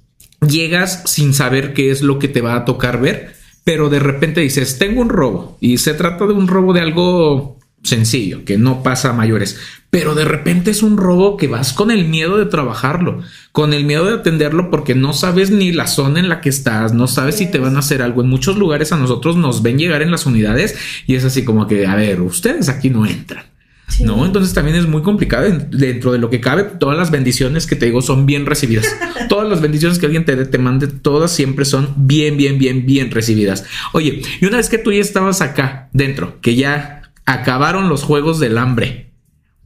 llegas 0.41 1.03
sin 1.05 1.33
saber 1.33 1.73
qué 1.73 1.91
es 1.91 2.01
lo 2.01 2.19
que 2.19 2.27
te 2.27 2.41
va 2.41 2.55
a 2.55 2.65
tocar 2.65 2.99
ver, 3.01 3.35
pero 3.63 3.89
de 3.89 3.99
repente 3.99 4.41
dices, 4.41 4.77
tengo 4.77 5.01
un 5.01 5.09
robo 5.09 5.57
y 5.59 5.77
se 5.77 5.93
trata 5.93 6.25
de 6.25 6.33
un 6.33 6.47
robo 6.47 6.73
de 6.73 6.81
algo 6.81 7.57
sencillo, 7.83 8.43
que 8.43 8.57
no 8.57 8.83
pasa 8.83 9.09
a 9.09 9.13
mayores, 9.13 9.59
pero 9.89 10.15
de 10.15 10.25
repente 10.25 10.71
es 10.71 10.83
un 10.83 10.97
robo 10.97 11.37
que 11.37 11.47
vas 11.47 11.73
con 11.73 11.91
el 11.91 12.05
miedo 12.07 12.37
de 12.37 12.45
trabajarlo, 12.45 13.21
con 13.51 13.73
el 13.73 13.85
miedo 13.85 14.05
de 14.05 14.15
atenderlo 14.15 14.69
porque 14.69 14.95
no 14.95 15.13
sabes 15.13 15.51
ni 15.51 15.71
la 15.71 15.87
zona 15.87 16.19
en 16.19 16.29
la 16.29 16.41
que 16.41 16.49
estás, 16.49 16.93
no 16.93 17.07
sabes 17.07 17.35
si 17.35 17.49
te 17.49 17.59
van 17.59 17.75
a 17.75 17.79
hacer 17.79 18.01
algo. 18.01 18.21
En 18.21 18.29
muchos 18.29 18.57
lugares 18.57 18.91
a 18.91 18.97
nosotros 18.97 19.37
nos 19.37 19.61
ven 19.61 19.77
llegar 19.77 20.01
en 20.01 20.11
las 20.11 20.25
unidades 20.25 20.75
y 21.07 21.15
es 21.15 21.23
así 21.23 21.45
como 21.45 21.67
que, 21.67 21.85
a 21.87 21.95
ver, 21.95 22.21
ustedes 22.21 22.67
aquí 22.69 22.89
no 22.89 23.05
entran. 23.05 23.45
Sí. 23.87 24.03
No, 24.03 24.25
entonces 24.25 24.53
también 24.53 24.75
es 24.75 24.85
muy 24.85 25.01
complicado 25.01 25.49
dentro 25.71 26.11
de 26.11 26.17
lo 26.17 26.29
que 26.29 26.41
cabe. 26.41 26.63
Todas 26.63 26.97
las 26.97 27.09
bendiciones 27.09 27.65
que 27.65 27.75
te 27.75 27.85
digo 27.85 28.01
son 28.01 28.25
bien 28.25 28.45
recibidas. 28.45 28.85
todas 29.29 29.49
las 29.49 29.61
bendiciones 29.61 29.97
que 29.97 30.05
alguien 30.05 30.25
te, 30.25 30.35
te 30.45 30.57
mande, 30.57 30.87
todas 30.87 31.31
siempre 31.31 31.65
son 31.65 31.93
bien, 31.95 32.37
bien, 32.37 32.57
bien, 32.57 32.85
bien 32.85 33.11
recibidas. 33.11 33.65
Oye, 33.93 34.21
y 34.41 34.45
una 34.45 34.57
vez 34.57 34.69
que 34.69 34.77
tú 34.77 34.91
ya 34.91 35.01
estabas 35.01 35.41
acá 35.41 35.89
dentro, 35.93 36.39
que 36.41 36.55
ya 36.55 36.97
acabaron 37.25 37.89
los 37.89 38.03
juegos 38.03 38.39
del 38.39 38.57
hambre. 38.57 39.07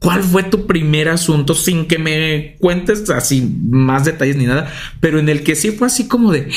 ¿Cuál 0.02 0.24
fue 0.24 0.42
tu 0.42 0.66
primer 0.66 1.08
asunto 1.08 1.54
sin 1.54 1.86
que 1.86 1.96
me 1.96 2.56
cuentes 2.58 3.08
así 3.08 3.56
más 3.70 4.04
detalles 4.04 4.36
ni 4.36 4.46
nada? 4.46 4.70
Pero 5.00 5.20
en 5.20 5.28
el 5.28 5.44
que 5.44 5.54
sí 5.54 5.70
fue 5.70 5.86
así 5.86 6.08
como 6.08 6.32
de, 6.32 6.50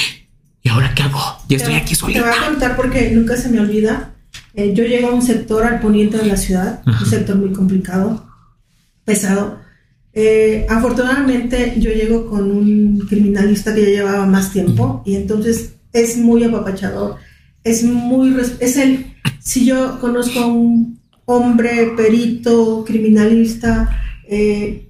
¿y 0.63 0.69
ahora 0.69 0.93
qué 0.95 1.03
hago? 1.03 1.19
Ya 1.47 1.57
estoy 1.57 1.75
aquí 1.75 1.93
solita. 1.93 2.21
Te 2.21 2.27
voy 2.27 2.37
a 2.37 2.47
contar 2.47 2.75
porque 2.75 3.11
nunca 3.11 3.37
se 3.37 3.49
me 3.49 3.59
olvida. 3.59 4.14
Eh, 4.55 4.73
yo 4.73 4.83
llego 4.85 5.09
a 5.09 5.13
un 5.13 5.21
sector 5.21 5.63
al 5.63 5.79
poniente 5.81 6.17
de 6.17 6.25
la 6.27 6.37
ciudad, 6.37 6.81
Ajá. 6.85 7.03
un 7.03 7.09
sector 7.09 7.35
muy 7.35 7.51
complicado, 7.51 8.25
pesado. 9.03 9.59
Eh, 10.13 10.65
afortunadamente 10.69 11.73
yo 11.77 11.91
llego 11.91 12.29
con 12.29 12.49
un 12.49 12.99
criminalista 13.09 13.75
que 13.75 13.81
ya 13.83 13.89
llevaba 13.89 14.25
más 14.25 14.53
tiempo 14.53 15.03
y 15.05 15.15
entonces 15.15 15.73
es 15.91 16.17
muy 16.17 16.43
apapachador. 16.43 17.17
Es 17.63 17.83
muy, 17.83 18.33
es 18.59 18.77
el, 18.77 19.13
si 19.39 19.65
yo 19.65 19.99
conozco 19.99 20.39
a 20.39 20.47
un 20.47 20.99
hombre, 21.25 21.93
perito, 21.97 22.85
criminalista, 22.85 23.89
eh, 24.29 24.87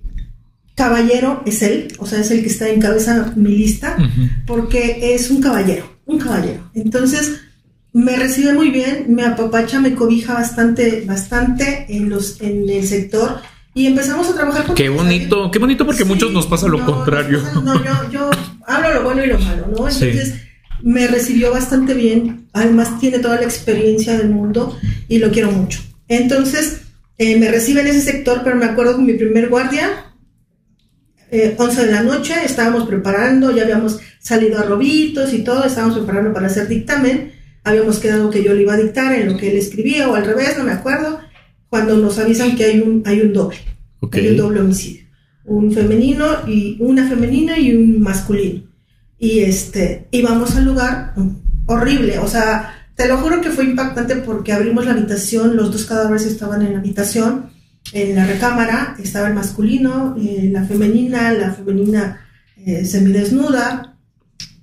caballero, 0.75 1.41
es 1.45 1.61
él, 1.61 1.87
o 1.99 2.05
sea, 2.05 2.19
es 2.19 2.29
el 2.31 2.41
que 2.41 2.49
está 2.49 2.69
en 2.69 2.81
cabeza 2.81 3.33
mi 3.35 3.49
lista, 3.57 3.95
uh 3.97 4.01
-huh. 4.01 4.29
porque 4.45 5.15
es 5.15 5.31
un 5.31 5.41
caballero, 5.41 5.85
un 6.05 6.19
caballero. 6.19 6.69
Entonces, 6.73 7.39
me 7.95 8.15
recibe 8.17 8.53
muy 8.53 8.69
bien, 8.69 9.05
me 9.09 9.23
apapacha, 9.23 9.79
me 9.79 9.95
cobija 9.95 10.33
bastante, 10.33 11.03
bastante 11.07 11.85
en, 11.89 12.09
los, 12.09 12.39
en 12.41 12.69
el 12.69 12.85
sector. 12.85 13.39
Y 13.73 13.87
empezamos 13.87 14.29
a 14.29 14.35
trabajar 14.35 14.65
con 14.65 14.75
Qué 14.75 14.89
bonito, 14.89 15.49
qué 15.49 15.59
bonito 15.59 15.85
porque 15.85 16.03
sí, 16.03 16.09
muchos 16.09 16.31
nos 16.31 16.45
pasa 16.45 16.67
lo 16.67 16.77
no, 16.77 16.85
contrario. 16.85 17.41
No, 17.63 17.83
yo, 17.83 18.11
yo 18.11 18.29
hablo 18.67 18.93
lo 18.93 19.03
bueno 19.03 19.23
y 19.23 19.27
lo 19.27 19.39
malo, 19.39 19.67
¿no? 19.67 19.87
Entonces, 19.87 20.29
sí 20.29 20.45
me 20.81 21.07
recibió 21.07 21.51
bastante 21.51 21.93
bien, 21.93 22.47
además 22.53 22.99
tiene 22.99 23.19
toda 23.19 23.37
la 23.37 23.43
experiencia 23.43 24.17
del 24.17 24.29
mundo 24.29 24.77
y 25.07 25.17
lo 25.19 25.31
quiero 25.31 25.51
mucho. 25.51 25.81
Entonces, 26.07 26.81
eh, 27.17 27.39
me 27.39 27.49
recibe 27.49 27.81
en 27.81 27.87
ese 27.87 28.01
sector, 28.01 28.41
pero 28.43 28.55
me 28.55 28.65
acuerdo 28.65 28.95
con 28.95 29.05
mi 29.05 29.13
primer 29.13 29.49
guardia, 29.49 30.13
eh, 31.31 31.55
11 31.57 31.85
de 31.85 31.91
la 31.91 32.03
noche, 32.03 32.35
estábamos 32.43 32.87
preparando, 32.87 33.49
ya 33.49 33.63
habíamos 33.63 33.99
salido 34.19 34.59
a 34.59 34.63
robitos 34.63 35.33
y 35.33 35.43
todo, 35.43 35.63
estábamos 35.63 35.97
preparando 35.97 36.33
para 36.33 36.47
hacer 36.47 36.67
dictamen, 36.67 37.33
habíamos 37.65 37.99
quedado 37.99 38.29
que 38.29 38.43
yo 38.43 38.53
le 38.53 38.61
iba 38.61 38.75
a 38.75 38.77
dictar 38.77 39.13
en 39.13 39.33
lo 39.33 39.37
que 39.37 39.51
él 39.51 39.57
escribía 39.57 40.07
o 40.07 40.15
al 40.15 40.25
revés, 40.25 40.57
no 40.57 40.63
me 40.63 40.71
acuerdo, 40.71 41.19
cuando 41.67 41.97
nos 41.97 42.17
avisan 42.19 42.55
que 42.55 42.63
hay 42.63 42.79
un, 42.79 43.03
hay 43.05 43.19
un 43.19 43.33
doble, 43.33 43.57
okay. 43.99 44.25
hay 44.25 44.31
un 44.31 44.37
doble 44.37 44.61
homicidio, 44.61 45.03
un 45.43 45.73
femenino 45.73 46.47
y 46.47 46.77
una 46.79 47.07
femenina 47.09 47.59
y 47.59 47.75
un 47.75 48.01
masculino 48.01 48.63
y 49.17 49.39
este 49.39 50.07
íbamos 50.11 50.55
al 50.55 50.65
lugar 50.65 51.13
horrible, 51.65 52.19
o 52.19 52.27
sea, 52.27 52.87
te 52.95 53.07
lo 53.07 53.17
juro 53.17 53.41
que 53.41 53.49
fue 53.49 53.65
impactante 53.65 54.17
porque 54.17 54.53
abrimos 54.53 54.85
la 54.85 54.91
habitación, 54.91 55.55
los 55.55 55.71
dos 55.71 55.85
cadáveres 55.85 56.25
estaban 56.25 56.61
en 56.61 56.73
la 56.73 56.79
habitación, 56.79 57.49
en 57.91 58.15
la 58.15 58.25
recámara 58.25 58.95
estaba 59.01 59.27
el 59.27 59.33
masculino, 59.33 60.15
eh, 60.19 60.49
la 60.51 60.63
femenina, 60.65 61.33
la 61.33 61.53
femenina 61.53 62.21
eh, 62.57 62.85
semidesnuda 62.85 63.97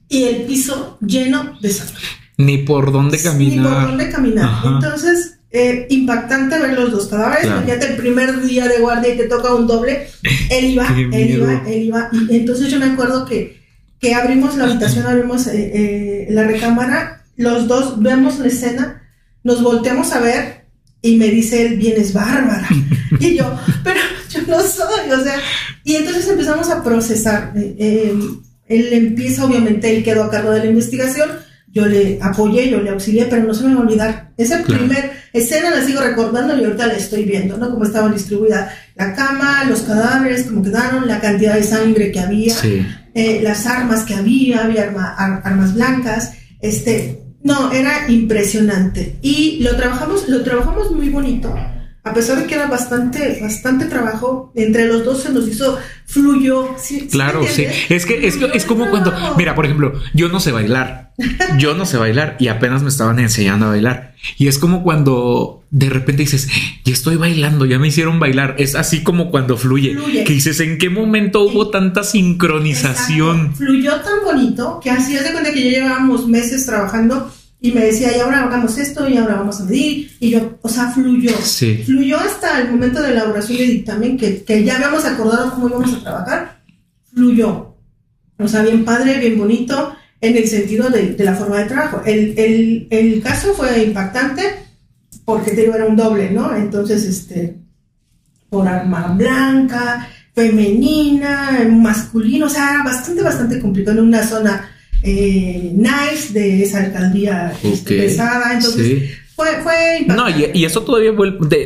y 0.08 0.24
el 0.24 0.42
piso 0.42 0.98
lleno 1.00 1.58
de 1.60 1.70
sangre. 1.70 2.04
Ni 2.44 2.58
por 2.58 2.92
dónde 2.92 3.20
caminar. 3.20 3.56
Ni 3.56 3.62
por 3.62 3.86
dónde 3.88 4.10
caminar. 4.10 4.44
Ajá. 4.44 4.68
Entonces, 4.74 5.38
eh, 5.50 5.86
impactante 5.90 6.58
ver 6.58 6.78
los 6.78 6.90
dos 6.90 7.06
cadáveres. 7.06 7.44
Claro. 7.44 7.62
Imagínate 7.62 7.92
el 7.92 7.96
primer 7.96 8.42
día 8.42 8.68
de 8.68 8.78
guardia 8.78 9.14
y 9.14 9.18
te 9.18 9.24
toca 9.24 9.54
un 9.54 9.66
doble. 9.66 10.08
Él 10.50 10.64
iba, 10.66 10.86
él 11.12 11.30
iba, 11.30 11.62
él 11.66 11.82
iba. 11.82 12.08
Y 12.28 12.36
entonces 12.36 12.70
yo 12.70 12.78
me 12.78 12.86
acuerdo 12.86 13.24
que 13.24 13.62
que 14.02 14.16
abrimos 14.16 14.56
la 14.56 14.64
habitación, 14.64 15.06
abrimos 15.06 15.46
eh, 15.46 15.52
eh, 15.54 16.26
la 16.30 16.42
recámara, 16.42 17.24
los 17.36 17.68
dos 17.68 18.02
vemos 18.02 18.40
la 18.40 18.48
escena, 18.48 19.08
nos 19.44 19.62
volteamos 19.62 20.10
a 20.10 20.18
ver 20.18 20.64
y 21.00 21.16
me 21.16 21.28
dice 21.28 21.64
él, 21.64 21.76
vienes 21.76 22.12
bárbara. 22.12 22.68
y 23.20 23.36
yo, 23.36 23.56
pero 23.84 24.00
yo 24.28 24.42
no 24.48 24.60
soy, 24.60 25.08
o 25.08 25.22
sea, 25.22 25.36
y 25.84 25.94
entonces 25.94 26.28
empezamos 26.28 26.68
a 26.68 26.82
procesar. 26.82 27.52
Él 27.54 28.42
empieza, 28.68 29.44
obviamente, 29.44 29.96
él 29.96 30.02
quedó 30.02 30.24
a 30.24 30.30
cargo 30.30 30.50
de 30.50 30.58
la 30.58 30.66
investigación, 30.66 31.30
yo 31.72 31.86
le 31.86 32.18
apoyé, 32.20 32.70
yo 32.70 32.80
le 32.80 32.90
auxilié, 32.90 33.26
pero 33.26 33.44
no 33.44 33.54
se 33.54 33.64
me 33.64 33.74
va 33.74 33.80
a 33.80 33.84
olvidar. 33.84 34.32
Esa 34.36 34.62
claro. 34.62 34.84
primera 34.84 35.10
escena 35.32 35.70
la 35.70 35.84
sigo 35.84 36.00
recordando 36.00 36.56
y 36.56 36.64
ahorita 36.64 36.86
la 36.86 36.94
estoy 36.94 37.24
viendo, 37.24 37.56
¿no? 37.56 37.70
Cómo 37.70 37.84
estaban 37.84 38.12
distribuida 38.12 38.72
la 38.94 39.14
cama, 39.14 39.64
los 39.64 39.80
cadáveres, 39.80 40.44
cómo 40.44 40.62
quedaron, 40.62 41.08
la 41.08 41.20
cantidad 41.20 41.54
de 41.54 41.62
sangre 41.62 42.12
que 42.12 42.20
había. 42.20 42.54
Sí 42.54 42.86
eh, 43.14 43.40
las 43.42 43.66
armas 43.66 44.04
que 44.04 44.14
había, 44.14 44.64
había 44.64 44.84
arma, 44.84 45.14
ar, 45.16 45.42
armas 45.44 45.74
blancas, 45.74 46.34
este, 46.60 47.22
no, 47.42 47.72
era 47.72 48.10
impresionante. 48.10 49.18
Y 49.20 49.62
lo 49.62 49.76
trabajamos, 49.76 50.28
lo 50.28 50.42
trabajamos 50.42 50.90
muy 50.92 51.10
bonito, 51.10 51.54
a 52.04 52.14
pesar 52.14 52.38
de 52.38 52.46
que 52.46 52.54
era 52.54 52.66
bastante, 52.66 53.38
bastante 53.40 53.84
trabajo, 53.84 54.52
entre 54.56 54.86
los 54.86 55.04
dos 55.04 55.22
se 55.22 55.30
nos 55.30 55.46
hizo, 55.46 55.78
fluyó. 56.06 56.74
¿sí, 56.78 57.06
claro, 57.10 57.44
sí. 57.46 57.66
Es 57.88 58.06
que, 58.06 58.26
es 58.26 58.36
que 58.36 58.50
es 58.54 58.64
como 58.64 58.88
cuando, 58.88 59.12
mira, 59.36 59.54
por 59.54 59.66
ejemplo, 59.66 59.92
yo 60.14 60.28
no 60.28 60.40
sé 60.40 60.52
bailar, 60.52 61.11
yo 61.58 61.74
no 61.74 61.86
sé 61.86 61.96
bailar 61.96 62.36
y 62.38 62.48
apenas 62.48 62.82
me 62.82 62.88
estaban 62.88 63.18
enseñando 63.18 63.66
a 63.66 63.70
bailar. 63.70 64.14
Y 64.38 64.48
es 64.48 64.58
como 64.58 64.82
cuando 64.82 65.64
de 65.70 65.88
repente 65.88 66.22
dices, 66.22 66.48
ya 66.84 66.92
estoy 66.92 67.16
bailando, 67.16 67.64
ya 67.64 67.78
me 67.78 67.88
hicieron 67.88 68.20
bailar. 68.20 68.56
Es 68.58 68.74
así 68.74 69.02
como 69.02 69.30
cuando 69.30 69.56
fluye, 69.56 69.94
fluye. 69.94 70.24
que 70.24 70.32
dices, 70.34 70.60
¿en 70.60 70.78
qué 70.78 70.90
momento 70.90 71.42
hubo 71.42 71.70
tanta 71.70 72.04
sincronización? 72.04 73.36
Exacto. 73.38 73.56
Fluyó 73.56 73.92
tan 74.00 74.24
bonito 74.24 74.80
que 74.82 74.90
así 74.90 75.16
es 75.16 75.24
de 75.24 75.32
cuenta 75.32 75.52
que 75.52 75.62
ya 75.62 75.78
llevábamos 75.78 76.28
meses 76.28 76.66
trabajando 76.66 77.32
y 77.64 77.70
me 77.70 77.84
decía, 77.84 78.14
y 78.16 78.20
ahora 78.20 78.42
hagamos 78.42 78.76
esto, 78.76 79.08
y 79.08 79.16
ahora 79.16 79.36
vamos 79.36 79.60
a 79.60 79.64
medir, 79.64 80.10
y 80.18 80.30
yo, 80.30 80.58
o 80.62 80.68
sea, 80.68 80.90
fluyó. 80.90 81.30
Sí. 81.44 81.80
Fluyó 81.86 82.18
hasta 82.18 82.60
el 82.60 82.72
momento 82.72 83.00
de 83.00 83.12
elaboración 83.12 83.56
de 83.56 83.64
dictamen, 83.64 84.18
que, 84.18 84.42
que 84.42 84.64
ya 84.64 84.74
habíamos 84.74 85.04
acordado 85.04 85.52
cómo 85.52 85.68
íbamos 85.68 85.94
a 85.94 86.00
trabajar, 86.00 86.60
fluyó. 87.14 87.76
O 88.38 88.48
sea, 88.48 88.62
bien 88.62 88.84
padre, 88.84 89.20
bien 89.20 89.38
bonito, 89.38 89.94
en 90.22 90.36
el 90.36 90.48
sentido 90.48 90.88
de, 90.88 91.14
de 91.14 91.24
la 91.24 91.34
forma 91.34 91.58
de 91.58 91.64
trabajo. 91.66 92.00
El, 92.06 92.38
el, 92.38 92.86
el, 92.90 93.20
caso 93.20 93.52
fue 93.54 93.82
impactante, 93.82 94.42
porque 95.24 95.50
te 95.50 95.62
digo, 95.62 95.74
era 95.74 95.84
un 95.84 95.96
doble, 95.96 96.30
¿no? 96.30 96.54
Entonces, 96.54 97.04
este, 97.04 97.56
por 98.48 98.66
arma 98.68 99.14
blanca, 99.18 100.08
femenina, 100.32 101.68
masculino, 101.68 102.46
o 102.46 102.48
sea, 102.48 102.82
bastante, 102.84 103.20
bastante 103.20 103.60
complicado 103.60 103.98
en 103.98 104.06
una 104.06 104.24
zona 104.24 104.70
eh, 105.02 105.72
nice 105.74 106.32
de 106.32 106.62
esa 106.62 106.84
alcaldía 106.84 107.52
este, 107.64 107.96
pesada. 107.96 108.54
Entonces, 108.54 109.18
fue, 109.34 109.48
fue 109.64 110.06
No, 110.06 110.30
y, 110.30 110.64
eso 110.64 110.82
todavía 110.82 111.12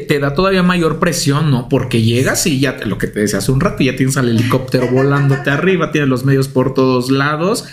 te, 0.09 0.19
da 0.19 0.33
todavía 0.33 0.63
mayor 0.63 0.99
presión, 0.99 1.51
¿no? 1.51 1.69
Porque 1.69 2.01
llegas 2.01 2.47
y 2.47 2.59
ya 2.59 2.79
lo 2.87 2.97
que 2.97 3.07
te 3.07 3.21
decía 3.21 3.41
hace 3.41 3.53
un 3.53 3.61
rato, 3.61 3.85
ya 3.85 3.97
tienes 3.97 4.17
al 4.17 4.31
helicóptero 4.31 4.89
volándote 4.89 5.51
arriba, 5.51 5.93
tienes 5.93 6.09
los 6.09 6.25
medios 6.25 6.49
por 6.49 6.73
todos 6.73 7.11
lados. 7.11 7.67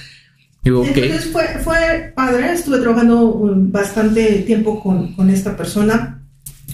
Entonces 0.64 1.26
fue, 1.26 1.45
fue 1.64 2.14
padre, 2.16 2.53
estuve 2.53 2.80
trabajando 2.80 3.38
bastante 3.43 4.43
tiempo 4.45 4.82
con, 4.82 5.14
con 5.14 5.30
esta 5.30 5.57
persona, 5.57 6.24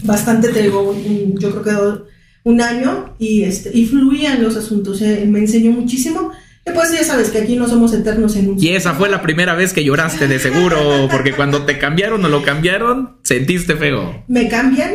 bastante, 0.04 0.48
te 0.50 0.62
digo, 0.62 0.96
yo 1.38 1.50
creo 1.50 1.62
que 1.62 2.10
un 2.44 2.60
año 2.60 3.14
y, 3.18 3.42
este, 3.42 3.76
y 3.76 3.86
fluían 3.86 4.42
los 4.42 4.56
asuntos, 4.56 5.02
eh, 5.02 5.24
me 5.26 5.40
enseñó 5.40 5.72
muchísimo. 5.72 6.30
Pues 6.72 6.92
ya 6.92 7.02
sabes 7.02 7.30
que 7.30 7.38
aquí 7.38 7.56
no 7.56 7.68
somos 7.68 7.92
eternos 7.92 8.36
en 8.36 8.50
un... 8.50 8.62
Y 8.62 8.68
esa 8.68 8.94
fue 8.94 9.08
la 9.08 9.22
primera 9.22 9.54
vez 9.54 9.72
que 9.72 9.82
lloraste, 9.82 10.28
de 10.28 10.38
seguro, 10.38 11.08
porque 11.10 11.32
cuando 11.32 11.64
te 11.64 11.78
cambiaron 11.78 12.24
o 12.24 12.28
lo 12.28 12.44
cambiaron, 12.44 13.18
sentiste 13.24 13.74
feo. 13.74 14.24
Me 14.28 14.46
cambian 14.46 14.92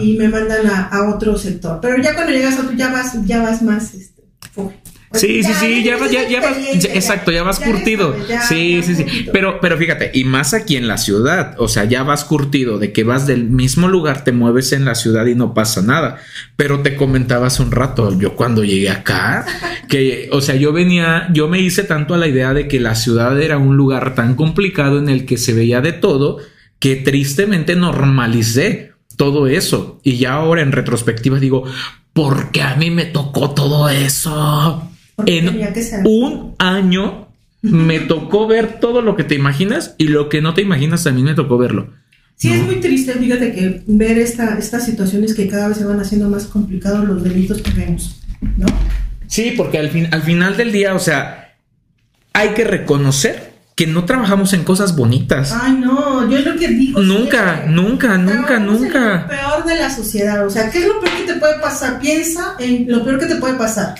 y, 0.00 0.16
me 0.16 0.28
mandan 0.28 0.66
a, 0.66 1.14
otro 1.14 1.38
sector. 1.38 1.78
Pero 1.80 2.02
ya 2.02 2.14
cuando 2.14 2.32
llegas 2.32 2.58
a 2.58 2.62
otro, 2.62 2.74
ya 2.74 2.90
vas, 2.90 3.24
ya 3.26 3.42
vas 3.42 3.62
más... 3.62 3.94
Este, 3.94 4.24
Sí, 5.14 5.42
sí, 5.42 5.52
sí, 5.54 5.82
ya, 5.84 5.96
vas, 5.96 6.10
ya, 6.10 6.40
vas, 6.40 6.56
exacto, 6.84 7.30
ya 7.30 7.42
vas 7.42 7.60
curtido. 7.60 8.16
sí, 8.48 8.82
sí, 8.82 8.94
sí. 8.94 9.28
Pero, 9.32 9.60
pero 9.60 9.76
fíjate, 9.76 10.10
y 10.14 10.24
más 10.24 10.54
aquí 10.54 10.76
en 10.76 10.88
la 10.88 10.98
ciudad, 10.98 11.54
o 11.58 11.68
sea, 11.68 11.84
ya 11.84 12.02
vas 12.02 12.24
curtido 12.24 12.78
de 12.78 12.92
que 12.92 13.04
vas 13.04 13.26
del 13.26 13.44
mismo 13.44 13.88
lugar, 13.88 14.24
te 14.24 14.32
mueves 14.32 14.72
en 14.72 14.84
la 14.84 14.94
ciudad 14.94 15.26
y 15.26 15.34
no 15.34 15.54
pasa 15.54 15.82
nada. 15.82 16.18
Pero 16.56 16.80
te 16.80 16.96
comentaba 16.96 17.46
hace 17.46 17.62
un 17.62 17.70
rato, 17.70 18.18
yo 18.18 18.36
cuando 18.36 18.64
llegué 18.64 18.90
acá, 18.90 19.46
que, 19.88 20.28
o 20.32 20.40
sea, 20.40 20.54
yo 20.56 20.72
venía, 20.72 21.28
yo 21.32 21.48
me 21.48 21.60
hice 21.60 21.84
tanto 21.84 22.14
a 22.14 22.18
la 22.18 22.26
idea 22.26 22.54
de 22.54 22.68
que 22.68 22.80
la 22.80 22.94
ciudad 22.94 23.40
era 23.40 23.58
un 23.58 23.76
lugar 23.76 24.14
tan 24.14 24.34
complicado 24.34 24.98
en 24.98 25.08
el 25.08 25.26
que 25.26 25.36
se 25.36 25.52
veía 25.52 25.80
de 25.80 25.92
todo, 25.92 26.38
que 26.78 26.96
tristemente 26.96 27.76
normalicé 27.76 28.92
todo 29.16 29.46
eso. 29.46 30.00
Y 30.02 30.16
ya 30.18 30.34
ahora 30.34 30.62
en 30.62 30.72
retrospectiva 30.72 31.38
digo, 31.38 31.64
¿por 32.12 32.50
qué 32.50 32.62
a 32.62 32.76
mí 32.76 32.90
me 32.90 33.04
tocó 33.06 33.50
todo 33.50 33.88
eso? 33.88 34.90
En 35.26 35.68
un 36.04 36.54
año 36.58 37.28
me 37.62 38.00
tocó 38.00 38.46
ver 38.46 38.78
todo 38.78 39.00
lo 39.00 39.16
que 39.16 39.24
te 39.24 39.34
imaginas 39.34 39.94
y 39.96 40.08
lo 40.08 40.28
que 40.28 40.42
no 40.42 40.52
te 40.52 40.62
imaginas 40.62 41.04
también 41.04 41.26
me 41.26 41.34
tocó 41.34 41.56
verlo. 41.56 41.88
Sí, 42.36 42.52
es 42.52 42.62
muy 42.62 42.76
triste, 42.76 43.12
fíjate 43.14 43.52
que 43.52 43.82
ver 43.86 44.18
esta, 44.18 44.58
estas 44.58 44.84
situaciones 44.84 45.34
que 45.34 45.48
cada 45.48 45.68
vez 45.68 45.78
se 45.78 45.84
van 45.84 46.00
haciendo 46.00 46.28
más 46.28 46.44
complicados 46.44 47.06
los 47.06 47.22
delitos 47.22 47.62
que 47.62 47.70
vemos, 47.70 48.20
¿no? 48.58 48.66
Sí, 49.28 49.54
porque 49.56 49.78
al, 49.78 49.88
fin, 49.88 50.08
al 50.10 50.22
final 50.22 50.56
del 50.56 50.72
día, 50.72 50.94
o 50.94 50.98
sea, 50.98 51.54
hay 52.32 52.50
que 52.50 52.64
reconocer 52.64 53.54
que 53.76 53.86
no 53.86 54.04
trabajamos 54.04 54.52
en 54.52 54.62
cosas 54.62 54.94
bonitas. 54.94 55.52
Ay, 55.58 55.74
no, 55.74 56.28
yo 56.28 56.36
es 56.36 56.44
lo 56.44 56.56
que 56.56 56.68
digo. 56.68 57.00
Nunca, 57.00 57.64
nunca, 57.66 58.18
nunca, 58.18 58.58
nunca. 58.58 59.22
lo 59.22 59.28
peor 59.28 59.64
de 59.64 59.76
la 59.76 59.90
sociedad, 59.90 60.46
o 60.46 60.50
sea, 60.50 60.70
¿qué 60.70 60.78
es 60.80 60.86
lo 60.86 61.00
peor 61.00 61.16
que 61.16 61.32
te 61.32 61.38
puede 61.38 61.58
pasar? 61.60 61.98
Piensa 61.98 62.56
en 62.58 62.90
lo 62.90 63.04
peor 63.04 63.18
que 63.18 63.26
te 63.26 63.36
puede 63.36 63.54
pasar 63.54 63.94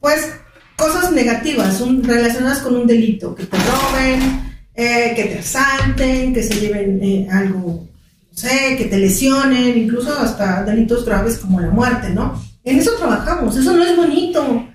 pues 0.00 0.32
cosas 0.76 1.12
negativas 1.12 1.80
relacionadas 2.02 2.60
con 2.60 2.74
un 2.74 2.86
delito, 2.86 3.34
que 3.34 3.44
te 3.44 3.56
roben, 3.56 4.50
eh, 4.74 5.12
que 5.14 5.24
te 5.24 5.38
asalten, 5.38 6.32
que 6.32 6.42
se 6.42 6.58
lleven 6.58 7.00
eh, 7.02 7.28
algo, 7.30 7.86
no 8.30 8.38
sé, 8.38 8.76
que 8.78 8.86
te 8.86 8.98
lesionen, 8.98 9.76
incluso 9.76 10.18
hasta 10.18 10.64
delitos 10.64 11.04
graves 11.04 11.36
como 11.38 11.60
la 11.60 11.70
muerte, 11.70 12.10
¿no? 12.10 12.42
En 12.64 12.78
eso 12.78 12.92
trabajamos, 12.96 13.56
eso 13.56 13.72
no 13.72 13.84
es 13.84 13.96
bonito. 13.96 14.66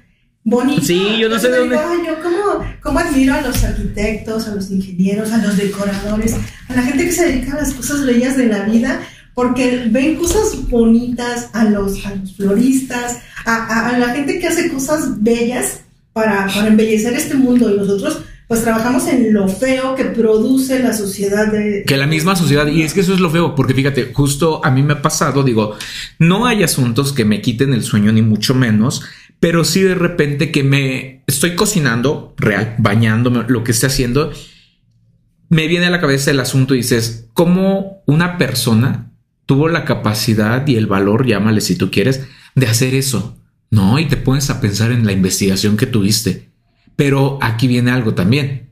Bonito. 0.43 0.84
Sí, 0.84 1.17
yo 1.19 1.28
no 1.28 1.39
sé 1.39 1.49
de 1.49 1.57
dónde. 1.57 1.76
yo 2.05 2.13
cómo, 2.82 2.99
admiro 2.99 3.34
a 3.34 3.41
los 3.41 3.63
arquitectos, 3.63 4.47
a 4.47 4.53
los 4.53 4.69
ingenieros, 4.69 5.32
a 5.32 5.39
los 5.39 5.57
decoradores, 5.57 6.36
a 6.69 6.76
la 6.76 6.84
gente 6.84 7.05
que 7.05 7.11
se 7.11 7.26
dedica 7.26 7.53
a 7.53 7.61
las 7.61 7.73
cosas 7.73 8.05
bellas 8.05 8.38
de 8.38 8.45
la 8.45 8.59
vida, 8.65 9.01
porque 9.34 9.88
ven 9.89 10.17
cosas 10.17 10.69
bonitas 10.69 11.49
a 11.53 11.65
los, 11.65 12.05
a 12.05 12.13
los 12.13 12.36
floristas, 12.36 13.17
a, 13.45 13.97
la 13.97 14.09
gente 14.09 14.39
que 14.39 14.47
hace 14.47 14.69
cosas 14.69 15.21
bellas 15.21 15.81
para, 16.13 16.47
embellecer 16.67 17.13
este 17.13 17.35
mundo. 17.35 17.73
Y 17.73 17.77
nosotros 17.77 18.19
pues 18.47 18.61
trabajamos 18.61 19.07
en 19.07 19.33
lo 19.33 19.47
feo 19.47 19.95
que 19.95 20.05
produce 20.05 20.79
la 20.79 20.93
sociedad 20.93 21.51
de... 21.51 21.83
Que 21.85 21.97
la 21.97 22.05
misma 22.05 22.35
sociedad, 22.35 22.67
y 22.67 22.83
es 22.83 22.93
que 22.93 22.99
eso 22.99 23.13
es 23.13 23.19
lo 23.19 23.31
feo, 23.31 23.55
porque 23.55 23.73
fíjate, 23.73 24.11
justo 24.13 24.63
a 24.63 24.69
mí 24.69 24.83
me 24.83 24.93
ha 24.93 25.01
pasado, 25.01 25.43
digo, 25.43 25.75
no 26.19 26.45
hay 26.45 26.61
asuntos 26.61 27.11
que 27.11 27.25
me 27.25 27.41
quiten 27.41 27.73
el 27.73 27.81
sueño 27.81 28.11
ni 28.11 28.21
mucho 28.21 28.53
menos, 28.53 29.01
pero 29.39 29.63
sí 29.63 29.81
de 29.81 29.95
repente 29.95 30.51
que 30.51 30.63
me 30.63 31.23
estoy 31.25 31.55
cocinando, 31.55 32.35
real, 32.37 32.75
bañándome, 32.77 33.45
lo 33.47 33.63
que 33.63 33.71
esté 33.71 33.87
haciendo, 33.87 34.31
me 35.49 35.67
viene 35.67 35.87
a 35.87 35.91
la 35.91 36.01
cabeza 36.01 36.29
el 36.29 36.39
asunto 36.39 36.75
y 36.75 36.77
dices, 36.77 37.29
¿cómo 37.33 38.03
una 38.05 38.37
persona 38.37 39.11
tuvo 39.45 39.69
la 39.69 39.85
capacidad 39.85 40.65
y 40.67 40.75
el 40.75 40.87
valor, 40.87 41.25
llámale 41.25 41.61
si 41.61 41.75
tú 41.75 41.91
quieres, 41.91 42.27
de 42.55 42.67
hacer 42.67 42.95
eso. 42.95 43.37
No, 43.69 43.99
y 43.99 44.07
te 44.07 44.17
pones 44.17 44.49
a 44.49 44.61
pensar 44.61 44.91
en 44.91 45.05
la 45.05 45.11
investigación 45.11 45.77
que 45.77 45.85
tuviste. 45.85 46.49
Pero 46.95 47.37
aquí 47.41 47.67
viene 47.67 47.91
algo 47.91 48.13
también. 48.13 48.69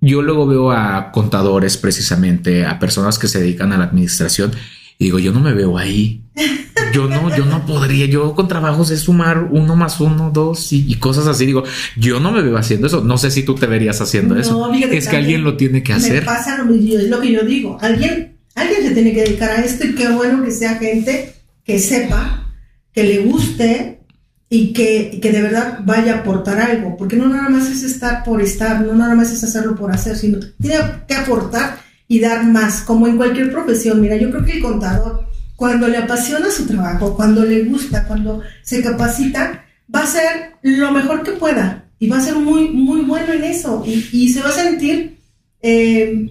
Yo 0.00 0.22
luego 0.22 0.46
veo 0.46 0.70
a 0.70 1.10
contadores 1.12 1.76
precisamente, 1.76 2.64
a 2.64 2.78
personas 2.78 3.18
que 3.18 3.26
se 3.26 3.40
dedican 3.40 3.72
a 3.72 3.78
la 3.78 3.84
administración 3.84 4.52
y 4.98 5.04
digo, 5.04 5.18
yo 5.18 5.32
no 5.32 5.40
me 5.40 5.52
veo 5.52 5.76
ahí. 5.76 6.22
Yo 6.92 7.08
no, 7.08 7.34
yo 7.36 7.44
no 7.44 7.66
podría. 7.66 8.06
Yo 8.06 8.34
con 8.34 8.46
trabajos 8.46 8.90
es 8.90 9.00
sumar 9.00 9.48
uno 9.50 9.74
más 9.74 10.00
uno, 10.00 10.30
dos 10.32 10.72
y, 10.72 10.94
cosas 10.96 11.26
así. 11.26 11.46
Digo, 11.46 11.64
yo 11.96 12.20
no 12.20 12.30
me 12.30 12.42
veo 12.42 12.56
haciendo 12.56 12.86
eso. 12.86 13.02
No 13.02 13.18
sé 13.18 13.30
si 13.30 13.42
tú 13.42 13.54
te 13.54 13.66
verías 13.66 14.00
haciendo 14.00 14.36
eso. 14.36 14.72
Es 14.72 15.08
que 15.08 15.16
alguien 15.16 15.42
lo 15.42 15.56
tiene 15.56 15.82
que 15.82 15.92
hacer. 15.92 16.24
pasa 16.24 16.58
lo 16.58 16.66
mismo, 16.66 16.98
es 16.98 17.08
lo 17.08 17.20
que 17.20 17.32
yo 17.32 17.42
digo. 17.42 17.78
Alguien, 17.80 18.36
alguien 18.54 18.82
se 18.82 18.90
tiene 18.92 19.12
que 19.12 19.22
dedicar 19.22 19.50
a 19.50 19.64
esto 19.64 19.86
y 19.86 19.94
qué 19.94 20.08
bueno 20.10 20.44
que 20.44 20.52
sea 20.52 20.76
gente 20.76 21.34
que 21.64 21.78
sepa 21.78 22.43
que 22.94 23.02
le 23.02 23.18
guste 23.20 24.00
y 24.48 24.72
que, 24.72 25.18
de 25.20 25.42
verdad 25.42 25.80
vaya 25.84 26.14
a 26.14 26.18
aportar 26.20 26.60
algo, 26.60 26.96
porque 26.96 27.16
no 27.16 27.28
nada 27.28 27.48
más 27.48 27.68
es 27.68 27.82
estar 27.82 28.22
por 28.22 28.40
estar, 28.40 28.80
no 28.82 28.94
nada 28.94 29.14
más 29.14 29.32
es 29.32 29.42
hacerlo 29.42 29.74
por 29.74 29.90
hacer, 29.90 30.16
sino 30.16 30.38
tiene 30.60 30.76
que 31.08 31.14
aportar 31.14 31.78
y 32.06 32.20
dar 32.20 32.44
más, 32.44 32.82
como 32.82 33.08
en 33.08 33.16
cualquier 33.16 33.50
profesión. 33.50 34.00
Mira, 34.00 34.16
yo 34.16 34.30
creo 34.30 34.44
que 34.44 34.52
el 34.52 34.62
contador, 34.62 35.26
cuando 35.56 35.88
le 35.88 35.96
apasiona 35.96 36.50
su 36.50 36.66
trabajo, 36.66 37.16
cuando 37.16 37.44
le 37.44 37.64
gusta, 37.64 38.04
cuando 38.06 38.42
se 38.62 38.80
capacita, 38.80 39.64
va 39.92 40.02
a 40.02 40.06
ser 40.06 40.52
lo 40.62 40.92
mejor 40.92 41.22
que 41.22 41.32
pueda 41.32 41.86
y 41.98 42.08
va 42.08 42.18
a 42.18 42.24
ser 42.24 42.36
muy, 42.36 42.68
muy 42.68 43.00
bueno 43.00 43.32
en 43.32 43.44
eso 43.44 43.82
y, 43.86 44.28
se 44.28 44.40
va 44.40 44.50
a 44.50 44.52
sentir 44.52 45.18
eh, 45.62 46.30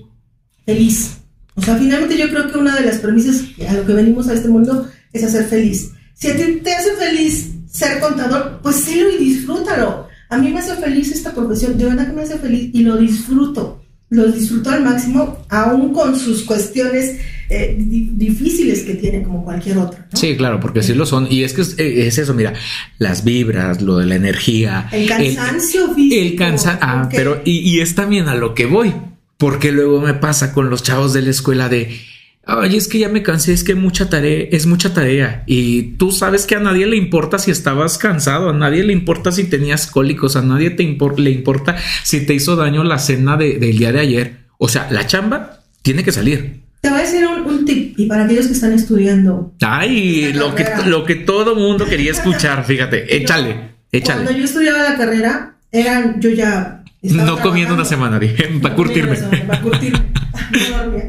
feliz. 0.66 1.18
O 1.56 1.62
sea, 1.62 1.76
finalmente 1.76 2.18
yo 2.18 2.30
creo 2.30 2.52
que 2.52 2.58
una 2.58 2.76
de 2.76 2.86
las 2.86 3.00
premisas 3.00 3.44
a 3.68 3.74
lo 3.74 3.86
que 3.86 3.94
venimos 3.94 4.30
a 4.30 4.34
este 4.34 4.48
mundo 4.48 4.88
es 5.12 5.24
hacer 5.24 5.46
feliz. 5.46 5.92
Si 6.14 6.30
a 6.30 6.36
ti 6.36 6.60
te 6.64 6.74
hace 6.74 6.92
feliz 6.94 7.52
ser 7.70 8.00
contador, 8.00 8.60
pues 8.62 8.78
sílo 8.78 9.10
y 9.10 9.18
disfrútalo. 9.18 10.08
A 10.30 10.38
mí 10.38 10.52
me 10.52 10.60
hace 10.60 10.76
feliz 10.76 11.12
esta 11.12 11.34
profesión, 11.34 11.78
de 11.78 11.86
verdad 11.86 12.08
que 12.08 12.14
me 12.14 12.24
hace 12.24 12.38
feliz 12.38 12.70
y 12.74 12.84
lo 12.84 12.98
disfruto. 12.98 13.82
Lo 14.10 14.32
disfruto 14.32 14.70
al 14.70 14.84
máximo, 14.84 15.44
aún 15.50 15.92
con 15.92 16.18
sus 16.18 16.44
cuestiones 16.44 17.20
eh, 17.50 17.76
difíciles 17.78 18.82
que 18.82 18.94
tiene 18.94 19.24
como 19.24 19.44
cualquier 19.44 19.80
otro. 19.80 20.00
Sí, 20.14 20.38
claro, 20.38 20.60
porque 20.60 20.84
sí 20.84 20.94
lo 20.94 21.08
son. 21.08 21.28
Y 21.32 21.44
es 21.44 21.54
que 21.54 21.62
es, 21.62 21.76
eh, 21.80 22.08
eso, 22.08 22.34
mira, 22.36 22.54
las 23.00 23.24
vibras, 23.24 23.82
lo 23.82 23.98
de 23.98 24.06
la 24.06 24.16
energía. 24.16 24.88
El 24.92 25.08
cansancio 25.08 25.94
físico. 25.96 26.22
El 26.22 26.36
cansancio. 26.36 26.80
Ah, 26.82 27.10
pero 27.12 27.42
y, 27.44 27.58
y 27.60 27.80
es 27.82 27.96
también 27.96 28.28
a 28.28 28.36
lo 28.36 28.54
que 28.54 28.68
voy. 28.68 28.94
Porque 29.38 29.72
luego 29.72 30.00
me 30.00 30.14
pasa 30.14 30.54
con 30.54 30.70
los 30.70 30.84
chavos 30.84 31.14
de 31.14 31.24
la 31.24 31.32
escuela 31.32 31.68
de 31.68 32.00
Ay, 32.46 32.76
es 32.76 32.90
que 32.90 33.00
ya 33.00 33.08
me 33.08 33.24
cansé, 33.24 33.54
es 33.54 33.64
que 33.64 33.74
mucha 33.74 34.10
tarea, 34.10 34.48
es 34.52 34.66
mucha 34.66 34.94
tarea. 34.94 35.44
Y 35.48 35.94
tú 35.98 36.12
sabes 36.12 36.46
que 36.46 36.56
a 36.56 36.60
nadie 36.60 36.86
le 36.86 36.98
importa 36.98 37.40
si 37.40 37.52
estabas 37.52 37.98
cansado, 37.98 38.50
a 38.50 38.54
nadie 38.54 38.84
le 38.84 38.92
importa 38.92 39.32
si 39.32 39.46
tenías 39.46 39.88
cólicos, 39.88 40.36
a 40.36 40.42
nadie 40.42 40.70
te 40.70 40.84
le 40.84 41.32
importa 41.32 41.78
si 42.04 42.26
te 42.26 42.34
hizo 42.34 42.58
daño 42.58 42.84
la 42.84 43.00
cena 43.00 43.38
del 43.38 43.78
día 43.78 43.94
de 43.94 44.00
ayer. 44.00 44.34
O 44.58 44.68
sea, 44.68 44.90
la 44.92 45.08
chamba 45.08 45.62
tiene 45.82 46.04
que 46.04 46.12
salir. 46.12 46.64
Te 46.82 46.90
voy 46.90 47.00
a 47.00 47.04
decir 47.04 47.26
un, 47.26 47.64
tip, 47.64 47.98
y 47.98 48.08
para 48.08 48.26
aquellos 48.26 48.48
que 48.48 48.54
están 48.54 48.74
estudiando. 48.74 49.54
Ay, 49.62 50.34
lo 50.34 50.54
que, 50.54 50.66
lo 50.86 51.06
que 51.06 51.16
todo 51.16 51.56
mundo 51.56 51.86
quería 51.86 52.12
escuchar, 52.18 52.66
fíjate, 52.66 53.16
échale, 53.16 53.70
échale. 53.90 54.24
Cuando 54.24 54.38
yo 54.38 54.44
estudiaba 54.44 54.84
la 54.84 54.98
carrera, 54.98 55.56
eran, 55.72 56.20
yo 56.20 56.30
ya 56.30 56.84
no 57.04 57.40
comiendo 57.40 57.74
una 57.74 57.86
semana, 57.86 58.20
dije, 58.20 58.50
para 58.62 58.76
curtirme. 58.76 59.16
Para 59.16 59.62
curtirme. 59.62 60.23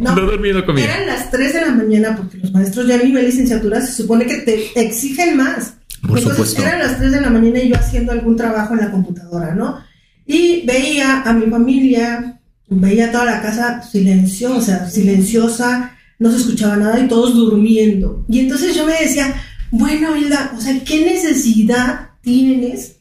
No 0.00 0.14
dormía. 0.14 0.54
No, 0.54 0.66
comía. 0.66 0.84
Eran 0.84 1.06
las 1.06 1.30
3 1.30 1.54
de 1.54 1.60
la 1.60 1.72
mañana 1.72 2.16
porque 2.16 2.38
los 2.38 2.52
maestros 2.52 2.86
ya 2.86 2.96
a 2.96 3.02
nivel 3.02 3.24
licenciatura 3.24 3.80
se 3.80 4.02
supone 4.02 4.26
que 4.26 4.38
te 4.38 4.80
exigen 4.80 5.36
más. 5.36 5.74
Por 6.06 6.20
supuesto. 6.20 6.60
Eran 6.60 6.80
las 6.80 6.98
3 6.98 7.12
de 7.12 7.20
la 7.20 7.30
mañana 7.30 7.58
y 7.60 7.70
yo 7.70 7.76
haciendo 7.76 8.12
algún 8.12 8.36
trabajo 8.36 8.74
en 8.74 8.80
la 8.80 8.90
computadora, 8.90 9.54
¿no? 9.54 9.78
Y 10.26 10.64
veía 10.66 11.22
a 11.22 11.32
mi 11.32 11.50
familia, 11.50 12.40
veía 12.68 13.12
toda 13.12 13.24
la 13.26 13.42
casa 13.42 13.82
silenciosa, 13.82 14.88
silenciosa, 14.88 15.96
no 16.18 16.30
se 16.30 16.38
escuchaba 16.38 16.76
nada 16.76 17.00
y 17.00 17.08
todos 17.08 17.34
durmiendo. 17.34 18.24
Y 18.28 18.40
entonces 18.40 18.74
yo 18.74 18.86
me 18.86 18.92
decía, 18.92 19.34
bueno, 19.70 20.16
Hilda, 20.16 20.52
o 20.56 20.60
sea, 20.60 20.78
¿qué 20.84 21.04
necesidad 21.04 22.10
tienes 22.22 22.96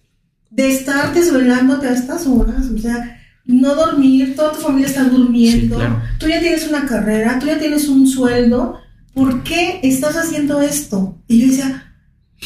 de 0.50 0.70
estar 0.70 1.14
desvelándote 1.14 1.88
a 1.88 1.94
estas 1.94 2.28
horas? 2.28 2.66
O 2.74 2.78
sea, 2.78 3.20
no 3.46 3.76
dormir, 3.76 4.36
toda 4.36 4.54
tu 4.54 4.60
familia 4.60 4.88
está 4.88 5.04
durmiendo, 5.04 5.78
tú 6.18 6.28
ya 6.28 6.40
tienes 6.40 6.68
una 6.68 6.86
carrera, 6.86 7.40
tú 7.40 7.48
ya 7.48 7.60
tienes 7.60 7.88
un 7.88 8.08
sueldo, 8.08 8.80
¿por 9.14 9.44
qué 9.44 9.80
estás 9.84 10.16
haciendo 10.16 10.62
esto? 10.62 11.22
Y 11.28 11.42
yo 11.42 11.48
decía, 11.48 11.94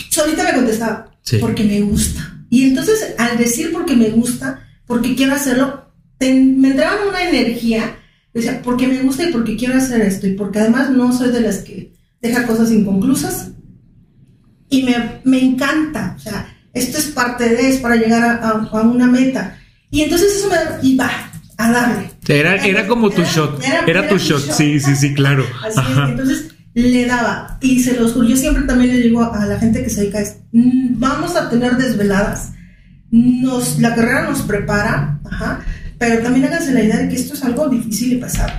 solita 0.09 0.43
me 0.43 0.53
contestaba, 0.53 1.11
porque 1.39 1.63
me 1.63 1.81
gusta. 1.81 2.33
Y 2.49 2.63
entonces 2.63 3.15
al 3.17 3.37
decir 3.37 3.71
porque 3.71 3.95
me 3.95 4.09
gusta, 4.09 4.61
porque 4.85 5.15
quiero 5.15 5.33
hacerlo, 5.33 5.91
me 6.19 6.69
entraba 6.69 7.07
una 7.07 7.29
energía, 7.29 7.97
decía, 8.33 8.61
porque 8.63 8.87
me 8.87 9.03
gusta 9.03 9.29
y 9.29 9.31
porque 9.31 9.55
quiero 9.55 9.75
hacer 9.75 10.01
esto, 10.01 10.27
y 10.27 10.33
porque 10.33 10.59
además 10.59 10.89
no 10.89 11.11
soy 11.11 11.31
de 11.31 11.41
las 11.41 11.59
que 11.59 11.93
deja 12.21 12.47
cosas 12.47 12.71
inconclusas, 12.71 13.51
y 14.69 14.83
me, 14.83 15.21
me 15.23 15.41
encanta, 15.41 16.15
o 16.17 16.19
sea, 16.19 16.57
esto 16.77 16.97
es 16.97 17.07
parte 17.07 17.49
de, 17.49 17.69
es 17.69 17.77
para 17.77 17.95
llegar 17.95 18.39
a, 18.43 18.81
una 18.81 19.07
meta. 19.07 19.59
Y 19.97 20.03
entonces 20.03 20.35
eso 20.35 20.47
me 20.47 20.87
iba 20.87 21.09
a 21.57 21.71
darle. 21.71 22.11
Era, 22.27 22.63
era 22.63 22.85
como 22.85 23.09
tu 23.09 23.23
shot. 23.23 23.59
Era, 23.87 24.07
tu 24.07 24.19
shot. 24.19 24.41
Sí, 24.51 24.79
sí, 24.79 24.95
sí, 24.95 25.15
claro. 25.15 25.43
Así 25.65 25.79
es. 25.79 26.09
Entonces 26.09 26.47
le 26.75 27.07
daba. 27.07 27.57
Y 27.61 27.81
se 27.81 27.99
los 27.99 28.13
Yo 28.13 28.37
siempre 28.37 28.65
también 28.65 28.91
le 28.91 29.01
digo 29.01 29.23
a 29.23 29.43
la 29.47 29.57
gente 29.57 29.83
que 29.83 29.89
se 29.89 30.01
dedica 30.01 30.19
es, 30.19 30.37
mm, 30.51 30.99
vamos 30.99 31.35
a 31.35 31.49
tener 31.49 31.77
desveladas. 31.77 32.51
Nos, 33.09 33.79
la 33.79 33.95
carrera 33.95 34.29
nos 34.29 34.43
prepara, 34.43 35.19
ajá, 35.31 35.61
pero 35.97 36.21
también 36.21 36.45
háganse 36.45 36.73
la 36.73 36.83
idea 36.83 36.97
de 36.97 37.09
que 37.09 37.15
esto 37.15 37.33
es 37.33 37.43
algo 37.43 37.67
difícil 37.67 38.13
y 38.13 38.17
pesado. 38.17 38.53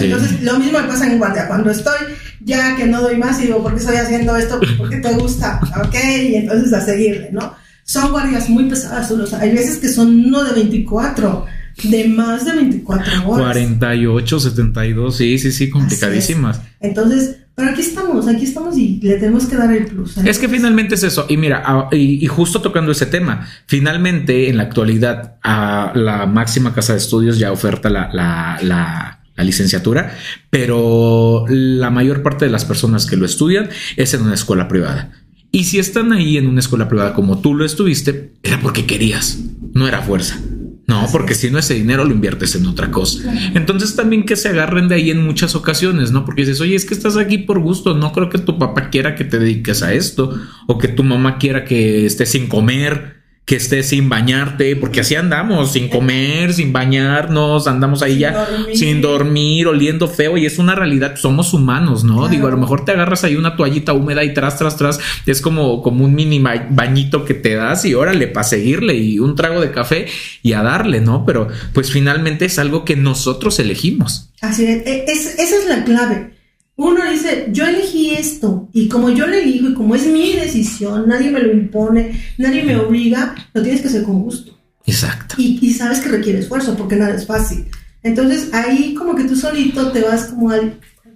Entonces, 0.00 0.40
lo 0.40 0.58
mismo 0.60 0.78
me 0.78 0.88
pasa 0.88 1.12
en 1.12 1.18
guardia. 1.18 1.46
Cuando 1.46 1.70
estoy 1.70 1.98
ya 2.40 2.74
que 2.74 2.86
no 2.86 3.02
doy 3.02 3.18
más 3.18 3.38
y 3.40 3.48
digo, 3.48 3.62
¿por 3.62 3.74
qué 3.74 3.80
estoy 3.80 3.96
haciendo 3.96 4.34
esto? 4.34 4.58
Porque 4.78 4.96
te 4.96 5.12
gusta, 5.12 5.60
¿ok? 5.84 5.96
Y 6.22 6.36
entonces 6.36 6.72
a 6.72 6.80
seguirle, 6.80 7.28
¿no? 7.32 7.54
Son 7.90 8.12
guardias 8.12 8.48
muy 8.48 8.68
pesadas, 8.68 9.12
hay 9.32 9.50
veces 9.50 9.78
que 9.78 9.88
son 9.88 10.30
no 10.30 10.44
de 10.44 10.52
24, 10.52 11.44
de 11.82 12.06
más 12.06 12.44
de 12.44 12.52
24 12.52 13.28
horas. 13.28 13.46
48, 13.46 14.38
72, 14.38 15.16
sí, 15.16 15.38
sí, 15.40 15.50
sí, 15.50 15.68
complicadísimas. 15.70 16.60
Entonces, 16.78 17.38
pero 17.56 17.72
aquí 17.72 17.80
estamos, 17.80 18.28
aquí 18.28 18.44
estamos 18.44 18.78
y 18.78 19.00
le 19.02 19.16
tenemos 19.16 19.46
que 19.46 19.56
dar 19.56 19.72
el 19.72 19.86
plus. 19.86 20.18
Es 20.18 20.38
que 20.38 20.48
finalmente 20.48 20.94
es 20.94 21.02
eso. 21.02 21.26
Y 21.28 21.36
mira, 21.36 21.88
y, 21.90 22.24
justo 22.28 22.62
tocando 22.62 22.92
ese 22.92 23.06
tema, 23.06 23.48
finalmente 23.66 24.48
en 24.48 24.58
la 24.58 24.62
actualidad 24.62 25.38
a 25.42 25.90
la 25.96 26.26
máxima 26.26 26.72
casa 26.72 26.92
de 26.92 27.00
estudios 27.00 27.40
ya 27.40 27.50
oferta 27.50 27.90
la, 27.90 28.08
la 28.12 29.20
la 29.40 29.44
licenciatura, 29.44 30.14
pero 30.50 31.46
la 31.48 31.90
mayor 31.90 32.22
parte 32.22 32.44
de 32.44 32.50
las 32.50 32.66
personas 32.66 33.06
que 33.06 33.16
lo 33.16 33.24
estudian 33.24 33.70
es 33.96 34.12
en 34.12 34.22
una 34.22 34.34
escuela 34.34 34.68
privada. 34.68 35.12
Y 35.52 35.64
si 35.64 35.78
están 35.78 36.12
ahí 36.12 36.36
en 36.36 36.46
una 36.46 36.60
escuela 36.60 36.88
privada 36.88 37.14
como 37.14 37.40
tú 37.40 37.54
lo 37.54 37.64
estuviste, 37.64 38.32
era 38.42 38.60
porque 38.60 38.86
querías, 38.86 39.40
no 39.72 39.88
era 39.88 40.02
fuerza. 40.02 40.40
No, 40.86 41.06
porque 41.12 41.34
si 41.34 41.50
no 41.52 41.58
ese 41.58 41.74
dinero 41.74 42.04
lo 42.04 42.12
inviertes 42.12 42.56
en 42.56 42.66
otra 42.66 42.90
cosa. 42.90 43.32
Entonces 43.54 43.94
también 43.94 44.24
que 44.24 44.34
se 44.34 44.48
agarren 44.48 44.88
de 44.88 44.96
ahí 44.96 45.10
en 45.10 45.24
muchas 45.24 45.54
ocasiones, 45.54 46.10
¿no? 46.10 46.24
Porque 46.24 46.42
dices, 46.42 46.60
oye, 46.60 46.74
es 46.74 46.84
que 46.84 46.94
estás 46.94 47.16
aquí 47.16 47.38
por 47.38 47.60
gusto, 47.60 47.94
no 47.94 48.10
creo 48.10 48.28
que 48.28 48.38
tu 48.38 48.58
papá 48.58 48.90
quiera 48.90 49.14
que 49.14 49.24
te 49.24 49.38
dediques 49.38 49.84
a 49.84 49.94
esto 49.94 50.36
o 50.66 50.78
que 50.78 50.88
tu 50.88 51.04
mamá 51.04 51.38
quiera 51.38 51.64
que 51.64 52.06
estés 52.06 52.30
sin 52.30 52.48
comer 52.48 53.19
que 53.50 53.56
estés 53.56 53.88
sin 53.88 54.08
bañarte, 54.08 54.76
porque 54.76 55.00
así 55.00 55.16
andamos, 55.16 55.72
sin 55.72 55.88
comer, 55.88 56.54
sin 56.54 56.72
bañarnos, 56.72 57.66
andamos 57.66 58.00
ahí 58.00 58.18
ya 58.18 58.46
sin 58.74 59.00
dormir, 59.00 59.66
oliendo 59.66 60.06
feo 60.06 60.36
y 60.36 60.46
es 60.46 60.60
una 60.60 60.76
realidad, 60.76 61.16
somos 61.16 61.52
humanos, 61.52 62.04
¿no? 62.04 62.28
Digo, 62.28 62.46
a 62.46 62.52
lo 62.52 62.58
mejor 62.58 62.84
te 62.84 62.92
agarras 62.92 63.24
ahí 63.24 63.34
una 63.34 63.56
toallita 63.56 63.92
húmeda 63.92 64.22
y 64.22 64.32
tras, 64.34 64.56
tras, 64.56 64.76
tras, 64.76 65.00
es 65.26 65.40
como, 65.40 65.82
como 65.82 66.04
un 66.04 66.14
mini 66.14 66.38
bañito 66.38 67.24
que 67.24 67.34
te 67.34 67.56
das 67.56 67.84
y 67.84 67.94
órale, 67.94 68.28
para 68.28 68.44
seguirle 68.44 68.94
y 68.94 69.18
un 69.18 69.34
trago 69.34 69.60
de 69.60 69.72
café 69.72 70.06
y 70.44 70.52
a 70.52 70.62
darle, 70.62 71.00
¿no? 71.00 71.26
Pero 71.26 71.48
pues 71.72 71.90
finalmente 71.90 72.44
es 72.44 72.56
algo 72.60 72.84
que 72.84 72.94
nosotros 72.94 73.58
elegimos. 73.58 74.30
Así 74.42 74.64
es, 74.64 74.86
e, 74.86 75.06
esa 75.08 75.40
es 75.40 75.66
la 75.68 75.82
clave 75.82 76.39
uno 76.80 77.10
dice, 77.10 77.48
yo 77.52 77.66
elegí 77.66 78.12
esto 78.12 78.70
y 78.72 78.88
como 78.88 79.10
yo 79.10 79.26
lo 79.26 79.34
elijo 79.34 79.68
y 79.68 79.74
como 79.74 79.94
es 79.94 80.06
mi 80.06 80.32
decisión, 80.32 81.06
nadie 81.06 81.30
me 81.30 81.40
lo 81.40 81.52
impone, 81.52 82.18
nadie 82.38 82.62
me 82.62 82.76
obliga, 82.76 83.34
lo 83.52 83.62
tienes 83.62 83.82
que 83.82 83.88
hacer 83.88 84.02
con 84.02 84.22
gusto. 84.22 84.58
Exacto. 84.86 85.34
Y, 85.36 85.72
sabes 85.74 86.00
que 86.00 86.08
requiere 86.08 86.38
esfuerzo 86.38 86.74
porque 86.78 86.96
nada 86.96 87.14
es 87.14 87.26
fácil. 87.26 87.66
Entonces 88.02 88.48
ahí 88.54 88.94
como 88.94 89.14
que 89.14 89.24
tú 89.24 89.36
solito 89.36 89.92
te 89.92 90.00
vas 90.00 90.28
como 90.28 90.52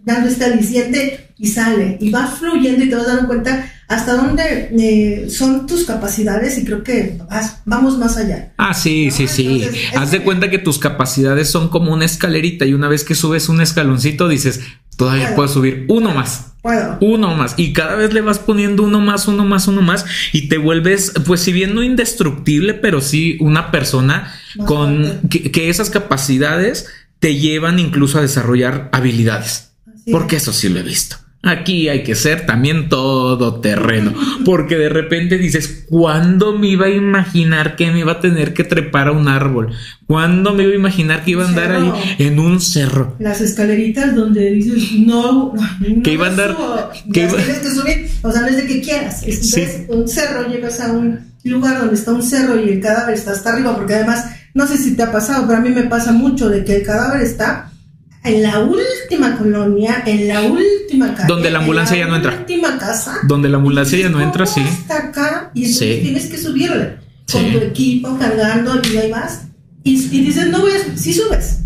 dando 0.04 0.28
este 0.28 0.44
aliciente 0.44 1.30
y 1.38 1.46
sale 1.46 1.96
y 1.98 2.10
va 2.10 2.26
fluyendo 2.26 2.84
y 2.84 2.90
te 2.90 2.96
vas 2.96 3.06
dando 3.06 3.26
cuenta 3.26 3.72
hasta 3.88 4.14
dónde 4.14 4.70
eh, 4.78 5.30
son 5.30 5.66
tus 5.66 5.84
capacidades 5.84 6.58
y 6.58 6.64
creo 6.64 6.82
que 6.82 7.18
vamos 7.64 7.98
más 7.98 8.16
allá. 8.16 8.52
Ah, 8.58 8.74
sí, 8.74 9.10
sí, 9.10 9.28
sí. 9.28 9.66
Haz 9.94 10.10
de 10.10 10.22
cuenta 10.22 10.50
que 10.50 10.58
tus 10.58 10.78
capacidades 10.78 11.48
son 11.48 11.68
como 11.68 11.92
una 11.92 12.04
escalerita 12.04 12.66
y 12.66 12.74
una 12.74 12.88
vez 12.88 13.04
que 13.04 13.14
subes 13.14 13.48
un 13.48 13.60
escaloncito 13.60 14.28
dices, 14.28 14.60
Todavía 14.96 15.34
puedo. 15.34 15.48
subir 15.48 15.86
uno 15.88 16.12
más. 16.12 16.52
Puedo. 16.62 16.96
Uno 17.00 17.34
más. 17.34 17.54
Y 17.56 17.72
cada 17.72 17.94
vez 17.96 18.14
le 18.14 18.22
vas 18.22 18.38
poniendo 18.38 18.82
uno 18.82 19.00
más, 19.00 19.28
uno 19.28 19.44
más, 19.44 19.68
uno 19.68 19.82
más. 19.82 20.06
Y 20.32 20.48
te 20.48 20.56
vuelves, 20.56 21.12
pues 21.26 21.40
si 21.40 21.52
bien 21.52 21.74
no 21.74 21.82
indestructible, 21.82 22.74
pero 22.74 23.00
sí 23.00 23.36
una 23.40 23.70
persona 23.70 24.32
con 24.66 25.20
que, 25.28 25.68
esas 25.68 25.90
capacidades 25.90 26.86
te 27.18 27.36
llevan 27.36 27.78
incluso 27.78 28.18
a 28.18 28.22
desarrollar 28.22 28.88
habilidades. 28.92 29.72
Porque 30.10 30.36
eso 30.36 30.52
sí 30.52 30.68
lo 30.68 30.80
he 30.80 30.82
visto. 30.82 31.16
Aquí 31.44 31.88
hay 31.88 32.02
que 32.02 32.14
ser 32.14 32.46
también 32.46 32.88
todo 32.88 33.60
terreno, 33.60 34.14
porque 34.44 34.76
de 34.76 34.88
repente 34.88 35.36
dices, 35.36 35.84
¿cuándo 35.88 36.58
me 36.58 36.68
iba 36.68 36.86
a 36.86 36.90
imaginar 36.90 37.76
que 37.76 37.90
me 37.90 38.00
iba 38.00 38.12
a 38.12 38.20
tener 38.20 38.54
que 38.54 38.64
trepar 38.64 39.08
a 39.08 39.12
un 39.12 39.28
árbol? 39.28 39.72
¿Cuándo 40.06 40.54
me 40.54 40.62
iba 40.62 40.72
a 40.72 40.76
imaginar 40.76 41.24
que 41.24 41.32
iba 41.32 41.44
a 41.44 41.48
andar 41.48 41.72
ahí 41.72 41.92
en 42.18 42.38
un 42.38 42.60
cerro? 42.60 43.16
Las 43.18 43.40
escaleritas 43.42 44.14
donde 44.14 44.52
dices, 44.52 44.92
no, 44.92 45.52
que 46.02 46.12
iba 46.12 46.26
a 46.26 46.30
andar, 46.30 46.56
que 47.12 47.26
tienes 47.26 47.58
que 47.58 47.70
subir, 47.70 48.08
o 48.22 48.32
sea, 48.32 48.40
no 48.40 48.48
es 48.48 48.56
de 48.56 48.66
que 48.66 48.80
quieras, 48.80 49.22
es, 49.26 49.84
un 49.88 50.08
cerro, 50.08 50.48
llegas 50.48 50.80
a 50.80 50.92
un 50.92 51.34
lugar 51.44 51.78
donde 51.78 51.94
está 51.94 52.12
un 52.12 52.22
cerro 52.22 52.58
y 52.58 52.70
el 52.70 52.80
cadáver 52.80 53.14
está 53.14 53.32
hasta 53.32 53.52
arriba, 53.52 53.76
porque 53.76 53.94
además, 53.94 54.24
no 54.54 54.66
sé 54.66 54.78
si 54.78 54.96
te 54.96 55.02
ha 55.02 55.12
pasado, 55.12 55.46
pero 55.46 55.58
a 55.58 55.62
mí 55.62 55.68
me 55.70 55.84
pasa 55.84 56.12
mucho 56.12 56.48
de 56.48 56.64
que 56.64 56.76
el 56.76 56.82
cadáver 56.82 57.20
está 57.20 57.70
en 58.24 58.42
la 58.42 58.60
última 58.60 59.36
colonia, 59.36 60.02
en 60.06 60.28
la 60.28 60.42
última 60.42 60.83
casa. 60.98 61.26
Donde 61.26 61.50
la 61.50 61.58
ambulancia 61.60 61.96
ya 61.96 62.06
no 62.06 62.16
entra. 62.16 62.36
última 62.38 62.78
casa. 62.78 63.18
Donde 63.24 63.48
la 63.48 63.56
ambulancia 63.58 63.98
ya 63.98 64.08
no 64.08 64.20
entra, 64.20 64.46
sí. 64.46 64.60
Hasta 64.60 65.08
acá 65.08 65.50
y 65.54 65.72
tienes 65.72 66.26
que 66.26 66.38
subirle 66.38 66.96
con 67.30 67.52
tu 67.52 67.58
equipo 67.58 68.18
cargando 68.18 68.80
y 68.92 68.96
ahí 68.96 69.10
vas. 69.10 69.46
Y, 69.82 69.96
dices, 69.96 70.48
no 70.48 70.60
voy 70.60 70.72
a 70.72 70.96
si 70.96 71.12
subes. 71.12 71.60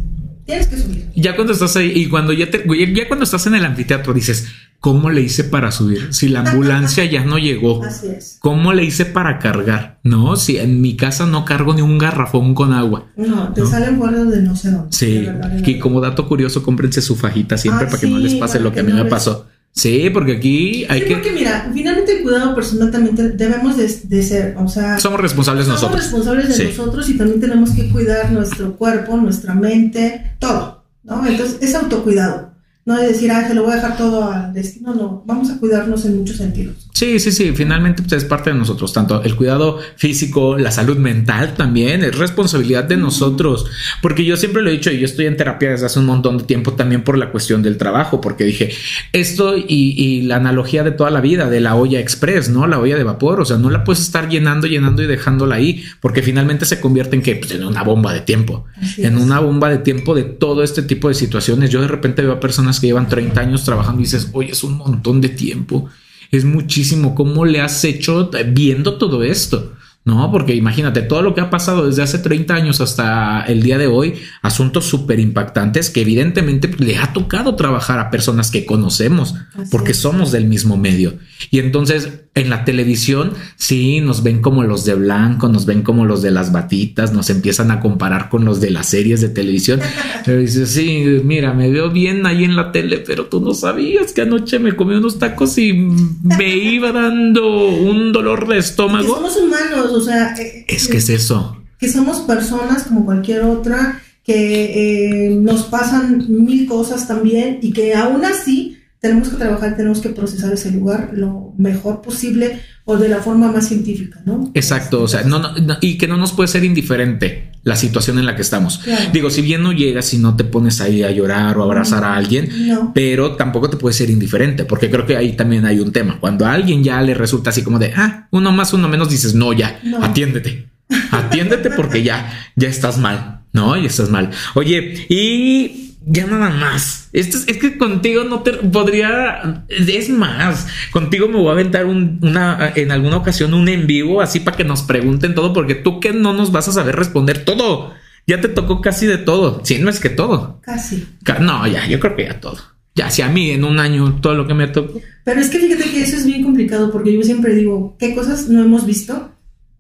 Tienes 0.45 0.67
que 0.67 0.79
subir. 0.79 1.07
Ya 1.15 1.37
cuando 1.37 1.53
estás 1.53 1.77
ahí 1.77 1.93
y 1.95 2.09
cuando 2.09 2.33
ya 2.33 2.51
te, 2.51 2.65
ya 2.95 3.07
cuando 3.07 3.25
estás 3.25 3.47
en 3.47 3.55
el 3.55 3.65
anfiteatro 3.65 4.15
dices, 4.15 4.49
¿Cómo 4.81 5.11
le 5.11 5.23
hice 5.23 5.43
para 5.43 5.73
subir? 5.73 6.15
Si 6.15 6.29
la 6.29 6.41
ambulancia 6.41 7.05
ya 7.05 7.25
no 7.25 7.39
llegó. 7.39 7.85
Así 7.85 8.07
es. 8.07 8.39
¿Cómo 8.41 8.73
le 8.73 8.85
hice 8.85 9.07
para 9.07 9.41
cargar? 9.41 9.99
No, 10.05 10.37
si 10.37 10.57
en 10.59 10.81
mi 10.81 10.97
casa 10.97 11.27
no 11.27 11.45
cargo 11.45 11.75
ni 11.75 11.83
un 11.83 11.99
garrafón 11.99 12.55
con 12.55 12.73
agua. 12.73 13.07
No, 13.17 13.53
te 13.53 13.67
salen 13.67 13.99
vuelos 13.99 14.31
de 14.31 14.41
no 14.41 14.55
sé 14.55 14.71
dónde. 14.71 14.93
Sí. 14.93 15.29
y 15.67 15.79
como 15.81 16.01
dato 16.01 16.29
curioso, 16.29 16.63
cómprense 16.63 17.03
su 17.03 17.17
fajita 17.17 17.59
siempre 17.59 17.87
ah, 17.87 17.91
para 17.91 18.01
que 18.01 18.07
no 18.07 18.19
les 18.19 18.35
pase 18.35 18.61
lo 18.61 18.73
que, 18.73 18.81
a 18.81 18.83
mí 18.85 18.93
me 18.93 19.05
pasó. 19.07 19.47
Sí, 19.73 20.11
porque 20.13 20.37
aquí 20.37 20.87
hay 20.89 21.03
que. 21.03 21.15
Porque 21.15 21.33
mira, 21.33 21.71
finalmente 21.75 22.19
el 22.19 22.23
cuidado 22.23 22.55
personal 22.55 22.91
también 22.91 23.17
debemos 23.37 23.77
de, 23.77 24.23
ser, 24.23 24.57
o 24.59 24.69
sea. 24.69 24.99
Somos 24.99 25.21
responsables 25.21 25.67
nosotros. 25.67 26.05
Somos 26.05 26.25
responsables 26.25 26.57
de 26.57 26.65
nosotros 26.65 27.09
y 27.09 27.17
también 27.17 27.41
tenemos 27.41 27.71
que 27.71 27.89
cuidar 27.89 28.31
nuestro 28.31 28.77
cuerpo, 28.77 29.17
nuestra 29.17 29.55
mente, 29.55 30.37
todo, 30.39 30.85
¿no? 31.03 31.27
Entonces 31.27 31.59
es 31.61 31.75
autocuidado. 31.75 32.48
No 32.89 32.97
de 32.97 33.09
decir, 33.09 33.31
ah, 33.31 33.47
se 33.47 33.53
lo 33.53 33.65
voy 33.65 33.73
a 33.73 33.75
dejar 33.75 33.99
todo 33.99 34.33
al 34.33 34.55
destino, 34.55 34.95
no. 34.95 35.23
Vamos 35.27 35.51
a 35.51 35.59
cuidarnos 35.59 36.07
en 36.07 36.17
muchos 36.17 36.39
sentidos. 36.39 36.89
Sí, 36.95 37.21
sí, 37.21 37.33
sí. 37.33 37.53
Finalmente 37.55 38.03
pues, 38.03 38.15
es 38.15 38.25
parte 38.25 38.49
de 38.49 38.57
nosotros. 38.57 38.95
Tanto 38.95 39.23
el 39.23 39.37
cuidado 39.37 39.79
físico, 39.97 40.57
la 40.57 40.71
salud 40.71 40.97
mental 40.97 41.53
también 41.53 42.03
es 42.03 42.17
responsabilidad 42.17 42.85
de 42.85 42.97
nosotros. 42.97 43.67
Porque 44.01 44.25
yo 44.25 44.39
siempre 44.39 44.63
lo 44.63 44.71
he 44.71 44.73
dicho 44.73 44.91
y 44.91 44.99
yo 44.99 45.05
estoy 45.05 45.27
en 45.27 45.37
terapia 45.37 45.69
desde 45.69 45.85
hace 45.85 45.99
un 45.99 46.07
montón 46.07 46.39
de 46.39 46.45
tiempo 46.45 46.73
también 46.73 47.05
por 47.05 47.19
la 47.19 47.31
cuestión 47.31 47.63
del 47.63 47.77
trabajo. 47.77 48.23
Porque 48.23 48.45
dije 48.45 48.71
esto 49.13 49.55
y, 49.55 50.23
la 50.23 50.37
analogía 50.37 50.83
de 50.83 50.93
toda 50.93 51.11
la 51.11 51.21
vida 51.21 51.51
de 51.51 51.61
la 51.61 51.75
olla 51.75 52.01
express, 52.01 52.49
no 52.49 52.67
la 52.67 52.79
olla 52.79 52.97
de 52.97 53.05
vapor. 53.05 53.43
O 53.43 53.45
sea, 53.45 53.59
no 53.59 53.69
la 53.69 53.85
puedes 53.85 54.01
estar 54.01 54.31
llenando, 54.31 54.67
llenando 54.67 55.03
y 55.03 55.07
dejándola 55.07 55.57
ahí 55.57 55.85
porque 56.01 56.23
finalmente 56.23 56.65
se 56.65 56.81
convierte 56.81 57.17
en 57.17 57.23
que 57.23 57.37
pues, 57.37 57.51
en 57.51 57.65
una 57.65 57.83
bomba 57.83 58.15
de 58.15 58.23
tiempo, 58.23 58.65
en 58.97 59.19
una 59.19 59.41
bomba 59.41 59.69
de 59.69 59.77
tiempo 59.77 60.15
de 60.15 60.23
todo 60.23 60.63
este 60.63 60.81
tipo 60.81 61.09
de 61.09 61.15
situaciones. 61.15 61.69
Yo 61.69 61.83
de 61.83 61.89
repente 61.89 62.23
veo 62.23 62.33
a 62.33 62.41
personas 62.41 62.78
que 62.81 62.89
llevan 62.89 63.09
30 63.09 63.41
años 63.41 63.65
trabajando 63.65 64.01
y 64.01 64.05
dices, 64.05 64.31
oye, 64.33 64.53
es 64.53 64.65
un 64.65 64.77
montón 64.77 65.21
de 65.21 65.29
tiempo, 65.29 65.89
es 66.31 66.45
muchísimo, 66.45 67.15
¿cómo 67.15 67.45
le 67.45 67.61
has 67.61 67.85
hecho 67.85 68.31
viendo 68.53 68.99
todo 68.99 69.23
esto? 69.23 69.73
¿No? 70.09 70.33
Porque 70.33 70.55
imagínate 70.55 71.03
todo 71.03 71.21
lo 71.21 71.35
que 71.35 71.43
ha 71.43 71.51
pasado 71.51 71.87
desde 71.87 72.03
hace 72.03 72.19
30 72.19 72.55
años 72.55 72.81
hasta 72.81 73.43
el 73.43 73.63
día 73.63 73.77
de 73.77 73.87
hoy, 73.87 74.15
asuntos 74.41 74.87
súper 74.87 75.21
impactantes 75.21 75.91
que 75.91 76.01
evidentemente 76.01 76.71
le 76.79 76.97
ha 76.97 77.13
tocado 77.13 77.57
trabajar 77.57 77.99
a 77.99 78.11
personas 78.11 78.51
que 78.51 78.65
conocemos 78.65 79.35
porque 79.71 79.93
somos 79.93 80.33
del 80.33 80.47
mismo 80.47 80.79
medio. 80.79 81.19
Y 81.51 81.59
entonces 81.59 82.09
en 82.39 82.51
la 82.51 82.65
televisión, 82.65 83.33
sí, 83.57 84.01
nos 84.01 84.23
ven 84.23 84.41
como 84.41 84.63
los 84.63 84.85
de 84.85 84.95
blanco, 84.95 85.49
nos 85.49 85.67
ven 85.67 85.83
como 85.83 86.05
los 86.05 86.23
de 86.23 86.31
las 86.31 86.53
batitas, 86.53 87.13
nos 87.13 87.31
empiezan 87.31 87.71
a 87.71 87.81
comparar 87.81 88.29
con 88.29 88.45
los 88.45 88.61
de 88.61 88.71
las 88.71 88.89
series 88.89 89.21
de 89.21 89.29
televisión. 89.29 89.81
Pero 90.25 90.39
dices, 90.39 90.71
sí, 90.71 91.21
mira, 91.25 91.53
me 91.53 91.71
veo 91.71 91.91
bien 91.91 92.27
ahí 92.27 92.45
en 92.45 92.57
la 92.57 92.71
tele, 92.73 92.99
pero 92.99 93.27
tú 93.27 93.41
no 93.41 93.55
sabías 93.55 94.13
que 94.13 94.23
anoche 94.23 94.59
me 94.59 94.77
comí 94.77 94.95
unos 94.95 95.19
tacos 95.19 95.57
y 95.59 95.73
me 95.73 96.57
iba 96.57 96.93
dando 96.93 97.69
un 97.69 98.13
dolor 98.13 98.47
de 98.47 98.59
estómago. 98.59 99.17
somos 99.17 99.37
humanos, 99.37 99.98
o 99.99 100.05
sea... 100.05 100.35
Eh, 100.39 100.65
es 100.69 100.89
que 100.89 100.99
es 100.99 101.09
eso. 101.09 101.63
Que 101.79 101.89
somos 101.89 102.21
personas 102.21 102.85
como 102.85 103.05
cualquier 103.05 103.43
otra, 103.43 104.01
que 104.25 105.27
eh, 105.27 105.31
nos 105.31 105.65
pasan 105.65 106.27
mil 106.29 106.67
cosas 106.67 107.07
también 107.07 107.61
y 107.63 107.73
que 107.73 107.95
aún 107.95 108.25
así 108.25 108.79
tenemos 109.01 109.29
que 109.29 109.37
trabajar, 109.37 109.77
tenemos 109.77 110.01
que 110.01 110.09
procesar 110.09 110.53
ese 110.53 110.71
lugar 110.73 111.11
lo 111.13 111.55
mejor 111.57 112.03
posible 112.03 112.61
o 112.85 112.97
de 112.97 113.09
la 113.09 113.19
forma 113.19 113.53
más 113.53 113.69
científica, 113.69 114.21
¿no? 114.25 114.51
Exacto, 114.55 115.03
o 115.03 115.09
sea, 115.09 115.23
no, 115.23 115.41
y 115.81 115.99
que 115.99 116.09
no 116.09 116.17
nos 116.17 116.33
puede 116.33 116.49
ser 116.49 116.65
indiferente 116.65 117.53
la 117.69 117.77
situación 117.77 118.19
en 118.19 118.25
la 118.25 118.35
que 118.35 118.41
estamos. 118.41 118.81
Digo, 119.13 119.29
si 119.29 119.43
bien 119.43 119.63
no 119.63 119.73
llegas 119.73 120.15
y 120.15 120.19
no 120.19 120.37
te 120.37 120.45
pones 120.45 120.81
ahí 120.81 121.03
a 121.03 121.11
llorar 121.11 121.59
o 121.59 121.63
abrazar 121.63 122.03
a 122.03 122.15
alguien, 122.15 122.49
pero 122.95 123.37
tampoco 123.37 123.69
te 123.69 123.77
puede 123.77 123.93
ser 123.93 124.09
indiferente, 124.09 124.65
porque 124.65 124.91
creo 124.91 125.05
que 125.05 125.19
ahí 125.19 125.33
también 125.33 125.67
hay 125.67 125.79
un 125.79 125.93
tema. 125.93 126.19
Cuando 126.19 126.47
a 126.47 126.53
alguien 126.55 126.83
ya 126.83 127.03
le 127.03 127.13
resulta 127.13 127.51
así 127.51 127.63
como 127.63 127.79
de, 127.79 127.93
ah, 127.95 128.27
uno 128.31 128.53
más, 128.53 128.73
uno 128.73 128.89
menos, 128.89 129.11
dices, 129.11 129.35
no, 129.35 129.53
ya, 129.53 129.81
atiéndete, 130.01 130.67
atiéndete 131.11 131.71
porque 131.71 132.03
ya, 132.03 132.33
ya 132.57 132.69
estás 132.69 132.97
mal, 132.97 133.43
¿no? 133.53 133.77
Ya 133.77 133.87
estás 133.87 134.09
mal. 134.09 134.31
Oye, 134.55 135.07
y 135.11 135.88
ya 136.11 136.27
nada 136.27 136.49
más. 136.49 137.11
Esto 137.13 137.37
es, 137.37 137.59
que 137.59 137.77
contigo 137.77 138.25
no 138.25 138.43
te 138.43 138.53
podría. 138.55 139.65
Es 139.69 140.09
más, 140.09 140.67
contigo 140.91 141.29
me 141.29 141.37
voy 141.37 141.49
a 141.49 141.53
aventar 141.53 141.85
una 141.85 142.73
en 142.75 142.91
alguna 142.91 143.19
ocasión 143.19 143.53
un 143.53 143.69
en 143.69 143.87
vivo 143.87 144.23
así 144.23 144.41
para 144.41 144.57
que 144.57 144.65
nos 144.65 144.83
pregunten 144.83 145.35
todo, 145.35 145.53
porque 145.53 145.75
tú 145.75 146.01
que 146.01 146.13
no 146.13 146.33
nos 146.33 146.51
vas 146.51 146.69
a 146.69 146.73
saber 146.73 146.97
responder 146.97 147.45
todo. 147.45 147.93
Ya 148.27 148.41
te 148.41 148.49
tocó 148.49 148.81
casi 148.81 149.07
de 149.07 149.19
todo. 149.19 149.63
Si 149.65 149.79
no 149.79 149.89
es 149.91 150.01
que 150.01 150.11
todo. 150.11 150.61
Casi. 150.63 151.07
No, 151.41 151.67
ya, 151.67 151.87
yo 151.87 152.01
creo 152.01 152.17
que 152.17 152.25
ya 152.25 152.41
todo. 152.41 152.59
Ya, 152.95 153.11
si 153.11 153.23
a 153.23 153.29
mí 153.29 153.51
en 153.51 153.65
un 153.65 153.79
año 153.79 154.19
todo 154.21 154.35
lo 154.35 154.47
que 154.47 154.55
me 154.55 154.67
tocó. 154.67 155.01
Pero 155.25 155.41
es 155.41 155.49
que 155.49 155.59
fíjate 155.59 155.91
que 155.91 156.03
eso 156.03 156.17
es 156.17 156.27
bien 156.27 156.43
complicado 156.43 156.91
porque 156.91 157.15
yo 157.15 157.23
siempre 157.23 157.55
digo, 157.55 157.97
¿qué 157.99 158.15
cosas 158.15 158.49
no 158.49 158.63
hemos 158.63 158.87
visto? 158.87 159.31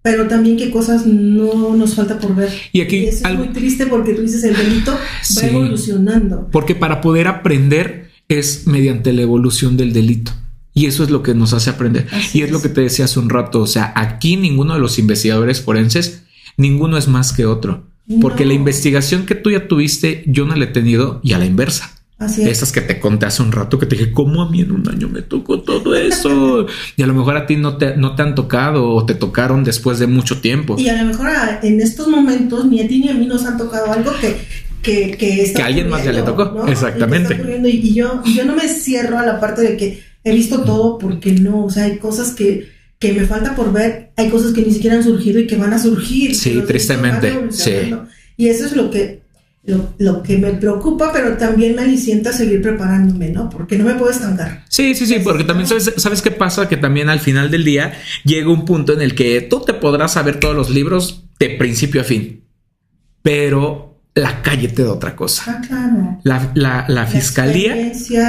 Pero 0.03 0.29
también 0.29 0.57
qué 0.57 0.71
cosas 0.71 1.07
no 1.07 1.75
nos 1.75 1.95
falta 1.95 2.19
por 2.19 2.35
ver. 2.35 2.51
Y 2.73 2.81
aquí 2.81 3.07
es 3.07 3.23
muy 3.35 3.49
triste 3.49 3.87
porque 3.87 4.15
tú 4.15 4.23
dices 4.23 4.45
el 4.45 4.57
delito 4.57 4.93
va 4.93 5.43
evolucionando. 5.47 6.49
Porque 6.51 6.75
para 6.75 7.01
poder 7.01 7.27
aprender 7.27 8.11
es 8.29 8.67
mediante 8.67 9.13
la 9.13 9.23
evolución 9.23 9.77
del 9.77 9.93
delito. 9.93 10.33
Y 10.75 10.87
eso 10.87 11.03
es 11.03 11.11
lo 11.11 11.23
que 11.23 11.35
nos 11.35 11.55
hace 11.55 11.71
aprender. 11.71 12.07
y 12.33 12.43
es, 12.43 12.51
lo 12.53 12.63
que 12.63 12.69
te 12.69 12.83
decía 12.83 13.07
hace 13.07 13.19
un 13.19 13.31
rato. 13.31 13.61
O 13.61 13.67
sea, 13.67 13.93
aquí 13.97 14.37
ninguno 14.37 14.75
de 14.75 14.81
los 14.81 14.99
investigadores 14.99 15.61
forenses, 15.61 16.23
ninguno 16.57 16.97
es 16.97 17.09
más 17.09 17.33
que 17.33 17.47
otro. 17.47 17.85
Porque 18.23 18.47
la 18.47 18.55
investigación 18.55 19.27
que 19.27 19.35
tú 19.35 19.51
ya 19.51 19.69
tuviste, 19.69 20.25
yo 20.27 20.47
no 20.47 20.57
la 20.57 20.65
he 20.65 20.69
tenido 20.69 21.21
y 21.23 21.35
a 21.35 21.39
la 21.39 21.45
inversa. 21.45 21.98
Así 22.19 22.43
Esas 22.43 22.73
que 22.73 22.81
te 22.81 22.99
conté 22.99 23.27
hace 23.27 23.43
un 23.43 23.53
rato 23.53 23.79
que 23.79 23.87
te 23.87 23.95
dije, 23.95 24.13
¿cómo 24.13 24.43
a 24.43 24.51
mí 24.51 24.61
en 24.61 24.73
un 24.73 24.89
año 24.89 25.09
me 25.09 25.23
tocó 25.23 25.61
todo 25.61 25.95
eso? 25.95 26.67
y 26.97 27.03
a 27.03 27.07
lo 27.07 27.15
mejor 27.15 27.37
a 27.37 27.47
ti 27.47 27.55
no 27.55 27.77
te, 27.77 27.97
no 27.97 28.17
te 28.17 28.23
han 28.23 28.35
tocado 28.35 28.91
o 28.91 29.07
te 29.07 29.15
tocaron 29.15 29.63
después 29.63 30.01
de 30.01 30.09
mucho 30.09 30.41
tiempo. 30.41 30.75
Y 30.79 30.89
a 30.89 31.01
lo 31.01 31.09
mejor 31.09 31.31
en 31.63 31.81
estos 31.81 32.09
momentos 32.09 32.67
ni 32.67 32.81
a 32.81 32.89
ti 32.89 32.99
ni 32.99 33.09
a 33.09 33.15
mí 33.15 33.27
nos 33.27 33.47
han 33.47 33.57
tocado 33.57 33.93
algo 33.93 34.11
que, 34.21 34.37
que, 34.83 35.17
que, 35.17 35.53
que 35.55 35.63
alguien 35.63 35.89
más 35.89 36.05
ya 36.05 36.11
le 36.11 36.23
tocó. 36.23 36.67
Exactamente. 36.67 37.41
Y, 37.65 37.95
yo, 37.95 38.21
yo 38.25 38.45
no 38.45 38.57
me 38.57 38.69
cierro 38.69 39.17
a 39.17 39.25
la 39.25 39.39
parte 39.39 39.63
de 39.63 39.77
que 39.77 40.03
he 40.25 40.35
visto 40.35 40.63
todo 40.63 40.99
porque 40.99 41.31
no, 41.33 41.67
o 41.67 41.71
sea, 41.71 41.85
hay 41.85 41.99
cosas 41.99 42.33
que, 42.33 42.69
que 42.99 43.13
me 43.13 43.27
falta 43.27 43.55
por 43.55 43.73
ver, 43.73 44.11
hay 44.17 44.29
cosas 44.29 44.53
que 44.53 44.63
ni 44.63 44.73
siquiera 44.73 44.97
han 44.97 45.05
surgido 45.05 45.39
y 45.39 45.47
que 45.47 45.55
van 45.55 45.73
a 45.73 45.79
surgir. 45.79 46.35
Sí, 46.35 46.63
tristemente. 46.67 47.33
Sí. 47.51 47.95
Y 48.37 48.49
eso 48.49 48.67
es 48.67 48.75
lo 48.75 48.91
que 48.91 49.21
lo, 49.99 50.23
que 50.23 50.39
me 50.39 50.53
preocupa, 50.55 51.13
pero 51.13 51.37
también 51.37 51.75
me 51.75 51.83
alicienta 51.83 52.33
seguir 52.33 52.63
preparándome, 52.63 53.29
¿no? 53.29 53.51
Porque 53.51 53.77
no 53.77 53.85
me 53.85 53.95
puedo 53.95 54.11
estancar. 54.11 54.65
Sí, 54.69 54.95
sí, 54.95 55.07
sí, 55.07 55.21
porque 55.23 55.45
también 55.45 55.67
sabes, 55.67 55.93
sabes 55.97 56.23
qué 56.23 56.31
pasa, 56.31 56.69
que 56.69 56.77
también 56.77 57.09
al 57.09 57.21
final 57.21 57.51
del 57.51 57.65
día 57.65 57.93
llega 58.25 58.51
un 58.51 58.65
punto 58.65 58.93
en 58.93 59.03
el 59.03 59.15
que 59.15 59.41
tú 59.43 59.61
te 59.61 59.75
podrás 59.75 60.15
saber 60.15 60.41
todos 60.41 60.57
los 60.57 60.71
libros 60.71 61.25
de 61.39 61.51
principio 61.51 62.01
a 62.01 62.05
fin, 62.05 62.45
pero 63.23 63.89
la 64.15 64.43
calle 64.43 64.69
te 64.69 64.83
da 64.83 64.93
otra 64.93 65.15
cosa. 65.15 65.45
Ah, 65.47 65.61
claro. 65.67 66.19
La, 66.25 67.07
fiscalía, 67.07 67.77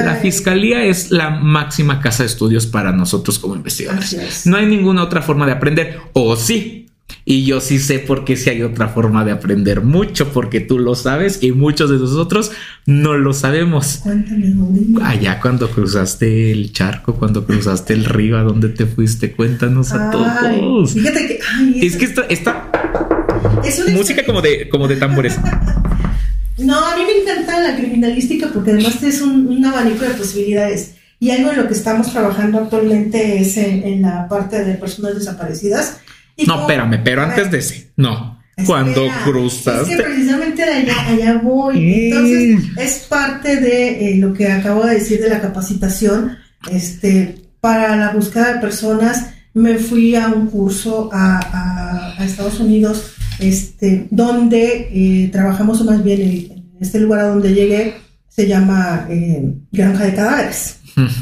la 0.03 0.15
fiscalía 0.15 0.83
es 0.83 1.11
la 1.11 1.31
máxima 1.31 1.99
casa 1.99 2.23
de 2.23 2.27
estudios 2.27 2.67
para 2.67 2.91
nosotros 2.91 3.39
como 3.39 3.55
investigadores. 3.55 4.45
No 4.45 4.57
hay 4.57 4.65
ninguna 4.67 5.03
otra 5.03 5.21
forma 5.21 5.45
de 5.45 5.53
aprender, 5.53 5.99
o 6.13 6.35
sí, 6.35 6.88
y 7.25 7.45
yo 7.45 7.61
sí 7.61 7.79
sé 7.79 7.99
por 7.99 8.25
qué 8.25 8.35
si 8.35 8.49
hay 8.49 8.63
otra 8.63 8.87
forma 8.87 9.23
de 9.23 9.31
aprender 9.31 9.81
mucho, 9.81 10.29
porque 10.29 10.59
tú 10.61 10.79
lo 10.79 10.95
sabes 10.95 11.43
y 11.43 11.51
muchos 11.51 11.89
de 11.89 11.97
nosotros 11.97 12.51
no 12.85 13.17
lo 13.17 13.33
sabemos. 13.33 13.99
Cuéntame, 14.03 14.55
Allá 15.03 15.39
cuando 15.39 15.69
cruzaste 15.69 16.51
el 16.51 16.71
charco, 16.73 17.15
cuando 17.15 17.45
cruzaste 17.45 17.93
el 17.93 18.05
río, 18.05 18.37
¿a 18.37 18.43
dónde 18.43 18.69
te 18.69 18.85
fuiste? 18.85 19.33
Cuéntanos 19.33 19.91
a 19.91 20.09
todos. 20.11 20.93
Fíjate 20.93 21.27
que... 21.27 21.85
es 21.85 21.97
que 21.97 22.05
esta... 22.05 22.21
esta 22.23 22.67
música 23.93 24.25
como 24.25 24.41
de, 24.41 24.67
como 24.69 24.87
de 24.87 24.95
tambores. 24.95 25.37
no, 26.57 26.79
a 26.83 26.95
mí 26.95 27.03
me 27.03 27.21
encanta 27.21 27.59
la 27.59 27.75
criminalística 27.75 28.49
porque 28.51 28.71
además 28.71 29.03
es 29.03 29.21
un, 29.21 29.63
abanico 29.63 30.03
de 30.03 30.11
posibilidades. 30.11 30.95
Y 31.19 31.31
algo 31.31 31.51
en 31.51 31.57
lo 31.57 31.67
que 31.67 31.73
estamos 31.73 32.11
trabajando 32.11 32.59
actualmente 32.59 33.39
es 33.39 33.57
en 33.57 34.01
la 34.01 34.27
parte 34.29 34.63
de 34.63 34.75
personas 34.75 35.15
desaparecidas 35.15 35.97
no, 36.45 36.61
espérame, 36.61 37.01
pero 37.03 37.23
antes 37.23 37.51
de 37.51 37.57
ese, 37.59 37.91
no. 37.97 38.39
Cuando 38.65 39.07
cruzaste. 39.23 39.93
Es 39.93 39.97
que 39.97 40.03
precisamente 40.03 40.63
allá, 40.63 41.07
allá 41.07 41.41
voy. 41.41 42.11
Entonces, 42.11 42.77
es 42.77 42.99
parte 43.07 43.57
de 43.57 44.11
eh, 44.11 44.17
lo 44.17 44.33
que 44.33 44.51
acabo 44.51 44.85
de 44.85 44.95
decir 44.95 45.21
de 45.21 45.29
la 45.29 45.39
capacitación. 45.39 46.37
Este, 46.69 47.35
para 47.61 47.95
la 47.95 48.11
búsqueda 48.11 48.53
de 48.53 48.59
personas, 48.59 49.29
me 49.53 49.75
fui 49.75 50.15
a 50.15 50.27
un 50.27 50.47
curso 50.47 51.09
a, 51.11 52.15
Estados 52.19 52.59
Unidos, 52.59 53.13
este, 53.39 54.07
donde 54.11 54.89
eh, 54.91 55.29
trabajamos, 55.31 55.81
o 55.81 55.85
más 55.85 56.03
bien 56.03 56.21
en, 56.21 56.59
este 56.79 56.99
lugar 56.99 57.21
a 57.21 57.27
donde 57.27 57.53
llegué, 57.53 57.95
se 58.27 58.47
llama 58.47 59.07
eh, 59.09 59.53
Granja 59.71 60.05
de 60.05 60.13
Cadáveres. 60.13 60.79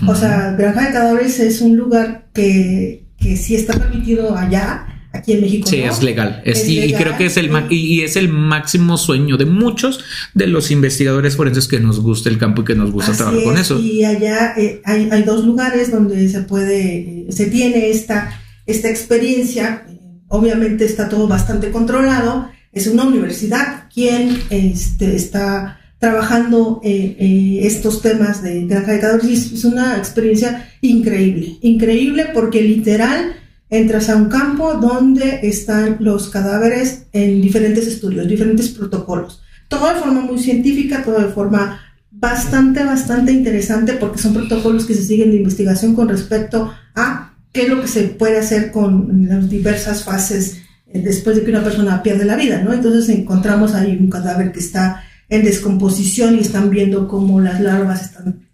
O 0.08 0.16
sea, 0.16 0.56
Granja 0.58 0.88
de 0.88 0.94
Cadáveres 0.94 1.40
es 1.40 1.62
un 1.62 1.78
lugar 1.78 2.28
que, 2.34 3.06
que 3.20 3.38
sí 3.38 3.56
está 3.56 3.74
permitido 3.74 4.36
allá, 4.36 4.88
aquí 5.18 5.34
en 5.34 5.42
México. 5.42 5.68
Sí, 5.68 5.78
es 5.78 6.02
legal. 6.04 6.42
y, 6.46 6.94
creo 6.94 7.18
que 7.18 7.26
es 7.26 7.38
el 7.38 7.50
y, 7.70 8.02
es 8.02 8.16
el 8.16 8.30
máximo 8.30 8.98
sueño 8.98 9.38
de 9.38 9.46
muchos 9.46 10.00
de 10.34 10.48
los 10.48 10.72
investigadores 10.72 11.36
forenses 11.36 11.68
que 11.68 11.80
nos 11.80 12.00
gusta 12.00 12.30
el 12.30 12.38
campo 12.38 12.62
y 12.62 12.66
que 12.66 12.76
nos 12.76 12.92
gusta 12.92 13.14
trabajar 13.14 13.44
con 13.44 13.58
eso. 13.58 13.80
Y 13.80 14.04
allá 14.06 14.54
eh, 14.58 14.82
hay, 14.86 15.10
hay, 15.12 15.24
dos 15.24 15.46
lugares 15.46 15.92
donde 15.92 16.28
se 16.30 16.42
puede, 16.42 16.98
eh, 16.98 17.26
se 17.30 17.48
tiene 17.48 17.90
esta, 17.90 18.42
esta 18.66 18.90
experiencia. 18.90 19.86
Obviamente 20.30 20.86
está 20.86 21.10
todo 21.10 21.28
bastante 21.28 21.72
controlado. 21.72 22.50
Es 22.72 22.88
una 22.88 23.04
universidad 23.04 23.86
quien 23.94 24.42
este, 24.50 25.16
está 25.16 25.80
trabajando 26.00 26.80
eh, 26.84 27.60
estos 27.64 28.02
temas 28.02 28.44
de 28.44 28.66
granja 28.68 28.94
de 28.94 29.00
cadáveres. 29.00 29.52
Es 29.52 29.64
una 29.66 29.98
experiencia 29.98 30.70
increíble, 30.82 31.58
increíble 31.62 32.28
porque 32.34 32.62
literal 32.62 33.36
entras 33.70 34.10
a 34.10 34.16
un 34.16 34.26
campo 34.26 34.76
donde 34.76 35.42
están 35.44 35.98
los 36.00 36.30
cadáveres 36.30 37.08
en 37.12 37.42
diferentes 37.42 37.88
estudios, 37.88 38.28
diferentes 38.28 38.70
protocolos. 38.70 39.42
Todo 39.68 39.94
de 39.94 40.00
forma 40.00 40.22
muy 40.22 40.40
científica, 40.40 41.04
todo 41.04 41.20
de 41.20 41.34
forma 41.34 41.82
bastante, 42.10 42.84
bastante 42.84 43.32
interesante 43.32 43.94
porque 43.94 44.20
son 44.20 44.34
protocolos 44.34 44.86
que 44.86 44.94
se 44.94 45.04
siguen 45.04 45.32
de 45.32 45.38
investigación 45.38 45.94
con 45.94 46.08
respecto 46.08 46.74
a 46.96 47.34
qué 47.52 47.64
es 47.64 47.70
lo 47.70 47.82
que 47.82 47.88
se 47.88 48.04
puede 48.04 48.40
hacer 48.40 48.72
con 48.72 49.28
las 49.28 49.50
diversas 49.50 50.04
fases 50.04 50.62
eh, 50.88 51.02
después 51.02 51.36
de 51.36 51.44
que 51.44 51.52
una 51.52 51.64
persona 51.64 52.02
pierde 52.02 52.26
la 52.26 52.36
vida, 52.36 52.62
¿no? 52.62 52.74
Entonces 52.74 53.10
encontramos 53.10 53.74
ahí 53.74 53.98
un 54.00 54.10
cadáver 54.10 54.52
que 54.52 54.60
está 54.60 55.04
en 55.30 55.44
descomposición 55.44 56.36
y 56.36 56.40
están 56.40 56.70
viendo 56.70 57.08
cómo 57.08 57.42
las 57.42 57.60
larvas 57.60 58.04
están 58.04 58.47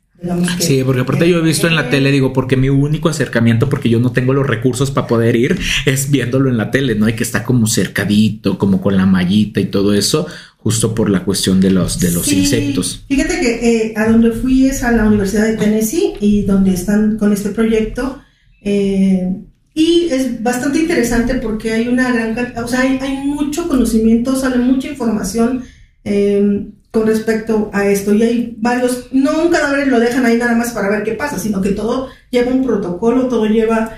Sí, 0.59 0.81
porque 0.85 1.01
aparte 1.01 1.29
yo 1.29 1.39
he 1.39 1.41
visto 1.41 1.67
en 1.67 1.75
la 1.75 1.89
tele, 1.89 2.11
digo, 2.11 2.31
porque 2.31 2.55
mi 2.55 2.69
único 2.69 3.09
acercamiento, 3.09 3.69
porque 3.69 3.89
yo 3.89 3.99
no 3.99 4.11
tengo 4.11 4.33
los 4.33 4.47
recursos 4.47 4.89
para 4.89 5.07
poder 5.07 5.35
ir, 5.35 5.59
es 5.85 6.09
viéndolo 6.09 6.49
en 6.49 6.57
la 6.57 6.71
tele, 6.71 6.95
¿no? 6.95 7.09
Y 7.09 7.13
que 7.13 7.23
está 7.23 7.43
como 7.43 7.67
cercadito, 7.67 8.57
como 8.57 8.81
con 8.81 8.95
la 8.95 9.05
mallita 9.05 9.59
y 9.59 9.65
todo 9.65 9.93
eso, 9.93 10.27
justo 10.57 10.95
por 10.95 11.09
la 11.09 11.25
cuestión 11.25 11.59
de 11.59 11.71
los, 11.71 11.99
de 11.99 12.11
los 12.11 12.31
insectos. 12.31 13.03
Fíjate 13.09 13.39
que 13.41 13.87
eh, 13.87 13.93
a 13.97 14.09
donde 14.09 14.31
fui 14.31 14.65
es 14.65 14.83
a 14.83 14.91
la 14.93 15.05
Universidad 15.05 15.45
de 15.45 15.57
Tennessee 15.57 16.13
y 16.21 16.43
donde 16.43 16.73
están 16.73 17.17
con 17.17 17.33
este 17.33 17.49
proyecto. 17.49 18.19
Eh, 18.61 19.29
y 19.75 20.07
es 20.09 20.41
bastante 20.41 20.79
interesante 20.79 21.35
porque 21.35 21.73
hay 21.73 21.87
una 21.87 22.13
gran, 22.13 22.53
o 22.63 22.67
sea, 22.67 22.81
hay, 22.81 22.97
hay 23.01 23.25
mucho 23.25 23.67
conocimiento, 23.67 24.35
sale 24.35 24.57
mucha 24.59 24.87
información 24.87 25.63
eh, 26.05 26.67
con 26.93 27.07
respecto 27.07 27.71
a 27.73 27.87
esto. 27.87 28.13
Y 28.13 28.21
hay 28.21 28.55
varios, 28.59 29.07
no 29.11 29.45
un 29.45 29.49
cadáver 29.49 29.87
lo 29.87 29.99
dejan 29.99 30.25
ahí 30.27 30.37
nada 30.37 30.55
más 30.55 30.71
para 30.71 30.89
ver 30.89 31.03
qué 31.03 31.13
pasa, 31.13 31.39
sino 31.39 31.59
que 31.59 31.71
todo 31.71 32.09
lleva 32.29 32.51
un 32.51 32.63
protocolo, 32.63 33.27
todo 33.27 33.47
lleva 33.47 33.97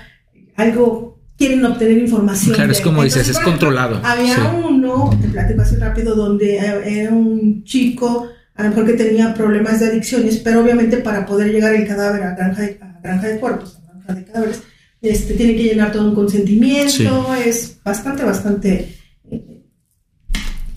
algo, 0.56 1.20
quieren 1.36 1.62
obtener 1.66 1.98
información. 1.98 2.54
Claro, 2.54 2.72
es 2.72 2.80
como 2.80 3.04
dices, 3.04 3.28
es 3.28 3.38
controlado. 3.38 4.00
Había 4.02 4.50
uno, 4.64 5.10
te 5.20 5.28
platico 5.28 5.60
así 5.60 5.76
rápido, 5.76 6.14
donde 6.14 6.56
era 6.56 7.10
un 7.12 7.62
chico, 7.64 8.28
a 8.54 8.62
lo 8.62 8.70
mejor 8.70 8.86
que 8.86 8.94
tenía 8.94 9.34
problemas 9.34 9.78
de 9.78 9.88
adicciones, 9.88 10.38
pero 10.38 10.62
obviamente 10.62 10.96
para 10.96 11.26
poder 11.26 11.52
llegar 11.52 11.74
el 11.74 11.86
cadáver 11.86 12.22
a 12.22 12.34
granja 12.34 12.62
de, 12.62 12.78
a 12.80 12.98
granja 13.02 13.28
de 13.28 13.38
cuerpos, 13.38 13.78
a 13.78 13.92
granja 13.92 14.14
de 14.14 14.24
cadáveres, 14.24 14.62
este, 15.02 15.34
tiene 15.34 15.54
que 15.54 15.64
llenar 15.64 15.92
todo 15.92 16.08
un 16.08 16.14
consentimiento, 16.14 17.34
es 17.34 17.78
bastante, 17.84 18.24
bastante 18.24 18.72
eh, 18.72 18.96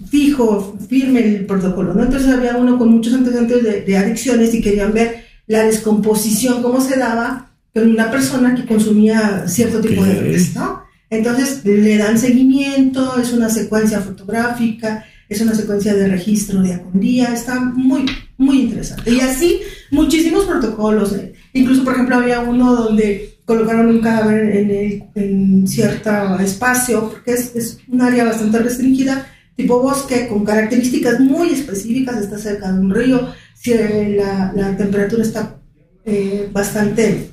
fijo, 0.10 0.78
firme 0.88 1.20
el 1.24 1.46
protocolo, 1.46 1.94
¿no? 1.94 2.04
Entonces 2.04 2.30
había 2.30 2.58
uno 2.58 2.78
con 2.78 2.90
muchos 2.90 3.14
antecedentes 3.14 3.86
de, 3.86 3.98
adicciones 3.98 4.54
y 4.54 4.62
querían 4.62 4.94
ver 4.94 5.26
la 5.48 5.64
descomposición, 5.64 6.62
cómo 6.62 6.82
se 6.82 6.98
daba 6.98 7.52
con 7.74 7.90
una 7.90 8.10
persona 8.10 8.56
que 8.56 8.66
consumía 8.66 9.48
cierto 9.48 9.80
tipo 9.80 10.04
de 10.04 10.16
drogas, 10.16 10.56
¿no? 10.56 10.84
Entonces 11.10 11.66
le 11.66 11.98
dan 11.98 12.20
seguimiento, 12.20 13.18
es 13.20 13.34
una 13.34 13.50
secuencia 13.50 14.00
fotográfica, 14.00 15.06
es 15.28 15.42
una 15.42 15.54
secuencia 15.54 15.94
de 15.94 16.08
registro 16.08 16.62
de 16.62 16.80
día, 16.94 17.34
está 17.34 17.60
muy, 17.60 18.06
muy 18.38 18.62
interesante. 18.62 19.12
Y 19.12 19.20
así 19.20 19.62
muchísimos 19.92 20.46
protocolos, 20.46 21.14
eh. 21.14 21.34
incluso 21.54 21.84
por 21.84 21.94
ejemplo 21.94 22.16
había 22.16 22.42
uno 22.42 22.76
donde 22.76 23.38
colocaron 23.46 23.88
un 23.88 24.02
cadáver 24.02 24.56
en, 24.56 24.70
el, 24.70 25.04
en 25.16 25.68
cierto 25.68 26.40
espacio, 26.40 27.10
porque 27.10 27.34
es, 27.34 27.56
es 27.56 27.80
un 27.88 28.02
área 28.02 28.26
bastante 28.26 28.60
restringida, 28.60 29.26
tipo 29.60 29.82
bosque, 29.82 30.28
con 30.30 30.46
características 30.46 31.20
muy 31.20 31.50
específicas, 31.50 32.18
está 32.22 32.38
cerca 32.38 32.72
de 32.72 32.80
un 32.80 32.96
río, 32.96 33.28
si 33.54 33.74
la, 33.74 34.54
la 34.56 34.78
temperatura 34.78 35.22
está 35.22 35.58
eh, 36.06 36.48
bastante 36.50 37.32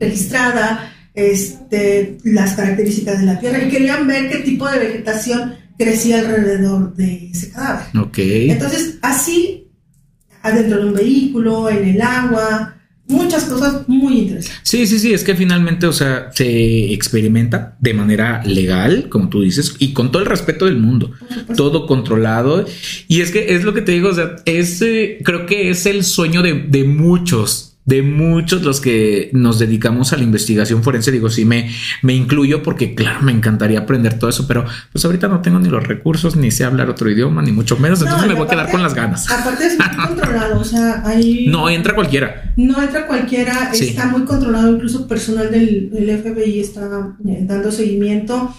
registrada, 0.00 0.90
este, 1.12 2.16
las 2.24 2.54
características 2.54 3.20
de 3.20 3.26
la 3.26 3.38
tierra, 3.38 3.62
y 3.62 3.68
querían 3.68 4.06
ver 4.06 4.30
qué 4.30 4.38
tipo 4.38 4.66
de 4.66 4.78
vegetación 4.78 5.56
crecía 5.76 6.20
alrededor 6.20 6.94
de 6.94 7.30
ese 7.32 7.50
cadáver. 7.50 7.86
Okay. 7.98 8.50
Entonces, 8.50 8.96
así, 9.02 9.68
adentro 10.40 10.78
de 10.78 10.86
un 10.86 10.94
vehículo, 10.94 11.68
en 11.68 11.86
el 11.86 12.00
agua, 12.00 12.77
muchas 13.08 13.44
cosas 13.44 13.88
muy 13.88 14.20
interesantes. 14.20 14.60
Sí, 14.62 14.86
sí, 14.86 14.98
sí, 14.98 15.12
es 15.12 15.24
que 15.24 15.34
finalmente, 15.34 15.86
o 15.86 15.92
sea, 15.92 16.30
se 16.32 16.92
experimenta 16.92 17.76
de 17.80 17.94
manera 17.94 18.42
legal, 18.44 19.08
como 19.08 19.28
tú 19.28 19.42
dices, 19.42 19.74
y 19.78 19.92
con 19.92 20.12
todo 20.12 20.22
el 20.22 20.28
respeto 20.28 20.66
del 20.66 20.76
mundo, 20.76 21.12
todo 21.56 21.86
controlado. 21.86 22.64
Y 23.08 23.20
es 23.20 23.30
que 23.30 23.54
es 23.54 23.64
lo 23.64 23.74
que 23.74 23.82
te 23.82 23.92
digo, 23.92 24.10
o 24.10 24.14
sea, 24.14 24.36
es, 24.44 24.80
eh, 24.82 25.18
creo 25.24 25.46
que 25.46 25.70
es 25.70 25.86
el 25.86 26.04
sueño 26.04 26.42
de, 26.42 26.54
de 26.68 26.84
muchos 26.84 27.67
de 27.88 28.02
muchos 28.02 28.62
los 28.64 28.82
que 28.82 29.30
nos 29.32 29.58
dedicamos 29.58 30.12
a 30.12 30.18
la 30.18 30.22
investigación 30.22 30.82
forense. 30.82 31.10
Digo, 31.10 31.30
sí, 31.30 31.46
me, 31.46 31.70
me 32.02 32.12
incluyo 32.12 32.62
porque, 32.62 32.94
claro, 32.94 33.22
me 33.22 33.32
encantaría 33.32 33.78
aprender 33.78 34.18
todo 34.18 34.28
eso, 34.28 34.46
pero 34.46 34.66
pues 34.92 35.02
ahorita 35.06 35.26
no 35.26 35.40
tengo 35.40 35.58
ni 35.58 35.70
los 35.70 35.86
recursos, 35.86 36.36
ni 36.36 36.50
sé 36.50 36.64
hablar 36.64 36.90
otro 36.90 37.10
idioma, 37.10 37.40
ni 37.40 37.50
mucho 37.50 37.78
menos. 37.78 38.02
entonces 38.02 38.28
me 38.28 38.34
voy 38.34 38.46
a 38.46 38.50
quedar 38.50 38.70
con 38.70 38.82
las 38.82 38.92
ganas. 38.92 39.30
Aparte 39.30 39.68
es 39.68 39.78
muy 39.78 40.06
controlado, 40.06 40.60
o 40.60 40.64
sea, 40.64 41.02
ahí... 41.06 41.46
No 41.48 41.70
entra 41.70 41.94
cualquiera. 41.94 42.52
No 42.58 42.82
entra 42.82 43.06
cualquiera, 43.06 43.70
está 43.72 44.06
muy 44.08 44.24
controlado, 44.24 44.70
incluso 44.70 45.08
personal 45.08 45.50
del, 45.50 45.90
FBI 45.90 46.60
está 46.60 47.16
eh, 47.26 47.38
dando 47.40 47.72
seguimiento. 47.72 48.54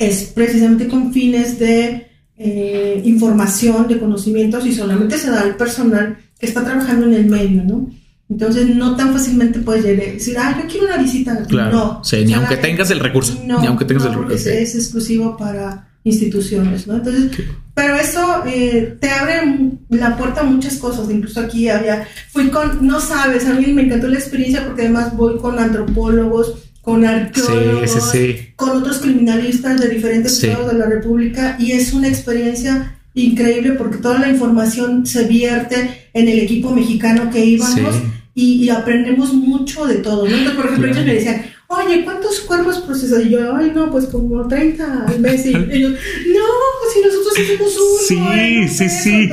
Es 0.00 0.32
precisamente 0.34 0.88
con 0.88 1.12
fines 1.12 1.58
de 1.58 2.08
eh, 2.38 3.02
información, 3.04 3.86
de 3.88 3.98
conocimientos 3.98 4.64
y 4.64 4.74
solamente 4.74 5.18
se 5.18 5.30
da 5.30 5.42
al 5.42 5.56
personal 5.56 6.16
que 6.40 6.46
está 6.46 6.64
trabajando 6.64 7.04
en 7.04 7.12
el 7.12 7.26
medio, 7.26 7.62
¿no? 7.62 7.90
Entonces 8.30 8.74
no 8.76 8.94
tan 8.94 9.12
fácilmente 9.12 9.58
puedes 9.60 9.84
llegar 9.84 10.08
y 10.08 10.12
decir, 10.12 10.36
ah, 10.38 10.58
yo 10.60 10.68
quiero 10.68 10.86
una 10.86 10.98
visita. 10.98 11.44
Claro. 11.44 11.72
No. 11.72 12.04
Sí, 12.04 12.24
ni 12.24 12.34
aunque 12.34 12.56
tengas 12.56 12.90
el 12.90 13.00
recurso. 13.00 13.40
No, 13.46 13.60
ni 13.60 13.66
aunque 13.66 13.86
tengas 13.86 14.04
el 14.04 14.14
recurso. 14.14 14.50
Es, 14.50 14.74
exclusivo 14.74 15.36
para 15.36 15.88
instituciones, 16.04 16.86
¿no? 16.86 16.96
Entonces, 16.96 17.30
pero 17.74 17.96
eso 17.96 18.42
eh, 18.46 18.96
te 19.00 19.10
abre 19.10 19.70
la 19.88 20.16
puerta 20.16 20.42
a 20.42 20.44
muchas 20.44 20.76
cosas. 20.76 21.10
Incluso 21.10 21.40
aquí 21.40 21.68
había, 21.68 22.06
fui 22.30 22.48
con, 22.48 22.86
no 22.86 23.00
sabes, 23.00 23.46
a 23.46 23.54
mí 23.54 23.66
me 23.72 23.82
encantó 23.82 24.08
la 24.08 24.18
experiencia 24.18 24.64
porque 24.64 24.82
además 24.82 25.16
voy 25.16 25.38
con 25.38 25.58
antropólogos, 25.58 26.54
con 26.82 27.06
arqueólogos, 27.06 28.12
con 28.56 28.70
otros 28.70 28.98
criminalistas 28.98 29.80
de 29.80 29.88
diferentes 29.88 30.42
estados 30.42 30.70
de 30.72 30.78
la 30.78 30.86
República 30.86 31.56
y 31.58 31.72
es 31.72 31.92
una 31.92 32.08
experiencia 32.08 32.94
increíble 33.14 33.72
porque 33.72 33.98
toda 33.98 34.18
la 34.18 34.28
información 34.28 35.04
se 35.06 35.24
vierte 35.24 36.08
en 36.12 36.28
el 36.28 36.38
equipo 36.38 36.70
mexicano 36.70 37.30
que 37.30 37.44
íbamos 37.44 38.02
y, 38.40 38.70
aprendemos 38.70 39.32
mucho 39.34 39.86
de 39.86 39.96
todo, 39.96 40.28
¿no? 40.28 40.36
Entonces, 40.36 40.54
por 40.54 40.66
ejemplo, 40.66 40.90
ellos 40.90 41.04
me 41.04 41.14
decían, 41.14 41.44
oye, 41.66 42.04
¿cuántos 42.04 42.40
cuerpos 42.40 42.78
procesas? 42.78 43.26
Y 43.26 43.30
yo, 43.30 43.54
ay, 43.56 43.72
no, 43.74 43.90
pues 43.90 44.06
como 44.06 44.46
30 44.46 45.06
al 45.06 45.20
mes. 45.20 45.44
Y 45.44 45.48
ellos, 45.48 45.92
no, 45.92 46.44
pues 46.80 46.92
si 46.94 47.00
nosotros 47.00 47.32
hacemos 47.32 47.76
uno. 47.76 48.68
Sí, 48.68 48.68
sí, 48.68 48.88
sí. 48.88 49.30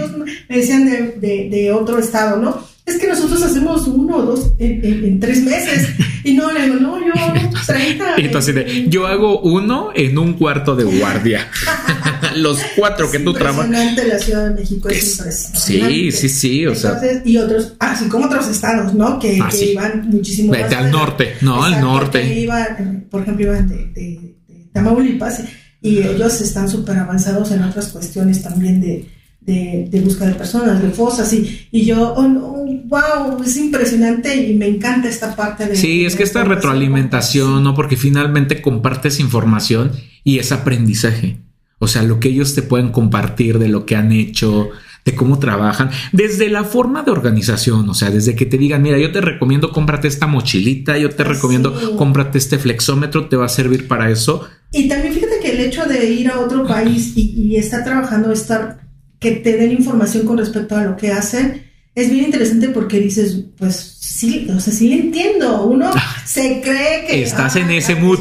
me 0.49 0.58
decían 0.58 0.89
de, 0.89 1.20
de, 1.20 1.49
de 1.49 1.72
otro 1.72 1.99
estado, 1.99 2.38
¿no? 2.38 2.74
Es 2.86 2.98
que 3.00 3.08
nosotros 3.08 3.42
hacemos 3.42 3.88
uno 3.88 4.18
o 4.18 4.22
dos 4.24 4.54
en, 4.60 5.20
tres 5.20 5.44
meses. 5.44 5.90
Y 6.24 6.34
no, 6.34 6.52
le 6.52 6.64
digo, 6.64 6.76
no, 6.76 7.00
yo 7.00 7.14
hago 7.16 7.34
30. 7.68 8.16
Entonces, 8.18 8.90
yo 8.90 9.08
hago 9.08 9.40
uno 9.40 9.90
en 9.96 10.18
un 10.18 10.34
cuarto 10.34 10.76
de 10.76 10.84
guardia. 10.84 11.48
Los 12.36 12.60
cuatro 12.76 13.10
que 13.10 13.20
tú 13.20 13.34
trabajas. 13.34 13.66
Impresionante 13.66 14.08
la 14.08 14.20
Ciudad 14.20 14.50
de 14.50 14.56
México, 14.56 14.90
es, 14.90 15.18
impresionante. 15.18 15.96
Sí, 15.96 16.12
sí, 16.12 16.30
sí, 16.30 16.68
o 16.68 16.76
sea. 16.76 17.00
Y 17.24 17.38
otros, 17.38 17.74
así 17.80 18.06
como 18.06 18.26
otros 18.26 18.48
estados, 18.48 18.94
¿no? 18.94 19.20
Que, 19.20 19.40
ah, 19.42 19.50
iban 19.56 20.10
muchísimo 20.10 20.52
Vete 20.52 20.76
al 20.76 20.92
norte, 20.92 21.36
¿no? 21.42 21.64
al 21.64 21.82
norte. 21.82 22.40
Iban, 22.40 23.08
por 23.10 23.24
ejemplo, 23.24 23.46
iban 23.46 23.68
de, 23.68 23.76
de, 23.88 24.36
de 24.48 24.70
Tamaulipas 24.74 25.42
y 25.82 26.00
ellos 26.00 26.42
están 26.42 26.70
súper 26.70 26.98
avanzados 26.98 27.52
en 27.52 27.64
otras 27.64 27.90
cuestiones 27.90 28.42
también 28.42 28.82
de 28.82 29.08
de, 29.46 29.88
de, 29.89 30.02
busca 30.02 30.26
de 30.26 30.34
personas, 30.34 30.82
de 30.82 30.89
fosas, 30.89 31.32
y, 31.34 31.68
y 31.72 31.86
yo, 31.86 32.14
oh, 32.18 32.66
wow, 32.86 33.41
es 33.43 33.58
impresionante 33.58 34.36
y 34.36 34.56
me 34.56 34.68
encanta 34.68 35.08
esta 35.08 35.36
parte 35.36 35.68
de... 35.68 35.76
Sí, 35.76 36.06
es 36.06 36.16
que 36.16 36.24
esta 36.24 36.43
retroalimentación, 36.43 37.64
¿no? 37.64 37.76
Porque 37.76 37.98
finalmente 37.98 38.62
compartes 38.62 39.20
información 39.20 39.91
y 40.24 40.39
es 40.39 40.52
aprendizaje. 40.52 41.38
O 41.80 41.88
sea, 41.88 42.04
lo 42.04 42.20
que 42.20 42.30
ellos 42.30 42.56
te 42.56 42.62
pueden 42.62 42.91
compartir 42.91 43.60
de 43.60 43.68
lo 43.68 43.86
que 43.86 43.96
han 43.96 44.12
hecho, 44.12 44.70
de 45.04 45.14
cómo 45.14 45.38
trabajan, 45.38 45.91
desde 46.12 46.50
la 46.50 46.64
forma 46.64 47.04
de 47.04 47.12
organización, 47.12 47.88
o 47.89 47.93
sea, 47.93 48.10
desde 48.10 48.36
que 48.36 48.46
te 48.46 48.58
digan, 48.58 48.82
mira, 48.82 48.98
yo 48.98 49.12
te 49.12 49.22
recomiendo 49.22 49.72
cómprate 49.72 50.08
esta 50.08 50.26
mochilita, 50.26 50.98
yo 50.98 51.10
te 51.10 51.24
recomiendo 51.24 51.96
cómprate 51.98 52.38
este 52.38 52.58
flexómetro, 52.58 53.28
te 53.28 53.36
va 53.36 53.46
a 53.46 53.50
servir 53.50 53.88
para 53.88 54.10
eso. 54.10 54.48
Y 54.72 54.88
también 54.88 55.14
fíjate 55.14 55.39
que 55.41 55.52
el 55.52 55.60
hecho 55.60 55.86
de 55.86 56.12
ir 56.12 56.30
a 56.30 56.39
otro 56.39 56.66
país 56.66 57.14
y, 57.16 57.34
y 57.36 57.58
estar 57.58 57.84
trabajando, 57.84 58.32
estar 58.32 58.85
que 59.26 59.32
te 59.32 59.57
den 59.57 59.71
información 59.71 60.28
con 60.28 60.38
respecto 60.38 60.78
a 60.78 60.84
lo 60.84 60.95
que 60.95 61.11
hacen, 61.11 61.63
es 61.95 62.11
bien 62.11 62.26
interesante 62.26 62.69
porque 62.69 62.99
dices, 62.99 63.45
pues 63.57 63.97
sí, 63.99 64.47
o 64.55 64.59
sea, 64.59 64.71
sí 64.71 64.93
entiendo. 64.93 65.63
Uno 65.63 65.89
ah. 65.91 66.15
se 66.26 66.61
cree 66.61 67.07
que. 67.07 67.23
Estás 67.23 67.55
en 67.55 67.71
ese 67.71 67.95
mood. 67.95 68.19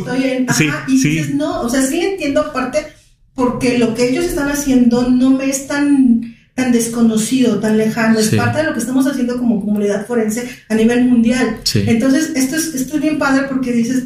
sí, 0.57 0.70
y 0.88 0.92
dices, 0.92 1.34
no, 1.34 1.61
o 1.61 1.68
sea, 1.68 1.82
sí 1.82 2.00
entiendo 2.00 2.40
aparte 2.40 2.86
porque 3.34 3.78
lo 3.78 3.94
que 3.94 4.09
ellos 4.09 4.24
están 4.24 4.48
haciendo 4.48 5.11
no 5.11 5.28
me 5.28 5.50
es 5.50 5.66
tan, 5.66 6.36
tan 6.55 6.72
desconocido, 6.72 7.61
tan 7.61 7.76
lejano. 7.76 8.18
Es 8.18 8.30
parte 8.30 8.59
de 8.59 8.64
lo 8.64 8.72
que 8.72 8.80
estamos 8.80 9.07
haciendo 9.07 9.36
como 9.36 9.61
comunidad 9.61 10.07
forense 10.07 10.48
a 10.70 10.74
nivel 10.74 11.05
mundial. 11.05 11.59
Entonces, 11.74 12.32
esto 12.34 12.57
es, 12.57 12.74
esto 12.74 12.94
es 12.94 13.02
bien 13.02 13.18
padre 13.18 13.42
porque 13.50 13.72
dices, 13.72 14.05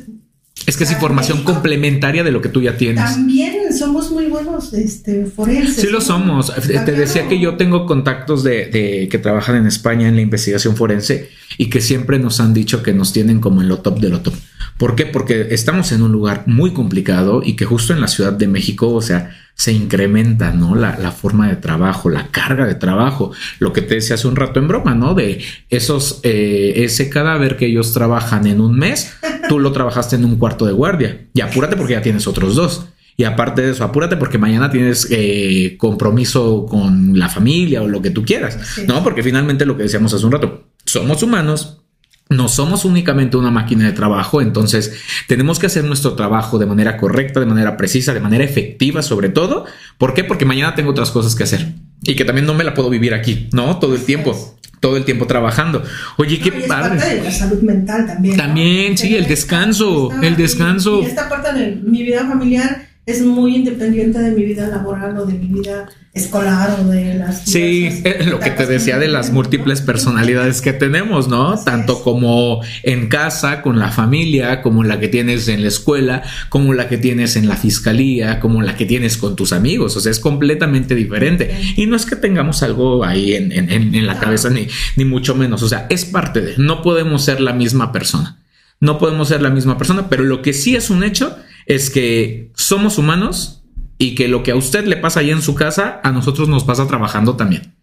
es 0.66 0.76
que 0.76 0.84
es 0.84 0.90
información 0.90 1.44
complementaria 1.44 2.24
de 2.24 2.32
lo 2.32 2.42
que 2.42 2.48
tú 2.48 2.60
ya 2.60 2.76
tienes. 2.76 3.04
También 3.04 3.57
somos 3.76 4.10
muy 4.10 4.26
buenos 4.26 4.72
este, 4.72 5.26
forenses. 5.26 5.76
Sí 5.76 5.88
lo 5.88 6.00
somos. 6.00 6.52
Te 6.54 6.92
decía 6.92 7.28
que 7.28 7.40
yo 7.40 7.56
tengo 7.56 7.86
contactos 7.86 8.42
de, 8.42 9.08
que 9.10 9.18
trabajan 9.18 9.56
en 9.56 9.66
España 9.66 10.08
en 10.08 10.16
la 10.16 10.22
investigación 10.22 10.76
forense 10.76 11.30
y 11.56 11.70
que 11.70 11.80
siempre 11.80 12.18
nos 12.18 12.40
han 12.40 12.54
dicho 12.54 12.82
que 12.82 12.92
nos 12.92 13.12
tienen 13.12 13.40
como 13.40 13.62
en 13.62 13.68
lo 13.68 13.78
top 13.78 13.98
de 14.00 14.08
lo 14.08 14.20
top. 14.20 14.34
¿Por 14.76 14.94
qué? 14.94 15.06
Porque 15.06 15.48
estamos 15.50 15.90
en 15.90 16.02
un 16.02 16.12
lugar 16.12 16.44
muy 16.46 16.72
complicado 16.72 17.42
y 17.44 17.56
que 17.56 17.64
justo 17.64 17.92
en 17.92 18.00
la 18.00 18.06
Ciudad 18.06 18.32
de 18.32 18.46
México, 18.46 18.94
o 18.94 19.02
sea, 19.02 19.36
se 19.54 19.72
incrementa, 19.72 20.52
¿no? 20.52 20.76
La, 20.76 20.96
la, 20.96 21.10
forma 21.10 21.48
de 21.48 21.56
trabajo, 21.56 22.08
la 22.08 22.28
carga 22.28 22.64
de 22.64 22.76
trabajo, 22.76 23.32
lo 23.58 23.72
que 23.72 23.82
te 23.82 23.96
decía 23.96 24.14
hace 24.14 24.28
un 24.28 24.36
rato 24.36 24.60
en 24.60 24.68
broma, 24.68 24.94
¿no? 24.94 25.14
De 25.14 25.42
esos, 25.68 26.20
eh, 26.22 26.74
ese 26.76 27.10
cadáver 27.10 27.56
que 27.56 27.66
ellos 27.66 27.92
trabajan 27.92 28.46
en 28.46 28.60
un 28.60 28.78
mes, 28.78 29.14
tú 29.48 29.58
lo 29.58 29.72
trabajaste 29.72 30.14
en 30.14 30.24
un 30.24 30.36
cuarto 30.36 30.64
de 30.64 30.72
guardia 30.72 31.26
y 31.34 31.40
apúrate 31.40 31.74
porque 31.76 31.94
ya 31.94 32.02
tienes 32.02 32.28
otros 32.28 32.54
dos. 32.54 32.86
Y 33.20 33.24
aparte 33.24 33.62
de 33.62 33.72
eso, 33.72 33.82
apúrate 33.82 34.16
porque 34.16 34.38
mañana 34.38 34.70
tienes 34.70 35.08
eh, 35.10 35.74
compromiso 35.76 36.66
con 36.66 37.18
la 37.18 37.28
familia 37.28 37.82
o 37.82 37.88
lo 37.88 38.00
que 38.00 38.10
tú 38.10 38.24
quieras, 38.24 38.56
¿no? 38.86 39.02
Porque 39.02 39.24
finalmente 39.24 39.66
lo 39.66 39.76
que 39.76 39.82
decíamos 39.82 40.14
hace 40.14 40.24
un 40.24 40.30
rato, 40.30 40.68
somos 40.84 41.20
humanos, 41.24 41.80
no 42.28 42.46
somos 42.46 42.84
únicamente 42.84 43.36
una 43.36 43.50
máquina 43.50 43.86
de 43.86 43.92
trabajo, 43.92 44.40
entonces 44.40 45.00
tenemos 45.26 45.58
que 45.58 45.66
hacer 45.66 45.82
nuestro 45.82 46.12
trabajo 46.12 46.60
de 46.60 46.66
manera 46.66 46.96
correcta, 46.96 47.40
de 47.40 47.46
manera 47.46 47.76
precisa, 47.76 48.14
de 48.14 48.20
manera 48.20 48.44
efectiva 48.44 49.02
sobre 49.02 49.30
todo. 49.30 49.64
¿Por 49.98 50.14
qué? 50.14 50.22
Porque 50.22 50.44
mañana 50.44 50.76
tengo 50.76 50.92
otras 50.92 51.10
cosas 51.10 51.34
que 51.34 51.42
hacer 51.42 51.74
y 52.04 52.14
que 52.14 52.24
también 52.24 52.46
no 52.46 52.54
me 52.54 52.62
la 52.62 52.72
puedo 52.72 52.88
vivir 52.88 53.14
aquí, 53.14 53.48
¿no? 53.52 53.80
Todo 53.80 53.96
el 53.96 54.04
tiempo. 54.04 54.54
Todo 54.78 54.96
el 54.96 55.04
tiempo 55.04 55.26
trabajando. 55.26 55.82
Oye, 56.18 56.38
qué 56.38 56.52
padre. 56.52 57.00
Parte 57.00 57.16
de 57.16 57.24
la 57.24 57.32
salud 57.32 57.60
mental 57.62 58.06
también. 58.06 58.36
También, 58.36 58.96
sí, 58.96 59.16
el 59.16 59.26
descanso, 59.26 60.12
el 60.22 60.36
descanso. 60.36 61.02
y 61.02 61.06
esta 61.06 61.28
parte 61.28 61.52
de 61.52 61.74
mi 61.82 62.04
vida 62.04 62.24
familiar 62.28 62.87
es 63.08 63.22
muy 63.22 63.56
independiente 63.56 64.18
de 64.18 64.32
mi 64.32 64.44
vida 64.44 64.68
laboral 64.68 65.16
o 65.16 65.24
de 65.24 65.32
mi 65.32 65.46
vida 65.46 65.88
escolar 66.12 66.78
o 66.78 66.84
de 66.88 67.14
las... 67.14 67.42
Sí, 67.42 68.02
eh, 68.04 68.26
lo 68.28 68.38
que 68.38 68.50
te 68.50 68.66
decía 68.66 68.98
de 68.98 69.08
las 69.08 69.30
múltiples 69.30 69.80
personalidades 69.80 70.60
que 70.60 70.74
tenemos, 70.74 71.26
¿no? 71.26 71.58
Tanto 71.58 72.02
como 72.02 72.60
en 72.82 73.08
casa, 73.08 73.62
con 73.62 73.78
la 73.78 73.90
familia, 73.90 74.60
como 74.60 74.84
la 74.84 75.00
que 75.00 75.08
tienes 75.08 75.48
en 75.48 75.62
la 75.62 75.68
escuela, 75.68 76.22
como 76.50 76.74
la 76.74 76.86
que 76.88 76.98
tienes 76.98 77.36
en 77.36 77.48
la 77.48 77.56
fiscalía, 77.56 78.40
como 78.40 78.60
la 78.60 78.76
que 78.76 78.84
tienes 78.84 79.16
con 79.16 79.36
tus 79.36 79.54
amigos, 79.54 79.96
o 79.96 80.00
sea, 80.00 80.12
es 80.12 80.20
completamente 80.20 80.94
diferente. 80.94 81.56
Y 81.76 81.86
no 81.86 81.96
es 81.96 82.04
que 82.04 82.16
tengamos 82.16 82.62
algo 82.62 83.04
ahí 83.04 83.32
en, 83.32 83.52
en 83.52 84.06
la 84.06 84.18
cabeza, 84.18 84.50
ni, 84.50 84.68
ni 84.96 85.06
mucho 85.06 85.34
menos, 85.34 85.62
o 85.62 85.68
sea, 85.68 85.86
es 85.88 86.04
parte 86.04 86.42
de, 86.42 86.54
no 86.58 86.82
podemos 86.82 87.24
ser 87.24 87.40
la 87.40 87.54
misma 87.54 87.90
persona. 87.90 88.36
No 88.80 88.98
podemos 88.98 89.28
ser 89.28 89.42
la 89.42 89.50
misma 89.50 89.76
persona, 89.76 90.08
pero 90.08 90.22
lo 90.22 90.40
que 90.40 90.52
sí 90.52 90.76
es 90.76 90.88
un 90.90 91.02
hecho 91.02 91.36
es 91.68 91.90
que 91.90 92.50
somos 92.54 92.98
humanos 92.98 93.62
y 93.98 94.14
que 94.14 94.26
lo 94.26 94.42
que 94.42 94.52
a 94.52 94.56
usted 94.56 94.86
le 94.86 94.96
pasa 94.96 95.20
ahí 95.20 95.30
en 95.30 95.42
su 95.42 95.54
casa, 95.54 96.00
a 96.02 96.10
nosotros 96.10 96.48
nos 96.48 96.64
pasa 96.64 96.88
trabajando 96.88 97.36
también. 97.36 97.74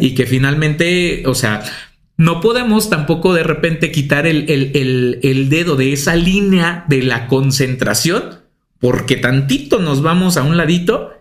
Y 0.00 0.16
que 0.16 0.26
finalmente, 0.26 1.22
o 1.26 1.36
sea, 1.36 1.62
no 2.16 2.40
podemos 2.40 2.90
tampoco 2.90 3.32
de 3.32 3.44
repente 3.44 3.92
quitar 3.92 4.26
el, 4.26 4.50
el, 4.50 5.48
dedo 5.48 5.76
de 5.76 5.92
esa 5.92 6.16
línea 6.16 6.84
de 6.88 7.04
la 7.04 7.28
concentración, 7.28 8.40
porque 8.80 9.14
tantito 9.14 9.78
nos 9.78 10.02
vamos 10.02 10.36
a 10.36 10.42
un 10.42 10.56
ladito 10.56 11.12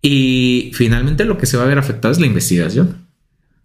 y 0.00 0.70
finalmente 0.74 1.24
lo 1.24 1.38
que 1.38 1.46
se 1.46 1.56
va 1.56 1.64
a 1.64 1.66
ver 1.66 1.78
afectado 1.78 2.12
es 2.12 2.20
la 2.20 2.26
investigación. 2.26 3.08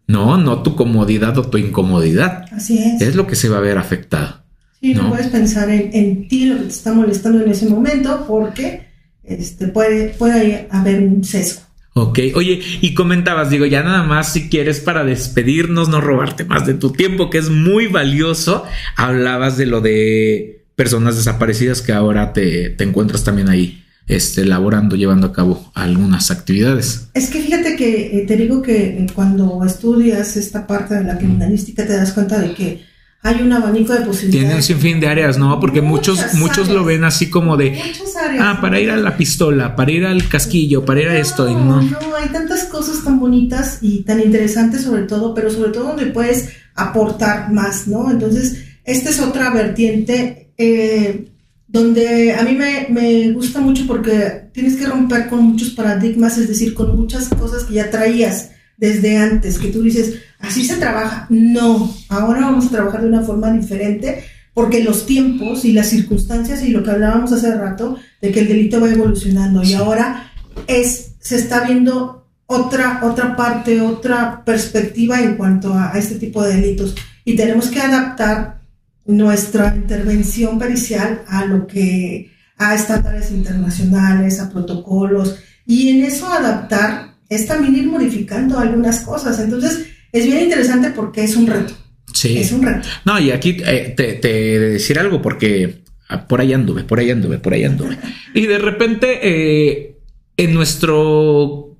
No, 0.07 0.37
no 0.37 0.63
tu 0.63 0.75
comodidad 0.75 1.37
o 1.37 1.43
tu 1.43 1.59
incomodidad. 1.59 2.45
Así 2.51 2.79
es. 2.79 3.01
Es 3.01 3.15
lo 3.15 3.27
que 3.27 3.35
se 3.35 3.49
va 3.49 3.57
a 3.57 3.61
ver 3.61 3.77
afectado. 3.77 4.38
Sí, 4.81 4.93
no, 4.93 5.09
puedes 5.09 5.27
pensar 5.27 5.69
en, 5.69 6.27
ti, 6.27 6.45
lo 6.45 6.57
que 6.57 6.63
te 6.63 6.69
está 6.69 6.93
molestando 6.93 7.43
en 7.43 7.51
ese 7.51 7.67
momento, 7.67 8.25
porque 8.27 8.87
este, 9.23 9.67
puede, 9.67 10.09
puede 10.09 10.67
haber 10.71 11.01
un 11.01 11.23
sesgo. 11.23 11.61
Ok, 11.93 12.19
oye, 12.35 12.61
y 12.79 12.93
comentabas, 12.93 13.49
digo, 13.49 13.65
ya 13.65 13.83
nada 13.83 14.03
más 14.03 14.31
si 14.31 14.47
quieres 14.47 14.79
para 14.79 15.03
despedirnos, 15.03 15.89
no 15.89 15.99
robarte 15.99 16.45
más 16.45 16.65
de 16.65 16.75
tu 16.75 16.91
tiempo, 16.91 17.29
que 17.29 17.39
es 17.39 17.49
muy 17.49 17.87
valioso, 17.87 18.63
hablabas 18.95 19.57
de 19.57 19.65
lo 19.65 19.81
de 19.81 20.63
personas 20.75 21.17
desaparecidas 21.17 21.81
que 21.81 21.91
ahora 21.91 22.31
te, 22.31 22.69
te 22.69 22.85
encuentras 22.85 23.25
también 23.25 23.49
ahí, 23.49 23.83
este, 24.07 24.43
elaborando, 24.43 24.95
llevando 24.95 25.27
a 25.27 25.33
cabo 25.33 25.71
algunas 25.73 26.31
actividades. 26.31 27.09
Es 27.15 27.29
que 27.29 27.41
fíjate 27.41 27.75
que 27.75 28.17
eh, 28.17 28.25
te 28.25 28.37
digo 28.37 28.61
que 28.61 29.05
cuando 29.13 29.61
estudias 29.65 30.37
esta 30.37 30.65
parte 30.65 30.95
de 30.95 31.03
la 31.03 31.17
criminalística 31.17 31.85
te 31.85 31.97
das 31.97 32.13
cuenta 32.13 32.39
de 32.39 32.53
que 32.53 32.88
hay 33.21 33.41
un 33.41 33.51
abanico 33.51 33.93
de 33.93 34.01
posibilidades. 34.01 34.31
Tiene 34.31 34.55
un 34.55 34.63
sinfín 34.63 34.99
de 34.99 35.07
áreas, 35.07 35.37
¿no? 35.37 35.59
Porque 35.59 35.81
muchos, 35.81 36.33
muchos 36.35 36.69
lo 36.69 36.85
ven 36.85 37.03
así 37.03 37.29
como 37.29 37.57
de, 37.57 37.77
áreas, 37.77 38.41
ah, 38.41 38.59
para 38.61 38.79
ir 38.79 38.89
a 38.91 38.97
la 38.97 39.17
pistola, 39.17 39.75
para 39.75 39.91
ir 39.91 40.05
al 40.05 40.27
casquillo, 40.29 40.85
para 40.85 41.01
ir 41.01 41.09
a 41.09 41.17
esto. 41.17 41.49
Y 41.49 41.53
no, 41.53 41.81
no, 41.81 42.15
hay 42.15 42.29
tantas 42.29 42.65
cosas 42.65 43.03
tan 43.03 43.19
bonitas 43.19 43.79
y 43.81 44.03
tan 44.03 44.21
interesantes 44.21 44.83
sobre 44.83 45.03
todo, 45.03 45.33
pero 45.33 45.49
sobre 45.49 45.71
todo 45.71 45.89
donde 45.89 46.05
puedes 46.07 46.49
aportar 46.75 47.51
más, 47.51 47.87
¿no? 47.87 48.09
Entonces, 48.09 48.63
esta 48.85 49.09
es 49.09 49.19
otra 49.19 49.49
vertiente 49.49 50.53
eh, 50.57 51.29
donde 51.67 52.33
a 52.33 52.43
mí 52.43 52.53
me, 52.53 52.87
me 52.89 53.31
gusta 53.33 53.59
mucho 53.59 53.85
porque 53.85 54.49
tienes 54.53 54.77
que 54.77 54.87
romper 54.87 55.27
con 55.27 55.43
muchos 55.43 55.71
paradigmas, 55.71 56.37
es 56.37 56.47
decir, 56.47 56.73
con 56.73 56.95
muchas 56.95 57.27
cosas 57.27 57.65
que 57.65 57.75
ya 57.75 57.91
traías 57.91 58.51
desde 58.79 59.17
antes, 59.17 59.59
que 59.59 59.67
tú 59.67 59.83
dices, 59.83 60.19
así 60.39 60.65
se 60.65 60.77
trabaja. 60.77 61.27
No, 61.29 61.93
ahora 62.07 62.41
vamos 62.41 62.67
a 62.67 62.71
trabajar 62.71 63.01
de 63.01 63.07
una 63.07 63.21
forma 63.21 63.51
diferente 63.51 64.23
porque 64.53 64.83
los 64.83 65.05
tiempos 65.05 65.63
y 65.65 65.73
las 65.73 65.87
circunstancias 65.87 66.63
y 66.63 66.69
lo 66.69 66.83
que 66.83 66.91
hablábamos 66.91 67.31
hace 67.31 67.55
rato 67.55 67.97
de 68.21 68.31
que 68.31 68.41
el 68.41 68.47
delito 68.47 68.81
va 68.81 68.89
evolucionando 68.89 69.63
y 69.63 69.73
ahora 69.73 70.31
es 70.67 71.11
se 71.19 71.35
está 71.35 71.65
viendo 71.65 72.27
otra 72.45 73.01
otra 73.03 73.35
parte, 73.35 73.79
otra 73.79 74.43
perspectiva 74.43 75.21
en 75.21 75.35
cuanto 75.35 75.73
a, 75.73 75.91
este 75.95 76.15
tipo 76.15 76.43
de 76.43 76.55
delitos 76.55 76.95
y 77.23 77.35
tenemos 77.35 77.67
que 77.67 77.79
adaptar 77.79 78.61
nuestra 79.05 79.75
intervención 79.75 80.59
pericial 80.59 81.21
a 81.27 81.45
lo 81.45 81.67
que 81.67 82.31
a 82.57 82.75
estándares 82.75 83.31
internacionales, 83.31 84.39
a 84.39 84.49
protocolos 84.49 85.37
y 85.65 85.89
en 85.89 86.03
eso 86.03 86.27
adaptar 86.27 87.08
es 87.29 87.45
también 87.45 87.75
ir 87.75 87.87
modificando 87.87 88.59
algunas 88.59 89.01
cosas. 89.01 89.39
Entonces, 89.39 89.85
es 90.11 90.25
bien 90.25 90.43
interesante 90.43 90.89
porque 90.89 91.23
es 91.23 91.35
un 91.35 91.47
reto. 91.47 91.73
Sí. 92.13 92.37
Es 92.37 92.51
un 92.51 92.63
reto. 92.63 92.87
No, 93.05 93.19
y 93.19 93.31
aquí 93.31 93.57
eh, 93.63 93.93
te, 93.95 94.13
te 94.13 94.59
decir 94.59 94.97
algo 94.97 95.21
porque 95.21 95.83
ah, 96.09 96.27
por 96.27 96.41
ahí 96.41 96.53
anduve, 96.53 96.83
por 96.83 96.99
ahí 96.99 97.11
anduve, 97.11 97.37
por 97.37 97.53
ahí 97.53 97.63
anduve. 97.63 97.97
y 98.33 98.47
de 98.47 98.57
repente, 98.57 99.19
eh, 99.21 99.97
en 100.35 100.53
nuestro 100.53 101.77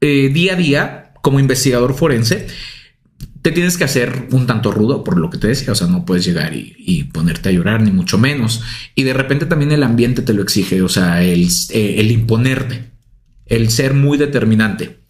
eh, 0.00 0.30
día 0.32 0.54
a 0.54 0.56
día, 0.56 1.12
como 1.22 1.38
investigador 1.38 1.94
forense, 1.94 2.48
te 3.40 3.52
tienes 3.52 3.78
que 3.78 3.84
hacer 3.84 4.26
un 4.32 4.48
tanto 4.48 4.72
rudo 4.72 5.04
por 5.04 5.16
lo 5.16 5.30
que 5.30 5.38
te 5.38 5.46
decía, 5.46 5.72
o 5.72 5.76
sea, 5.76 5.86
no 5.86 6.04
puedes 6.04 6.24
llegar 6.24 6.52
y, 6.54 7.04
ponerte 7.12 7.50
a 7.50 7.52
llorar, 7.52 7.80
ni 7.82 7.92
mucho 7.92 8.18
menos. 8.18 8.62
Y 8.96 9.04
de 9.04 9.12
repente 9.12 9.46
también 9.46 9.70
el 9.70 9.84
ambiente 9.84 10.22
te 10.22 10.34
lo 10.34 10.42
exige, 10.42 10.82
o 10.82 10.88
sea, 10.88 11.22
el, 11.22 11.48
el 11.72 12.10
imponerte 12.10 12.97
el 13.48 13.70
ser 13.70 13.94
muy 13.94 14.18
determinante. 14.18 15.00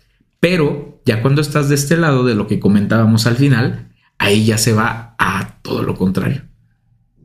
Pero 0.41 1.01
ya 1.05 1.22
cuando 1.22 1.41
estás 1.41 1.68
de 1.68 1.74
este 1.74 1.97
lado 1.97 2.24
de 2.24 2.34
lo 2.34 2.47
que 2.47 2.61
comentábamos 2.61 3.26
al 3.26 3.36
final, 3.36 3.89
ahí 4.18 4.45
ya 4.45 4.59
se 4.59 4.72
va 4.72 5.14
a 5.18 5.59
todo 5.62 5.82
lo 5.82 5.95
contrario. 5.95 6.43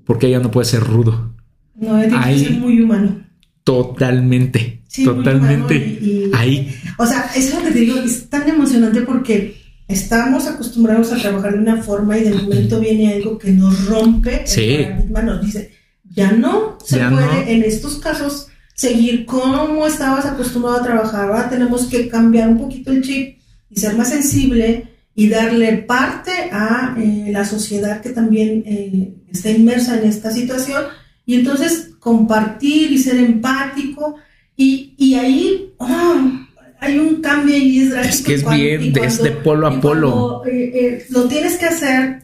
Porque 0.05 0.29
ya 0.29 0.39
no 0.39 0.51
puede 0.51 0.65
ser 0.65 0.81
rudo. 0.81 1.35
No, 1.75 2.01
es 2.01 2.51
muy 2.59 2.81
humano. 2.81 3.23
Totalmente. 3.63 4.83
totalmente. 5.03 6.29
ahí. 6.33 6.73
O 6.97 7.05
sea, 7.05 7.31
es 7.35 7.53
lo 7.53 7.63
que 7.63 7.71
te 7.71 7.79
digo, 7.79 7.97
es 7.97 8.29
tan 8.29 8.47
emocionante 8.49 9.01
porque 9.01 9.61
estamos 9.87 10.47
acostumbrados 10.47 11.11
a 11.11 11.17
trabajar 11.17 11.53
de 11.53 11.59
una 11.59 11.81
forma 11.81 12.17
y 12.17 12.23
de 12.23 12.33
momento 12.33 12.79
viene 12.79 13.13
algo 13.13 13.37
que 13.37 13.51
nos 13.51 13.85
rompe 13.85 14.43
el 14.45 14.85
paradigma, 14.85 15.21
nos 15.21 15.45
dice, 15.45 15.71
ya 16.09 16.31
no 16.31 16.77
se 16.83 16.99
puede 16.99 17.53
en 17.53 17.63
estos 17.63 17.95
casos 17.95 18.47
seguir 18.73 19.25
como 19.25 19.85
estabas 19.85 20.25
acostumbrado 20.25 20.77
a 20.77 20.83
trabajar. 20.83 21.29
Ahora 21.29 21.49
tenemos 21.49 21.85
que 21.85 22.07
cambiar 22.07 22.49
un 22.49 22.59
poquito 22.59 22.91
el 22.91 23.01
chip 23.01 23.37
y 23.69 23.79
ser 23.79 23.95
más 23.95 24.09
sensible 24.09 24.87
y 25.15 25.29
darle 25.29 25.73
parte 25.77 26.31
a 26.51 26.95
eh, 26.97 27.29
la 27.31 27.45
sociedad 27.45 28.01
que 28.01 28.09
también 28.09 28.63
eh, 28.65 29.13
está 29.31 29.51
inmersa 29.51 29.99
en 29.99 30.07
esta 30.09 30.31
situación 30.31 30.83
y 31.25 31.35
entonces 31.35 31.91
compartir 31.99 32.91
y 32.91 32.97
ser 32.97 33.17
empático 33.17 34.15
y, 34.57 34.95
y 34.97 35.15
ahí 35.15 35.73
ah, 35.79 36.47
hay 36.79 36.99
un 36.99 37.21
cambio 37.21 37.55
y 37.55 37.79
es. 37.79 37.93
Es 37.93 38.21
que 38.21 38.33
es 38.35 38.49
bien, 38.49 38.91
desde 38.91 39.31
polo 39.31 39.67
a 39.67 39.79
polo. 39.79 40.43
Eh, 40.45 41.05
lo 41.09 41.27
tienes 41.27 41.57
que 41.57 41.65
hacer, 41.65 42.23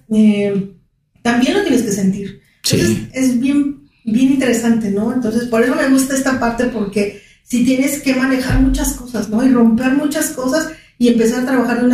también 1.21 1.53
lo 1.53 1.61
tienes 1.61 1.83
que 1.83 1.91
sentir. 1.91 2.41
Entonces 2.63 2.97
es 3.13 3.39
bien 3.39 3.88
interesante, 4.49 4.91
¿no? 4.91 5.13
Entonces, 5.13 5.47
por 5.47 5.63
eso 5.63 5.75
me 5.75 5.89
gusta 5.89 6.15
esta 6.15 6.39
parte 6.39 6.65
porque 6.65 7.21
si 7.43 7.63
tienes 7.63 8.01
que 8.01 8.15
manejar 8.15 8.61
muchas 8.61 8.93
cosas, 8.93 9.29
¿no? 9.29 9.43
Y 9.43 9.51
romper 9.51 9.93
muchas 9.93 10.29
cosas 10.29 10.71
y 10.97 11.09
empezar 11.09 11.41
a 11.41 11.45
trabajar 11.45 11.79
de 11.79 11.85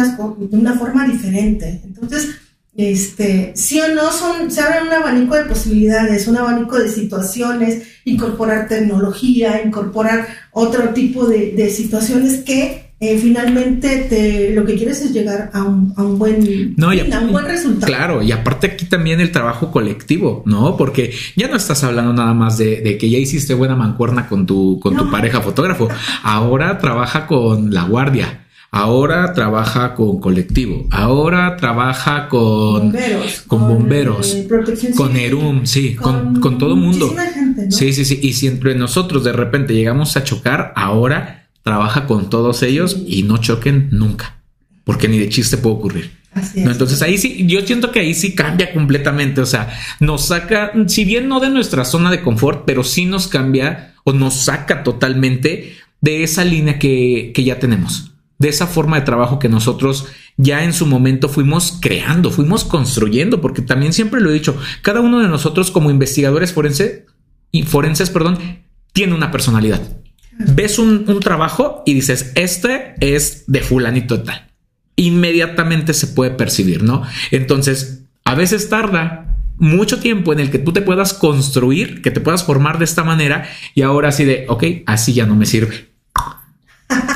una, 0.57 0.73
forma 0.73 1.07
diferente. 1.07 1.81
Entonces, 1.83 2.29
este, 2.75 3.51
sí 3.55 3.79
o 3.79 3.93
no, 3.93 4.11
son, 4.11 4.49
se 4.49 4.61
abre 4.61 4.83
un 4.83 4.93
abanico 4.93 5.35
de 5.35 5.43
posibilidades, 5.43 6.27
un 6.27 6.37
abanico 6.37 6.77
de 6.77 6.89
situaciones, 6.89 7.83
incorporar 8.05 8.67
tecnología, 8.67 9.61
incorporar 9.63 10.27
otro 10.51 10.89
tipo 10.89 11.27
de 11.27 11.69
situaciones 11.69 12.43
que 12.43 12.84
eh, 12.97 13.17
finalmente 13.17 14.07
te, 14.09 14.53
lo 14.53 14.65
que 14.65 14.75
quieres 14.75 15.01
es 15.01 15.11
llegar 15.11 15.49
a 15.53 15.63
un, 15.63 15.93
a 15.97 16.03
un 16.03 16.17
buen, 16.17 16.75
no, 16.77 16.91
a 16.91 17.19
un 17.19 17.31
buen 17.31 17.45
resultado. 17.45 17.85
Claro, 17.85 18.23
y 18.23 18.31
aparte 18.31 18.67
aquí 18.67 18.85
también 18.85 19.19
el 19.19 19.31
trabajo 19.31 19.69
colectivo, 19.69 20.43
¿no? 20.45 20.78
Porque 20.78 21.13
ya 21.36 21.49
no 21.49 21.57
estás 21.57 21.83
hablando 21.83 22.13
nada 22.13 22.33
más 22.33 22.57
de, 22.57 22.79
de 22.79 22.97
que 22.97 23.09
ya 23.09 23.17
hiciste 23.17 23.53
buena 23.53 23.75
mancuerna 23.75 24.29
con 24.29 24.45
tu, 24.45 24.79
con 24.79 24.95
tu 24.95 25.11
pareja 25.11 25.41
fotógrafo. 25.41 25.89
Ahora 26.24 26.78
trabaja 26.78 27.28
con 27.28 27.74
la 27.74 27.83
guardia. 27.83 28.41
Ahora 28.71 29.32
trabaja 29.32 29.93
con 29.95 30.20
colectivo, 30.20 30.86
ahora 30.91 31.55
trabaja 31.55 32.28
con 32.28 32.91
bomberos, 32.91 33.41
con, 33.47 33.61
bomberos, 33.70 34.36
eh, 34.36 34.47
con 34.97 35.15
ERUM, 35.15 35.65
sí, 35.65 35.95
con, 35.95 36.41
con 36.41 36.57
todo 36.57 36.75
mundo. 36.75 37.15
Sí, 37.70 37.93
sí, 37.93 38.03
sí. 38.03 38.20
Y 38.21 38.33
si 38.33 38.47
entre 38.47 38.75
nosotros 38.75 39.24
de 39.24 39.32
repente 39.32 39.74
llegamos 39.74 40.17
a 40.17 40.25
chocar, 40.25 40.74
ahora 40.75 41.45
trabaja 41.66 42.05
con 42.05 42.29
todos 42.29 42.62
ellos 42.62 42.96
y 43.08 43.24
no 43.24 43.39
choquen 43.39 43.89
nunca, 43.92 44.43
porque 44.83 45.08
ni 45.08 45.17
de 45.17 45.29
chiste 45.29 45.58
puede 45.58 45.75
ocurrir. 45.75 46.12
¿no? 46.55 46.70
Entonces 46.70 47.01
ahí 47.01 47.17
sí, 47.17 47.47
yo 47.47 47.66
siento 47.66 47.92
que 47.92 48.01
ahí 48.01 48.13
sí 48.13 48.36
cambia 48.36 48.71
completamente, 48.71 49.42
o 49.42 49.47
sea, 49.47 49.75
nos 50.00 50.28
saca, 50.28 50.71
si 50.86 51.05
bien 51.05 51.28
no 51.28 51.39
de 51.39 51.50
nuestra 51.50 51.83
zona 51.83 52.12
de 52.12 52.21
confort, 52.21 52.66
pero 52.67 52.83
sí 52.83 53.05
nos 53.05 53.28
cambia 53.28 53.96
o 54.04 54.13
nos 54.13 54.36
saca 54.46 54.83
totalmente 54.83 55.75
de 56.01 56.24
esa 56.24 56.46
línea 56.46 56.78
que, 56.78 57.32
que 57.33 57.43
ya 57.43 57.58
tenemos, 57.58 58.12
de 58.37 58.50
esa 58.50 58.67
forma 58.67 59.00
de 59.00 59.05
trabajo 59.05 59.39
que 59.39 59.50
nosotros 59.50 60.05
ya 60.37 60.63
en 60.66 60.74
su 60.74 60.86
momento 60.86 61.29
fuimos 61.29 61.79
creando, 61.82 62.29
fuimos 62.29 62.63
construyendo, 62.63 63.42
porque 63.42 63.63
también 63.63 63.92
siempre 63.92 64.21
lo 64.21 64.29
he 64.29 64.33
dicho, 64.33 64.55
cada 64.83 65.00
uno 65.00 65.20
de 65.20 65.29
nosotros 65.29 65.71
como 65.71 65.89
investigadores 65.89 66.54
forense 66.54 67.08
y 67.50 67.63
forenses, 67.63 68.12
perdón, 68.12 68.37
tiene 68.93 69.16
una 69.16 69.32
personalidad. 69.32 69.82
Ves 70.37 70.79
un, 70.79 71.05
un 71.07 71.20
trabajo 71.20 71.83
y 71.86 71.93
dices, 71.93 72.32
este 72.36 72.95
es 72.99 73.45
de 73.47 73.62
fulanito 73.62 74.21
tal 74.21 74.45
inmediatamente 74.95 75.93
se 75.93 76.07
puede 76.07 76.32
percibir, 76.32 76.83
¿no? 76.83 77.03
Entonces, 77.32 78.03
a 78.24 78.36
veces 78.36 78.70
tarda 78.70 79.37
mucho 79.57 79.99
tiempo 79.99 80.33
en 80.33 80.39
el 80.39 80.51
que 80.51 80.59
tú 80.59 80.74
te 80.74 80.82
puedas 80.82 81.13
construir, 81.13 82.01
que 82.01 82.12
te 82.12 82.21
puedas 82.21 82.43
formar 82.43 82.78
de 82.78 82.86
esta 82.86 83.03
manera 83.03 83.47
y 83.74 83.82
ahora 83.82 84.09
así 84.09 84.25
de, 84.25 84.45
ok, 84.47 84.63
así 84.86 85.13
ya 85.13 85.25
no 85.25 85.36
me 85.36 85.45
sirve. 85.45 85.89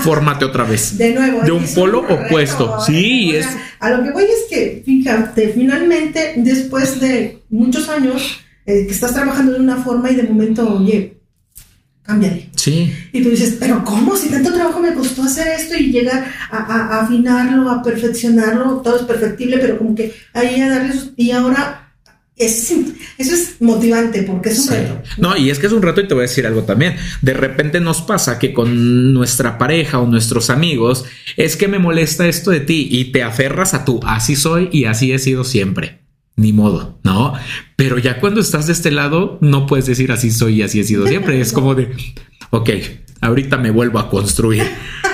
Fórmate 0.04 0.46
otra 0.46 0.64
vez. 0.64 0.98
De 0.98 1.14
nuevo. 1.14 1.42
De 1.42 1.52
un 1.52 1.66
polo 1.76 2.00
opuesto. 2.00 2.78
¿eh? 2.80 2.82
Sí, 2.86 3.36
es. 3.36 3.48
A 3.80 3.92
lo 3.92 4.04
que 4.04 4.12
voy 4.12 4.24
es 4.24 4.50
que, 4.50 4.82
fíjate, 4.86 5.50
finalmente, 5.50 6.34
después 6.38 7.00
de 7.00 7.44
muchos 7.50 7.88
años 7.88 8.40
eh, 8.66 8.86
que 8.88 8.92
estás 8.92 9.14
trabajando 9.14 9.54
de 9.54 9.60
una 9.60 9.78
forma 9.78 10.10
y 10.10 10.16
de 10.16 10.24
momento, 10.24 10.78
oye, 10.78 11.19
cámbiale. 12.10 12.50
Sí. 12.56 12.92
Y 13.14 13.22
tú 13.22 13.30
dices, 13.30 13.58
pero 13.60 13.84
¿cómo? 13.86 14.18
Si 14.18 14.30
tanto 14.30 14.52
trabajo 14.52 14.80
me 14.80 14.96
costó 14.96 15.24
hacer 15.24 15.48
esto 15.48 15.78
y 15.78 15.92
llegar 15.92 16.26
a, 16.50 17.02
afinarlo, 17.02 17.70
a 17.70 17.84
perfeccionarlo, 17.84 18.82
todo 18.82 18.96
es 18.96 19.04
perfectible, 19.04 19.60
pero 19.60 19.78
como 19.78 19.94
que 19.94 20.12
ahí 20.34 20.60
a 20.60 20.70
darle... 20.70 20.96
Y 21.16 21.32
ahora... 21.32 21.86
Es, 22.36 22.72
eso 23.18 23.34
es 23.36 23.56
motivante 23.60 24.24
porque 24.24 24.48
es 24.48 24.60
un 24.60 24.70
reto. 24.70 25.02
No, 25.18 25.36
y 25.36 25.50
es 25.50 25.60
que 25.60 25.68
es 25.68 25.74
un 25.74 25.82
reto 25.82 26.00
y 26.00 26.08
te 26.08 26.14
voy 26.14 26.22
a 26.22 26.28
decir 26.28 26.48
algo 26.48 26.64
también. 26.64 26.96
De 27.22 27.34
repente 27.34 27.82
nos 27.82 28.02
pasa 28.02 28.40
que 28.40 28.54
con 28.54 29.14
nuestra 29.14 29.58
pareja 29.58 30.00
o 30.00 30.08
nuestros 30.08 30.50
amigos 30.50 31.04
es 31.36 31.58
que 31.58 31.68
me 31.68 31.80
molesta 31.80 32.30
esto 32.30 32.52
de 32.52 32.62
ti 32.62 32.88
y 32.90 33.12
te 33.12 33.24
aferras 33.24 33.74
a 33.74 33.84
tú, 33.84 34.00
así 34.06 34.38
soy 34.38 34.70
y 34.72 34.86
así 34.86 35.12
he 35.12 35.20
sido 35.20 35.44
siempre 35.44 35.99
ni 36.40 36.54
modo, 36.54 37.00
¿no? 37.04 37.34
Pero 37.76 37.98
ya 37.98 38.20
cuando 38.20 38.42
estás 38.42 38.68
de 38.68 38.74
este 38.74 38.92
lado, 38.92 39.38
no 39.42 39.68
puedes 39.68 39.86
decir 39.86 40.12
así 40.12 40.32
soy 40.32 40.56
y 40.56 40.62
así 40.64 40.80
he 40.80 40.84
sido 40.84 41.08
siempre. 41.08 41.40
Es 41.40 41.54
como 41.54 41.76
de, 41.76 41.92
ok, 42.50 42.70
ahorita 43.22 43.58
me 43.58 43.72
vuelvo 43.72 44.00
a 44.00 44.10
construir. 44.10 44.64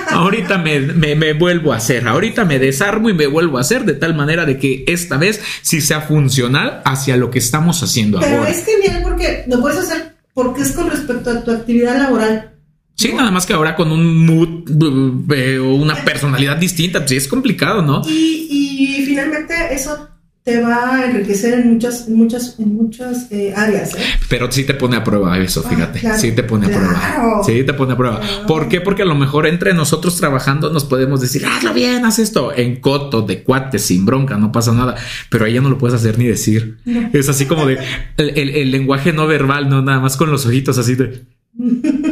Ahorita 0.08 0.58
me, 0.58 0.80
me, 0.80 1.32
vuelvo 1.32 1.72
a 1.72 1.76
hacer, 1.76 2.06
ahorita 2.06 2.44
me 2.44 2.58
desarmo 2.58 3.10
y 3.10 3.14
me 3.14 3.26
vuelvo 3.26 3.58
a 3.58 3.62
hacer 3.62 3.84
de 3.84 3.94
tal 3.94 4.14
manera 4.14 4.46
de 4.46 4.56
que 4.56 4.84
esta 4.86 5.16
vez 5.16 5.42
sí 5.62 5.80
sea 5.80 6.00
funcional 6.00 6.80
hacia 6.84 7.16
lo 7.16 7.30
que 7.30 7.40
estamos 7.40 7.82
haciendo 7.82 8.20
Pero 8.20 8.38
ahora. 8.38 8.50
es 8.50 8.64
genial 8.64 9.02
porque 9.02 9.44
lo 9.48 9.60
puedes 9.60 9.78
hacer 9.78 10.14
porque 10.32 10.62
es 10.62 10.72
con 10.72 10.90
respecto 10.90 11.30
a 11.30 11.42
tu 11.42 11.50
actividad 11.50 11.98
laboral. 11.98 12.52
Sí, 12.94 13.12
nada 13.12 13.30
más 13.30 13.44
que 13.44 13.52
ahora 13.52 13.74
con 13.74 13.90
un 13.90 14.24
mood 14.24 15.32
eh, 15.34 15.58
o 15.58 15.74
una 15.74 15.96
personalidad 15.96 16.56
distinta, 16.56 17.00
pues 17.00 17.10
sí 17.10 17.16
es 17.16 17.28
complicado, 17.28 17.82
¿no? 17.82 18.02
Y, 18.08 18.46
y 18.50 19.04
finalmente 19.04 19.54
eso 19.70 20.08
te 20.46 20.60
va 20.60 20.94
a 20.94 21.06
enriquecer 21.06 21.54
en 21.54 21.72
muchas, 21.72 22.08
muchas, 22.08 22.54
en 22.60 22.76
muchas 22.76 23.32
eh, 23.32 23.52
áreas. 23.56 23.96
¿eh? 23.96 24.04
Pero 24.28 24.50
sí 24.52 24.62
te 24.62 24.74
pone 24.74 24.94
a 24.94 25.02
prueba 25.02 25.36
eso, 25.40 25.60
ah, 25.66 25.68
fíjate. 25.68 26.00
sí 26.18 26.30
te 26.30 26.44
pone 26.44 26.66
a 26.66 26.68
prueba. 26.68 27.42
Sí 27.44 27.64
te 27.64 27.74
pone 27.74 27.94
a 27.94 27.96
prueba. 27.96 28.20
¿Por 28.46 28.68
qué? 28.68 28.80
Porque 28.80 29.02
a 29.02 29.06
lo 29.06 29.16
mejor 29.16 29.48
entre 29.48 29.74
nosotros 29.74 30.16
trabajando 30.16 30.72
nos 30.72 30.84
podemos 30.84 31.20
decir, 31.20 31.44
hazlo 31.44 31.74
bien, 31.74 32.04
haz 32.04 32.20
esto 32.20 32.56
en 32.56 32.76
coto, 32.80 33.22
de 33.22 33.42
cuate, 33.42 33.80
sin 33.80 34.06
bronca, 34.06 34.36
no 34.36 34.52
pasa 34.52 34.72
nada. 34.72 34.94
Pero 35.30 35.46
ella 35.46 35.60
no 35.60 35.68
lo 35.68 35.78
puedes 35.78 35.96
hacer 35.96 36.16
ni 36.16 36.26
decir. 36.26 36.78
Es 37.12 37.28
así 37.28 37.46
como 37.46 37.66
de 37.66 37.78
el 38.16 38.70
lenguaje 38.70 39.12
no 39.12 39.26
verbal, 39.26 39.68
no 39.68 39.82
nada 39.82 39.98
más 39.98 40.16
con 40.16 40.30
los 40.30 40.46
ojitos 40.46 40.78
así 40.78 40.94
de. 40.94 41.24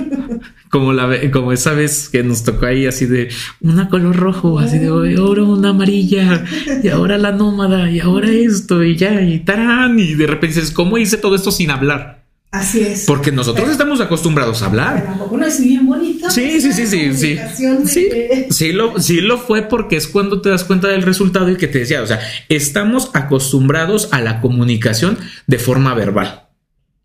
como 0.75 0.93
la 0.93 1.31
como 1.31 1.53
esa 1.53 1.73
vez 1.73 2.09
que 2.09 2.25
nos 2.25 2.43
tocó 2.43 2.67
ahí 2.67 2.85
así 2.85 3.07
de 3.07 3.29
una 3.61 3.89
color 3.89 4.17
rojo, 4.17 4.59
así 4.59 4.81
de 4.81 4.89
ahora 4.89 5.45
una 5.45 5.69
amarilla 5.69 6.45
y 6.83 6.89
ahora 6.89 7.17
la 7.17 7.31
nómada 7.31 7.89
y 7.93 8.01
ahora 8.01 8.29
esto 8.29 8.83
y 8.83 8.97
ya 8.97 9.23
y 9.23 9.39
tarán 9.39 10.01
y 10.01 10.15
de 10.15 10.27
repente 10.27 10.57
dices, 10.57 10.73
¿cómo 10.73 10.99
hice 10.99 11.17
todo 11.17 11.37
esto 11.37 11.53
sin 11.53 11.71
hablar? 11.71 12.25
Así 12.51 12.81
es. 12.81 13.05
Porque 13.07 13.31
nosotros 13.31 13.69
estamos 13.69 14.01
acostumbrados 14.01 14.63
a 14.63 14.67
hablar. 14.67 15.05
tampoco 15.05 15.37
no 15.37 15.47
es 15.47 15.63
bien 15.63 15.87
bonito. 15.87 16.29
Sí, 16.29 16.61
sí, 16.61 16.73
sí, 16.73 16.89
sí, 16.89 17.15
sí. 17.15 17.39
Sí, 17.87 18.09
sí, 18.51 18.73
lo, 18.73 18.99
sí 19.01 19.21
lo 19.21 19.39
fue 19.39 19.63
porque 19.63 19.95
es 19.95 20.09
cuando 20.09 20.41
te 20.41 20.49
das 20.49 20.65
cuenta 20.65 20.89
del 20.89 21.03
resultado 21.03 21.51
y 21.51 21.57
que 21.57 21.69
te 21.69 21.79
decía, 21.79 22.03
o 22.03 22.07
sea, 22.09 22.19
estamos 22.49 23.11
acostumbrados 23.15 24.09
a 24.11 24.21
la 24.21 24.41
comunicación 24.41 25.19
de 25.47 25.61
forma 25.61 25.95
verbal. 25.95 26.49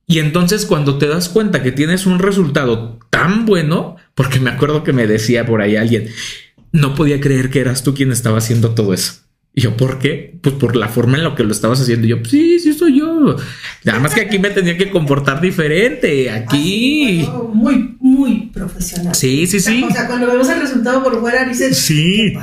Y 0.09 0.17
entonces 0.17 0.65
cuando 0.65 0.97
te 0.97 1.07
das 1.07 1.29
cuenta 1.29 1.61
que 1.61 1.71
tienes 1.71 2.07
un 2.07 2.17
resultado 2.17 2.97
tan 3.19 3.45
bueno, 3.45 3.97
porque 4.15 4.39
me 4.39 4.49
acuerdo 4.49 4.85
que 4.85 4.93
me 4.93 5.05
decía 5.05 5.45
por 5.45 5.61
ahí 5.61 5.75
alguien, 5.75 6.07
no 6.71 6.95
podía 6.95 7.19
creer 7.19 7.49
que 7.49 7.59
eras 7.59 7.83
tú 7.83 7.93
quien 7.93 8.13
estaba 8.13 8.37
haciendo 8.37 8.73
todo 8.73 8.93
eso. 8.93 9.15
Y 9.53 9.61
yo, 9.61 9.75
¿por 9.75 9.99
qué? 9.99 10.37
Pues 10.41 10.55
por 10.55 10.77
la 10.77 10.87
forma 10.87 11.17
en 11.17 11.25
la 11.25 11.35
que 11.35 11.43
lo 11.43 11.51
estabas 11.51 11.81
haciendo. 11.81 12.07
Yo, 12.07 12.17
sí, 12.23 12.59
sí 12.59 12.71
soy 12.71 12.99
yo. 12.99 13.35
Nada 13.83 13.99
más 13.99 14.13
que 14.13 14.21
aquí 14.21 14.39
me 14.39 14.51
tenía 14.51 14.77
que 14.77 14.89
comportar 14.89 15.41
diferente. 15.41 16.29
Aquí. 16.29 17.27
muy 17.53 17.97
profesional. 18.53 19.15
Sí, 19.15 19.47
sí, 19.47 19.59
sí. 19.59 19.83
O 19.83 19.91
sea, 19.91 20.07
cuando 20.07 20.27
vemos 20.27 20.49
el 20.49 20.59
resultado 20.59 21.03
por 21.03 21.19
fuera, 21.19 21.45
dices, 21.45 21.77
sí, 21.77 22.33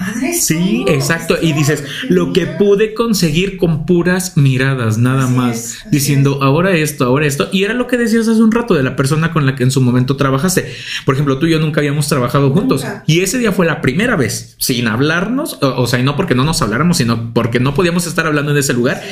sí, 0.40 0.84
exacto. 0.88 1.36
Y 1.40 1.52
dices, 1.52 1.84
lo 2.08 2.32
que 2.32 2.46
pude 2.46 2.94
conseguir 2.94 3.56
con 3.56 3.86
puras 3.86 4.36
miradas, 4.36 4.98
nada 4.98 5.26
más. 5.26 5.78
diciendo, 5.90 6.40
ahora 6.42 6.74
esto, 6.76 7.04
ahora 7.04 7.26
esto. 7.26 7.48
Y 7.52 7.64
era 7.64 7.74
lo 7.74 7.86
que 7.86 7.96
decías 7.96 8.26
hace 8.28 8.42
un 8.42 8.52
rato 8.52 8.74
de 8.74 8.82
la 8.82 8.96
persona 8.96 9.32
con 9.32 9.46
la 9.46 9.54
que 9.54 9.62
en 9.62 9.70
su 9.70 9.80
momento 9.80 10.16
trabajaste. 10.16 10.72
Por 11.04 11.14
ejemplo, 11.14 11.38
tú 11.38 11.46
y 11.46 11.50
yo 11.52 11.58
nunca 11.58 11.80
habíamos 11.80 12.08
trabajado 12.08 12.50
juntos. 12.50 12.84
Y 13.06 13.20
ese 13.20 13.38
día 13.38 13.52
fue 13.52 13.66
la 13.66 13.80
primera 13.80 14.16
vez, 14.16 14.56
sin 14.58 14.88
hablarnos, 14.88 15.58
o, 15.62 15.82
o 15.82 15.86
sea, 15.86 15.98
y 15.98 16.02
no 16.02 16.16
porque 16.16 16.34
no 16.34 16.44
nos 16.44 16.62
habláramos 16.62 16.96
sino 16.96 17.32
porque 17.32 17.60
no 17.60 17.74
podíamos 17.74 18.06
estar 18.06 18.26
hablando 18.26 18.52
en 18.52 18.58
ese 18.58 18.72
lugar. 18.72 19.02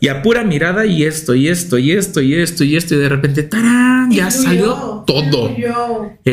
Y 0.00 0.08
a 0.08 0.22
pura 0.22 0.44
mirada 0.44 0.86
y 0.86 1.04
esto, 1.04 1.34
y 1.34 1.48
esto, 1.48 1.78
y 1.78 1.92
esto, 1.92 2.20
y 2.20 2.34
esto, 2.34 2.64
y 2.64 2.76
esto, 2.76 2.94
y 2.94 2.98
de 2.98 3.08
repente, 3.08 3.42
¡tarán! 3.42 4.10
Ya 4.10 4.30
salió 4.30 5.04
todo. 5.06 5.54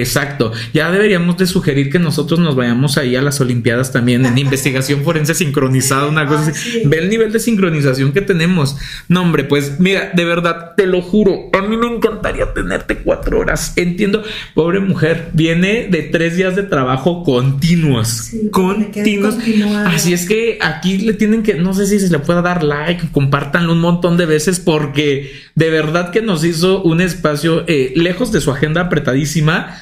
Exacto. 0.07 0.53
Ya 0.73 0.89
deberíamos 0.89 1.37
de 1.37 1.45
sugerir 1.45 1.89
que 1.89 1.99
nosotros 1.99 2.39
nos 2.39 2.55
vayamos 2.55 2.97
ahí 2.97 3.15
a 3.15 3.21
las 3.21 3.41
Olimpiadas 3.41 3.91
también 3.91 4.25
en 4.25 4.37
investigación 4.37 5.03
forense 5.03 5.33
sincronizada, 5.33 6.07
una 6.07 6.25
cosa 6.25 6.51
así. 6.51 6.83
Ve 6.85 6.99
el 6.99 7.09
nivel 7.09 7.31
de 7.31 7.39
sincronización 7.39 8.13
que 8.13 8.21
tenemos. 8.21 8.77
No, 9.09 9.21
hombre, 9.21 9.43
pues 9.43 9.79
mira, 9.79 10.11
de 10.13 10.25
verdad, 10.25 10.73
te 10.75 10.87
lo 10.87 11.01
juro, 11.01 11.49
a 11.53 11.61
mí 11.61 11.75
me 11.75 11.87
encantaría 11.87 12.53
tenerte 12.53 12.97
cuatro 12.99 13.39
horas. 13.39 13.73
Entiendo, 13.75 14.23
pobre 14.53 14.79
mujer, 14.79 15.29
viene 15.33 15.87
de 15.89 16.03
tres 16.03 16.37
días 16.37 16.55
de 16.55 16.63
trabajo 16.63 17.23
continuos. 17.23 18.31
continuos. 18.51 19.35
Así 19.85 20.13
es 20.13 20.25
que 20.25 20.57
aquí 20.61 20.99
le 20.99 21.13
tienen 21.13 21.43
que, 21.43 21.55
no 21.55 21.73
sé 21.73 21.85
si 21.85 21.99
se 21.99 22.09
le 22.09 22.19
pueda 22.19 22.41
dar 22.41 22.63
like, 22.63 23.09
compártanlo 23.11 23.73
un 23.73 23.81
montón 23.81 24.17
de 24.17 24.25
veces 24.25 24.59
porque 24.59 25.31
de 25.55 25.69
verdad 25.69 26.11
que 26.11 26.21
nos 26.21 26.43
hizo 26.43 26.81
un 26.83 27.01
espacio 27.01 27.65
eh, 27.67 27.93
lejos 27.95 28.31
de 28.31 28.41
su 28.41 28.51
agenda 28.51 28.81
apretadísima 28.81 29.77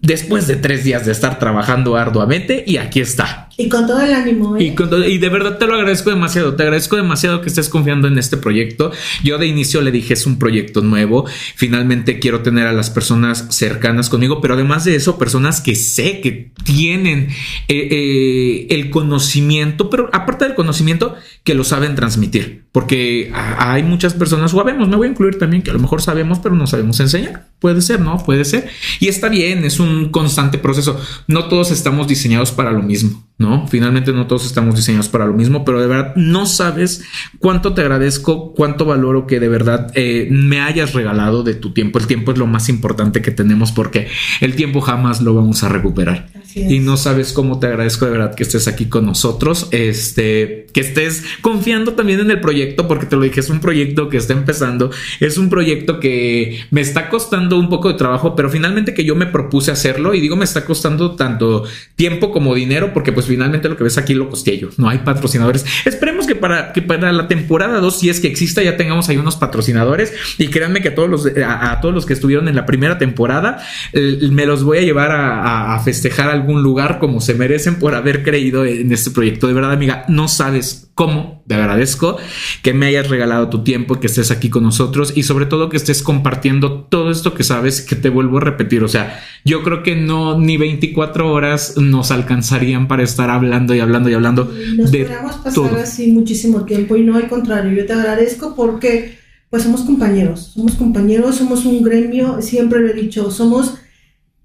después 0.00 0.46
de 0.46 0.56
tres 0.56 0.84
días 0.84 1.04
de 1.04 1.12
estar 1.12 1.38
trabajando 1.38 1.96
arduamente 1.96 2.64
y 2.66 2.76
aquí 2.78 3.00
está. 3.00 3.45
Y 3.58 3.70
con 3.70 3.86
todo 3.86 4.02
el 4.02 4.12
ánimo. 4.12 4.56
¿eh? 4.56 4.74
Y, 5.08 5.18
de 5.18 5.28
verdad 5.30 5.56
te 5.56 5.66
lo 5.66 5.74
agradezco 5.74 6.10
demasiado. 6.10 6.54
Te 6.56 6.62
agradezco 6.62 6.96
demasiado 6.96 7.40
que 7.40 7.48
estés 7.48 7.70
confiando 7.70 8.06
en 8.06 8.18
este 8.18 8.36
proyecto. 8.36 8.92
Yo 9.24 9.38
de 9.38 9.46
inicio 9.46 9.80
le 9.80 9.90
dije 9.90 10.12
es 10.12 10.26
un 10.26 10.38
proyecto 10.38 10.82
nuevo. 10.82 11.24
Finalmente 11.54 12.18
quiero 12.18 12.42
tener 12.42 12.66
a 12.66 12.72
las 12.72 12.90
personas 12.90 13.46
cercanas 13.50 14.10
conmigo, 14.10 14.42
pero 14.42 14.54
además 14.54 14.84
de 14.84 14.96
eso, 14.96 15.18
personas 15.18 15.62
que 15.62 15.74
sé 15.74 16.20
que 16.20 16.52
tienen 16.64 17.28
eh, 17.68 17.88
eh, 17.90 18.66
el 18.70 18.90
conocimiento, 18.90 19.88
pero 19.88 20.10
aparte 20.12 20.44
del 20.44 20.54
conocimiento, 20.54 21.14
que 21.42 21.54
lo 21.54 21.64
saben 21.64 21.94
transmitir. 21.94 22.66
Porque 22.72 23.32
hay 23.32 23.82
muchas 23.82 24.12
personas, 24.12 24.52
o 24.52 24.58
sabemos, 24.58 24.86
me 24.86 24.96
voy 24.96 25.06
a 25.06 25.10
incluir 25.10 25.38
también, 25.38 25.62
que 25.62 25.70
a 25.70 25.72
lo 25.72 25.78
mejor 25.78 26.02
sabemos, 26.02 26.40
pero 26.40 26.54
no 26.54 26.66
sabemos 26.66 27.00
enseñar. 27.00 27.48
Puede 27.58 27.80
ser, 27.80 28.00
¿no? 28.00 28.18
Puede 28.18 28.44
ser. 28.44 28.68
Y 29.00 29.08
está 29.08 29.30
bien, 29.30 29.64
es 29.64 29.80
un 29.80 30.10
constante 30.10 30.58
proceso. 30.58 31.00
No 31.26 31.48
todos 31.48 31.70
estamos 31.70 32.06
diseñados 32.06 32.52
para 32.52 32.70
lo 32.70 32.82
mismo. 32.82 33.25
¿No? 33.38 33.66
Finalmente 33.68 34.12
no 34.12 34.26
todos 34.26 34.46
estamos 34.46 34.76
diseñados 34.76 35.08
para 35.08 35.26
lo 35.26 35.34
mismo, 35.34 35.64
pero 35.64 35.80
de 35.80 35.86
verdad 35.86 36.14
no 36.16 36.46
sabes 36.46 37.04
cuánto 37.38 37.74
te 37.74 37.82
agradezco, 37.82 38.54
cuánto 38.54 38.86
valoro 38.86 39.26
que 39.26 39.40
de 39.40 39.48
verdad 39.48 39.92
eh, 39.94 40.28
me 40.30 40.60
hayas 40.60 40.94
regalado 40.94 41.42
de 41.42 41.54
tu 41.54 41.72
tiempo. 41.72 41.98
El 41.98 42.06
tiempo 42.06 42.32
es 42.32 42.38
lo 42.38 42.46
más 42.46 42.70
importante 42.70 43.20
que 43.20 43.30
tenemos 43.30 43.72
porque 43.72 44.08
el 44.40 44.54
tiempo 44.56 44.80
jamás 44.80 45.20
lo 45.20 45.34
vamos 45.34 45.62
a 45.62 45.68
recuperar. 45.68 46.28
y 46.54 46.78
no 46.78 46.96
sabes 46.96 47.34
cómo 47.34 47.58
te 47.58 47.66
agradezco 47.66 48.06
de 48.06 48.12
verdad 48.12 48.34
que 48.34 48.42
estés 48.42 48.66
aquí 48.68 48.86
con 48.86 49.04
nosotros, 49.04 49.68
este, 49.72 50.66
que 50.72 50.80
estés 50.80 51.22
confiando 51.42 51.92
también 51.92 52.20
en 52.20 52.30
el 52.30 52.40
proyecto, 52.40 52.88
porque 52.88 53.04
te 53.04 53.16
lo 53.16 53.22
dije, 53.22 53.40
es 53.40 53.50
un 53.50 53.60
proyecto 53.60 54.08
que 54.08 54.16
está 54.16 54.32
empezando, 54.32 54.90
es 55.20 55.36
un 55.36 55.50
proyecto 55.50 56.00
que 56.00 56.60
me 56.70 56.80
está 56.80 57.10
costando 57.10 57.58
un 57.58 57.68
poco 57.68 57.88
de 57.88 57.98
trabajo, 57.98 58.34
pero 58.34 58.48
finalmente 58.48 58.94
que 58.94 59.04
yo 59.04 59.14
me 59.14 59.26
propuse 59.26 59.70
hacerlo 59.70 60.14
y 60.14 60.20
digo 60.22 60.36
me 60.36 60.44
está 60.44 60.64
costando 60.64 61.14
tanto 61.16 61.64
tiempo 61.96 62.32
como 62.32 62.54
dinero, 62.54 62.94
porque 62.94 63.12
pues 63.12 63.25
finalmente 63.26 63.68
lo 63.68 63.76
que 63.76 63.84
ves 63.84 63.98
aquí 63.98 64.14
lo 64.14 64.28
costé 64.28 64.58
yo, 64.58 64.68
no 64.76 64.88
hay 64.88 64.98
patrocinadores. 64.98 65.64
Esperemos 65.84 66.26
que 66.26 66.34
para, 66.34 66.72
que 66.72 66.82
para 66.82 67.12
la 67.12 67.28
temporada 67.28 67.80
2, 67.80 67.98
si 67.98 68.08
es 68.08 68.20
que 68.20 68.28
exista, 68.28 68.62
ya 68.62 68.76
tengamos 68.76 69.08
ahí 69.08 69.16
unos 69.16 69.36
patrocinadores 69.36 70.12
y 70.38 70.48
créanme 70.48 70.80
que 70.80 70.88
a 70.88 70.94
todos 70.94 71.08
los, 71.08 71.26
a, 71.26 71.80
todos 71.80 71.94
los 71.94 72.06
que 72.06 72.12
estuvieron 72.12 72.48
en 72.48 72.56
la 72.56 72.66
primera 72.66 72.98
temporada, 72.98 73.58
me 73.92 74.46
los 74.46 74.64
voy 74.64 74.78
a 74.78 74.82
llevar 74.82 75.10
a, 75.10 75.74
a 75.74 75.80
festejar 75.80 76.30
algún 76.30 76.62
lugar 76.62 76.98
como 76.98 77.20
se 77.20 77.34
merecen 77.34 77.78
por 77.78 77.94
haber 77.94 78.22
creído 78.22 78.64
en 78.64 78.92
este 78.92 79.10
proyecto. 79.10 79.46
De 79.46 79.52
verdad, 79.52 79.72
amiga, 79.72 80.04
no 80.08 80.28
sabes 80.28 80.85
cómo 80.96 81.42
te 81.46 81.54
agradezco 81.54 82.16
que 82.62 82.72
me 82.72 82.86
hayas 82.86 83.10
regalado 83.10 83.50
tu 83.50 83.62
tiempo, 83.62 84.00
que 84.00 84.06
estés 84.06 84.30
aquí 84.30 84.48
con 84.48 84.62
nosotros 84.62 85.12
y 85.14 85.24
sobre 85.24 85.44
todo 85.44 85.68
que 85.68 85.76
estés 85.76 86.02
compartiendo 86.02 86.84
todo 86.84 87.10
esto 87.10 87.34
que 87.34 87.44
sabes 87.44 87.82
que 87.82 87.96
te 87.96 88.08
vuelvo 88.08 88.38
a 88.38 88.40
repetir. 88.40 88.82
O 88.82 88.88
sea, 88.88 89.20
yo 89.44 89.62
creo 89.62 89.82
que 89.82 89.94
no 89.94 90.40
ni 90.40 90.56
24 90.56 91.30
horas 91.30 91.76
nos 91.76 92.10
alcanzarían 92.10 92.88
para 92.88 93.02
estar 93.02 93.28
hablando 93.28 93.74
y 93.74 93.80
hablando 93.80 94.08
y 94.08 94.14
hablando. 94.14 94.50
Nos 94.78 94.90
de 94.90 95.04
pasar 95.04 95.76
así 95.76 96.12
muchísimo 96.12 96.64
tiempo 96.64 96.96
y 96.96 97.02
no 97.02 97.16
al 97.16 97.28
contrario. 97.28 97.72
Yo 97.72 97.84
te 97.84 97.92
agradezco 97.92 98.56
porque 98.56 99.18
pues 99.50 99.64
somos 99.64 99.82
compañeros, 99.82 100.52
somos 100.54 100.76
compañeros, 100.76 101.36
somos 101.36 101.66
un 101.66 101.82
gremio, 101.82 102.40
siempre 102.40 102.80
lo 102.80 102.88
he 102.88 102.94
dicho, 102.94 103.30
somos 103.30 103.74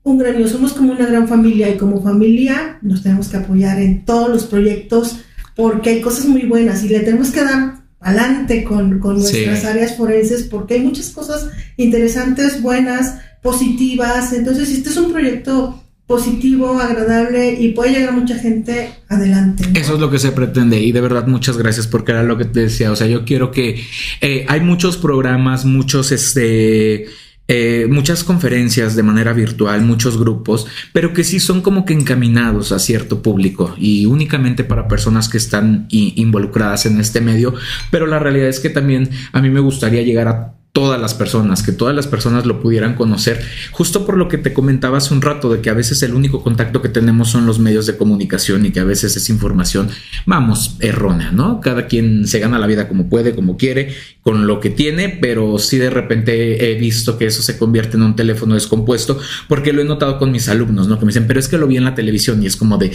un 0.03 0.17
gremio, 0.17 0.49
somos 0.49 0.73
como 0.73 0.91
una 0.91 1.05
gran 1.05 1.29
familia 1.29 1.69
y 1.69 1.77
como 1.77 2.03
familia 2.03 2.77
nos 2.81 3.03
tenemos 3.03 3.29
que 3.29 3.37
apoyar 3.37 3.79
en 3.79 4.03
todos 4.03 4.27
los 4.29 4.43
proyectos 4.43 5.21
porque 5.61 5.91
hay 5.91 6.01
cosas 6.01 6.25
muy 6.25 6.41
buenas 6.45 6.83
y 6.83 6.89
le 6.89 7.01
tenemos 7.01 7.29
que 7.29 7.43
dar 7.43 7.83
adelante 7.99 8.63
con, 8.63 8.99
nuestras 8.99 9.63
áreas 9.63 9.95
forenses 9.95 10.41
porque 10.49 10.73
hay 10.73 10.79
muchas 10.79 11.11
cosas 11.11 11.49
interesantes, 11.77 12.63
buenas, 12.63 13.19
positivas. 13.43 14.33
Entonces, 14.33 14.69
si 14.69 14.77
este 14.77 14.89
es 14.89 14.97
un 14.97 15.11
proyecto 15.11 15.83
positivo, 16.07 16.79
agradable 16.79 17.61
y 17.61 17.73
puede 17.73 17.91
llegar 17.91 18.09
a 18.09 18.13
mucha 18.13 18.39
gente 18.39 18.89
adelante. 19.07 19.63
Eso 19.75 19.93
es 19.93 19.99
lo 19.99 20.09
que 20.09 20.17
se 20.17 20.31
pretende 20.31 20.79
y 20.79 20.91
de 20.91 20.99
verdad 20.99 21.27
muchas 21.27 21.59
gracias 21.59 21.85
porque 21.85 22.11
era 22.11 22.23
lo 22.23 22.39
que 22.39 22.45
te 22.45 22.61
decía, 22.61 22.91
o 22.91 22.95
sea, 22.95 23.05
yo 23.05 23.23
quiero 23.23 23.51
que 23.51 23.83
eh, 24.19 24.45
hay 24.49 24.61
muchos 24.61 24.97
programas, 24.97 25.63
muchos 25.63 26.11
este 26.11 27.05
eh, 27.53 27.85
muchas 27.89 28.23
conferencias 28.23 28.95
de 28.95 29.03
manera 29.03 29.33
virtual, 29.33 29.81
muchos 29.81 30.17
grupos, 30.17 30.67
pero 30.93 31.13
que 31.13 31.25
sí 31.25 31.41
son 31.41 31.59
como 31.59 31.83
que 31.83 31.91
encaminados 31.91 32.71
a 32.71 32.79
cierto 32.79 33.21
público 33.21 33.75
y 33.77 34.05
únicamente 34.05 34.63
para 34.63 34.87
personas 34.87 35.27
que 35.27 35.37
están 35.37 35.85
involucradas 35.89 36.85
en 36.85 36.97
este 37.01 37.19
medio, 37.19 37.53
pero 37.89 38.07
la 38.07 38.19
realidad 38.19 38.47
es 38.47 38.61
que 38.61 38.69
también 38.69 39.09
a 39.33 39.41
mí 39.41 39.49
me 39.49 39.59
gustaría 39.59 40.01
llegar 40.01 40.29
a 40.29 40.60
todas 40.73 41.01
las 41.01 41.13
personas, 41.13 41.63
que 41.63 41.73
todas 41.73 41.93
las 41.93 42.07
personas 42.07 42.45
lo 42.45 42.61
pudieran 42.61 42.95
conocer, 42.95 43.43
justo 43.71 44.05
por 44.05 44.17
lo 44.17 44.29
que 44.29 44.37
te 44.37 44.53
comentaba 44.53 44.99
hace 44.99 45.13
un 45.13 45.21
rato, 45.21 45.51
de 45.51 45.59
que 45.59 45.69
a 45.69 45.73
veces 45.73 46.01
el 46.01 46.13
único 46.13 46.43
contacto 46.43 46.81
que 46.81 46.87
tenemos 46.87 47.29
son 47.29 47.45
los 47.45 47.59
medios 47.59 47.85
de 47.87 47.97
comunicación 47.97 48.65
y 48.65 48.71
que 48.71 48.79
a 48.79 48.85
veces 48.85 49.17
es 49.17 49.29
información, 49.29 49.89
vamos, 50.25 50.77
errónea, 50.79 51.31
¿no? 51.31 51.59
Cada 51.59 51.87
quien 51.87 52.25
se 52.25 52.39
gana 52.39 52.57
la 52.57 52.67
vida 52.67 52.87
como 52.87 53.09
puede, 53.09 53.35
como 53.35 53.57
quiere, 53.57 53.93
con 54.23 54.47
lo 54.47 54.61
que 54.61 54.69
tiene, 54.69 55.09
pero 55.09 55.57
sí 55.57 55.77
de 55.77 55.89
repente 55.89 56.71
he 56.71 56.79
visto 56.79 57.17
que 57.17 57.25
eso 57.25 57.41
se 57.41 57.57
convierte 57.57 57.97
en 57.97 58.03
un 58.03 58.15
teléfono 58.15 58.53
descompuesto, 58.53 59.19
porque 59.49 59.73
lo 59.73 59.81
he 59.81 59.85
notado 59.85 60.19
con 60.19 60.31
mis 60.31 60.47
alumnos, 60.47 60.87
¿no? 60.87 60.99
Que 60.99 61.05
me 61.05 61.09
dicen, 61.09 61.27
pero 61.27 61.39
es 61.39 61.49
que 61.49 61.57
lo 61.57 61.67
vi 61.67 61.77
en 61.77 61.83
la 61.83 61.95
televisión 61.95 62.41
y 62.41 62.45
es 62.45 62.55
como 62.55 62.77
de, 62.77 62.91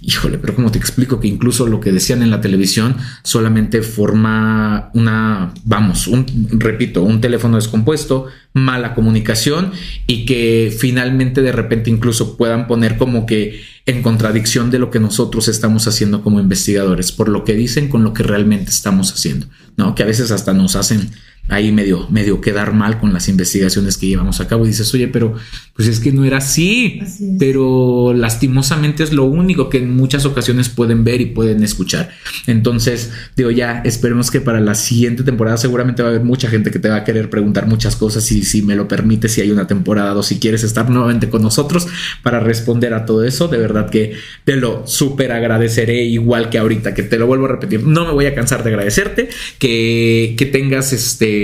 híjole, 0.00 0.38
pero 0.38 0.56
¿cómo 0.56 0.72
te 0.72 0.78
explico 0.78 1.20
que 1.20 1.28
incluso 1.28 1.68
lo 1.68 1.78
que 1.78 1.92
decían 1.92 2.22
en 2.22 2.30
la 2.30 2.40
televisión 2.40 2.96
solamente 3.22 3.82
forma 3.82 4.90
una, 4.94 5.52
vamos, 5.64 6.08
un, 6.08 6.26
repito, 6.52 7.02
un 7.02 7.19
teléfono 7.20 7.56
descompuesto, 7.56 8.26
mala 8.52 8.94
comunicación 8.94 9.72
y 10.06 10.24
que 10.26 10.74
finalmente 10.76 11.42
de 11.42 11.52
repente 11.52 11.90
incluso 11.90 12.36
puedan 12.36 12.66
poner 12.66 12.96
como 12.96 13.26
que 13.26 13.62
en 13.86 14.02
contradicción 14.02 14.70
de 14.70 14.78
lo 14.78 14.90
que 14.90 15.00
nosotros 15.00 15.48
estamos 15.48 15.86
haciendo 15.86 16.22
como 16.22 16.40
investigadores, 16.40 17.12
por 17.12 17.28
lo 17.28 17.44
que 17.44 17.54
dicen 17.54 17.88
con 17.88 18.04
lo 18.04 18.12
que 18.12 18.22
realmente 18.22 18.70
estamos 18.70 19.12
haciendo, 19.12 19.46
¿no? 19.76 19.94
Que 19.94 20.02
a 20.02 20.06
veces 20.06 20.30
hasta 20.30 20.52
nos 20.52 20.76
hacen 20.76 21.10
ahí 21.50 21.72
medio, 21.72 22.08
medio 22.10 22.40
quedar 22.40 22.72
mal 22.72 22.98
con 22.98 23.12
las 23.12 23.28
investigaciones 23.28 23.96
que 23.96 24.06
llevamos 24.06 24.40
a 24.40 24.48
cabo. 24.48 24.64
Y 24.64 24.68
dices, 24.68 24.92
oye, 24.94 25.08
pero 25.08 25.34
pues 25.74 25.88
es 25.88 26.00
que 26.00 26.12
no 26.12 26.24
era 26.24 26.38
así, 26.38 27.00
pero 27.38 28.12
lastimosamente 28.14 29.02
es 29.02 29.12
lo 29.12 29.24
único 29.24 29.68
que 29.68 29.78
en 29.78 29.96
muchas 29.96 30.26
ocasiones 30.26 30.68
pueden 30.68 31.04
ver 31.04 31.20
y 31.20 31.26
pueden 31.26 31.62
escuchar. 31.64 32.10
Entonces, 32.46 33.10
digo, 33.36 33.50
ya 33.50 33.82
esperemos 33.84 34.30
que 34.30 34.40
para 34.40 34.60
la 34.60 34.74
siguiente 34.74 35.22
temporada 35.22 35.56
seguramente 35.56 36.02
va 36.02 36.10
a 36.10 36.12
haber 36.12 36.24
mucha 36.24 36.48
gente 36.48 36.70
que 36.70 36.78
te 36.78 36.88
va 36.88 36.96
a 36.96 37.04
querer 37.04 37.30
preguntar 37.30 37.66
muchas 37.66 37.96
cosas 37.96 38.30
y 38.30 38.42
si 38.42 38.62
me 38.62 38.76
lo 38.76 38.86
permite, 38.86 39.28
si 39.28 39.40
hay 39.40 39.50
una 39.50 39.66
temporada 39.66 40.14
o 40.16 40.22
si 40.22 40.38
quieres 40.38 40.62
estar 40.62 40.88
nuevamente 40.88 41.28
con 41.28 41.42
nosotros 41.42 41.88
para 42.22 42.40
responder 42.40 42.94
a 42.94 43.06
todo 43.06 43.24
eso, 43.24 43.48
de 43.48 43.58
verdad 43.58 43.90
que 43.90 44.14
te 44.44 44.56
lo 44.56 44.86
súper 44.86 45.32
agradeceré 45.32 46.04
igual 46.04 46.50
que 46.50 46.58
ahorita, 46.58 46.94
que 46.94 47.02
te 47.02 47.18
lo 47.18 47.26
vuelvo 47.26 47.46
a 47.46 47.48
repetir, 47.48 47.86
no 47.86 48.06
me 48.06 48.12
voy 48.12 48.26
a 48.26 48.34
cansar 48.34 48.62
de 48.62 48.70
agradecerte, 48.70 49.28
que, 49.58 50.34
que 50.36 50.46
tengas 50.46 50.92
este 50.92 51.39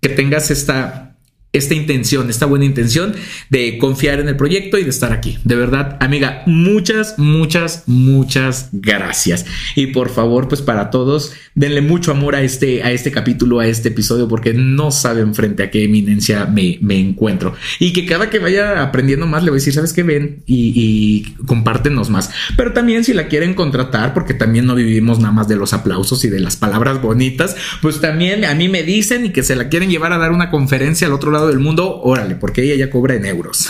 que 0.00 0.08
tengas 0.08 0.50
esta 0.50 1.05
esta 1.52 1.74
intención, 1.74 2.28
esta 2.28 2.46
buena 2.46 2.64
intención 2.64 3.14
de 3.48 3.78
confiar 3.78 4.20
en 4.20 4.28
el 4.28 4.36
proyecto 4.36 4.78
y 4.78 4.84
de 4.84 4.90
estar 4.90 5.12
aquí. 5.12 5.38
De 5.44 5.56
verdad, 5.56 5.96
amiga, 6.00 6.42
muchas, 6.46 7.18
muchas, 7.18 7.84
muchas 7.86 8.68
gracias. 8.72 9.46
Y 9.74 9.88
por 9.88 10.10
favor, 10.10 10.48
pues 10.48 10.60
para 10.60 10.90
todos, 10.90 11.32
denle 11.54 11.80
mucho 11.80 12.10
amor 12.10 12.34
a 12.34 12.42
este, 12.42 12.82
a 12.82 12.92
este 12.92 13.10
capítulo, 13.10 13.60
a 13.60 13.66
este 13.66 13.88
episodio, 13.88 14.28
porque 14.28 14.52
no 14.52 14.90
saben 14.90 15.34
frente 15.34 15.62
a 15.62 15.70
qué 15.70 15.84
eminencia 15.84 16.46
me, 16.46 16.78
me 16.82 16.98
encuentro. 16.98 17.54
Y 17.78 17.92
que 17.92 18.04
cada 18.04 18.28
que 18.28 18.38
vaya 18.38 18.82
aprendiendo 18.82 19.26
más, 19.26 19.42
le 19.42 19.50
voy 19.50 19.56
a 19.56 19.60
decir, 19.60 19.72
¿sabes 19.72 19.92
qué 19.92 20.02
ven? 20.02 20.42
Y, 20.46 20.72
y 20.74 21.44
compártenos 21.46 22.10
más. 22.10 22.30
Pero 22.56 22.72
también 22.72 23.04
si 23.04 23.14
la 23.14 23.28
quieren 23.28 23.54
contratar, 23.54 24.12
porque 24.12 24.34
también 24.34 24.66
no 24.66 24.74
vivimos 24.74 25.20
nada 25.20 25.32
más 25.32 25.48
de 25.48 25.56
los 25.56 25.72
aplausos 25.72 26.24
y 26.24 26.28
de 26.28 26.40
las 26.40 26.56
palabras 26.56 27.00
bonitas, 27.00 27.56
pues 27.80 28.00
también 28.00 28.44
a 28.44 28.54
mí 28.54 28.68
me 28.68 28.82
dicen 28.82 29.26
y 29.26 29.30
que 29.30 29.42
se 29.42 29.56
la 29.56 29.68
quieren 29.68 29.90
llevar 29.90 30.12
a 30.12 30.18
dar 30.18 30.32
una 30.32 30.50
conferencia 30.50 31.06
al 31.06 31.14
otro 31.14 31.30
del 31.48 31.58
mundo, 31.58 32.00
órale, 32.02 32.36
porque 32.36 32.62
ella 32.62 32.86
ya 32.86 32.90
cobra 32.90 33.14
en 33.14 33.26
euros. 33.26 33.68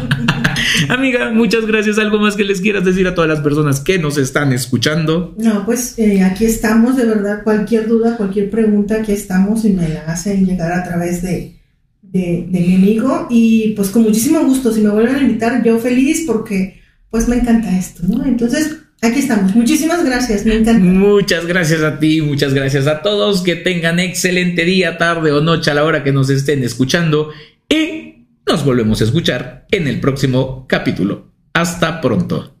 Amiga, 0.88 1.30
muchas 1.30 1.66
gracias. 1.66 1.98
¿Algo 1.98 2.18
más 2.18 2.36
que 2.36 2.44
les 2.44 2.60
quieras 2.60 2.84
decir 2.84 3.06
a 3.06 3.14
todas 3.14 3.28
las 3.28 3.40
personas 3.40 3.80
que 3.80 3.98
nos 3.98 4.18
están 4.18 4.52
escuchando? 4.52 5.34
No, 5.38 5.64
pues 5.64 5.98
eh, 5.98 6.22
aquí 6.22 6.44
estamos, 6.44 6.96
de 6.96 7.04
verdad. 7.04 7.42
Cualquier 7.44 7.88
duda, 7.88 8.16
cualquier 8.16 8.50
pregunta, 8.50 8.96
aquí 8.96 9.12
estamos 9.12 9.64
y 9.64 9.70
me 9.70 9.88
la 9.88 10.02
hacen 10.06 10.44
llegar 10.44 10.72
a 10.72 10.84
través 10.84 11.22
de, 11.22 11.60
de 12.02 12.46
mi 12.50 12.74
amigo. 12.74 13.26
Y 13.30 13.74
pues 13.76 13.90
con 13.90 14.02
muchísimo 14.02 14.40
gusto, 14.44 14.72
si 14.72 14.80
me 14.80 14.90
vuelven 14.90 15.16
a 15.16 15.22
invitar, 15.22 15.62
yo 15.62 15.78
feliz 15.78 16.24
porque 16.26 16.80
pues 17.10 17.28
me 17.28 17.36
encanta 17.36 17.76
esto, 17.78 18.02
¿no? 18.08 18.24
Entonces, 18.24 18.78
Aquí 19.02 19.18
estamos. 19.18 19.54
Muchísimas 19.54 20.04
gracias. 20.04 20.46
Me 20.46 20.54
encanta. 20.54 20.84
Muchas 20.84 21.44
gracias 21.46 21.82
a 21.82 21.98
ti, 21.98 22.22
muchas 22.22 22.54
gracias 22.54 22.86
a 22.86 23.02
todos. 23.02 23.42
Que 23.42 23.56
tengan 23.56 23.98
excelente 23.98 24.64
día, 24.64 24.96
tarde 24.96 25.32
o 25.32 25.40
noche 25.40 25.72
a 25.72 25.74
la 25.74 25.84
hora 25.84 26.04
que 26.04 26.12
nos 26.12 26.30
estén 26.30 26.62
escuchando. 26.62 27.30
Y 27.68 28.26
nos 28.46 28.64
volvemos 28.64 29.00
a 29.00 29.04
escuchar 29.04 29.66
en 29.72 29.88
el 29.88 29.98
próximo 29.98 30.66
capítulo. 30.68 31.32
Hasta 31.52 32.00
pronto. 32.00 32.54